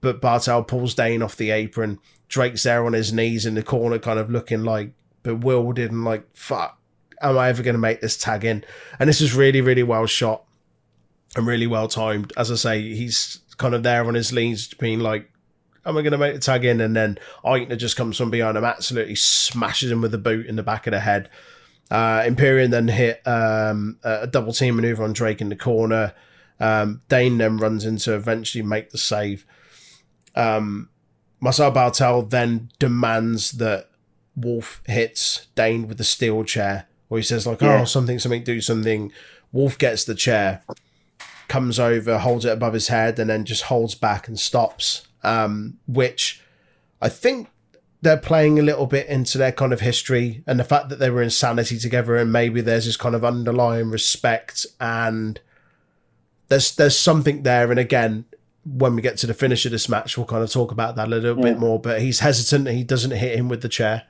but 0.00 0.20
Barthel 0.20 0.66
pulls 0.66 0.94
Dain 0.94 1.22
off 1.22 1.36
the 1.36 1.50
apron. 1.50 1.98
Drake's 2.28 2.62
there 2.62 2.84
on 2.84 2.92
his 2.92 3.12
knees 3.12 3.46
in 3.46 3.54
the 3.54 3.62
corner, 3.62 3.98
kind 3.98 4.18
of 4.18 4.30
looking 4.30 4.62
like 4.62 4.92
bewildered 5.22 5.90
and 5.90 6.04
like, 6.04 6.24
fuck, 6.36 6.78
am 7.22 7.38
I 7.38 7.48
ever 7.48 7.62
going 7.62 7.74
to 7.74 7.80
make 7.80 8.00
this 8.00 8.16
tag 8.16 8.44
in? 8.44 8.64
And 8.98 9.08
this 9.08 9.20
is 9.20 9.34
really, 9.34 9.62
really 9.62 9.82
well 9.82 10.06
shot 10.06 10.44
and 11.34 11.46
really 11.46 11.66
well 11.66 11.88
timed. 11.88 12.32
As 12.36 12.50
I 12.50 12.56
say, 12.56 12.82
he's 12.94 13.40
kind 13.56 13.74
of 13.74 13.82
there 13.82 14.04
on 14.04 14.14
his 14.14 14.32
knees, 14.32 14.72
being 14.74 15.00
like, 15.00 15.30
am 15.86 15.96
I 15.96 16.02
going 16.02 16.12
to 16.12 16.18
make 16.18 16.34
the 16.34 16.40
tag 16.40 16.64
in? 16.64 16.80
And 16.80 16.94
then 16.94 17.18
Aichner 17.44 17.78
just 17.78 17.96
comes 17.96 18.16
from 18.16 18.30
behind 18.30 18.56
him, 18.56 18.64
absolutely 18.64 19.14
smashes 19.16 19.90
him 19.90 20.00
with 20.00 20.14
a 20.14 20.18
boot 20.18 20.46
in 20.46 20.56
the 20.56 20.62
back 20.62 20.86
of 20.86 20.92
the 20.92 21.00
head. 21.00 21.30
Uh, 21.90 22.22
Imperium 22.26 22.70
then 22.70 22.88
hit 22.88 23.26
um, 23.26 23.98
a 24.04 24.26
double 24.26 24.52
team 24.52 24.76
maneuver 24.76 25.02
on 25.02 25.12
Drake 25.12 25.40
in 25.40 25.48
the 25.48 25.56
corner. 25.56 26.14
Um, 26.60 27.02
Dain 27.08 27.38
then 27.38 27.56
runs 27.56 27.84
in 27.84 27.96
to 27.98 28.14
eventually 28.14 28.62
make 28.62 28.90
the 28.90 28.98
save. 28.98 29.44
Um, 30.36 30.88
Marcel 31.40 31.72
Barthel 31.72 32.28
then 32.28 32.70
demands 32.78 33.52
that 33.52 33.88
Wolf 34.36 34.82
hits 34.86 35.46
Dain 35.54 35.88
with 35.88 35.98
the 35.98 36.04
steel 36.04 36.44
chair, 36.44 36.86
where 37.08 37.18
he 37.18 37.24
says 37.24 37.46
like, 37.46 37.60
Yeah. 37.62 37.80
"Oh, 37.80 37.84
something, 37.84 38.18
something, 38.18 38.44
do 38.44 38.60
something." 38.60 39.10
Wolf 39.52 39.76
gets 39.78 40.04
the 40.04 40.14
chair, 40.14 40.62
comes 41.48 41.80
over, 41.80 42.18
holds 42.18 42.44
it 42.44 42.52
above 42.52 42.74
his 42.74 42.88
head, 42.88 43.18
and 43.18 43.30
then 43.30 43.44
just 43.44 43.64
holds 43.64 43.94
back 43.94 44.28
and 44.28 44.38
stops. 44.38 45.08
Um, 45.22 45.78
which 45.86 46.42
I 47.02 47.08
think 47.08 47.48
they're 48.02 48.16
playing 48.16 48.58
a 48.58 48.62
little 48.62 48.86
bit 48.86 49.06
into 49.08 49.36
their 49.36 49.52
kind 49.52 49.72
of 49.72 49.80
history 49.80 50.42
and 50.46 50.58
the 50.58 50.64
fact 50.64 50.88
that 50.88 50.98
they 50.98 51.10
were 51.10 51.22
insanity 51.22 51.78
together, 51.78 52.16
and 52.16 52.32
maybe 52.32 52.60
there's 52.60 52.86
this 52.86 52.96
kind 52.96 53.14
of 53.14 53.24
underlying 53.24 53.90
respect 53.90 54.66
and 54.80 55.40
there's 56.48 56.74
there's 56.74 56.98
something 56.98 57.42
there. 57.42 57.70
And 57.70 57.80
again, 57.80 58.26
when 58.64 58.94
we 58.94 59.02
get 59.02 59.16
to 59.18 59.26
the 59.26 59.34
finish 59.34 59.64
of 59.64 59.72
this 59.72 59.88
match, 59.88 60.18
we'll 60.18 60.26
kind 60.26 60.42
of 60.42 60.50
talk 60.50 60.70
about 60.70 60.96
that 60.96 61.08
a 61.08 61.10
little 61.10 61.40
bit 61.42 61.58
more. 61.58 61.80
But 61.80 62.02
he's 62.02 62.20
hesitant; 62.20 62.68
he 62.68 62.84
doesn't 62.84 63.12
hit 63.12 63.38
him 63.38 63.48
with 63.48 63.62
the 63.62 63.68
chair. 63.68 64.02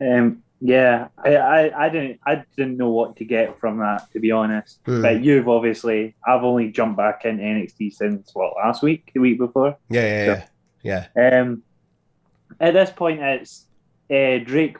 Um, 0.00 0.42
yeah, 0.64 1.08
I, 1.18 1.36
I, 1.36 1.86
I 1.86 1.88
didn't 1.88 2.20
I 2.24 2.44
didn't 2.56 2.76
know 2.76 2.90
what 2.90 3.16
to 3.16 3.24
get 3.24 3.58
from 3.58 3.78
that 3.78 4.10
to 4.12 4.20
be 4.20 4.30
honest. 4.30 4.78
Hmm. 4.86 5.02
But 5.02 5.22
you've 5.22 5.48
obviously 5.48 6.14
I've 6.24 6.44
only 6.44 6.70
jumped 6.70 6.96
back 6.96 7.24
into 7.24 7.42
NXT 7.42 7.92
since 7.92 8.30
what 8.32 8.54
last 8.56 8.80
week, 8.80 9.10
the 9.12 9.20
week 9.20 9.38
before. 9.38 9.76
Yeah, 9.90 10.24
yeah, 10.24 10.46
yeah, 10.84 11.06
yeah. 11.16 11.40
Um, 11.40 11.62
at 12.60 12.74
this 12.74 12.90
point, 12.90 13.20
it's 13.20 13.66
uh, 14.08 14.38
Drake 14.44 14.76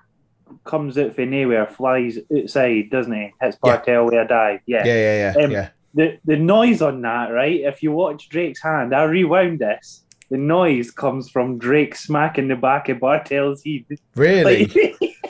comes 0.63 0.97
out 0.99 1.17
from 1.17 1.31
nowhere, 1.31 1.67
flies 1.67 2.17
outside, 2.37 2.91
doesn't 2.91 3.13
he? 3.13 3.33
Hits 3.41 3.59
Yeah. 3.65 3.77
Barthel 3.79 4.05
with 4.05 4.15
a 4.15 4.25
dive. 4.25 4.61
Yeah, 4.67 4.85
yeah, 4.85 5.33
yeah, 5.37 5.45
Um, 5.45 5.51
yeah. 5.51 5.69
The 5.95 6.19
the 6.25 6.37
noise 6.37 6.81
on 6.81 7.03
that, 7.03 7.33
right? 7.33 7.61
If 7.61 7.83
you 7.83 7.91
watch 7.91 8.29
Drake's 8.29 8.63
hand, 8.63 8.95
I 8.95 9.03
rewound 9.03 9.59
this. 9.59 10.05
The 10.31 10.39
noise 10.39 10.93
comes 10.93 11.29
from 11.29 11.59
Drake 11.59 11.95
smacking 11.97 12.49
the 12.49 12.57
back 12.57 12.89
of 12.89 12.99
Barthel's 12.99 13.63
head. 13.65 13.99
Really? 14.15 14.67
Like, 14.67 15.13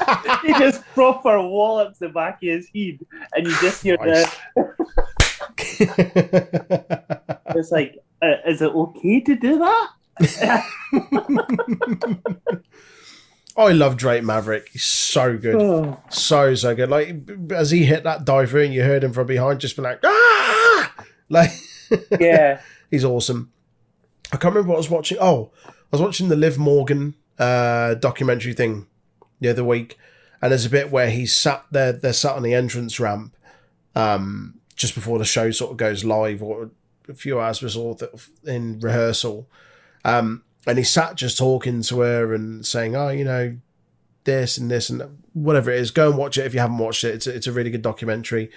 he 0.42 0.52
just 0.54 0.82
proper 0.94 1.40
wallops 1.40 1.98
the 1.98 2.08
back 2.08 2.42
of 2.42 2.48
his 2.48 2.68
head, 2.74 2.98
and 3.34 3.46
you 3.46 3.52
just 3.60 3.82
hear 3.82 3.96
the. 3.96 4.30
It's 7.54 7.70
like, 7.70 7.98
uh, 8.20 8.34
is 8.46 8.60
it 8.60 8.70
okay 8.70 9.20
to 9.20 9.36
do 9.36 9.58
that? 9.58 9.88
I 13.56 13.72
love 13.72 13.96
Drake 13.96 14.22
Maverick. 14.22 14.68
He's 14.68 14.84
so 14.84 15.38
good. 15.38 15.56
Oh, 15.56 16.00
so 16.10 16.54
so 16.54 16.74
good. 16.74 16.90
Like 16.90 17.16
as 17.50 17.70
he 17.70 17.84
hit 17.84 18.04
that 18.04 18.24
diver 18.24 18.60
and 18.60 18.74
you 18.74 18.82
heard 18.82 19.02
him 19.02 19.12
from 19.12 19.26
behind, 19.26 19.60
just 19.60 19.76
be 19.76 19.82
like, 19.82 20.00
ah, 20.04 20.94
like 21.30 21.50
yeah, 22.20 22.60
he's 22.90 23.04
awesome. 23.04 23.52
I 24.32 24.36
can't 24.36 24.54
remember 24.54 24.70
what 24.70 24.76
I 24.76 24.78
was 24.78 24.90
watching. 24.90 25.18
Oh, 25.20 25.52
I 25.66 25.72
was 25.92 26.02
watching 26.02 26.28
the 26.28 26.36
Liv 26.36 26.58
Morgan 26.58 27.14
uh, 27.38 27.94
documentary 27.94 28.52
thing 28.52 28.86
the 29.40 29.48
other 29.48 29.64
week, 29.64 29.98
and 30.40 30.52
there's 30.52 30.66
a 30.66 30.70
bit 30.70 30.90
where 30.90 31.10
he's 31.10 31.34
sat 31.34 31.64
there. 31.70 31.92
They're 31.92 32.12
sat 32.12 32.36
on 32.36 32.42
the 32.42 32.54
entrance 32.54 32.98
ramp, 33.00 33.36
um, 33.94 34.60
just 34.74 34.94
before 34.94 35.18
the 35.18 35.24
show 35.24 35.50
sort 35.50 35.70
of 35.72 35.76
goes 35.76 36.04
live, 36.04 36.42
or 36.42 36.70
a 37.08 37.14
few 37.14 37.40
hours 37.40 37.60
before 37.60 37.96
in 38.44 38.80
rehearsal. 38.80 39.48
Um, 40.04 40.42
and 40.66 40.78
he 40.78 40.84
sat 40.84 41.14
just 41.14 41.38
talking 41.38 41.82
to 41.82 42.00
her 42.00 42.34
and 42.34 42.66
saying, 42.66 42.96
"Oh, 42.96 43.08
you 43.08 43.24
know, 43.24 43.56
this 44.24 44.58
and 44.58 44.70
this 44.70 44.90
and 44.90 45.22
whatever 45.32 45.70
it 45.70 45.80
is. 45.80 45.90
Go 45.90 46.08
and 46.08 46.18
watch 46.18 46.38
it 46.38 46.46
if 46.46 46.54
you 46.54 46.60
haven't 46.60 46.78
watched 46.78 47.04
it. 47.04 47.14
It's 47.14 47.26
a, 47.26 47.34
it's 47.34 47.46
a 47.46 47.52
really 47.52 47.70
good 47.70 47.82
documentary." 47.82 48.50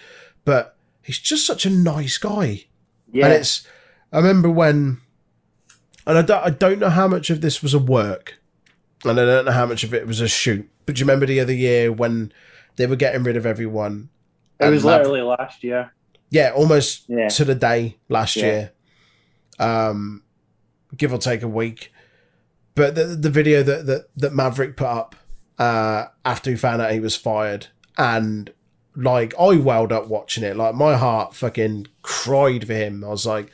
But 0.46 0.76
he's 1.04 1.20
just 1.20 1.46
such 1.46 1.66
a 1.66 1.70
nice 1.70 2.18
guy. 2.18 2.66
yeah. 3.12 3.26
And 3.26 3.34
it's, 3.34 3.68
I 4.12 4.18
remember 4.18 4.50
when, 4.50 5.02
and 6.08 6.18
I 6.18 6.22
don't, 6.22 6.44
I 6.44 6.50
don't 6.50 6.80
know 6.80 6.90
how 6.90 7.08
much 7.08 7.30
of 7.30 7.42
this 7.42 7.62
was 7.62 7.74
a 7.74 7.80
work, 7.80 8.39
and 9.06 9.20
I 9.20 9.26
don't 9.26 9.46
know 9.46 9.52
how 9.52 9.66
much 9.66 9.84
of 9.84 9.94
it 9.94 10.06
was 10.08 10.22
a 10.22 10.28
shoot. 10.28 10.70
But 10.86 10.96
do 10.96 11.00
you 11.00 11.06
remember 11.06 11.26
the 11.26 11.40
other 11.40 11.54
year 11.54 11.92
when 11.92 12.32
they 12.76 12.86
were 12.88 12.96
getting 12.96 13.24
rid 13.24 13.38
of 13.38 13.46
everyone? 13.46 14.10
it 14.60 14.70
was 14.70 14.84
literally 14.84 15.22
last 15.22 15.64
year. 15.64 15.92
yeah, 16.30 16.52
almost 16.54 17.06
Yeah. 17.08 17.30
to 17.30 17.46
the 17.46 17.56
day 17.56 17.98
last 18.10 18.36
Yeah. 18.36 18.46
year. 18.46 18.72
Um, 19.60 20.24
give 20.96 21.14
or 21.14 21.18
take 21.18 21.42
a 21.44 21.48
week. 21.48 21.92
But 22.76 22.96
the 22.96 23.06
the 23.06 23.30
video 23.30 23.64
that 23.64 23.86
that, 23.88 24.10
that 24.16 24.34
Maverick 24.34 24.78
put 24.78 24.88
up 24.88 25.16
uh, 25.58 26.06
after 26.24 26.50
he 26.50 26.56
found 26.56 26.82
out 26.82 26.92
he 26.94 27.00
was 27.00 27.16
fired, 27.16 27.68
and 27.98 28.52
like 28.96 29.34
I 29.40 29.56
welled 29.58 29.92
up 29.92 30.08
watching 30.08 30.44
it. 30.44 30.56
Like 30.56 30.76
my 30.76 30.96
heart 30.96 31.36
fucking 31.36 31.88
cried 32.02 32.66
for 32.68 32.74
him. 32.74 33.04
I 33.04 33.10
was 33.10 33.26
like, 33.26 33.52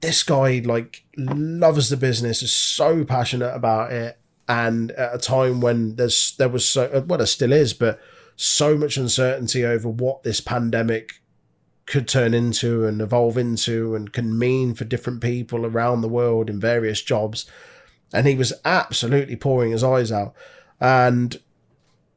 this 0.00 0.22
guy 0.24 0.60
like 0.64 1.04
loves 1.16 1.88
the 1.88 1.96
business, 1.96 2.42
is 2.42 2.52
so 2.52 3.04
passionate 3.04 3.54
about 3.54 3.92
it, 3.92 4.18
and 4.52 4.90
at 4.92 5.14
a 5.14 5.18
time 5.18 5.62
when 5.62 5.96
there's 5.96 6.36
there 6.36 6.48
was 6.50 6.68
so 6.68 7.02
well 7.06 7.16
there 7.16 7.26
still 7.26 7.52
is, 7.52 7.72
but 7.72 7.98
so 8.36 8.76
much 8.76 8.98
uncertainty 8.98 9.64
over 9.64 9.88
what 9.88 10.24
this 10.24 10.42
pandemic 10.42 11.22
could 11.86 12.06
turn 12.06 12.34
into 12.34 12.84
and 12.84 13.00
evolve 13.00 13.38
into 13.38 13.94
and 13.94 14.12
can 14.12 14.38
mean 14.38 14.74
for 14.74 14.84
different 14.84 15.22
people 15.22 15.64
around 15.64 16.02
the 16.02 16.08
world 16.08 16.50
in 16.50 16.60
various 16.60 17.00
jobs. 17.00 17.50
And 18.12 18.26
he 18.26 18.34
was 18.34 18.52
absolutely 18.62 19.36
pouring 19.36 19.72
his 19.72 19.82
eyes 19.82 20.12
out. 20.12 20.34
And 20.78 21.40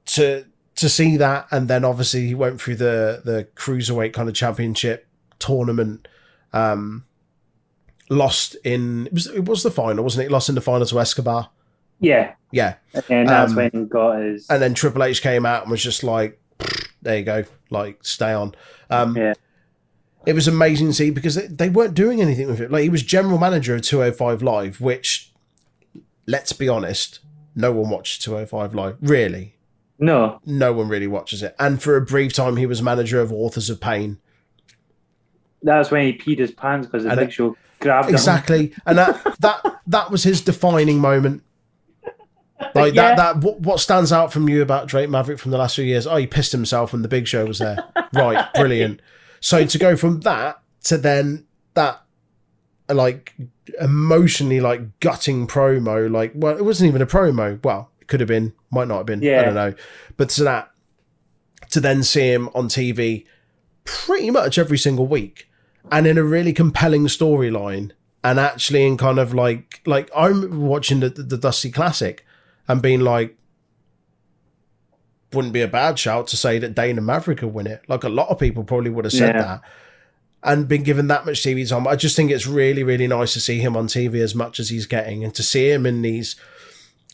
to 0.08 0.46
to 0.76 0.90
see 0.90 1.16
that 1.16 1.48
and 1.52 1.70
then 1.70 1.86
obviously 1.86 2.28
he 2.28 2.36
went 2.36 2.60
through 2.60 2.76
the 2.76 3.22
the 3.24 3.48
cruiserweight 3.56 4.12
kind 4.12 4.28
of 4.28 4.36
championship 4.36 5.08
tournament 5.40 6.06
um 6.52 7.06
lost 8.10 8.56
in 8.66 9.08
it 9.08 9.14
was 9.14 9.28
it 9.28 9.46
was 9.46 9.64
the 9.64 9.72
final 9.72 10.04
wasn't 10.04 10.24
it 10.24 10.30
lost 10.30 10.50
in 10.50 10.54
the 10.54 10.62
final 10.62 10.86
to 10.86 11.00
escobar 11.00 11.50
Yeah, 12.00 12.34
yeah 12.52 12.76
and 13.10 13.28
that's 13.30 13.52
Um, 13.52 13.56
when 13.56 13.72
he 13.74 13.84
got 13.86 14.20
his. 14.22 14.48
and 14.50 14.62
then 14.62 14.74
triple 14.74 15.04
h 15.04 15.22
came 15.22 15.46
out 15.46 15.64
and 15.64 15.72
was 15.72 15.82
just 15.84 16.04
like 16.04 16.40
there 17.02 17.18
you 17.18 17.24
go 17.24 17.44
like 17.70 18.00
stay 18.04 18.32
on 18.34 18.54
um 18.90 19.16
Yeah. 19.18 19.34
it 20.26 20.34
was 20.34 20.48
amazing 20.48 20.88
to 20.88 20.94
see 20.94 21.10
because 21.10 21.36
they, 21.36 21.48
they 21.48 21.70
weren't 21.70 21.94
doing 21.94 22.22
anything 22.22 22.48
with 22.48 22.60
it 22.62 22.72
like 22.72 22.84
he 22.84 22.90
was 22.90 23.02
general 23.04 23.38
manager 23.38 23.76
of 23.76 23.82
205 23.82 24.42
live 24.44 24.82
which 24.82 25.32
let's 26.28 26.54
be 26.54 26.68
honest 26.70 27.20
no 27.56 27.72
one 27.72 27.90
watches 27.90 28.18
205 28.20 28.76
live 28.76 28.98
really 29.02 29.54
no, 29.98 30.42
no 30.46 30.74
one 30.74 30.90
really 30.90 31.08
watches 31.08 31.42
it. 31.42 31.56
And 31.58 31.82
for 31.82 31.96
a 31.96 32.02
brief 32.02 32.34
time, 32.34 32.58
he 32.58 32.66
was 32.66 32.82
manager 32.82 33.22
of 33.22 33.32
Authors 33.32 33.70
of 33.70 33.80
Pain. 33.80 34.18
that's 35.64 35.90
when 35.90 36.06
he 36.06 36.14
peed 36.18 36.38
his 36.40 36.52
pants 36.52 36.86
because 36.86 37.04
the 37.04 37.12
And 37.12 37.20
Big 37.20 37.30
it- 37.30 37.32
Show 37.34 37.56
grabbed 37.80 38.10
him. 38.10 38.16
Exactly, 38.16 38.74
and 38.86 38.98
that 38.98 39.38
that 39.40 39.80
that 39.88 40.12
was 40.12 40.24
his 40.24 40.42
defining 40.42 41.00
moment. 41.00 41.44
Like 42.74 42.94
Yeah. 42.94 43.16
that 43.16 43.18
that 43.18 43.38
what, 43.46 43.60
what 43.62 43.80
stands 43.80 44.12
out 44.12 44.32
from 44.32 44.48
you 44.50 44.62
about 44.62 44.88
Drake 44.88 45.10
Maverick 45.10 45.40
from 45.40 45.52
the 45.52 45.58
last 45.58 45.76
few 45.76 45.84
years? 45.86 46.08
Oh, 46.08 46.16
he 46.16 46.28
pissed 46.28 46.52
himself 46.52 46.94
when 46.94 47.02
the 47.02 47.08
Big 47.08 47.28
Show 47.28 47.46
was 47.46 47.60
there. 47.60 47.78
right, 48.14 48.48
brilliant. 48.54 49.02
So 49.42 49.66
to 49.66 49.78
go 49.78 49.96
from 49.96 50.22
that 50.22 50.60
to 50.86 50.98
then 50.98 51.46
that 51.74 52.02
like 52.90 53.36
emotionally 53.82 54.60
like 54.60 55.00
gutting 55.00 55.48
promo, 55.48 56.10
like 56.12 56.32
well, 56.36 56.58
it 56.58 56.64
wasn't 56.64 56.88
even 56.88 57.02
a 57.02 57.06
promo. 57.06 57.64
Well, 57.64 57.92
it 58.00 58.08
could 58.08 58.20
have 58.20 58.30
been, 58.30 58.54
might 58.72 58.88
not 58.88 58.98
have 58.98 59.06
been. 59.06 59.22
Yeah. 59.22 59.42
I 59.42 59.44
don't 59.46 59.56
know. 59.56 59.74
But 60.18 60.30
to 60.32 60.44
that 60.46 60.72
to 61.72 61.80
then 61.80 62.04
see 62.04 62.32
him 62.32 62.50
on 62.54 62.68
TV 62.70 63.26
pretty 63.86 64.30
much 64.32 64.58
every 64.58 64.78
single 64.78 65.08
week 65.08 65.50
and 65.92 66.08
in 66.08 66.18
a 66.18 66.24
really 66.24 66.54
compelling 66.54 67.06
storyline 67.08 67.92
and 68.24 68.40
actually 68.40 68.86
in 68.86 68.98
kind 68.98 69.20
of 69.20 69.34
like 69.34 69.82
like 69.86 70.10
I'm 70.16 70.62
watching 70.62 71.00
the, 71.02 71.10
the 71.10 71.38
Dusty 71.38 71.72
Classic 71.72 72.26
and 72.68 72.82
being 72.82 73.02
like 73.02 73.36
wouldn't 75.34 75.54
be 75.54 75.62
a 75.62 75.68
bad 75.68 76.00
shout 76.00 76.28
to 76.28 76.38
say 76.38 76.60
that 76.60 76.76
Dain 76.76 76.98
and 76.98 77.06
Maverick 77.06 77.42
would 77.42 77.54
win 77.54 77.68
it. 77.68 77.82
Like 77.88 78.04
a 78.04 78.10
lot 78.10 78.30
of 78.30 78.40
people 78.40 78.64
probably 78.64 78.90
would 78.90 79.06
have 79.06 79.12
said 79.14 79.36
Yeah. 79.36 79.42
that. 79.42 79.62
And 80.44 80.68
been 80.68 80.84
given 80.84 81.08
that 81.08 81.26
much 81.26 81.42
TV 81.42 81.68
time. 81.68 81.88
I 81.88 81.96
just 81.96 82.16
think 82.16 82.30
it's 82.32 82.46
really, 82.48 82.84
really 82.84 83.08
nice 83.08 83.34
to 83.34 83.40
see 83.42 83.60
him 83.60 83.76
on 83.76 83.88
TV 83.88 84.22
as 84.22 84.36
much 84.36 84.60
as 84.60 84.70
he's 84.70 84.86
getting 84.86 85.24
and 85.24 85.34
to 85.36 85.44
see 85.44 85.70
him 85.72 85.86
in 85.86 86.02
these 86.02 86.36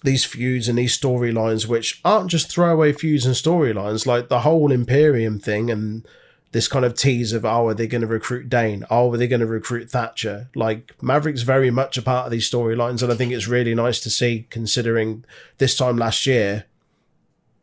these 0.03 0.25
feuds 0.25 0.67
and 0.67 0.79
these 0.79 0.97
storylines 0.99 1.67
which 1.67 2.01
aren't 2.03 2.29
just 2.31 2.49
throwaway 2.51 2.91
feuds 2.91 3.25
and 3.25 3.35
storylines, 3.35 4.05
like 4.05 4.29
the 4.29 4.39
whole 4.39 4.71
Imperium 4.71 5.39
thing 5.39 5.69
and 5.69 6.05
this 6.51 6.67
kind 6.67 6.83
of 6.83 6.95
tease 6.95 7.31
of 7.33 7.45
oh 7.45 7.67
are 7.67 7.73
they 7.73 7.87
going 7.87 8.01
to 8.01 8.07
recruit 8.07 8.49
Dain? 8.49 8.85
Oh 8.89 9.13
are 9.13 9.17
they 9.17 9.27
going 9.27 9.39
to 9.39 9.45
recruit 9.45 9.89
Thatcher? 9.89 10.49
Like 10.55 11.01
Maverick's 11.01 11.43
very 11.43 11.71
much 11.71 11.97
a 11.97 12.01
part 12.01 12.25
of 12.25 12.31
these 12.31 12.49
storylines 12.49 13.01
and 13.01 13.11
I 13.11 13.15
think 13.15 13.31
it's 13.31 13.47
really 13.47 13.73
nice 13.73 13.99
to 14.01 14.09
see 14.09 14.47
considering 14.49 15.23
this 15.57 15.75
time 15.75 15.97
last 15.97 16.25
year 16.25 16.65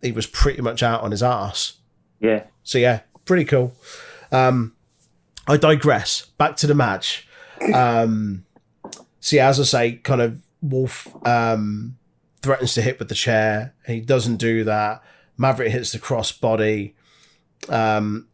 he 0.01 0.12
was 0.12 0.27
pretty 0.27 0.62
much 0.62 0.82
out 0.82 1.02
on 1.02 1.10
his 1.10 1.23
ass 1.23 1.74
Yeah, 2.20 2.44
so 2.62 2.78
yeah 2.78 3.01
pretty 3.24 3.44
cool. 3.44 3.74
Um 4.32 4.74
I 5.47 5.56
digress. 5.56 6.27
Back 6.39 6.56
to 6.56 6.66
the 6.66 6.74
match. 6.74 7.28
Um 7.74 8.44
see 9.20 9.39
as 9.39 9.60
I 9.60 9.65
say 9.65 9.93
kind 9.97 10.23
of 10.23 10.43
Wolf 10.62 11.09
um 11.27 11.97
threatens 12.40 12.73
to 12.74 12.82
hit 12.82 12.98
with 12.98 13.09
the 13.09 13.15
chair. 13.15 13.74
He 13.86 14.01
doesn't 14.01 14.36
do 14.36 14.65
that. 14.65 15.02
Maverick 15.36 15.73
hits 15.73 15.93
the 15.93 15.98
crossbody. 15.98 16.94
Um 17.69 18.28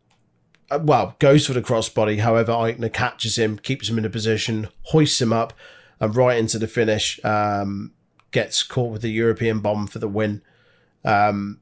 well, 0.83 1.17
goes 1.19 1.47
for 1.47 1.53
the 1.53 1.63
crossbody. 1.63 2.21
However, 2.21 2.53
Aichner 2.53 2.93
catches 2.93 3.37
him, 3.39 3.59
keeps 3.59 3.89
him 3.89 3.99
in 3.99 4.05
a 4.05 4.11
position, 4.11 4.69
hoists 4.85 5.21
him 5.21 5.33
up, 5.33 5.53
and 6.01 6.15
right 6.15 6.39
into 6.39 6.59
the 6.59 6.67
finish. 6.67 7.23
Um, 7.25 7.93
gets 8.31 8.63
caught 8.63 8.91
with 8.93 9.03
the 9.03 9.11
European 9.11 9.61
bomb 9.61 9.87
for 9.87 9.99
the 9.99 10.09
win. 10.09 10.43
Um, 11.05 11.61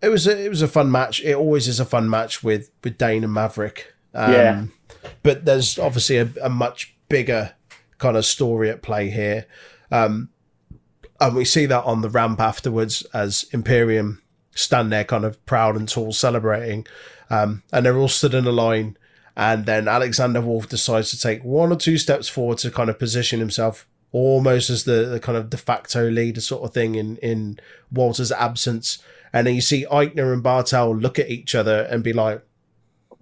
it 0.00 0.10
was 0.10 0.26
a, 0.26 0.44
it 0.44 0.48
was 0.48 0.62
a 0.62 0.68
fun 0.68 0.90
match. 0.90 1.20
It 1.22 1.34
always 1.34 1.66
is 1.66 1.80
a 1.80 1.84
fun 1.84 2.08
match 2.08 2.42
with 2.42 2.70
with 2.84 2.98
Dain 2.98 3.24
and 3.24 3.32
Maverick. 3.32 3.94
Um, 4.14 4.32
Yeah. 4.32 4.64
But 5.22 5.44
there's 5.44 5.78
obviously 5.78 6.18
a, 6.18 6.28
a 6.42 6.48
much 6.48 6.96
bigger 7.08 7.54
kind 7.98 8.16
of 8.16 8.24
story 8.24 8.70
at 8.70 8.82
play 8.82 9.10
here. 9.10 9.46
Um, 9.90 10.30
and 11.20 11.34
we 11.34 11.44
see 11.44 11.66
that 11.66 11.84
on 11.84 12.00
the 12.00 12.10
ramp 12.10 12.40
afterwards 12.40 13.02
as 13.12 13.44
Imperium 13.52 14.22
stand 14.58 14.92
there 14.92 15.04
kind 15.04 15.24
of 15.24 15.44
proud 15.46 15.76
and 15.76 15.88
tall 15.88 16.12
celebrating. 16.12 16.86
Um, 17.30 17.62
and 17.72 17.84
they're 17.84 17.96
all 17.96 18.08
stood 18.08 18.34
in 18.34 18.46
a 18.46 18.52
line. 18.52 18.96
And 19.36 19.66
then 19.66 19.86
Alexander 19.86 20.40
Wolf 20.40 20.68
decides 20.68 21.10
to 21.10 21.20
take 21.20 21.44
one 21.44 21.72
or 21.72 21.76
two 21.76 21.98
steps 21.98 22.28
forward 22.28 22.58
to 22.58 22.70
kind 22.70 22.90
of 22.90 22.98
position 22.98 23.38
himself 23.38 23.86
almost 24.10 24.70
as 24.70 24.84
the, 24.84 25.04
the 25.04 25.20
kind 25.20 25.38
of 25.38 25.50
de 25.50 25.56
facto 25.56 26.08
leader 26.10 26.40
sort 26.40 26.64
of 26.64 26.72
thing 26.72 26.94
in, 26.94 27.18
in 27.18 27.60
Walter's 27.92 28.32
absence. 28.32 28.98
And 29.32 29.46
then 29.46 29.54
you 29.54 29.60
see 29.60 29.86
Aichner 29.90 30.32
and 30.32 30.42
Barthel 30.42 31.00
look 31.00 31.18
at 31.18 31.28
each 31.28 31.54
other 31.54 31.82
and 31.82 32.02
be 32.02 32.12
like, 32.12 32.42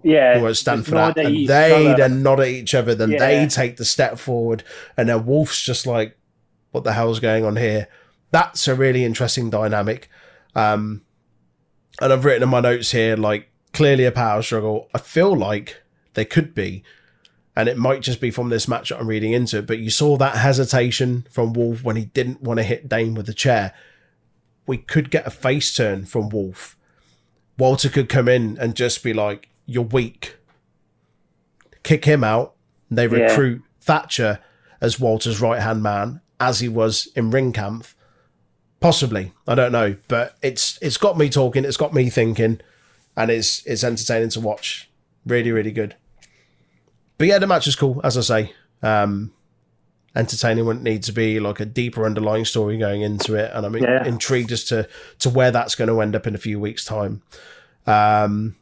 yeah. 0.01 0.41
won't 0.41 0.57
stand 0.57 0.85
for 0.85 0.91
that. 0.91 1.17
at 1.17 1.25
And 1.25 1.47
they 1.47 1.87
other. 1.87 1.97
then 1.97 2.23
nod 2.23 2.39
at 2.39 2.47
each 2.47 2.73
other, 2.73 2.95
then 2.95 3.11
they 3.11 3.47
take 3.47 3.77
the 3.77 3.85
step 3.85 4.17
forward, 4.17 4.63
and 4.95 5.09
then 5.09 5.25
Wolf's 5.25 5.61
just 5.61 5.85
like, 5.85 6.17
what 6.71 6.83
the 6.83 6.93
hell's 6.93 7.19
going 7.19 7.43
on 7.43 7.55
here? 7.57 7.87
That's 8.31 8.67
a 8.67 8.75
really 8.75 9.03
interesting 9.03 9.49
dynamic. 9.49 10.09
Um, 10.55 11.01
and 12.01 12.13
I've 12.13 12.25
written 12.25 12.43
in 12.43 12.49
my 12.49 12.59
notes 12.59 12.91
here, 12.91 13.15
like, 13.15 13.49
clearly 13.73 14.05
a 14.05 14.11
power 14.11 14.41
struggle. 14.41 14.89
I 14.93 14.99
feel 14.99 15.35
like 15.35 15.81
there 16.13 16.25
could 16.25 16.53
be, 16.53 16.83
and 17.55 17.67
it 17.67 17.77
might 17.77 18.01
just 18.01 18.21
be 18.21 18.31
from 18.31 18.49
this 18.49 18.67
match 18.67 18.89
that 18.89 18.99
I'm 18.99 19.07
reading 19.07 19.33
into, 19.33 19.61
but 19.61 19.79
you 19.79 19.89
saw 19.89 20.17
that 20.17 20.37
hesitation 20.37 21.25
from 21.29 21.53
Wolf 21.53 21.83
when 21.83 21.95
he 21.95 22.05
didn't 22.05 22.41
want 22.41 22.59
to 22.59 22.63
hit 22.63 22.87
Dain 22.89 23.13
with 23.15 23.25
the 23.25 23.33
chair. 23.33 23.73
We 24.65 24.77
could 24.77 25.09
get 25.09 25.25
a 25.25 25.31
face 25.31 25.73
turn 25.75 26.05
from 26.05 26.29
Wolf. 26.29 26.77
Walter 27.57 27.89
could 27.89 28.09
come 28.09 28.27
in 28.27 28.57
and 28.59 28.75
just 28.75 29.03
be 29.03 29.13
like, 29.13 29.49
You're 29.65 29.83
weak. 29.83 30.37
Kick 31.83 32.05
him 32.05 32.23
out. 32.23 32.53
They 32.91 33.03
Yeah. 33.07 33.25
recruit 33.25 33.63
Thatcher 33.81 34.39
as 34.81 34.99
Walter's 34.99 35.41
right 35.41 35.61
hand 35.61 35.81
man, 35.81 36.21
as 36.39 36.59
he 36.59 36.67
was 36.69 37.07
in 37.15 37.31
Ringkampf. 37.31 37.93
Possibly. 38.79 39.33
I 39.47 39.55
don't 39.55 39.71
know. 39.71 39.95
But 40.07 40.37
it's 40.41 40.77
it's 40.81 40.97
got 40.97 41.17
me 41.17 41.29
talking, 41.29 41.65
it's 41.65 41.77
got 41.77 41.93
me 41.93 42.09
thinking, 42.09 42.59
and 43.15 43.31
it's 43.31 43.65
it's 43.65 43.83
entertaining 43.83 44.29
to 44.29 44.39
watch. 44.39 44.89
Really, 45.25 45.51
really 45.51 45.71
good. 45.71 45.95
But 47.17 47.27
yeah, 47.27 47.39
the 47.39 47.47
match 47.47 47.67
is 47.67 47.75
cool, 47.75 47.99
as 48.03 48.17
I 48.17 48.21
say. 48.21 48.53
Um 48.83 49.33
entertaining 50.15 50.67
it 50.67 50.81
needs 50.81 51.05
to 51.07 51.13
be, 51.13 51.39
like 51.39 51.59
a 51.59 51.65
deeper 51.65 52.03
underlying 52.03 52.43
story 52.45 52.77
going 52.77 53.01
into 53.01 53.35
it. 53.35 53.51
And 53.53 53.65
I'm 53.65 53.75
Yeah. 53.77 54.03
intrigued 54.05 54.51
as 54.51 54.63
to 54.65 54.87
to 55.19 55.29
where 55.29 55.51
that's 55.51 55.75
going 55.75 55.89
to 55.89 56.01
end 56.01 56.15
up 56.15 56.25
in 56.27 56.33
a 56.35 56.39
few 56.39 56.59
weeks' 56.59 56.85
time. 56.85 57.21
Um 57.85 58.55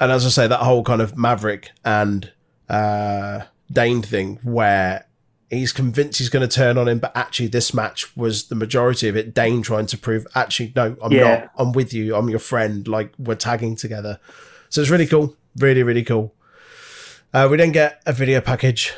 and 0.00 0.10
as 0.10 0.24
I 0.24 0.30
say, 0.30 0.46
that 0.46 0.60
whole 0.60 0.82
kind 0.82 1.02
of 1.02 1.16
Maverick 1.18 1.70
and 1.84 2.32
uh, 2.70 3.42
Dain 3.70 4.00
thing, 4.00 4.38
where 4.42 5.04
he's 5.50 5.72
convinced 5.72 6.18
he's 6.18 6.28
going 6.28 6.48
to 6.48 6.54
turn 6.54 6.78
on 6.78 6.88
him, 6.88 6.98
but 7.00 7.14
actually, 7.16 7.48
this 7.48 7.74
match 7.74 8.16
was 8.16 8.48
the 8.48 8.54
majority 8.54 9.08
of 9.08 9.16
it. 9.16 9.34
Dain 9.34 9.62
trying 9.62 9.86
to 9.86 9.98
prove, 9.98 10.26
actually, 10.34 10.72
no, 10.76 10.96
I'm 11.02 11.12
Yeah. 11.12 11.22
not. 11.40 11.50
I'm 11.58 11.72
with 11.72 11.92
you. 11.92 12.14
I'm 12.14 12.28
your 12.30 12.38
friend. 12.38 12.86
Like 12.88 13.12
we're 13.18 13.34
tagging 13.34 13.76
together. 13.76 14.18
So 14.68 14.80
it's 14.80 14.90
really 14.90 15.06
cool. 15.06 15.36
Really, 15.56 15.82
really 15.82 16.04
cool. 16.04 16.34
Uh, 17.34 17.48
we 17.50 17.56
then 17.56 17.72
get 17.72 18.00
a 18.06 18.12
video 18.12 18.40
package. 18.40 18.92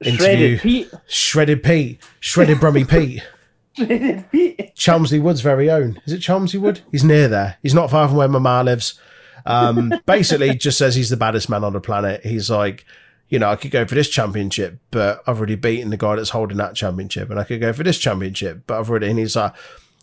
Interview. 0.00 0.58
Shredded 0.58 0.60
Pete. 0.60 0.90
Shredded 1.06 1.62
Pete, 1.62 2.02
Shredded 2.20 2.60
Brummy 2.60 2.84
Pete, 2.84 3.22
Shredded 3.76 4.30
Pete. 4.30 4.74
Chelmsley 4.74 5.18
Wood's 5.18 5.40
very 5.40 5.70
own. 5.70 6.00
Is 6.04 6.12
it 6.12 6.18
Chelmsley 6.18 6.58
Wood? 6.60 6.80
He's 6.92 7.02
near 7.04 7.28
there. 7.28 7.56
He's 7.62 7.72
not 7.74 7.90
far 7.90 8.06
from 8.06 8.18
where 8.18 8.28
my 8.28 8.38
ma 8.38 8.60
lives. 8.60 9.00
Um, 9.46 9.94
basically, 10.06 10.54
just 10.56 10.76
says 10.76 10.96
he's 10.96 11.08
the 11.08 11.16
baddest 11.16 11.48
man 11.48 11.64
on 11.64 11.72
the 11.72 11.80
planet. 11.80 12.24
He's 12.26 12.50
like, 12.50 12.84
you 13.28 13.38
know, 13.38 13.50
I 13.50 13.56
could 13.56 13.70
go 13.70 13.84
for 13.84 13.94
this 13.94 14.08
championship, 14.08 14.78
but 14.90 15.22
I've 15.26 15.38
already 15.38 15.56
beaten 15.56 15.90
the 15.90 15.96
guy 15.96 16.16
that's 16.16 16.30
holding 16.30 16.58
that 16.58 16.74
championship, 16.74 17.30
and 17.30 17.40
I 17.40 17.44
could 17.44 17.60
go 17.60 17.72
for 17.72 17.82
this 17.82 17.98
championship, 17.98 18.62
but 18.66 18.78
I've 18.78 18.88
already. 18.88 19.08
And 19.08 19.18
he's 19.18 19.36
like, 19.36 19.54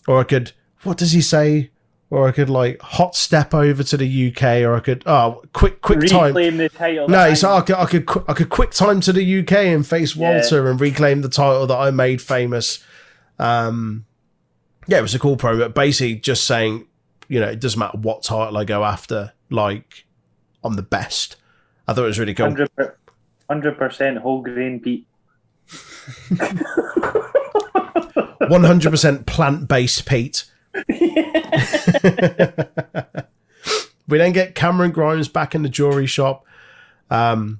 or 0.08 0.20
I 0.20 0.24
could. 0.24 0.52
What 0.84 0.98
does 0.98 1.12
he 1.14 1.22
say? 1.22 1.72
Or 2.10 2.28
I 2.28 2.32
could 2.32 2.50
like 2.50 2.80
hot 2.80 3.16
step 3.16 3.56
over 3.56 3.82
to 3.82 3.98
the 3.98 4.28
UK, 4.30 4.62
or 4.62 4.76
I 4.76 4.82
could 4.82 5.04
oh 5.08 5.42
quick 5.54 5.82
quick 5.82 6.08
time. 6.08 6.34
The 6.34 6.70
title. 6.70 7.08
No, 7.08 7.28
he's 7.28 7.42
like, 7.44 7.64
I 7.64 7.66
could, 7.66 7.76
I 7.76 7.86
could 7.86 8.24
I 8.28 8.34
could 8.34 8.50
quick 8.50 8.72
time 8.72 9.02
to 9.02 9.14
the 9.14 9.40
UK 9.40 9.54
and 9.54 9.88
face 9.88 10.16
Yeah. 10.16 10.34
Walter 10.34 10.70
and 10.70 10.80
reclaim 10.80 11.22
the 11.22 11.30
title 11.30 11.66
that 11.66 11.78
I 11.78 11.90
made 11.90 12.22
famous. 12.22 12.84
Um, 13.40 14.06
yeah, 14.86 15.00
it 15.00 15.02
was 15.02 15.16
a 15.16 15.20
cool 15.20 15.38
promo. 15.38 15.60
But 15.60 15.74
basically, 15.74 16.16
just 16.16 16.44
saying, 16.44 16.86
you 17.30 17.40
know, 17.40 17.48
it 17.48 17.60
doesn't 17.60 17.80
matter 17.80 17.98
what 17.98 18.22
title 18.22 18.58
I 18.58 18.64
go 18.66 18.84
after. 18.84 19.34
Like, 19.50 20.06
I'm 20.64 20.76
the 20.76 20.84
best. 20.84 21.38
I 21.88 21.94
thought 21.94 22.04
it 22.04 22.08
was 22.08 22.20
really 22.20 22.36
cool. 22.36 22.56
Hundred 23.50 23.78
percent 23.78 24.20
whole 24.20 24.42
grain 24.42 24.80
Pete. 24.80 25.06
100% 28.50 29.26
plant 29.26 29.68
based 29.68 30.06
Pete. 30.06 30.46
we 34.08 34.18
then 34.18 34.32
get 34.32 34.56
Cameron 34.56 34.92
Grimes 34.92 35.28
back 35.28 35.56
in 35.56 35.64
the 35.64 35.70
jewelry 35.70 36.08
shop. 36.08 36.46
Um, 37.10 37.60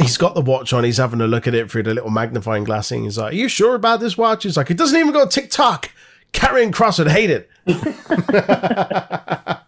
he's 0.00 0.16
got 0.16 0.34
the 0.34 0.40
watch 0.40 0.72
on. 0.72 0.84
He's 0.84 0.98
having 0.98 1.20
a 1.20 1.26
look 1.26 1.46
at 1.46 1.54
it 1.54 1.70
through 1.70 1.84
the 1.84 1.94
little 1.94 2.10
magnifying 2.10 2.64
glass 2.64 2.88
thing. 2.88 3.04
He's 3.04 3.18
like, 3.18 3.32
Are 3.32 3.36
you 3.36 3.48
sure 3.48 3.74
about 3.74 4.00
this 4.00 4.18
watch? 4.18 4.42
He's 4.42 4.56
like, 4.56 4.70
It 4.70 4.76
doesn't 4.76 4.98
even 4.98 5.12
go 5.12 5.26
TikTok. 5.26 5.90
Karrion 6.32 6.72
Kross 6.72 6.98
would 6.98 7.10
hate 7.10 7.30
it. 7.30 7.48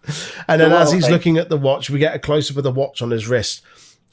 and 0.47 0.61
then 0.61 0.71
as 0.71 0.91
he's 0.91 1.09
looking 1.09 1.37
at 1.37 1.49
the 1.49 1.57
watch, 1.57 1.89
we 1.89 1.99
get 1.99 2.15
a 2.15 2.19
close 2.19 2.49
up 2.49 2.57
of 2.57 2.63
the 2.63 2.71
watch 2.71 3.01
on 3.01 3.11
his 3.11 3.27
wrist. 3.27 3.61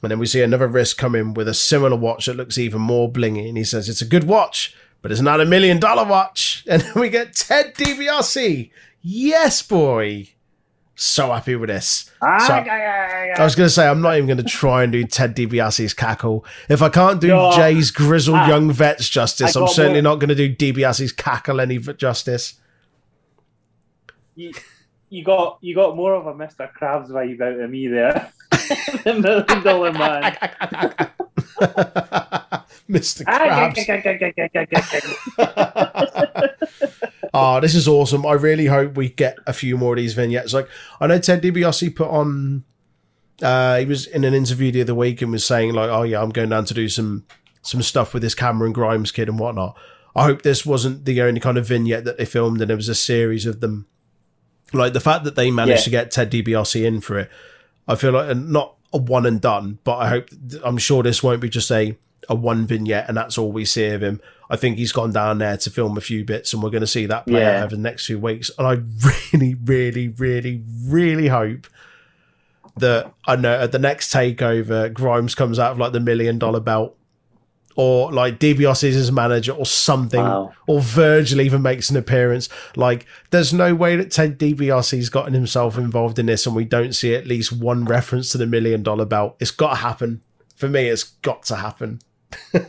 And 0.02 0.10
then 0.10 0.18
we 0.18 0.27
see 0.27 0.40
another 0.43 0.66
wrist 0.66 0.97
come 0.97 1.14
in 1.14 1.35
with 1.35 1.47
a 1.48 1.55
similar 1.55 1.97
watch 1.97 2.27
that 2.27 2.36
looks 2.36 2.56
even 2.59 2.81
more 2.81 3.10
blingy. 3.12 3.47
And 3.48 3.56
he 3.59 3.64
says, 3.64 3.89
It's 3.89 4.01
a 4.01 4.06
good 4.06 4.24
watch, 4.24 4.74
but 5.02 5.12
it's 5.12 5.20
not 5.20 5.40
a 5.40 5.44
million 5.44 5.78
dollar 5.78 6.05
watch. 6.09 6.64
And 6.68 6.82
then 6.82 6.93
we 6.94 7.10
get 7.10 7.35
Ted 7.35 7.74
DiBiase. 7.74 8.70
Yes, 9.02 9.62
boy. 9.62 10.28
So 10.94 11.32
happy 11.32 11.56
with 11.56 11.68
this. 11.70 12.10
Ah, 12.22 12.39
So- 12.47 12.55
yeah, 12.56 12.64
yeah, 12.66 13.24
yeah. 13.27 13.40
I 13.40 13.44
was 13.44 13.55
going 13.55 13.66
to 13.66 13.72
say, 13.72 13.86
I'm 13.89 14.02
not 14.02 14.16
even 14.16 14.27
going 14.27 14.36
to 14.39 14.43
try 14.44 14.82
and 14.82 14.93
do 14.93 15.05
Ted 15.05 15.35
DiBiase's 15.35 15.94
cackle. 15.94 16.44
If 16.68 16.82
I 16.82 16.89
can't 16.90 17.20
do 17.20 17.28
No. 17.28 17.52
Jay's 17.52 17.90
grizzled 17.90 18.36
Ah. 18.36 18.48
young 18.48 18.70
vets 18.70 19.09
justice, 19.09 19.56
I'm 19.56 19.68
certainly 19.68 20.02
more- 20.02 20.12
not 20.12 20.20
going 20.20 20.28
to 20.28 20.35
do 20.35 20.55
DiBiase's 20.55 21.12
cackle 21.12 21.60
any 21.60 21.78
justice. 21.78 22.55
you, 24.35 24.52
you 25.09 25.24
got 25.24 25.59
you 25.60 25.74
got 25.74 25.97
more 25.97 26.14
of 26.14 26.27
a 26.27 26.35
Mr. 26.35 26.70
Krabs 26.72 27.10
vibe 27.10 27.40
out 27.40 27.59
of 27.60 27.70
me 27.70 27.89
there. 27.89 28.32
the 29.05 29.14
million 29.14 29.62
dollar 29.64 29.92
man. 29.92 30.36
Mr. 32.88 33.24
Krabs. 33.24 33.74
Oh, 37.32 37.60
this 37.60 37.76
is 37.76 37.86
awesome. 37.86 38.26
I 38.26 38.32
really 38.32 38.66
hope 38.66 38.97
we 38.97 39.09
get 39.09 39.38
a 39.47 39.52
few 39.52 39.78
more 39.78 39.92
of 39.92 39.98
these 39.98 40.14
vignettes. 40.14 40.52
Like, 40.52 40.68
I 41.01 41.06
know 41.06 41.20
Ted 41.20 41.40
DiBiase 41.40 41.94
put 41.94 42.09
on, 42.09 42.64
uh, 43.40 43.78
he 43.78 43.84
was 43.86 44.09
in 44.09 44.24
an 44.24 44.34
interview 44.34 44.72
the 44.72 44.80
other 44.82 44.97
week 44.97 45.22
and 45.22 45.30
was 45.30 45.47
saying, 45.47 45.72
like, 45.72 45.90
oh, 45.90 46.02
yeah, 46.02 46.20
I'm 46.20 46.30
going 46.30 46.48
down 46.48 46.64
to 46.64 46.74
do 46.74 46.88
some 46.88 47.24
some 47.62 47.82
stuff 47.82 48.12
with 48.14 48.22
this 48.24 48.34
Cameron 48.34 48.72
Grimes 48.72 49.12
kid 49.12 49.28
and 49.28 49.38
whatnot. 49.38 49.76
I 50.16 50.24
hope 50.24 50.42
this 50.42 50.66
wasn't 50.66 51.05
the 51.05 51.22
only 51.22 51.38
kind 51.38 51.56
of 51.56 51.68
vignette 51.68 52.05
that 52.05 52.18
they 52.18 52.24
filmed 52.24 52.60
and 52.60 52.68
there 52.68 52.76
was 52.76 52.88
a 52.88 52.94
series 52.97 53.47
of 53.47 53.60
them. 53.60 53.86
Like, 54.72 54.92
the 54.92 54.98
fact 54.98 55.22
that 55.22 55.36
they 55.36 55.52
managed 55.52 55.80
Yeah. 55.80 55.84
to 55.84 55.90
get 55.90 56.10
Ted 56.10 56.32
DiBiase 56.32 56.84
in 56.84 57.01
for 57.01 57.16
it, 57.20 57.30
I 57.90 57.96
feel 57.96 58.12
like, 58.12 58.30
and 58.30 58.50
not 58.50 58.76
a 58.92 58.98
one 58.98 59.26
and 59.26 59.40
done, 59.40 59.78
but 59.84 59.96
I 59.96 60.08
hope, 60.08 60.28
I'm 60.64 60.78
sure 60.78 61.02
this 61.02 61.22
won't 61.22 61.40
be 61.40 61.48
just 61.48 61.70
a, 61.70 61.96
a 62.28 62.34
one 62.34 62.66
vignette 62.66 63.08
and 63.08 63.16
that's 63.16 63.36
all 63.36 63.52
we 63.52 63.64
see 63.64 63.86
of 63.86 64.02
him. 64.02 64.20
I 64.48 64.56
think 64.56 64.78
he's 64.78 64.92
gone 64.92 65.12
down 65.12 65.38
there 65.38 65.56
to 65.56 65.70
film 65.70 65.96
a 65.96 66.00
few 66.00 66.24
bits, 66.24 66.52
and 66.52 66.62
we're 66.62 66.70
going 66.70 66.80
to 66.80 66.86
see 66.86 67.06
that 67.06 67.26
play 67.26 67.44
out 67.44 67.64
over 67.64 67.76
the 67.76 67.82
next 67.82 68.06
few 68.06 68.18
weeks. 68.18 68.50
And 68.58 68.66
I 68.66 68.72
really, 69.32 69.54
really, 69.54 70.08
really, 70.08 70.62
really 70.84 71.28
hope 71.28 71.68
that 72.76 73.12
I 73.26 73.36
know 73.36 73.60
at 73.60 73.72
the 73.72 73.78
next 73.78 74.12
takeover, 74.12 74.92
Grimes 74.92 75.34
comes 75.34 75.58
out 75.58 75.72
of 75.72 75.78
like 75.78 75.92
the 75.92 76.00
million 76.00 76.38
dollar 76.38 76.60
belt, 76.60 76.96
or 77.76 78.12
like 78.12 78.38
DiBiase 78.38 78.84
is 78.84 78.94
his 78.94 79.12
manager, 79.12 79.52
or 79.52 79.64
something, 79.66 80.20
Wow. 80.20 80.52
or 80.66 80.80
Virgil 80.80 81.40
even 81.40 81.62
makes 81.62 81.88
an 81.90 81.97
appearance. 81.97 82.48
Like, 82.76 83.06
there's 83.30 83.52
no 83.52 83.74
way 83.74 83.97
that 83.97 84.10
Ted 84.10 84.38
DiBiase's 84.38 85.09
gotten 85.09 85.32
himself 85.34 85.78
involved 85.78 86.18
in 86.18 86.26
this, 86.26 86.47
and 86.47 86.55
we 86.56 86.64
don't 86.64 86.92
see 86.94 87.14
at 87.14 87.26
least 87.26 87.52
one 87.52 87.84
reference 87.84 88.30
to 88.32 88.38
the 88.38 88.47
million 88.47 88.82
dollar 88.82 89.05
belt. 89.05 89.36
It's 89.40 89.51
got 89.51 89.70
to 89.70 89.76
happen. 89.76 90.22
For 90.56 90.68
me, 90.68 90.88
it's 90.88 91.05
got 91.05 91.44
to 91.44 91.56
happen. 91.56 92.01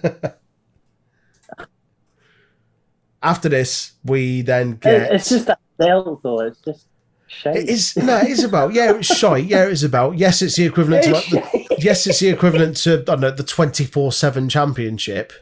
After 3.23 3.49
this, 3.49 3.94
we 4.03 4.41
then 4.41 4.76
get. 4.78 5.11
It's 5.14 5.30
just 5.30 5.45
that 5.48 5.60
belt 5.78 6.22
though. 6.23 6.40
It's 6.41 6.60
just 6.61 6.88
shite. 7.28 7.56
It 7.57 7.69
is 7.69 7.95
no, 7.95 8.18
it 8.18 8.30
is 8.30 8.44
about 8.44 8.73
yeah, 8.73 8.95
it's 8.95 9.15
shy. 9.15 9.38
Yeah, 9.38 9.65
it 9.65 9.72
is 9.73 9.84
about 9.84 10.18
yes, 10.18 10.41
it's 10.41 10.56
the 10.56 10.65
equivalent 10.65 11.03
to 11.03 11.11
like 11.11 11.30
the, 11.30 11.61
yes, 11.84 12.06
it's 12.08 12.20
the 12.20 12.30
equivalent 12.30 12.78
to 12.78 12.94
I 13.02 13.03
don't 13.03 13.20
know 13.22 13.32
the 13.32 13.44
twenty 13.44 13.86
four 13.86 14.12
seven 14.12 14.49
championship, 14.49 15.34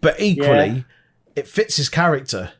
but 0.00 0.20
equally, 0.20 0.66
Yeah. 0.66 0.82
it 1.36 1.48
fits 1.48 1.76
his 1.76 1.88
character, 1.88 2.52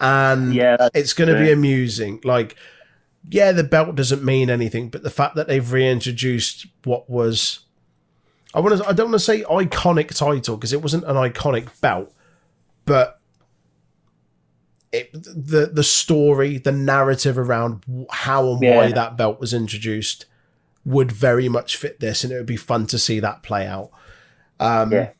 and 0.00 0.54
Yeah, 0.54 0.88
it's 0.94 1.12
going 1.12 1.32
to 1.34 1.40
be 1.40 1.50
amusing. 1.50 2.20
Like, 2.24 2.56
yeah, 3.28 3.52
the 3.52 3.64
belt 3.64 3.94
doesn't 3.94 4.22
mean 4.24 4.50
anything, 4.50 4.88
but 4.88 5.02
the 5.02 5.10
fact 5.10 5.34
that 5.36 5.48
they've 5.48 5.72
reintroduced 5.72 6.66
what 6.84 7.08
was. 7.08 7.60
I 8.54 8.60
want 8.60 8.78
to. 8.78 8.88
I 8.88 8.92
don't 8.92 9.06
want 9.10 9.14
to 9.20 9.24
say 9.24 9.42
iconic 9.42 10.16
title 10.16 10.56
because 10.56 10.72
it 10.72 10.80
wasn't 10.82 11.04
an 11.04 11.16
iconic 11.16 11.68
belt, 11.80 12.12
but 12.84 13.20
it, 14.92 15.10
the 15.12 15.70
the 15.72 15.82
story, 15.82 16.58
the 16.58 16.70
narrative 16.70 17.36
around 17.36 17.84
how 18.10 18.52
and 18.52 18.60
why 18.60 18.92
that 18.92 19.16
belt 19.16 19.40
was 19.40 19.52
introduced 19.52 20.26
would 20.84 21.12
very 21.12 21.48
much 21.48 21.76
fit 21.76 22.00
this, 22.00 22.24
and 22.24 22.32
it 22.32 22.36
would 22.36 22.46
be 22.46 22.56
fun 22.56 22.86
to 22.88 22.98
see 22.98 23.20
that 23.20 23.42
play 23.42 23.66
out. 23.66 23.90
Um, 24.60 24.92
Yeah. 24.92 25.10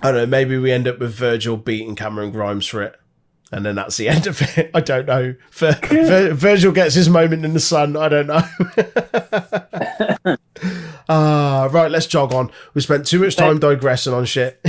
I 0.00 0.12
don't 0.12 0.20
know. 0.20 0.26
Maybe 0.26 0.56
we 0.56 0.70
end 0.70 0.86
up 0.86 1.00
with 1.00 1.12
Virgil 1.14 1.56
beating 1.56 1.96
Cameron 1.96 2.30
Grimes 2.30 2.66
for 2.66 2.82
it, 2.82 2.94
and 3.50 3.66
then 3.66 3.74
that's 3.74 3.96
the 3.96 4.08
end 4.08 4.28
of 4.28 4.40
it. 4.56 4.70
I 4.72 4.80
don't 4.80 5.06
know. 5.06 5.34
Vir- 5.50 5.78
Vir- 5.82 6.34
Virgil 6.34 6.70
gets 6.72 6.94
his 6.94 7.08
moment 7.08 7.44
in 7.44 7.52
the 7.52 7.60
sun. 7.60 7.96
I 7.96 8.08
don't 8.08 8.28
know. 8.28 10.36
Ah, 11.10 11.68
right. 11.72 11.90
Let's 11.90 12.06
jog 12.06 12.34
on. 12.34 12.50
We 12.74 12.82
spent 12.82 13.06
too 13.06 13.20
much 13.20 13.34
time 13.36 13.58
digressing 13.58 14.12
on 14.12 14.26
shit. 14.26 14.60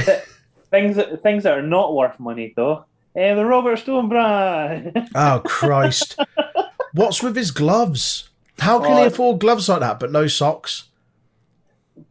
things 0.72 0.95
that 0.95 1.22
things 1.22 1.44
that 1.44 1.57
are 1.57 1.61
not 1.61 1.94
worth 1.94 2.18
money 2.19 2.53
though. 2.56 2.86
Eh, 3.15 3.34
the 3.34 3.45
Robert 3.45 3.77
Stone 3.77 4.07
brand. 4.07 5.10
Oh 5.15 5.41
Christ! 5.44 6.18
What's 6.94 7.22
with 7.22 7.36
his 7.36 7.52
gloves? 7.52 8.28
How 8.60 8.80
can 8.80 8.98
he 8.98 9.03
afford 9.06 9.40
gloves 9.40 9.69
like 9.69 9.80
that 9.81 9.99
but 9.99 10.11
no 10.11 10.27
socks? 10.27 10.86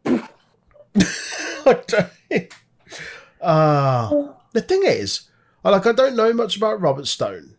Ah, 3.41 4.09
the 4.53 4.61
thing 4.61 4.81
is, 4.85 5.29
I 5.63 5.69
like 5.69 5.85
I 5.85 5.91
don't 5.93 6.15
know 6.15 6.33
much 6.33 6.57
about 6.57 6.81
Robert 6.81 7.07
Stone, 7.07 7.55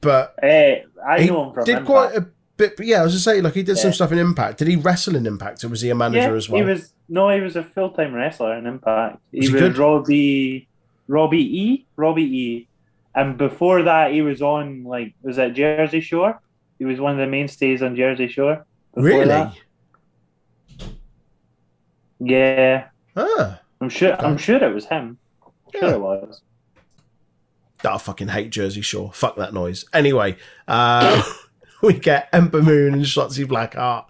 but 0.00 0.34
Eh, 0.42 0.82
I 1.06 1.22
he 1.22 1.28
know 1.28 1.46
him 1.48 1.54
from 1.54 1.64
did 1.64 1.72
Impact. 1.78 1.86
quite 1.86 2.14
a 2.16 2.26
bit. 2.56 2.74
Yeah, 2.80 3.00
I 3.00 3.04
was 3.04 3.14
to 3.14 3.20
say, 3.20 3.40
like 3.40 3.54
he 3.54 3.62
did 3.62 3.78
some 3.78 3.92
stuff 3.92 4.12
in 4.12 4.18
Impact. 4.18 4.58
Did 4.58 4.68
he 4.68 4.76
wrestle 4.76 5.16
in 5.16 5.26
Impact, 5.26 5.64
or 5.64 5.68
was 5.68 5.80
he 5.80 5.90
a 5.90 5.94
manager 5.94 6.30
yeah, 6.30 6.36
as 6.36 6.48
well? 6.50 6.60
He 6.62 6.68
was 6.68 6.92
no, 7.08 7.30
he 7.30 7.40
was 7.40 7.56
a 7.56 7.64
full 7.64 7.90
time 7.90 8.14
wrestler 8.14 8.56
in 8.58 8.66
Impact. 8.66 9.18
He 9.32 9.48
Was 9.50 9.62
was? 9.62 9.78
Robbie 9.78 10.68
Robbie 11.08 11.60
E. 11.60 11.86
Robbie 11.96 12.22
E. 12.22 12.68
And 13.14 13.38
before 13.38 13.82
that 13.84 14.12
he 14.12 14.20
was 14.20 14.42
on 14.42 14.84
like 14.84 15.14
was 15.22 15.36
that 15.36 15.54
Jersey 15.54 16.00
Shore? 16.02 16.38
He 16.78 16.84
was 16.84 17.00
one 17.00 17.12
of 17.12 17.18
the 17.18 17.26
mainstays 17.26 17.82
on 17.82 17.96
Jersey 17.96 18.28
Shore. 18.28 18.64
really? 18.94 19.26
that. 19.26 19.54
Yeah. 22.18 22.88
Ah, 23.16 23.60
I'm 23.80 23.88
sure 23.88 24.12
Okay. 24.14 24.24
I'm 24.26 24.36
sure 24.38 24.62
it 24.62 24.74
was 24.74 24.86
him. 24.86 25.18
I'm 25.44 25.52
sure 25.80 25.88
Yeah. 25.88 25.94
it 25.94 26.00
was. 26.00 26.42
I 27.84 27.98
fucking 27.98 28.28
hate 28.28 28.50
Jersey 28.50 28.80
Shore. 28.80 29.12
Fuck 29.12 29.36
that 29.36 29.54
noise. 29.54 29.84
Anyway, 29.92 30.36
uh, 30.66 31.22
we 31.82 31.92
get 31.92 32.28
Ember 32.32 32.60
Moon 32.60 32.94
and 32.94 33.04
Shotzi 33.04 33.44
Blackheart 33.46 34.06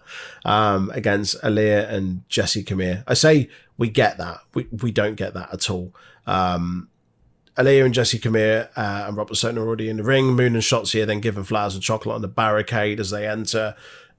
um, 0.47 0.91
against 0.95 1.41
Aaliyah 1.43 1.91
and 1.93 2.27
Jesse 2.29 2.63
Camille. 2.63 3.03
I 3.07 3.15
say 3.15 3.51
we 3.77 3.91
get 3.91 4.17
that. 4.19 4.39
We 4.55 4.67
we 4.83 4.93
don't 4.93 5.17
get 5.17 5.35
that 5.35 5.53
at 5.53 5.69
all. 5.69 5.95
Um, 6.27 6.89
Aaliyah 7.57 7.85
and 7.87 7.95
Jesse 7.95 8.19
Camille 8.19 8.69
uh, 8.77 9.05
and 9.09 9.17
Robert 9.17 9.35
Stone 9.37 9.57
are 9.59 9.67
already 9.67 9.89
in 9.89 9.97
the 9.97 10.03
ring. 10.05 10.27
Moon 10.35 10.55
and 10.55 10.63
Shotzi 10.63 11.03
are 11.03 11.07
then 11.07 11.21
given 11.21 11.43
flowers 11.45 11.75
and 11.75 11.83
chocolate 11.83 12.15
on 12.15 12.23
the 12.23 12.29
barricade 12.29 13.01
as 13.01 13.11
they 13.11 13.27
enter, 13.27 13.75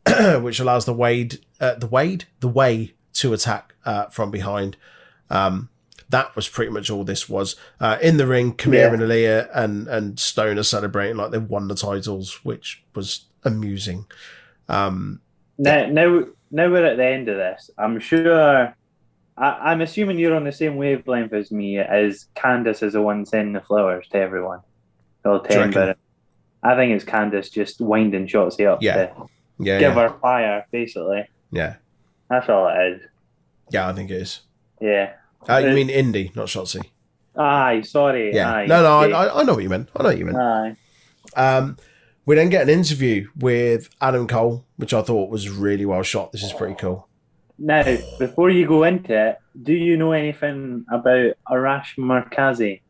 which 0.41 0.59
allows 0.59 0.85
the 0.85 0.93
Wade, 0.93 1.39
uh, 1.59 1.75
the 1.75 1.87
Wade, 1.87 2.25
the 2.39 2.47
way 2.47 2.93
to 3.13 3.33
attack 3.33 3.75
uh, 3.85 4.05
from 4.07 4.31
behind. 4.31 4.75
Um, 5.29 5.69
that 6.09 6.35
was 6.35 6.47
pretty 6.47 6.71
much 6.71 6.89
all 6.89 7.03
this 7.03 7.27
was. 7.27 7.55
Uh, 7.79 7.97
in 8.01 8.17
the 8.17 8.25
ring, 8.25 8.53
Camille 8.53 8.79
Yeah. 8.79 8.93
and 8.93 9.01
Aaliyah 9.01 9.49
and, 9.53 9.87
and 9.87 10.19
Stone 10.19 10.57
are 10.57 10.63
celebrating 10.63 11.17
like 11.17 11.31
they've 11.31 11.43
won 11.43 11.67
the 11.67 11.75
titles, 11.75 12.39
which 12.43 12.81
was 12.95 13.25
amusing. 13.43 14.05
Um, 14.69 15.21
Now, 15.57 15.85
now, 15.87 16.23
now 16.49 16.69
we're 16.71 16.85
at 16.85 16.97
the 16.97 17.05
end 17.05 17.27
of 17.29 17.37
this. 17.37 17.69
I'm 17.77 17.99
sure. 17.99 18.73
I, 19.37 19.71
I'm 19.71 19.81
assuming 19.81 20.17
you're 20.19 20.35
on 20.35 20.43
the 20.45 20.51
same 20.51 20.75
wavelength 20.77 21.33
as 21.33 21.51
me. 21.51 21.77
As 21.79 22.27
Candice 22.35 22.83
is 22.83 22.93
the 22.93 23.01
one 23.01 23.25
sending 23.25 23.53
the 23.53 23.61
flowers 23.61 24.07
to 24.11 24.17
everyone. 24.17 24.61
All 25.25 25.39
Do 25.39 25.47
ten, 25.49 25.71
but 25.71 25.97
I 26.63 26.75
think 26.75 26.93
it's 26.93 27.05
Candice 27.05 27.51
just 27.51 27.79
winding 27.81 28.27
Shotzi 28.27 28.65
up 28.67 28.81
Yeah. 28.81 29.07
to 29.07 29.13
Yeah, 29.59 29.79
give 29.79 29.95
yeah, 29.95 30.09
her 30.09 30.17
fire, 30.19 30.65
basically. 30.71 31.27
yeah, 31.51 31.75
That's 32.29 32.49
all 32.49 32.67
it 32.69 32.93
is. 32.93 33.01
yeah. 33.69 33.87
I 33.89 33.93
think 33.93 34.09
it 34.11 34.15
is. 34.21 34.41
Yeah. 34.81 35.13
Uh, 35.49 35.57
you 35.57 35.73
mean 35.73 35.89
Indi, 35.89 36.31
not 36.35 36.47
Shotzi? 36.47 36.81
Aye, 37.35 37.81
sorry. 37.81 38.33
Yeah. 38.33 38.51
Aye. 38.51 38.65
no, 38.65 38.81
no, 38.81 38.97
I, 38.97 39.25
I, 39.25 39.39
I 39.39 39.43
know 39.43 39.53
what 39.53 39.63
you 39.63 39.69
meant. 39.69 39.89
I 39.95 40.03
know 40.03 40.09
what 40.09 40.17
you 40.17 40.25
meant. 40.25 40.37
Aye. 40.37 40.75
Um, 41.35 41.77
we 42.25 42.35
then 42.35 42.49
get 42.49 42.63
an 42.63 42.69
interview 42.69 43.27
with 43.37 43.89
Adam 44.01 44.27
Cole, 44.27 44.65
which 44.77 44.93
I 44.93 45.01
thought 45.01 45.29
was 45.29 45.49
really 45.49 45.85
well 45.85 46.03
shot. 46.03 46.31
This 46.31 46.43
is 46.43 46.51
pretty 46.53 46.75
cool. 46.75 47.06
Now, 47.59 47.83
before 48.19 48.49
you 48.49 48.67
go 48.67 48.83
into 48.83 49.13
it, 49.29 49.37
do 49.63 49.73
you 49.73 49.97
know 49.97 50.11
anything 50.11 50.85
about 50.91 51.33
Arash 51.49 51.97
Markazi? 51.97 52.81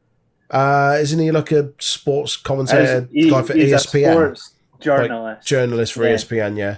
Uh, 0.50 0.98
isn't 1.00 1.20
he 1.20 1.32
like 1.32 1.52
a 1.52 1.72
sports 1.80 2.36
commentator 2.38 3.08
He's- 3.12 3.32
guy 3.32 3.42
for 3.42 3.54
ESPN? 3.54 4.12
sports 4.14 4.54
journalist. 4.80 5.48
Journalist 5.48 5.94
for 5.94 6.04
Yeah. 6.06 6.14
ESPN, 6.14 6.58
yeah. 6.58 6.78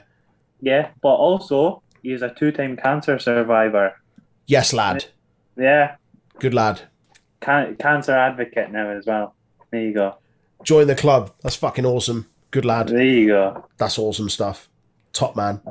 yeah, 0.62 0.90
but 1.02 1.16
also 1.16 1.82
he's 2.04 2.22
a 2.22 2.30
two-time 2.30 2.78
cancer 2.78 3.18
survivor. 3.20 3.94
Yes, 4.48 4.72
lad. 4.74 5.06
Yeah, 5.58 5.96
Good 6.40 6.54
lad. 6.54 6.82
can- 7.42 7.76
cancer 7.76 8.14
advocate 8.14 8.72
now 8.72 8.90
as 8.90 9.06
well. 9.06 9.36
There 9.72 9.82
you 9.82 9.94
go. 9.94 10.16
Join 10.64 10.88
the 10.88 10.96
club. 10.96 11.32
That's 11.42 11.56
fucking 11.56 11.86
awesome. 11.86 12.28
Good 12.52 12.66
lad. 12.66 12.88
There 12.90 13.04
you 13.04 13.28
go. 13.28 13.66
That's 13.78 13.98
awesome 14.00 14.30
stuff. 14.30 14.68
Top 15.14 15.36
man. 15.36 15.62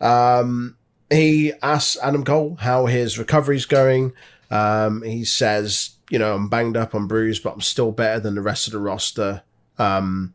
Um, 0.00 0.76
he 1.10 1.52
asks 1.62 1.96
Adam 2.02 2.24
Cole 2.24 2.56
how 2.60 2.86
his 2.86 3.18
recovery's 3.18 3.66
going. 3.66 4.12
Um, 4.50 5.02
he 5.02 5.24
says, 5.24 5.90
you 6.10 6.18
know, 6.18 6.34
I'm 6.34 6.48
banged 6.48 6.76
up, 6.76 6.94
I'm 6.94 7.06
bruised, 7.06 7.42
but 7.42 7.54
I'm 7.54 7.60
still 7.60 7.92
better 7.92 8.20
than 8.20 8.34
the 8.34 8.42
rest 8.42 8.66
of 8.66 8.72
the 8.72 8.78
roster. 8.78 9.42
Um, 9.78 10.34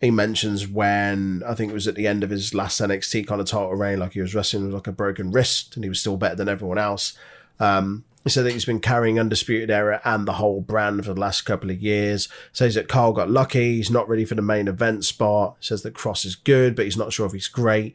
he 0.00 0.10
mentions 0.10 0.66
when 0.66 1.42
I 1.46 1.54
think 1.54 1.70
it 1.70 1.74
was 1.74 1.86
at 1.86 1.94
the 1.94 2.06
end 2.06 2.24
of 2.24 2.30
his 2.30 2.54
last 2.54 2.80
NXT 2.80 3.26
kind 3.26 3.40
of 3.40 3.46
title 3.46 3.74
reign, 3.74 4.00
like 4.00 4.12
he 4.12 4.20
was 4.20 4.34
wrestling 4.34 4.64
with 4.64 4.74
like 4.74 4.86
a 4.86 4.92
broken 4.92 5.30
wrist, 5.30 5.76
and 5.76 5.84
he 5.84 5.88
was 5.88 6.00
still 6.00 6.16
better 6.16 6.34
than 6.34 6.48
everyone 6.48 6.78
else. 6.78 7.16
Um, 7.60 8.04
he 8.24 8.30
said 8.30 8.44
that 8.44 8.52
he's 8.52 8.64
been 8.64 8.80
carrying 8.80 9.18
Undisputed 9.18 9.70
Era 9.70 10.00
and 10.04 10.26
the 10.26 10.34
whole 10.34 10.60
brand 10.60 11.04
for 11.04 11.14
the 11.14 11.20
last 11.20 11.42
couple 11.42 11.70
of 11.70 11.82
years. 11.82 12.28
Says 12.52 12.74
that 12.74 12.88
Carl 12.88 13.12
got 13.12 13.30
lucky. 13.30 13.76
He's 13.76 13.90
not 13.90 14.08
ready 14.08 14.24
for 14.24 14.34
the 14.34 14.42
main 14.42 14.68
event 14.68 15.04
spot. 15.04 15.56
Says 15.60 15.82
that 15.82 15.94
Kross 15.94 16.24
is 16.24 16.36
good, 16.36 16.76
but 16.76 16.84
he's 16.84 16.96
not 16.96 17.12
sure 17.12 17.26
if 17.26 17.32
he's 17.32 17.48
great. 17.48 17.94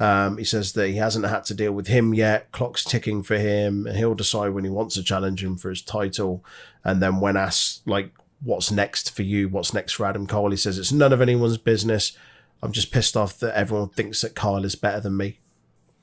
Um, 0.00 0.38
he 0.38 0.44
says 0.44 0.72
that 0.72 0.88
he 0.88 0.96
hasn't 0.96 1.26
had 1.26 1.44
to 1.44 1.54
deal 1.54 1.72
with 1.72 1.86
him 1.86 2.12
yet. 2.12 2.50
Clock's 2.50 2.82
ticking 2.82 3.22
for 3.22 3.36
him. 3.36 3.86
He'll 3.86 4.14
decide 4.14 4.50
when 4.50 4.64
he 4.64 4.70
wants 4.70 4.96
to 4.96 5.04
challenge 5.04 5.44
him 5.44 5.56
for 5.56 5.70
his 5.70 5.82
title. 5.82 6.44
And 6.84 7.00
then 7.00 7.20
when 7.20 7.36
asked, 7.36 7.86
like, 7.86 8.12
what's 8.42 8.72
next 8.72 9.14
for 9.14 9.22
you? 9.22 9.48
What's 9.48 9.72
next 9.72 9.92
for 9.92 10.06
Adam 10.06 10.26
Cole? 10.26 10.50
He 10.50 10.56
says 10.56 10.78
it's 10.78 10.90
none 10.90 11.12
of 11.12 11.20
anyone's 11.20 11.58
business. 11.58 12.16
I'm 12.62 12.72
just 12.72 12.92
pissed 12.92 13.16
off 13.16 13.38
that 13.38 13.56
everyone 13.56 13.90
thinks 13.90 14.20
that 14.22 14.34
Kyle 14.34 14.64
is 14.64 14.74
better 14.74 15.00
than 15.00 15.16
me. 15.16 15.38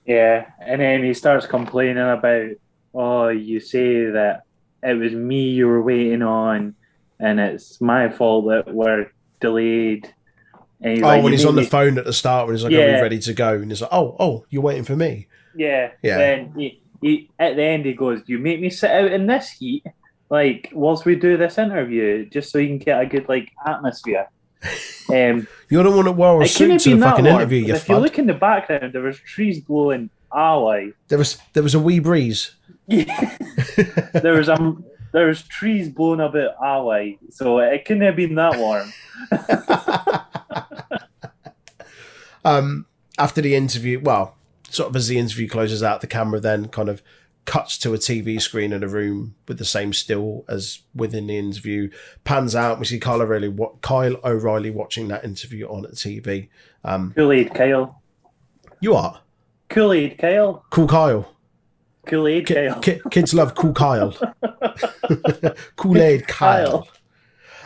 Yeah, 0.05 0.45
and 0.59 0.81
then 0.81 1.03
he 1.03 1.13
starts 1.13 1.45
complaining 1.45 1.97
about, 1.97 2.51
oh, 2.93 3.27
you 3.27 3.59
say 3.59 4.05
that 4.05 4.43
it 4.81 4.93
was 4.93 5.13
me 5.13 5.49
you 5.49 5.67
were 5.67 5.81
waiting 5.81 6.21
on, 6.21 6.75
and 7.19 7.39
it's 7.39 7.79
my 7.81 8.09
fault 8.09 8.47
that 8.47 8.73
we're 8.73 9.11
delayed. 9.39 10.13
And 10.81 10.93
he's 10.93 11.01
oh, 11.03 11.07
like, 11.07 11.23
when 11.23 11.31
he's 11.33 11.45
on 11.45 11.55
the 11.55 11.61
me-" 11.61 11.67
phone 11.67 11.97
at 11.97 12.05
the 12.05 12.13
start, 12.13 12.47
when 12.47 12.55
he's 12.55 12.63
like, 12.63 12.73
"Are 12.73 12.77
Yeah. 12.77 12.95
we 12.95 13.01
ready 13.01 13.19
to 13.19 13.33
go?" 13.33 13.53
and 13.55 13.69
he's 13.69 13.81
like, 13.81 13.91
"Oh, 13.93 14.15
oh, 14.19 14.45
you're 14.49 14.61
waiting 14.61 14.83
for 14.83 14.95
me." 14.95 15.27
Yeah. 15.55 15.91
Yeah. 16.01 16.17
Then 16.17 16.53
he, 16.55 16.81
he 17.01 17.29
at 17.39 17.55
the 17.55 17.63
end 17.63 17.85
he 17.85 17.93
goes, 17.93 18.21
"You 18.27 18.39
make 18.39 18.61
me 18.61 18.69
sit 18.69 18.91
out 18.91 19.11
in 19.11 19.27
this 19.27 19.49
heat, 19.49 19.83
like 20.29 20.69
whilst 20.73 21.05
we 21.05 21.15
do 21.15 21.37
this 21.37 21.57
interview, 21.57 22.25
just 22.29 22.51
so 22.51 22.57
you 22.59 22.67
can 22.69 22.77
get 22.77 23.01
a 23.01 23.05
good 23.05 23.27
like 23.29 23.51
atmosphere." 23.65 24.27
Um, 25.11 25.47
You're 25.71 25.81
the 25.81 25.89
one 25.89 26.05
that 26.05 26.11
wore 26.11 26.43
a 26.43 26.47
suit 26.47 26.81
to 26.81 26.95
the 26.95 27.01
fucking 27.01 27.25
warm. 27.25 27.37
interview. 27.37 27.65
You 27.65 27.73
If 27.73 27.89
you 27.89 27.97
look 27.97 28.19
in 28.19 28.27
the 28.27 28.35
background, 28.35 28.93
there 28.93 29.01
was 29.01 29.17
trees 29.17 29.59
blowing. 29.59 30.11
Ally. 30.31 30.89
There 31.07 31.17
was 31.17 31.39
there 31.53 31.63
was 31.63 31.73
a 31.73 31.79
wee 31.79 31.97
breeze. 31.97 32.51
there 32.87 34.33
was 34.33 34.47
um 34.49 34.85
there 35.13 35.25
was 35.25 35.41
trees 35.43 35.89
blowing 35.89 36.19
about 36.19 36.51
Ally, 36.63 37.13
so 37.31 37.57
it 37.57 37.85
couldn't 37.85 38.03
have 38.03 38.15
been 38.15 38.35
that 38.35 38.59
warm. 38.59 38.93
um, 42.45 42.85
after 43.17 43.41
the 43.41 43.55
interview, 43.55 43.99
well, 43.99 44.35
sort 44.69 44.89
of 44.89 44.95
as 44.95 45.07
the 45.07 45.17
interview 45.17 45.47
closes 45.47 45.83
out, 45.83 46.01
the 46.01 46.07
camera 46.07 46.39
then 46.39 46.67
kind 46.67 46.89
of 46.89 47.01
cuts 47.45 47.77
to 47.79 47.93
a 47.93 47.97
TV 47.97 48.39
screen 48.39 48.71
in 48.71 48.83
a 48.83 48.87
room 48.87 49.33
with 49.47 49.57
the 49.57 49.65
same 49.65 49.91
still 49.91 50.45
as 50.47 50.81
within 50.93 51.27
the 51.27 51.37
interview. 51.37 51.89
Pans 52.23 52.55
out, 52.55 52.79
we 52.79 52.85
see 52.85 52.99
Kyle 52.99 53.21
O'Reilly, 53.21 53.53
Kyle 53.81 54.17
O'Reilly 54.23 54.69
watching 54.69 55.07
that 55.07 55.23
interview 55.23 55.67
on 55.67 55.85
a 55.85 55.89
TV. 55.89 56.49
Um, 56.83 57.11
Kool 57.15 57.31
Aid 57.31 57.53
Kyle. 57.53 58.01
you 58.79 58.93
are 58.93 59.21
Kool 59.69 59.93
Aid 59.93 60.17
Kyle. 60.17 60.63
cool, 60.69 60.87
Kyle. 60.87 61.35
Kool 62.05 62.27
Aid 62.27 62.47
Kyle. 62.47 62.79
ki- 62.79 63.01
kids 63.11 63.33
love 63.33 63.55
cool 63.55 63.73
Kyle. 63.73 64.13
Kool 65.75 65.97
Aid 65.97 66.27
Kyle. 66.27 66.87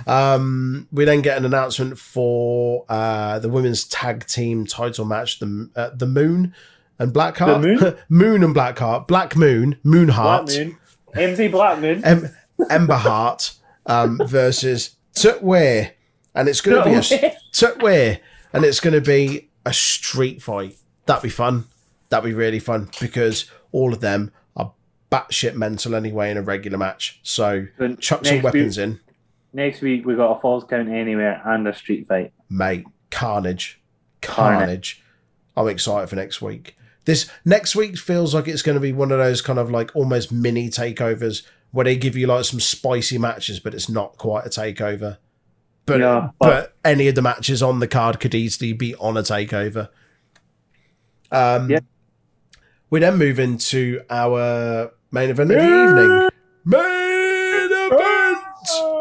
Um, 0.07 0.87
we 0.91 1.05
then 1.05 1.21
get 1.21 1.37
an 1.37 1.45
announcement 1.45 1.97
for 1.97 2.85
uh, 2.89 3.39
the 3.39 3.49
women's 3.49 3.83
tag 3.85 4.25
team 4.27 4.65
title 4.65 5.05
match: 5.05 5.39
the 5.39 5.69
uh, 5.75 5.89
the 5.95 6.05
Moon 6.07 6.53
and 6.99 7.13
Blackheart. 7.13 7.61
Moon? 7.81 7.97
Moon 8.09 8.43
and 8.43 8.55
Blackheart. 8.55 9.07
Black 9.07 9.35
Moon, 9.35 9.77
Black 9.83 9.83
Moonheart, 9.83 10.57
Moon. 10.57 10.77
MZ 11.15 11.51
Black 11.51 11.79
Moon. 11.79 12.03
em- 12.03 12.29
Ember 12.69 12.95
Heart 12.95 13.53
um, 13.85 14.19
versus 14.25 14.95
Tutway, 15.15 15.91
and 16.35 16.47
it's 16.47 16.61
going 16.61 16.77
to 16.83 16.89
be 16.89 16.95
a 16.95 17.35
Tutway. 17.51 18.19
And 18.55 18.63
it's 18.63 18.79
going 18.79 18.93
to 18.93 19.01
be 19.01 19.49
a 19.65 19.73
street 19.73 20.41
fight. 20.41 20.77
That'd 21.07 21.23
be 21.23 21.29
fun. 21.29 21.65
That'd 22.09 22.29
be 22.29 22.35
really 22.35 22.59
fun 22.59 22.89
because 23.01 23.49
all 23.71 23.93
of 23.93 23.99
them 23.99 24.31
are 24.55 24.73
batshit 25.11 25.55
mental 25.55 25.95
anyway 25.95 26.29
in 26.29 26.37
a 26.37 26.43
regular 26.43 26.77
match. 26.77 27.19
So 27.23 27.65
chuck 27.99 28.25
some 28.25 28.43
weapons 28.43 28.77
in. 28.77 28.99
Next 29.53 29.81
week 29.81 30.05
we 30.05 30.15
got 30.15 30.37
a 30.37 30.41
falls 30.41 30.63
count 30.63 30.89
anywhere 30.89 31.41
and 31.45 31.67
a 31.67 31.73
street 31.75 32.07
fight. 32.07 32.33
mate, 32.49 32.85
carnage, 33.11 33.79
Carnage. 34.21 34.57
carnage. 34.59 35.03
I'm 35.55 35.67
excited 35.67 36.09
for 36.09 36.15
next 36.15 36.41
week. 36.41 36.75
This 37.05 37.29
next 37.45 37.75
week 37.75 37.97
feels 37.97 38.33
like 38.33 38.47
it's 38.47 38.61
going 38.63 38.75
to 38.75 38.79
be 38.81 38.93
one 38.93 39.11
of 39.11 39.19
those 39.19 39.41
kind 39.41 39.59
of 39.59 39.69
like 39.69 39.95
almost 39.95 40.31
mini 40.31 40.69
takeovers 40.69 41.43
where 41.71 41.83
they 41.83 41.95
give 41.95 42.15
you 42.15 42.25
like 42.27 42.45
some 42.45 42.59
spicy 42.59 43.17
matches, 43.17 43.59
but 43.59 43.73
it's 43.73 43.89
not 43.89 44.17
quite 44.17 44.45
a 44.45 44.49
takeover. 44.49 45.17
But 45.85 45.99
Yeah, 45.99 46.29
but, 46.39 46.73
any 46.85 47.07
of 47.07 47.15
the 47.15 47.21
matches 47.21 47.61
on 47.61 47.79
the 47.79 47.87
card 47.87 48.19
could 48.19 48.33
easily 48.33 48.73
be 48.73 48.95
on 48.95 49.17
a 49.17 49.21
takeover. 49.21 49.89
Um, 51.31 51.69
Yeah. 51.69 51.79
We 52.89 52.99
then 52.99 53.17
move 53.17 53.37
into 53.39 54.01
our 54.09 54.91
main 55.11 55.29
event 55.29 55.51
of 55.51 55.57
the 55.57 55.63
evening. 55.63 56.29
Main 56.63 57.71
event 57.71 58.39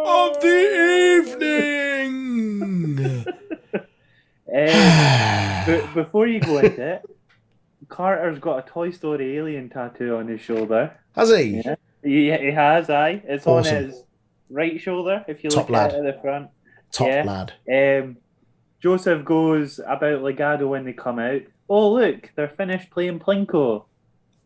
of 0.07 0.41
the 0.41 0.49
evening. 1.27 3.25
Um, 4.55 5.65
but 5.67 5.95
before 5.95 6.27
you 6.27 6.39
go 6.39 6.59
into 6.59 6.87
it, 6.87 7.03
Carter's 7.89 8.39
got 8.39 8.59
a 8.59 8.71
Toy 8.71 8.91
Story 8.91 9.39
alien 9.39 9.71
tattoo 9.71 10.17
on 10.17 10.29
his 10.29 10.43
shoulder. 10.43 10.95
Has 11.17 11.31
he? 11.31 11.63
Yeah. 11.65 11.77
He, 12.05 12.31
he 12.31 12.51
has, 12.51 12.91
aye. 12.91 13.23
It's 13.25 13.47
Awesome. 13.47 13.75
on 13.77 13.83
his 13.85 14.03
right 14.51 14.79
shoulder 14.79 15.25
if 15.27 15.43
you 15.43 15.49
Top 15.49 15.71
look 15.71 15.79
at 15.81 15.95
it 15.95 16.05
at 16.05 16.15
the 16.17 16.21
front. 16.21 16.51
Top 16.91 17.07
Yeah. 17.09 17.47
lad. 17.67 18.03
Um, 18.05 18.19
Joseph 18.81 19.25
goes 19.25 19.79
about 19.79 20.21
Legado 20.21 20.69
when 20.69 20.85
they 20.85 20.93
come 20.93 21.19
out. 21.19 21.41
Oh, 21.71 21.93
look, 21.93 22.31
they're 22.37 22.49
finished 22.49 22.91
playing 22.91 23.21
Plinko. 23.21 23.85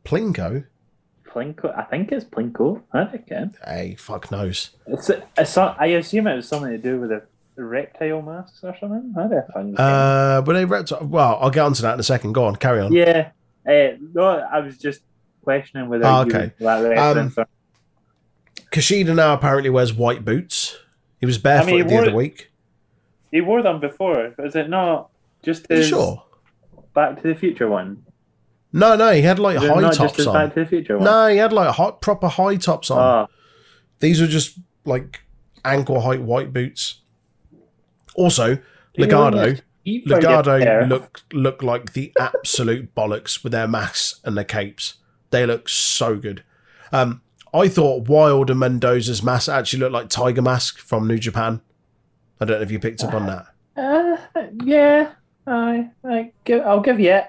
Plinko? 0.04 0.66
Plinko? 1.36 1.76
I 1.78 1.82
think 1.82 2.12
it's 2.12 2.24
Plinko. 2.24 2.82
I 2.92 3.02
reckon. 3.04 3.54
Hey, 3.64 3.94
fuck 3.98 4.30
knows. 4.30 4.70
It's, 4.86 5.10
it's, 5.36 5.50
so- 5.50 5.74
I 5.78 5.86
assume 5.86 6.26
it 6.26 6.36
was 6.36 6.48
something 6.48 6.70
to 6.70 6.78
do 6.78 7.00
with 7.00 7.10
the 7.10 7.22
reptile 7.62 8.22
masks 8.22 8.60
or 8.62 8.74
something. 8.80 9.14
I 9.18 9.26
reckon. 9.26 9.76
Uh, 9.76 10.42
but 10.42 10.54
they 10.54 10.64
repped. 10.64 11.00
Well, 11.02 11.38
I'll 11.40 11.50
get 11.50 11.60
onto 11.60 11.82
that 11.82 11.94
in 11.94 12.00
a 12.00 12.04
second. 12.04 12.32
Go 12.32 12.44
on, 12.46 12.56
carry 12.56 12.80
on. 12.80 12.92
yeah. 12.92 13.30
Uh, 13.68 13.96
no, 14.14 14.22
I 14.24 14.60
was 14.60 14.78
just 14.78 15.00
questioning 15.42 15.88
whether 15.88 16.04
you 16.04 16.10
okay. 16.34 16.52
was 16.58 16.82
that 16.82 16.88
reference 16.88 17.36
or 17.36 17.46
Kushida 18.70 19.14
now 19.14 19.34
apparently 19.34 19.70
wears 19.70 19.92
white 19.92 20.24
boots. 20.24 20.78
He 21.18 21.26
was 21.26 21.38
barefoot 21.38 21.72
he 21.72 21.82
the 21.82 21.92
wore- 21.92 22.02
other 22.02 22.14
week. 22.14 22.50
He 23.32 23.40
wore 23.40 23.62
them 23.62 23.80
before. 23.80 24.34
Was 24.38 24.54
it 24.54 24.70
not 24.70 25.10
just 25.42 25.66
his 25.68 25.88
sure? 25.88 26.22
Back 26.94 27.20
to 27.22 27.28
the 27.28 27.34
Future 27.34 27.68
one? 27.68 28.04
No, 28.72 28.94
no, 28.96 29.12
he 29.12 29.22
had 29.22 29.38
like 29.38 29.56
Was 29.56 29.64
it 29.64 29.74
high 29.74 29.80
not 29.80 29.94
tops 29.94 30.16
his 30.16 30.26
on. 30.26 30.50
to 30.52 30.66
Future? 30.66 30.98
No, 30.98 31.28
he 31.28 31.36
had 31.38 31.52
like 31.52 31.74
hot, 31.74 32.00
proper 32.00 32.28
high 32.28 32.56
tops 32.56 32.90
on. 32.90 32.98
Oh, 32.98 33.32
These 34.00 34.20
are 34.20 34.26
just 34.26 34.58
like 34.84 35.20
ankle 35.64 36.00
height 36.02 36.20
white 36.22 36.52
boots. 36.52 37.00
Also, 38.14 38.58
you 38.94 39.06
know 39.06 39.30
Legado, 39.30 39.56
you- 39.56 39.62
Eat 39.88 40.08
for 40.08 40.20
your 40.20 40.42
Legado 40.42 40.64
turf. 40.64 40.88
look 40.88 41.20
look 41.32 41.62
like 41.62 41.92
the 41.92 42.12
absolute 42.18 42.92
bollocks 42.96 43.42
with 43.44 43.52
their 43.52 43.68
masks 43.68 44.20
and 44.24 44.36
their 44.36 44.44
capes. 44.44 44.94
They 45.30 45.46
look 45.46 45.68
so 45.68 46.16
good. 46.16 46.42
Um, 46.92 47.22
I 47.54 47.68
thought 47.68 48.08
Wilde 48.08 48.50
and 48.50 48.58
Mendoza's 48.60 49.22
mask 49.22 49.48
actually 49.48 49.80
looked 49.80 49.92
like 49.92 50.08
Tiger 50.08 50.42
Mask 50.42 50.78
from 50.78 51.06
New 51.06 51.18
Japan. 51.18 51.60
I 52.40 52.44
don't 52.44 52.58
know 52.58 52.62
if 52.62 52.70
you 52.70 52.78
picked 52.80 53.02
up 53.04 53.14
on 53.14 53.26
that. 53.26 53.46
Uh, 53.76 54.16
yeah, 54.64 55.12
I, 55.46 55.88
I 56.04 56.32
give, 56.44 56.62
I'll 56.66 56.80
give 56.80 56.98
you 57.00 57.12
it. 57.12 57.26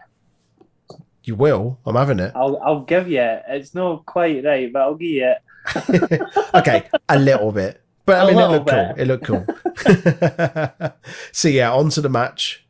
You 1.28 1.36
will. 1.36 1.78
I'm 1.86 1.98
having 1.98 2.20
it. 2.20 2.32
I'll, 2.36 2.58
I'll 2.64 2.82
give 2.84 3.10
you 3.10 3.20
it. 3.20 3.44
It's 3.50 3.76
not 3.76 4.06
quite 4.06 4.46
right, 4.46 4.72
but 4.72 4.82
I'll 4.82 4.96
give 4.96 5.10
you 5.10 5.34
it. 5.36 6.22
okay, 6.54 6.90
a 7.10 7.20
little 7.20 7.52
bit. 7.52 7.82
But 8.06 8.24
I 8.24 8.32
mean, 8.32 8.40
it 8.40 8.48
looked 8.48 8.70
cool. 8.70 8.94
It 8.96 9.08
looked 9.08 9.26
cool. 10.86 10.94
so 11.34 11.50
yeah, 11.50 11.74
on 11.74 11.90
to 11.90 12.00
the 12.00 12.08
match. 12.08 12.66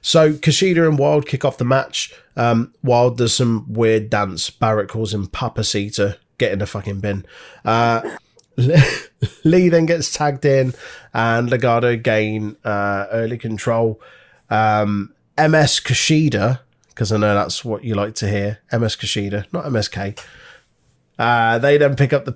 So 0.00 0.32
Kushida 0.32 0.88
and 0.88 0.98
Wilde 0.98 1.26
kick 1.26 1.44
off 1.44 1.58
the 1.58 1.66
match. 1.66 2.14
Um, 2.34 2.72
Wilde 2.82 3.18
does 3.18 3.34
some 3.34 3.70
weird 3.70 4.08
dance. 4.08 4.48
Barrett 4.48 4.88
calls 4.88 5.12
him 5.12 5.26
Papacita. 5.26 6.16
Get 6.38 6.52
in 6.52 6.60
the 6.60 6.66
fucking 6.66 7.00
bin. 7.00 7.26
Uh, 7.62 8.16
Lee 9.44 9.68
then 9.68 9.84
gets 9.84 10.10
tagged 10.10 10.46
in, 10.46 10.72
and 11.12 11.50
Legado 11.50 12.02
gain 12.02 12.56
uh, 12.64 13.06
early 13.10 13.36
control. 13.36 14.00
Um, 14.48 15.12
MS 15.36 15.80
Kushida, 15.80 16.60
because 16.90 17.10
I 17.12 17.16
know 17.16 17.34
that's 17.34 17.64
what 17.64 17.84
you 17.84 17.94
like 17.94 18.14
to 18.16 18.28
hear. 18.28 18.58
MS 18.72 18.96
Kushida, 18.96 19.46
not 19.52 19.64
MSK. 19.64 20.18
Uh, 21.18 21.58
they 21.58 21.76
then 21.76 21.96
pick 21.96 22.12
up 22.12 22.24
the 22.24 22.34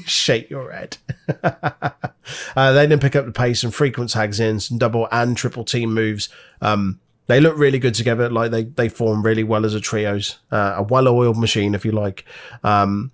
shake 0.06 0.50
your 0.50 0.70
head. 0.70 0.96
uh, 1.42 2.72
they 2.72 2.86
then 2.86 3.00
pick 3.00 3.16
up 3.16 3.26
the 3.26 3.32
pace 3.32 3.62
and 3.62 3.74
frequent 3.74 4.10
tags 4.10 4.40
in 4.40 4.60
some 4.60 4.78
double 4.78 5.08
and 5.10 5.36
triple 5.36 5.64
team 5.64 5.92
moves. 5.92 6.28
Um, 6.60 7.00
they 7.26 7.40
look 7.40 7.56
really 7.56 7.78
good 7.78 7.94
together. 7.94 8.28
Like 8.28 8.50
they 8.50 8.64
they 8.64 8.88
form 8.88 9.22
really 9.22 9.44
well 9.44 9.64
as 9.64 9.74
a 9.74 9.80
trios, 9.80 10.38
uh, 10.50 10.74
a 10.76 10.82
well-oiled 10.82 11.38
machine, 11.38 11.74
if 11.74 11.84
you 11.84 11.92
like. 11.92 12.24
Um, 12.62 13.12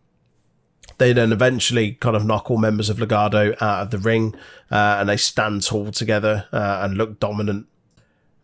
they 0.99 1.13
then 1.13 1.33
eventually 1.33 1.93
kind 1.93 2.17
of 2.17 2.27
knock 2.27 2.51
all 2.51 2.59
members 2.59 2.91
of 2.91 2.99
Legado 2.99 3.53
out 3.63 3.83
of 3.83 3.91
the 3.91 3.99
ring, 3.99 4.35
uh, 4.71 4.97
and 4.99 5.09
they 5.09 5.17
stand 5.17 5.63
tall 5.63 5.91
together 5.91 6.47
uh, 6.53 6.81
and 6.83 6.97
look 6.97 7.21
dominant. 7.21 7.67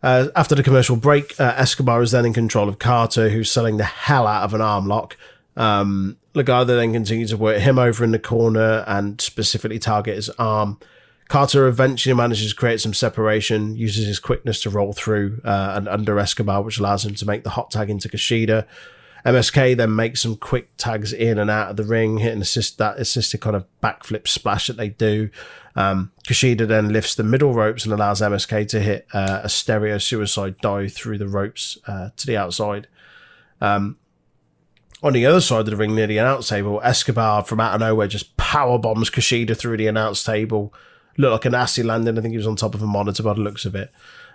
Uh, 0.05 0.29
after 0.35 0.53
the 0.53 0.61
commercial 0.61 0.95
break, 0.95 1.33
uh, 1.39 1.55
Escobar 1.57 1.99
is 2.03 2.11
then 2.11 2.27
in 2.27 2.31
control 2.31 2.69
of 2.69 2.77
Carter, 2.77 3.29
who's 3.29 3.49
selling 3.49 3.77
the 3.77 3.83
hell 3.83 4.27
out 4.27 4.43
of 4.43 4.53
an 4.53 4.61
arm 4.61 4.85
lock. 4.85 5.17
Um, 5.57 6.17
Legado 6.35 6.67
then 6.67 6.93
continues 6.93 7.31
to 7.31 7.37
work 7.37 7.57
him 7.57 7.79
over 7.79 8.03
in 8.03 8.11
the 8.11 8.19
corner 8.19 8.83
and 8.85 9.19
specifically 9.19 9.79
target 9.79 10.15
his 10.15 10.29
arm. 10.37 10.77
Carter 11.27 11.65
eventually 11.65 12.13
manages 12.13 12.51
to 12.51 12.55
create 12.55 12.81
some 12.81 12.93
separation, 12.93 13.75
uses 13.75 14.05
his 14.05 14.19
quickness 14.19 14.61
to 14.61 14.69
roll 14.69 14.93
through 14.93 15.41
uh, 15.43 15.73
and 15.75 15.87
under 15.87 16.19
Escobar, 16.19 16.61
which 16.61 16.77
allows 16.77 17.03
him 17.03 17.15
to 17.15 17.25
make 17.25 17.43
the 17.43 17.49
hot 17.49 17.71
tag 17.71 17.89
into 17.89 18.07
Kushida. 18.07 18.67
MSK 19.25 19.75
then 19.75 19.95
makes 19.95 20.21
some 20.21 20.35
quick 20.35 20.69
tags 20.77 21.13
in 21.13 21.39
and 21.39 21.49
out 21.49 21.71
of 21.71 21.77
the 21.77 21.83
ring, 21.83 22.19
hitting 22.19 22.43
assist 22.43 22.77
that 22.77 22.99
assisted 22.99 23.41
kind 23.41 23.55
of 23.55 23.65
backflip 23.81 24.27
splash 24.27 24.67
that 24.67 24.77
they 24.77 24.89
do. 24.89 25.31
Um, 25.75 26.11
Kushida 26.27 26.67
then 26.67 26.89
lifts 26.89 27.15
the 27.15 27.23
middle 27.23 27.53
ropes 27.53 27.83
and 27.83 27.93
allows 27.93 28.21
MSK 28.21 28.67
to 28.69 28.79
hit 28.79 29.07
uh, 29.13 29.41
a 29.43 29.49
stereo 29.49 29.97
suicide 29.97 30.57
dive 30.61 30.93
through 30.93 31.17
the 31.17 31.27
ropes 31.27 31.77
uh, 31.87 32.09
to 32.15 32.25
the 32.25 32.37
outside. 32.37 32.87
Um, 33.59 33.97
on 35.03 35.13
the 35.13 35.25
other 35.25 35.41
side 35.41 35.59
of 35.61 35.65
the 35.65 35.75
ring 35.75 35.93
near 35.95 36.07
the 36.07 36.17
announce 36.17 36.47
table, 36.47 36.81
Escobar 36.83 37.43
from 37.43 37.59
out 37.59 37.75
of 37.75 37.81
nowhere 37.81 38.07
just 38.07 38.35
power 38.37 38.79
bombs 38.79 39.09
Kushida 39.09 39.55
through 39.57 39.77
the 39.77 39.87
announce 39.87 40.23
table. 40.23 40.73
Looked 41.17 41.31
like 41.31 41.45
a 41.45 41.49
nasty 41.49 41.83
landing. 41.83 42.17
I 42.17 42.21
think 42.21 42.31
he 42.31 42.37
was 42.37 42.47
on 42.47 42.55
top 42.55 42.73
of 42.75 42.81
a 42.81 42.87
monitor 42.87 43.23
by 43.23 43.33
the 43.33 43.41
looks 43.41 43.65
of 43.65 43.75
it. 43.75 43.91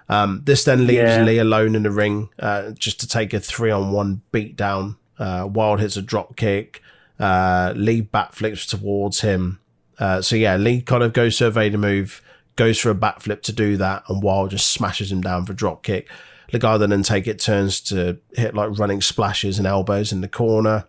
Um, 0.08 0.42
this 0.44 0.64
then 0.64 0.86
leaves 0.86 0.98
Yeah. 0.98 1.22
Lee 1.22 1.38
alone 1.38 1.74
in 1.74 1.82
the 1.84 1.90
ring 1.90 2.30
uh, 2.38 2.72
just 2.72 3.00
to 3.00 3.08
take 3.08 3.32
a 3.32 3.40
three 3.40 3.70
on 3.70 3.92
one 3.92 4.22
beat 4.32 4.56
down. 4.56 4.96
Uh, 5.18 5.48
Wilde 5.50 5.80
hits 5.80 5.96
a 5.96 6.02
drop 6.02 6.36
kick. 6.36 6.82
Uh, 7.18 7.72
Lee 7.76 8.02
backflips 8.02 8.68
towards 8.68 9.20
him. 9.20 9.59
Uh, 10.01 10.22
so 10.22 10.35
yeah, 10.35 10.56
Lee 10.56 10.81
kind 10.81 11.02
of 11.02 11.12
goes 11.12 11.36
to 11.39 11.47
evade 11.47 11.74
a 11.74 11.78
move, 11.78 12.22
goes 12.56 12.78
for 12.78 12.90
a 12.90 12.94
backflip 12.94 13.43
to 13.43 13.52
do 13.52 13.77
that, 13.77 14.02
and 14.09 14.22
Wilde 14.22 14.51
just 14.51 14.70
smashes 14.70 15.12
him 15.12 15.20
down 15.20 15.44
for 15.44 15.52
drop 15.52 15.82
kick. 15.82 16.09
Legado 16.52 16.89
then 16.89 17.02
take 17.02 17.28
it, 17.28 17.39
turns 17.39 17.81
to 17.82 18.18
hit 18.32 18.55
like 18.55 18.77
running 18.77 19.01
splashes 19.01 19.59
and 19.59 19.66
elbows 19.66 20.10
in 20.10 20.22
the 20.22 20.28
corner. 20.28 20.86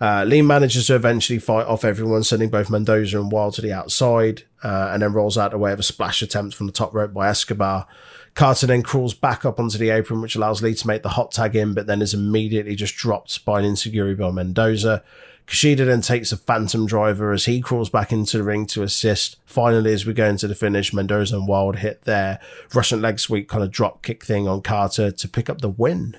Uh, 0.00 0.24
Lee 0.24 0.42
manages 0.42 0.88
to 0.88 0.96
eventually 0.96 1.38
fight 1.38 1.66
off 1.66 1.84
everyone, 1.84 2.24
sending 2.24 2.50
both 2.50 2.68
Mendoza 2.68 3.20
and 3.20 3.32
Wilde 3.32 3.54
to 3.54 3.62
the 3.62 3.72
outside, 3.72 4.42
uh, 4.62 4.90
and 4.92 5.02
then 5.02 5.12
rolls 5.12 5.38
out 5.38 5.52
the 5.52 5.58
way 5.58 5.72
of 5.72 5.78
a 5.78 5.82
splash 5.82 6.22
attempt 6.22 6.54
from 6.54 6.66
the 6.66 6.72
top 6.72 6.92
rope 6.92 7.14
by 7.14 7.28
Escobar. 7.28 7.86
Carter 8.34 8.66
then 8.66 8.82
crawls 8.82 9.12
back 9.14 9.44
up 9.44 9.60
onto 9.60 9.76
the 9.76 9.90
apron, 9.90 10.22
which 10.22 10.36
allows 10.36 10.62
Lee 10.62 10.74
to 10.74 10.86
make 10.86 11.02
the 11.02 11.10
hot 11.10 11.32
tag 11.32 11.54
in, 11.54 11.74
but 11.74 11.86
then 11.86 12.00
is 12.00 12.14
immediately 12.14 12.74
just 12.74 12.96
dropped 12.96 13.44
by 13.44 13.58
an 13.58 13.66
insecurity 13.66 14.14
by 14.14 14.30
Mendoza. 14.30 15.02
Kushida 15.46 15.84
then 15.84 16.00
takes 16.00 16.32
a 16.32 16.36
phantom 16.36 16.86
driver 16.86 17.32
as 17.32 17.44
he 17.44 17.60
crawls 17.60 17.90
back 17.90 18.10
into 18.10 18.38
the 18.38 18.44
ring 18.44 18.64
to 18.66 18.82
assist. 18.82 19.36
Finally, 19.44 19.92
as 19.92 20.06
we 20.06 20.14
go 20.14 20.26
into 20.26 20.48
the 20.48 20.54
finish, 20.54 20.94
Mendoza 20.94 21.36
and 21.36 21.48
Wilde 21.48 21.76
hit 21.76 22.02
their 22.02 22.40
Russian 22.74 23.02
leg 23.02 23.18
sweep 23.18 23.48
kind 23.48 23.62
of 23.62 23.70
drop 23.70 24.02
kick 24.02 24.24
thing 24.24 24.48
on 24.48 24.62
Carter 24.62 25.10
to 25.10 25.28
pick 25.28 25.50
up 25.50 25.60
the 25.60 25.68
win. 25.68 26.16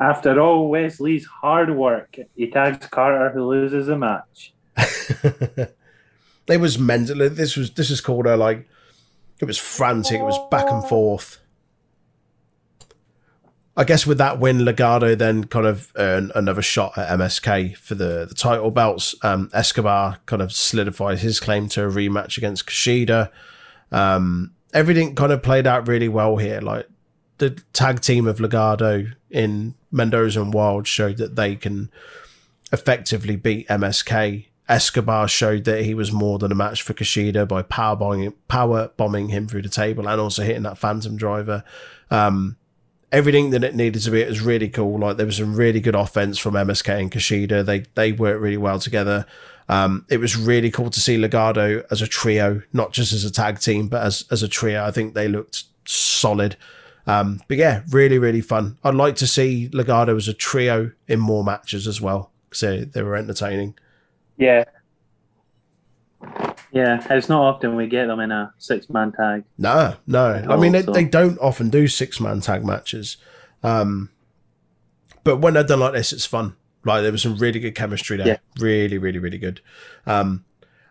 After 0.00 0.40
all 0.40 0.70
Wesley's 0.70 1.26
hard 1.26 1.74
work, 1.74 2.16
he 2.36 2.50
tags 2.50 2.86
Carter, 2.86 3.30
who 3.30 3.46
loses 3.46 3.88
the 3.88 3.98
match. 3.98 4.54
it 4.76 6.60
was 6.60 6.78
mental. 6.78 7.28
This 7.28 7.56
was 7.56 7.72
this 7.72 7.90
is 7.90 8.00
called 8.00 8.26
a 8.26 8.36
like 8.36 8.68
it 9.40 9.44
was 9.44 9.58
frantic. 9.58 10.20
It 10.20 10.24
was 10.24 10.38
back 10.50 10.70
and 10.70 10.84
forth. 10.88 11.38
I 13.76 13.84
guess 13.84 14.04
with 14.04 14.18
that 14.18 14.40
win, 14.40 14.58
Legado 14.58 15.16
then 15.16 15.44
kind 15.44 15.64
of 15.64 15.92
earned 15.94 16.32
another 16.34 16.62
shot 16.62 16.98
at 16.98 17.16
MSK 17.16 17.76
for 17.76 17.94
the, 17.94 18.26
the 18.28 18.34
title 18.34 18.72
belts. 18.72 19.14
Um, 19.22 19.50
Escobar 19.54 20.18
kind 20.26 20.42
of 20.42 20.50
solidified 20.50 21.20
his 21.20 21.38
claim 21.38 21.68
to 21.68 21.84
a 21.84 21.88
rematch 21.88 22.36
against 22.36 22.66
Kushida. 22.66 23.30
Um, 23.92 24.52
everything 24.74 25.14
kind 25.14 25.30
of 25.30 25.44
played 25.44 25.68
out 25.68 25.86
really 25.86 26.08
well 26.08 26.38
here. 26.38 26.60
Like 26.60 26.88
the 27.38 27.50
tag 27.72 28.00
team 28.00 28.26
of 28.26 28.38
Legado 28.38 29.12
in 29.30 29.76
Mendoza 29.92 30.42
and 30.42 30.52
Wilde 30.52 30.88
showed 30.88 31.18
that 31.18 31.36
they 31.36 31.54
can 31.54 31.90
effectively 32.72 33.36
beat 33.36 33.68
MSK. 33.68 34.46
Escobar 34.68 35.28
showed 35.28 35.64
that 35.64 35.84
he 35.84 35.94
was 35.94 36.12
more 36.12 36.38
than 36.38 36.52
a 36.52 36.54
match 36.54 36.82
for 36.82 36.94
Kushida 36.94 37.46
by 37.48 37.62
power 37.62 37.96
bombing, 37.96 38.32
power 38.48 38.90
bombing 38.96 39.28
him 39.28 39.48
through 39.48 39.62
the 39.62 39.68
table 39.68 40.06
and 40.06 40.20
also 40.20 40.42
hitting 40.42 40.64
that 40.64 40.78
phantom 40.78 41.16
driver. 41.16 41.64
Um, 42.10 42.56
everything 43.10 43.50
that 43.50 43.64
it 43.64 43.74
needed 43.74 44.02
to 44.02 44.10
be, 44.10 44.20
it 44.20 44.28
was 44.28 44.40
really 44.40 44.68
cool. 44.68 44.98
Like 44.98 45.16
there 45.16 45.26
was 45.26 45.36
some 45.36 45.54
really 45.54 45.80
good 45.80 45.94
offense 45.94 46.38
from 46.38 46.54
MSK 46.54 47.00
and 47.00 47.10
Kushida. 47.10 47.64
They 47.64 47.84
they 47.94 48.12
worked 48.12 48.40
really 48.40 48.56
well 48.56 48.78
together. 48.78 49.26
Um, 49.70 50.06
it 50.08 50.18
was 50.18 50.36
really 50.36 50.70
cool 50.70 50.90
to 50.90 51.00
see 51.00 51.18
Legado 51.18 51.84
as 51.90 52.00
a 52.00 52.06
trio, 52.06 52.62
not 52.72 52.92
just 52.92 53.12
as 53.12 53.24
a 53.24 53.30
tag 53.30 53.60
team, 53.60 53.88
but 53.88 54.02
as 54.02 54.24
as 54.30 54.42
a 54.42 54.48
trio. 54.48 54.84
I 54.84 54.90
think 54.90 55.14
they 55.14 55.28
looked 55.28 55.64
solid. 55.86 56.56
Um, 57.06 57.40
but 57.48 57.56
yeah, 57.56 57.82
really, 57.88 58.18
really 58.18 58.42
fun. 58.42 58.76
I'd 58.84 58.94
like 58.94 59.16
to 59.16 59.26
see 59.26 59.70
Legado 59.72 60.14
as 60.14 60.28
a 60.28 60.34
trio 60.34 60.92
in 61.06 61.20
more 61.20 61.42
matches 61.42 61.86
as 61.86 62.02
well 62.02 62.30
they, 62.60 62.84
they 62.84 63.02
were 63.02 63.16
entertaining. 63.16 63.74
Yeah. 64.38 64.64
Yeah, 66.72 67.04
it's 67.10 67.28
not 67.28 67.40
often 67.42 67.76
we 67.76 67.86
get 67.86 68.06
them 68.06 68.20
in 68.20 68.30
a 68.30 68.52
six 68.58 68.90
man 68.90 69.12
tag. 69.12 69.44
No, 69.56 69.96
no. 70.06 70.44
I 70.48 70.56
mean, 70.56 70.72
they, 70.72 70.82
so- 70.82 70.92
they 70.92 71.04
don't 71.04 71.38
often 71.38 71.70
do 71.70 71.88
six 71.88 72.20
man 72.20 72.40
tag 72.40 72.64
matches. 72.64 73.16
Um, 73.62 74.10
but 75.24 75.38
when 75.38 75.54
they're 75.54 75.64
done 75.64 75.80
like 75.80 75.94
this, 75.94 76.12
it's 76.12 76.26
fun. 76.26 76.56
Like 76.84 77.02
there 77.02 77.12
was 77.12 77.22
some 77.22 77.36
really 77.36 77.58
good 77.60 77.74
chemistry 77.74 78.16
there. 78.16 78.26
Yeah. 78.26 78.36
Really, 78.60 78.98
really, 78.98 79.18
really 79.18 79.38
good. 79.38 79.60
Um, 80.06 80.44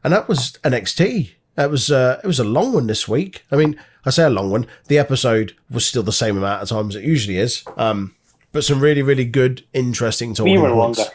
and 0.04 0.14
that 0.14 0.28
was 0.28 0.58
NXT. 0.64 1.32
That 1.56 1.70
was 1.72 1.92
uh, 1.92 2.20
it 2.24 2.28
was 2.28 2.40
a 2.40 2.44
long 2.44 2.74
one 2.74 2.88
this 2.88 3.08
week. 3.08 3.44
I 3.52 3.56
mean, 3.56 3.80
I 4.06 4.10
say 4.12 4.24
a 4.24 4.30
long 4.30 4.50
one. 4.52 4.68
The 4.88 4.98
episode 5.00 5.56
was 5.70 5.86
still 5.86 6.04
the 6.04 6.12
same 6.12 6.38
amount 6.38 6.62
of 6.64 6.70
time 6.70 6.90
as 6.90 6.96
it 6.96 7.04
usually 7.04 7.38
is. 7.38 7.64
Um, 7.78 8.16
but 8.52 8.64
some 8.64 8.80
really, 8.80 9.02
really 9.02 9.26
good, 9.26 9.64
interesting 9.74 10.34
talking 10.34 10.54
We 10.54 10.60
were 10.60 10.70
points. 10.72 11.00
longer. 11.00 11.12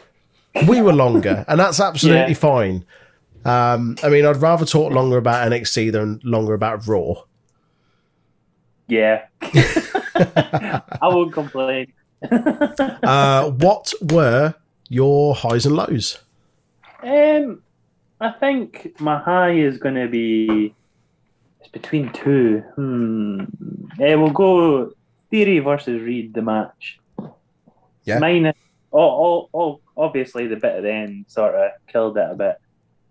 We 0.67 0.81
were 0.81 0.93
longer, 0.93 1.45
and 1.47 1.59
that's 1.59 1.79
absolutely 1.79 2.33
Yeah. 2.33 2.37
fine. 2.37 2.85
Um, 3.45 3.95
I 4.03 4.09
mean, 4.09 4.25
I'd 4.25 4.37
rather 4.37 4.65
talk 4.65 4.93
longer 4.93 5.17
about 5.17 5.45
NXT 5.51 5.91
than 5.91 6.19
longer 6.23 6.53
about 6.53 6.87
Raw. 6.87 7.15
Yeah. 8.87 9.23
I 9.41 10.81
won't 11.03 11.33
complain. 11.33 11.91
Uh, 12.31 13.49
what 13.51 13.91
were 14.01 14.53
your 14.87 15.35
highs 15.35 15.65
and 15.65 15.75
lows? 15.75 16.19
Um, 17.01 17.61
I 18.21 18.29
think 18.31 18.95
my 19.01 19.17
high 19.19 19.51
is 19.51 19.77
going 19.77 19.95
to 19.95 20.07
be 20.07 20.73
it's 21.59 21.67
between 21.69 22.13
two. 22.13 22.63
Hmm. 22.75 23.41
Eh, 23.99 24.15
we'll 24.15 24.29
go 24.29 24.93
Theory 25.29 25.59
versus 25.59 26.01
Reed, 26.01 26.33
the 26.33 26.41
match. 26.41 26.99
Yeah. 28.05 28.19
Mine, 28.19 28.45
is- 28.45 28.55
oh, 28.93 28.99
oh, 28.99 29.49
oh, 29.53 29.81
obviously 29.97 30.47
the 30.47 30.55
bit 30.55 30.75
at 30.77 30.83
the 30.83 30.91
end 30.91 31.25
sort 31.27 31.55
of 31.55 31.71
killed 31.87 32.17
it 32.17 32.29
a 32.31 32.35
bit, 32.35 32.57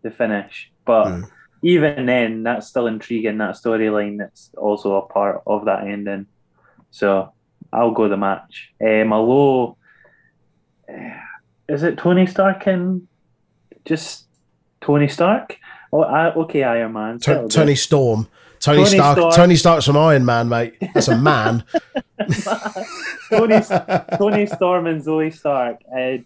the 0.02 0.10
finish. 0.10 0.70
But 0.84 1.06
Mm. 1.06 1.30
even 1.62 2.06
then, 2.06 2.42
that's 2.42 2.68
still 2.68 2.86
intriguing. 2.86 3.38
That 3.38 3.54
storyline 3.56 4.18
that's 4.18 4.50
also 4.56 4.96
a 4.96 5.02
part 5.06 5.42
of 5.46 5.64
that 5.66 5.86
ending. 5.86 6.26
So 6.90 7.32
I'll 7.72 7.90
go 7.92 8.08
the 8.08 8.16
match. 8.16 8.72
My 8.80 9.16
low, 9.16 9.76
uh, 10.88 10.94
is 11.68 11.82
it 11.82 11.98
Tony 11.98 12.26
Stark 12.26 12.66
and 12.66 13.08
just 13.84 14.26
Tony 14.80 15.08
Stark? 15.08 15.58
Oh, 15.92 16.02
I, 16.02 16.32
okay, 16.34 16.62
Iron 16.64 16.92
Man. 16.94 17.18
T- 17.18 17.48
Tony. 17.48 17.74
Storm. 17.74 18.26
Tony, 18.62 18.84
Tony 18.84 18.90
Stark. 18.90 19.18
Stark. 19.18 19.34
Tony 19.34 19.56
Stark's 19.56 19.86
from 19.86 19.96
Iron 19.96 20.24
Man, 20.24 20.48
mate. 20.48 20.74
That's 20.94 21.08
a 21.08 21.18
man. 21.18 21.64
Tony, 23.28 23.60
Toni 24.16 24.46
Storm 24.46 24.86
and 24.86 25.02
Zoey 25.02 25.34
Stark. 25.34 25.80
Uh, 25.92 26.18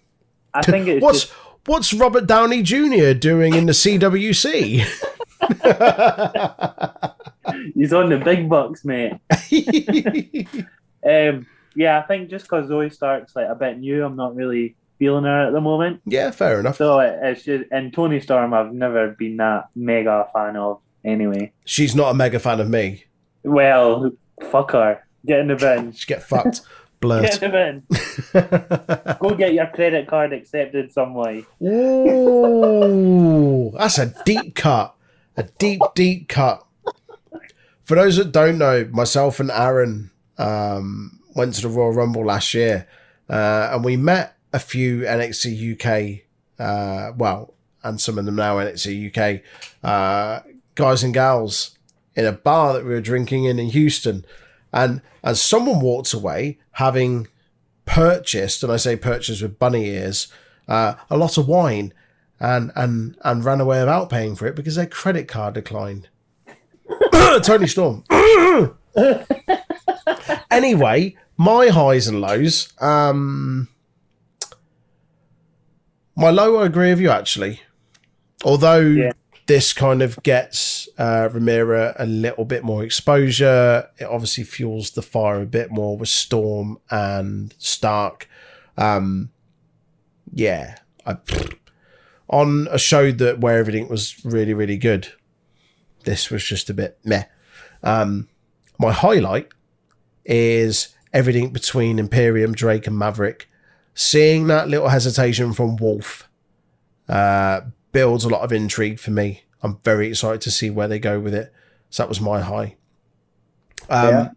I 0.52 0.62
think 0.62 0.86
it's 0.86 1.02
what's 1.02 1.22
just 1.22 1.32
what's 1.64 1.94
Robert 1.94 2.26
Downey 2.26 2.62
Jr. 2.62 3.14
doing 3.14 3.54
in 3.54 3.66
the 3.66 3.72
CWC? 3.72 4.84
he's 7.74 7.92
on 7.92 8.10
the 8.10 8.18
big 8.18 8.48
bucks, 8.48 8.84
mate. 8.84 9.14
Um, 11.04 11.46
yeah, 11.74 11.98
I 11.98 12.02
think 12.02 12.28
just 12.28 12.46
because 12.46 12.68
Zoey 12.68 12.92
Stark's 12.92 13.34
like 13.34 13.48
a 13.48 13.54
bit 13.54 13.78
new, 13.78 14.04
I'm 14.04 14.16
not 14.16 14.34
really 14.34 14.76
feeling 14.98 15.24
her 15.24 15.46
at 15.46 15.52
the 15.52 15.60
moment. 15.60 16.00
yeah, 16.04 16.30
fair 16.30 16.60
enough. 16.60 16.76
So 16.76 17.00
it, 17.00 17.18
it's 17.22 17.44
just 17.44 17.64
and 17.70 17.92
Toni 17.92 18.20
Storm, 18.20 18.52
I've 18.52 18.72
never 18.72 19.10
been 19.10 19.36
that 19.38 19.68
mega 19.74 20.28
fan 20.34 20.56
of. 20.56 20.80
Anyway, 21.06 21.52
She's 21.64 21.94
not 21.94 22.10
a 22.10 22.14
mega 22.14 22.38
fan 22.38 22.60
of 22.60 22.68
me. 22.68 23.04
well, 23.44 24.10
fuck 24.50 24.72
her. 24.72 25.02
Get 25.24 25.40
in 25.40 25.48
the 25.48 25.56
bin. 25.56 25.94
Get 26.06 26.22
fucked. 26.22 26.56
Get 26.56 26.62
Blurt. 27.00 27.42
in 27.42 27.50
the 27.50 27.82
bin. 28.32 29.16
Go 29.20 29.34
get 29.36 29.54
your 29.54 29.66
credit 29.68 30.08
card 30.08 30.32
accepted 30.32 30.92
some 30.92 31.14
way. 31.14 31.44
Ooh, 31.62 33.72
that's 33.78 33.98
a 33.98 34.12
deep 34.24 34.54
cut. 34.54 34.94
A 35.36 35.44
deep, 35.58 35.80
deep 35.94 36.28
cut. 36.28 36.64
For 37.82 37.94
those 37.94 38.16
that 38.16 38.32
don't 38.32 38.58
know, 38.58 38.88
myself 38.90 39.38
and 39.38 39.50
Aaron 39.50 40.10
um, 40.38 41.20
went 41.34 41.54
to 41.54 41.62
the 41.62 41.68
Royal 41.68 41.92
Rumble 41.92 42.24
last 42.24 42.52
year, 42.54 42.88
uh, 43.28 43.70
and 43.72 43.84
we 43.84 43.96
met 43.96 44.36
a 44.52 44.58
few 44.58 45.00
NXT 45.02 45.74
UK, 45.74 46.22
uh, 46.58 47.12
well, 47.16 47.54
and 47.84 48.00
some 48.00 48.18
of 48.18 48.24
them 48.24 48.36
now 48.36 48.56
NXT 48.56 49.16
UK 49.16 49.42
uh, 49.84 50.40
guys 50.76 51.02
and 51.02 51.12
gals 51.12 51.76
in 52.14 52.24
a 52.24 52.32
bar 52.32 52.72
that 52.72 52.84
we 52.84 52.90
were 52.90 53.00
drinking 53.00 53.44
in 53.44 53.58
in 53.58 53.70
Houston, 53.70 54.24
and 54.72 55.02
and 55.24 55.36
someone 55.36 55.80
walked 55.80 56.12
away 56.12 56.58
having 56.72 57.26
purchased, 57.84 58.62
and 58.62 58.72
I 58.72 58.76
say 58.76 58.94
purchased 58.94 59.42
with 59.42 59.58
bunny 59.58 59.86
ears, 59.86 60.28
uh, 60.68 60.94
a 61.10 61.16
lot 61.16 61.36
of 61.36 61.48
wine, 61.48 61.92
and 62.38 62.70
and 62.76 63.16
and 63.24 63.44
ran 63.44 63.60
away 63.60 63.80
without 63.80 64.08
paying 64.08 64.36
for 64.36 64.46
it 64.46 64.54
because 64.54 64.76
their 64.76 64.86
credit 64.86 65.26
card 65.26 65.54
declined. 65.54 66.08
Toni 67.42 67.66
Storm. 67.66 68.04
anyway, 70.50 71.16
my 71.36 71.68
highs 71.68 72.06
and 72.06 72.20
lows. 72.20 72.72
Um, 72.80 73.68
my 76.16 76.30
low, 76.30 76.56
I 76.56 76.66
agree 76.66 76.90
with 76.90 77.00
you 77.00 77.10
actually. 77.10 77.60
Although 78.44 78.80
Yeah. 78.80 79.12
This 79.46 79.72
kind 79.72 80.02
of 80.02 80.20
gets 80.22 80.88
uh, 80.98 81.28
Ramier 81.32 81.94
a 81.96 82.06
little 82.06 82.44
bit 82.44 82.64
more 82.64 82.82
exposure, 82.82 83.88
it 83.98 84.04
obviously 84.04 84.44
fuels 84.44 84.90
the 84.90 85.02
fire 85.02 85.42
a 85.42 85.46
bit 85.46 85.70
more 85.70 85.96
with 85.96 86.08
Storm 86.08 86.78
and 86.90 87.54
Stark. 87.58 88.28
Um, 88.76 89.30
yeah, 90.32 90.78
I, 91.06 91.18
on 92.28 92.66
a 92.70 92.78
show 92.78 93.12
that 93.12 93.38
where 93.38 93.58
everything 93.58 93.88
was 93.88 94.24
really 94.24 94.52
really 94.54 94.76
good, 94.76 95.12
this 96.04 96.30
was 96.30 96.44
just 96.44 96.68
a 96.68 96.74
bit 96.74 96.98
meh. 97.04 97.24
Um, 97.82 98.28
my 98.78 98.92
highlight 98.92 99.48
is 100.24 100.94
everything 101.12 101.50
between 101.50 101.98
Imperium, 101.98 102.52
Drake, 102.52 102.86
and 102.86 102.98
Maverick. 102.98 103.48
Seeing 103.94 104.48
that 104.48 104.68
little 104.68 104.88
hesitation 104.88 105.54
from 105.54 105.76
Wolfe 105.76 106.28
uh, 107.08 107.62
builds 107.96 108.26
a 108.26 108.28
lot 108.28 108.42
of 108.42 108.52
intrigue 108.52 109.00
for 109.00 109.10
me. 109.10 109.44
I'm 109.62 109.78
very 109.78 110.08
excited 110.08 110.42
to 110.42 110.50
see 110.50 110.68
where 110.68 110.86
they 110.86 110.98
go 110.98 111.18
with 111.18 111.34
it. 111.34 111.50
So 111.88 112.02
that 112.02 112.10
was 112.10 112.20
my 112.20 112.42
high. 112.42 112.76
Um, 113.88 114.08
Yeah. 114.08 114.28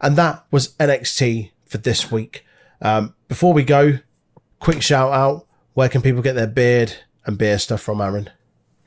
And 0.00 0.14
that 0.14 0.44
was 0.52 0.76
NXT 0.78 1.50
for 1.64 1.78
this 1.78 2.12
week. 2.12 2.46
Um, 2.80 3.16
before 3.26 3.52
we 3.52 3.64
go, 3.64 3.98
quick 4.60 4.82
shout 4.82 5.12
out. 5.12 5.48
Where 5.74 5.88
can 5.88 6.00
people 6.00 6.22
get 6.22 6.36
their 6.36 6.46
beard 6.46 6.94
and 7.24 7.36
beer 7.36 7.58
stuff 7.58 7.82
from, 7.82 8.00
Aaron? 8.00 8.30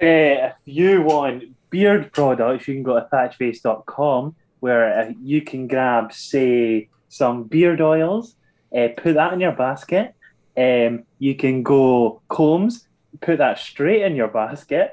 Uh, 0.01 0.47
if 0.47 0.53
you 0.63 1.01
want 1.01 1.43
beard 1.69 2.13
products, 2.13 2.69
you 2.69 2.75
can 2.75 2.83
go 2.83 3.01
to 3.01 3.07
thatchface.com 3.11 4.33
where 4.61 4.97
uh, 4.97 5.11
you 5.21 5.41
can 5.41 5.67
grab, 5.67 6.13
say, 6.13 6.87
some 7.09 7.43
beard 7.43 7.81
oils, 7.81 8.35
uh, 8.73 8.87
put 8.95 9.15
that 9.15 9.33
in 9.33 9.41
your 9.41 9.51
basket. 9.51 10.15
Um, 10.55 11.03
you 11.17 11.35
can 11.35 11.63
go 11.63 12.21
combs, 12.29 12.87
put 13.21 13.37
that 13.39 13.59
straight 13.59 14.03
in 14.03 14.15
your 14.15 14.27
basket. 14.27 14.91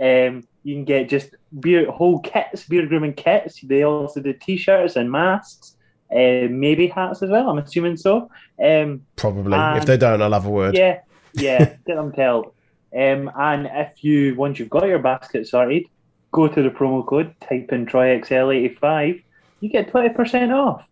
Um, 0.00 0.44
you 0.62 0.74
can 0.74 0.84
get 0.84 1.08
just 1.08 1.34
beard 1.60 1.88
whole 1.88 2.20
kits, 2.20 2.64
beard 2.64 2.88
grooming 2.88 3.14
kits. 3.14 3.60
They 3.60 3.84
also 3.84 4.20
do 4.20 4.32
t-shirts 4.32 4.96
and 4.96 5.10
masks, 5.10 5.76
uh, 6.10 6.48
maybe 6.50 6.88
hats 6.88 7.22
as 7.22 7.30
well. 7.30 7.48
I'm 7.48 7.58
assuming 7.58 7.96
so. 7.96 8.30
Um, 8.62 9.06
Probably. 9.16 9.54
Um, 9.54 9.76
if 9.76 9.86
they 9.86 9.96
don't, 9.96 10.20
I'll 10.20 10.32
have 10.32 10.46
a 10.46 10.50
word. 10.50 10.76
yeah, 10.76 11.00
yeah, 11.34 11.76
get 11.86 11.96
them 11.96 12.12
tell. 12.12 12.54
Um, 12.94 13.30
and 13.36 13.68
if 13.72 14.02
you 14.04 14.34
once 14.36 14.58
you've 14.58 14.70
got 14.70 14.86
your 14.86 14.98
basket 14.98 15.46
sorted, 15.46 15.84
go 16.32 16.48
to 16.48 16.62
the 16.62 16.70
promo 16.70 17.06
code, 17.06 17.34
type 17.40 17.72
in 17.72 17.86
TroyXL85, 17.86 19.22
you 19.60 19.68
get 19.68 19.90
twenty 19.90 20.10
percent 20.10 20.52
off. 20.52 20.88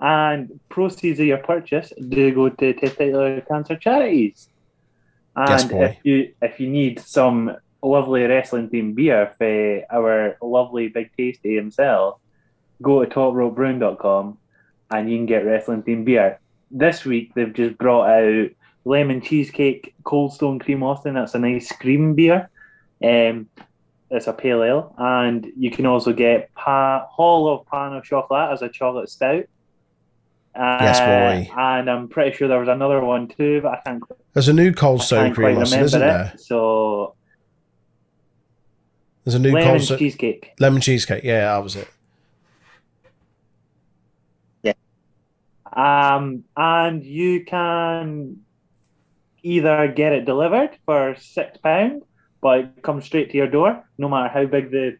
And 0.00 0.58
proceeds 0.68 1.20
of 1.20 1.26
your 1.26 1.38
purchase 1.38 1.92
do 2.08 2.34
go 2.34 2.48
to 2.48 2.74
testicular 2.74 3.46
cancer 3.46 3.76
charities. 3.76 4.48
And 5.36 5.72
if 5.72 5.98
you 6.04 6.34
if 6.42 6.60
you 6.60 6.68
need 6.68 7.00
some 7.00 7.56
lovely 7.82 8.22
wrestling 8.22 8.68
themed 8.68 8.94
beer 8.94 9.32
for 9.38 9.82
our 9.90 10.36
lovely 10.42 10.88
big 10.88 11.10
tasty 11.16 11.56
himself, 11.56 12.20
go 12.80 13.04
to 13.04 13.10
topropebrewing.com 13.10 14.38
and 14.90 15.10
you 15.10 15.18
can 15.18 15.26
get 15.26 15.44
wrestling 15.46 15.82
themed 15.82 16.04
beer. 16.04 16.38
This 16.70 17.04
week 17.04 17.34
they've 17.34 17.52
just 17.52 17.78
brought 17.78 18.08
out 18.08 18.50
lemon 18.84 19.20
cheesecake, 19.20 19.94
Cold 20.04 20.34
Stone 20.34 20.58
Cream 20.58 20.82
Austin. 20.82 21.14
That's 21.14 21.34
a 21.34 21.38
nice 21.38 21.72
cream 21.72 22.14
beer. 22.14 22.50
Um, 23.02 23.48
it's 24.10 24.26
a 24.26 24.32
pale 24.32 24.62
ale, 24.62 24.94
and 24.98 25.50
you 25.56 25.70
can 25.70 25.86
also 25.86 26.12
get 26.12 26.52
pa- 26.54 27.06
Hall 27.06 27.48
of 27.48 27.66
Pan 27.66 27.94
of 27.94 28.04
Chocolate 28.04 28.52
as 28.52 28.60
a 28.60 28.68
chocolate 28.68 29.08
stout. 29.08 29.44
Uh, 30.54 30.78
Yes, 30.80 31.00
boy. 31.00 31.50
And 31.58 31.90
I'm 31.90 32.08
pretty 32.08 32.36
sure 32.36 32.46
there 32.48 32.58
was 32.58 32.68
another 32.68 33.02
one 33.04 33.28
too, 33.28 33.60
but 33.62 33.72
I 33.72 33.80
can't, 33.84 34.02
There's 34.34 34.48
a 34.48 34.52
new 34.52 34.72
Cold 34.72 35.00
I 35.00 35.04
Stone 35.04 35.24
can't 35.26 35.34
Cream 35.34 35.54
quite 35.56 35.64
remember 35.64 35.84
isn't 35.86 36.02
it. 36.02 36.04
there? 36.04 36.32
So 36.36 37.14
There's 39.24 39.34
a 39.34 39.38
new 39.38 39.52
lemon 39.52 39.68
Cold 39.68 39.82
Stone 39.82 39.98
cheesecake. 39.98 40.52
lemon 40.60 40.80
cheesecake. 40.82 41.24
Yeah, 41.24 41.44
that 41.54 41.62
was 41.62 41.76
it. 41.76 41.88
Yeah. 44.62 44.72
Um, 45.72 46.44
and 46.56 47.02
you 47.04 47.44
can 47.44 48.40
either 49.42 49.88
get 49.88 50.12
it 50.12 50.24
delivered 50.24 50.70
for 50.84 51.16
six 51.18 51.56
pound, 51.58 52.02
but 52.40 52.58
it 52.60 52.82
comes 52.82 53.04
straight 53.04 53.30
to 53.30 53.36
your 53.36 53.48
door, 53.48 53.82
no 53.98 54.08
matter 54.08 54.28
how 54.28 54.44
big 54.46 54.70
the 54.70 54.98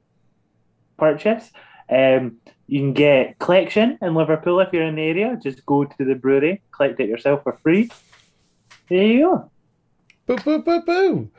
purchase. 0.98 1.50
Um, 1.90 2.36
you 2.72 2.80
can 2.80 2.94
get 2.94 3.38
collection 3.38 3.98
in 4.00 4.14
Liverpool 4.14 4.58
if 4.60 4.72
you're 4.72 4.86
in 4.86 4.94
the 4.94 5.02
area. 5.02 5.38
Just 5.42 5.66
go 5.66 5.84
to 5.84 6.04
the 6.06 6.14
brewery, 6.14 6.62
collect 6.74 6.98
it 7.00 7.06
yourself 7.06 7.42
for 7.42 7.58
free. 7.62 7.90
There 8.88 9.06
you 9.06 9.20
go. 9.20 9.50
Boo, 10.24 10.36
boo, 10.42 10.62
boo, 10.62 10.80
boo. 10.80 11.30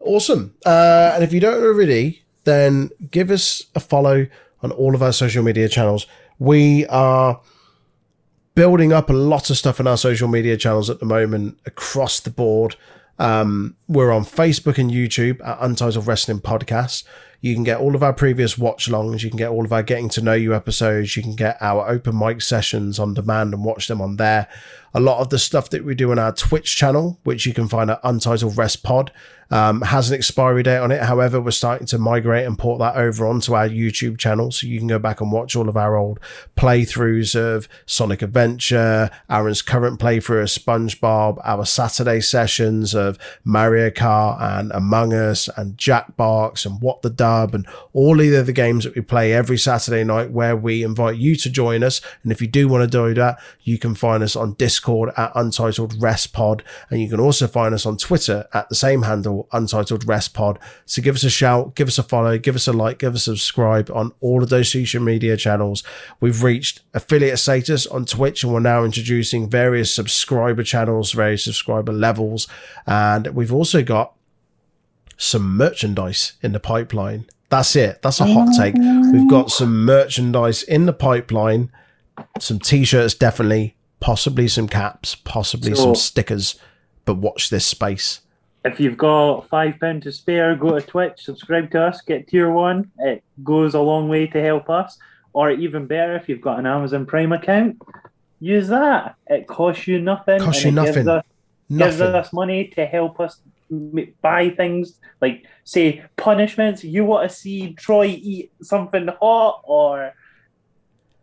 Awesome. 0.00 0.52
Uh, 0.66 1.12
and 1.14 1.22
if 1.22 1.32
you 1.32 1.38
don't 1.38 1.62
already, 1.62 2.24
then 2.42 2.90
give 3.12 3.30
us 3.30 3.66
a 3.76 3.80
follow 3.80 4.26
on 4.64 4.72
all 4.72 4.96
of 4.96 5.02
our 5.02 5.12
social 5.12 5.44
media 5.44 5.68
channels. 5.68 6.08
We 6.40 6.86
are 6.86 7.40
building 8.56 8.92
up 8.92 9.10
a 9.10 9.12
lot 9.12 9.48
of 9.48 9.56
stuff 9.56 9.78
in 9.78 9.86
our 9.86 9.96
social 9.96 10.26
media 10.26 10.56
channels 10.56 10.90
at 10.90 10.98
the 10.98 11.06
moment 11.06 11.56
across 11.66 12.18
the 12.18 12.30
board. 12.30 12.74
Um, 13.20 13.76
we're 13.86 14.10
on 14.10 14.24
Facebook 14.24 14.76
and 14.76 14.90
YouTube 14.90 15.40
at 15.46 15.58
Untitled 15.60 16.08
Wrestling 16.08 16.40
Podcast. 16.40 17.04
You 17.40 17.54
can 17.54 17.64
get 17.64 17.78
all 17.78 17.94
of 17.94 18.02
our 18.02 18.12
previous 18.12 18.58
watch 18.58 18.88
alongs. 18.88 19.22
You 19.22 19.30
can 19.30 19.38
get 19.38 19.50
all 19.50 19.64
of 19.64 19.72
our 19.72 19.82
getting 19.82 20.08
to 20.10 20.20
know 20.20 20.34
you 20.34 20.54
episodes. 20.54 21.16
You 21.16 21.22
can 21.22 21.34
get 21.34 21.56
our 21.60 21.88
open 21.88 22.18
mic 22.18 22.42
sessions 22.42 22.98
on 22.98 23.14
demand 23.14 23.54
and 23.54 23.64
watch 23.64 23.88
them 23.88 24.02
on 24.02 24.16
there. 24.16 24.46
A 24.92 25.00
lot 25.00 25.20
of 25.20 25.30
the 25.30 25.38
stuff 25.38 25.70
that 25.70 25.84
we 25.84 25.94
do 25.94 26.10
on 26.10 26.18
our 26.18 26.32
Twitch 26.32 26.76
channel, 26.76 27.18
which 27.22 27.46
you 27.46 27.54
can 27.54 27.68
find 27.68 27.90
at 27.90 28.00
Untitled 28.02 28.58
Rest 28.58 28.82
Pod, 28.82 29.12
um, 29.52 29.82
has 29.82 30.10
an 30.10 30.16
expiry 30.16 30.62
date 30.64 30.78
on 30.78 30.90
it. 30.90 31.02
However, 31.02 31.40
we're 31.40 31.52
starting 31.52 31.86
to 31.88 31.98
migrate 31.98 32.44
and 32.44 32.58
port 32.58 32.80
that 32.80 32.96
over 32.96 33.26
onto 33.26 33.54
our 33.54 33.68
YouTube 33.68 34.18
channel, 34.18 34.50
so 34.50 34.66
you 34.66 34.78
can 34.78 34.88
go 34.88 34.98
back 34.98 35.20
and 35.20 35.30
watch 35.30 35.54
all 35.54 35.68
of 35.68 35.76
our 35.76 35.96
old 35.96 36.18
playthroughs 36.56 37.36
of 37.36 37.68
Sonic 37.86 38.22
Adventure, 38.22 39.10
Aaron's 39.28 39.62
current 39.62 40.00
playthrough 40.00 40.42
of 40.42 40.48
SpongeBob, 40.48 41.40
our 41.44 41.64
Saturday 41.64 42.20
sessions 42.20 42.94
of 42.94 43.16
Mario 43.44 43.90
Kart 43.90 44.40
and 44.40 44.72
Among 44.72 45.12
Us 45.12 45.48
and 45.56 45.76
Jackbox 45.76 46.66
and 46.66 46.80
What 46.80 47.02
the 47.02 47.10
Duck 47.10 47.29
And 47.52 47.66
all 47.92 48.16
the 48.16 48.36
other 48.36 48.52
games 48.52 48.84
that 48.84 48.94
we 48.94 49.00
play 49.00 49.32
every 49.32 49.58
Saturday 49.58 50.04
night 50.04 50.30
where 50.30 50.56
we 50.56 50.82
invite 50.82 51.16
you 51.16 51.36
to 51.36 51.50
join 51.50 51.82
us. 51.82 52.00
And 52.22 52.32
if 52.32 52.40
you 52.40 52.46
do 52.46 52.68
want 52.68 52.82
to 52.82 52.98
do 52.98 53.14
that, 53.14 53.38
you 53.62 53.78
can 53.78 53.94
find 53.94 54.22
us 54.22 54.36
on 54.36 54.54
Discord 54.54 55.10
at 55.16 55.32
Untitled 55.34 56.00
Rest 56.00 56.32
Pod. 56.32 56.62
And 56.90 57.00
you 57.00 57.08
can 57.08 57.20
also 57.20 57.46
find 57.46 57.74
us 57.74 57.86
on 57.86 57.96
Twitter 57.96 58.46
at 58.52 58.68
the 58.68 58.74
same 58.74 59.02
handle, 59.02 59.48
Untitled 59.52 60.06
Rest 60.06 60.34
Pod. 60.34 60.58
So 60.86 61.02
give 61.02 61.14
us 61.14 61.24
a 61.24 61.30
shout, 61.30 61.74
give 61.74 61.88
us 61.88 61.98
a 61.98 62.02
follow, 62.02 62.38
give 62.38 62.56
us 62.56 62.68
a 62.68 62.72
like, 62.72 62.98
give 62.98 63.14
us 63.14 63.26
a 63.26 63.36
subscribe 63.36 63.90
on 63.90 64.12
all 64.20 64.42
of 64.42 64.48
those 64.48 64.70
social 64.70 65.02
media 65.02 65.36
channels. 65.36 65.82
We've 66.20 66.42
reached 66.42 66.80
affiliate 66.94 67.38
status 67.38 67.86
on 67.86 68.04
Twitch 68.04 68.44
and 68.44 68.52
we're 68.52 68.60
now 68.60 68.84
introducing 68.84 69.48
various 69.48 69.92
subscriber 69.92 70.62
channels, 70.62 71.12
various 71.12 71.44
subscriber 71.44 71.92
levels. 71.92 72.46
And 72.86 73.28
we've 73.28 73.52
also 73.52 73.82
got 73.82 74.14
some 75.20 75.56
merchandise 75.56 76.32
in 76.42 76.52
the 76.52 76.60
pipeline. 76.60 77.26
That's 77.50 77.76
it. 77.76 78.00
That's 78.00 78.20
a 78.20 78.26
hot 78.26 78.48
take. 78.56 78.74
We've 78.74 79.28
got 79.28 79.46
oh. 79.46 79.48
some 79.48 79.84
merchandise 79.84 80.62
in 80.62 80.86
the 80.86 80.92
pipeline, 80.92 81.70
some 82.38 82.58
t-shirts 82.58 83.14
definitely, 83.14 83.76
possibly 84.00 84.48
some 84.48 84.66
caps, 84.66 85.14
possibly 85.14 85.74
So- 85.74 85.82
some 85.82 85.94
stickers. 85.94 86.58
But 87.04 87.16
watch 87.16 87.50
this 87.50 87.66
space. 87.66 88.20
If 88.64 88.78
you've 88.78 88.98
got 88.98 89.48
five 89.48 89.80
pounds 89.80 90.04
to 90.04 90.12
spare, 90.12 90.54
go 90.54 90.78
to 90.78 90.86
Twitch, 90.86 91.14
subscribe 91.16 91.70
to 91.72 91.82
us, 91.82 92.02
get 92.02 92.28
tier 92.28 92.50
one. 92.50 92.90
It 92.98 93.24
goes 93.42 93.74
a 93.74 93.80
long 93.80 94.08
way 94.08 94.26
to 94.28 94.40
help 94.40 94.68
us. 94.68 94.98
Or 95.32 95.50
even 95.50 95.86
better, 95.86 96.14
if 96.16 96.28
you've 96.28 96.42
got 96.42 96.58
an 96.58 96.66
Amazon 96.66 97.06
Prime 97.06 97.32
account, 97.32 97.80
use 98.38 98.68
that. 98.68 99.16
It 99.28 99.46
costs 99.46 99.86
you 99.86 100.00
nothing. 100.00 100.40
Costs 100.40 100.64
you 100.64 100.70
it 100.70 100.74
gives 100.74 100.96
nothing. 100.96 101.08
us- 101.08 101.24
gives 101.76 102.00
us 102.00 102.32
money 102.32 102.66
to 102.74 102.84
help 102.84 103.20
us 103.20 103.40
buy 104.22 104.50
things 104.50 104.98
like 105.20 105.44
say 105.64 106.02
punishments 106.16 106.82
you 106.82 107.04
want 107.04 107.28
to 107.30 107.34
see 107.34 107.72
troy 107.74 108.06
eat 108.06 108.50
something 108.62 109.08
hot 109.20 109.60
or 109.64 110.12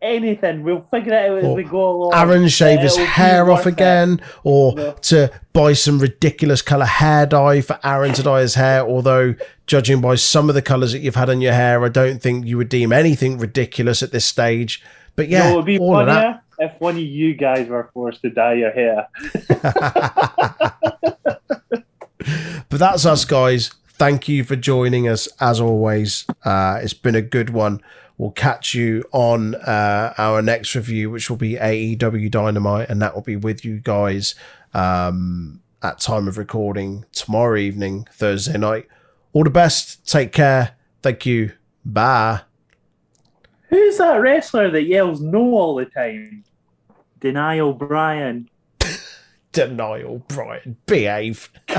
anything 0.01 0.63
we'll 0.63 0.85
figure 0.91 1.13
it 1.13 1.31
out 1.31 1.37
as 1.39 1.43
Or 1.45 1.55
we 1.55 1.63
go 1.63 1.89
along 1.89 2.11
Aaron 2.13 2.47
shave 2.47 2.79
his 2.79 2.95
hair 2.95 3.49
off 3.51 3.59
worth 3.59 3.67
it. 3.67 3.73
again, 3.73 4.21
or 4.43 4.73
Yeah. 4.77 4.91
to 4.91 5.31
buy 5.53 5.73
some 5.73 5.97
ridiculous 5.99 6.61
color 6.61 6.85
hair 6.85 7.25
dye 7.25 7.61
for 7.61 7.79
Aaron 7.83 8.13
to 8.13 8.21
dye 8.23 8.41
his 8.41 8.53
hair. 8.55 8.81
Although, 8.83 9.33
judging 9.65 9.99
by 9.99 10.13
some 10.13 10.49
of 10.49 10.55
the 10.55 10.61
colors 10.61 10.91
that 10.91 10.99
you've 10.99 11.15
had 11.15 11.31
on 11.31 11.41
your 11.41 11.53
hair, 11.53 11.83
I 11.83 11.89
don't 11.89 12.21
think 12.21 12.45
you 12.45 12.57
would 12.57 12.69
deem 12.69 12.93
anything 12.93 13.39
ridiculous 13.39 14.03
at 14.03 14.11
this 14.11 14.25
stage. 14.25 14.83
But 15.15 15.29
yeah, 15.29 15.51
it 15.51 15.55
would 15.55 15.65
be 15.65 15.79
all 15.79 15.99
of 15.99 16.05
that. 16.05 16.43
if 16.59 16.73
one 16.79 16.95
of 16.95 17.01
you 17.01 17.33
guys 17.33 17.67
were 17.67 17.89
forced 17.91 18.21
to 18.21 18.29
dye 18.29 18.53
your 18.53 18.71
hair 18.71 19.07
But 22.19 22.79
that's 22.79 23.05
us, 23.05 23.25
guys. 23.25 23.71
Thank 23.89 24.27
you 24.27 24.43
for 24.43 24.55
joining 24.55 25.07
us 25.07 25.27
as 25.39 25.59
always. 25.61 26.25
Uh, 26.43 26.79
it's 26.81 26.93
been 26.93 27.15
a 27.15 27.21
good 27.21 27.49
one. 27.49 27.81
We'll 28.17 28.31
catch 28.31 28.73
you 28.73 29.03
on 29.11 29.55
uh, 29.55 30.13
our 30.17 30.41
next 30.41 30.75
review, 30.75 31.09
which 31.11 31.29
will 31.29 31.37
be 31.37 31.53
AEW 31.53 32.29
Dynamite, 32.31 32.89
and 32.89 33.01
that 33.01 33.13
will 33.13 33.21
be 33.21 33.35
with 33.35 33.63
you 33.63 33.79
guys 33.79 34.33
um, 34.73 35.61
at 35.83 35.99
time 35.99 36.27
of 36.27 36.37
recording 36.37 37.05
tomorrow 37.11 37.57
evening, 37.57 38.07
Thursday 38.11 38.57
night. 38.57 38.87
All 39.33 39.43
the 39.43 39.49
best. 39.51 40.07
Take 40.07 40.31
care. 40.31 40.75
Thank 41.03 41.25
you. 41.25 41.51
Bye. 41.85 42.41
who's 43.69 43.97
that 43.97 44.15
wrestler 44.19 44.69
that 44.71 44.83
yells 44.83 45.21
no 45.21 45.39
all 45.39 45.75
the 45.75 45.85
time 45.85 46.43
denial 47.21 47.71
brian 47.73 48.49
Denial, 49.57 50.21
Brian. 50.27 50.77
Behave. 50.85 51.49
You 51.67 51.77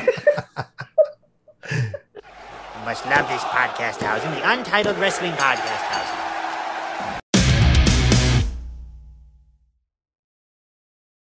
must 2.85 3.07
love 3.07 3.29
this 3.29 3.45
podcast 3.45 4.03
housing, 4.03 4.33
the 4.33 4.51
Untitled 4.51 4.99
Wrestling 4.99 5.31
Podcast 5.35 5.85
Housing. 5.87 6.28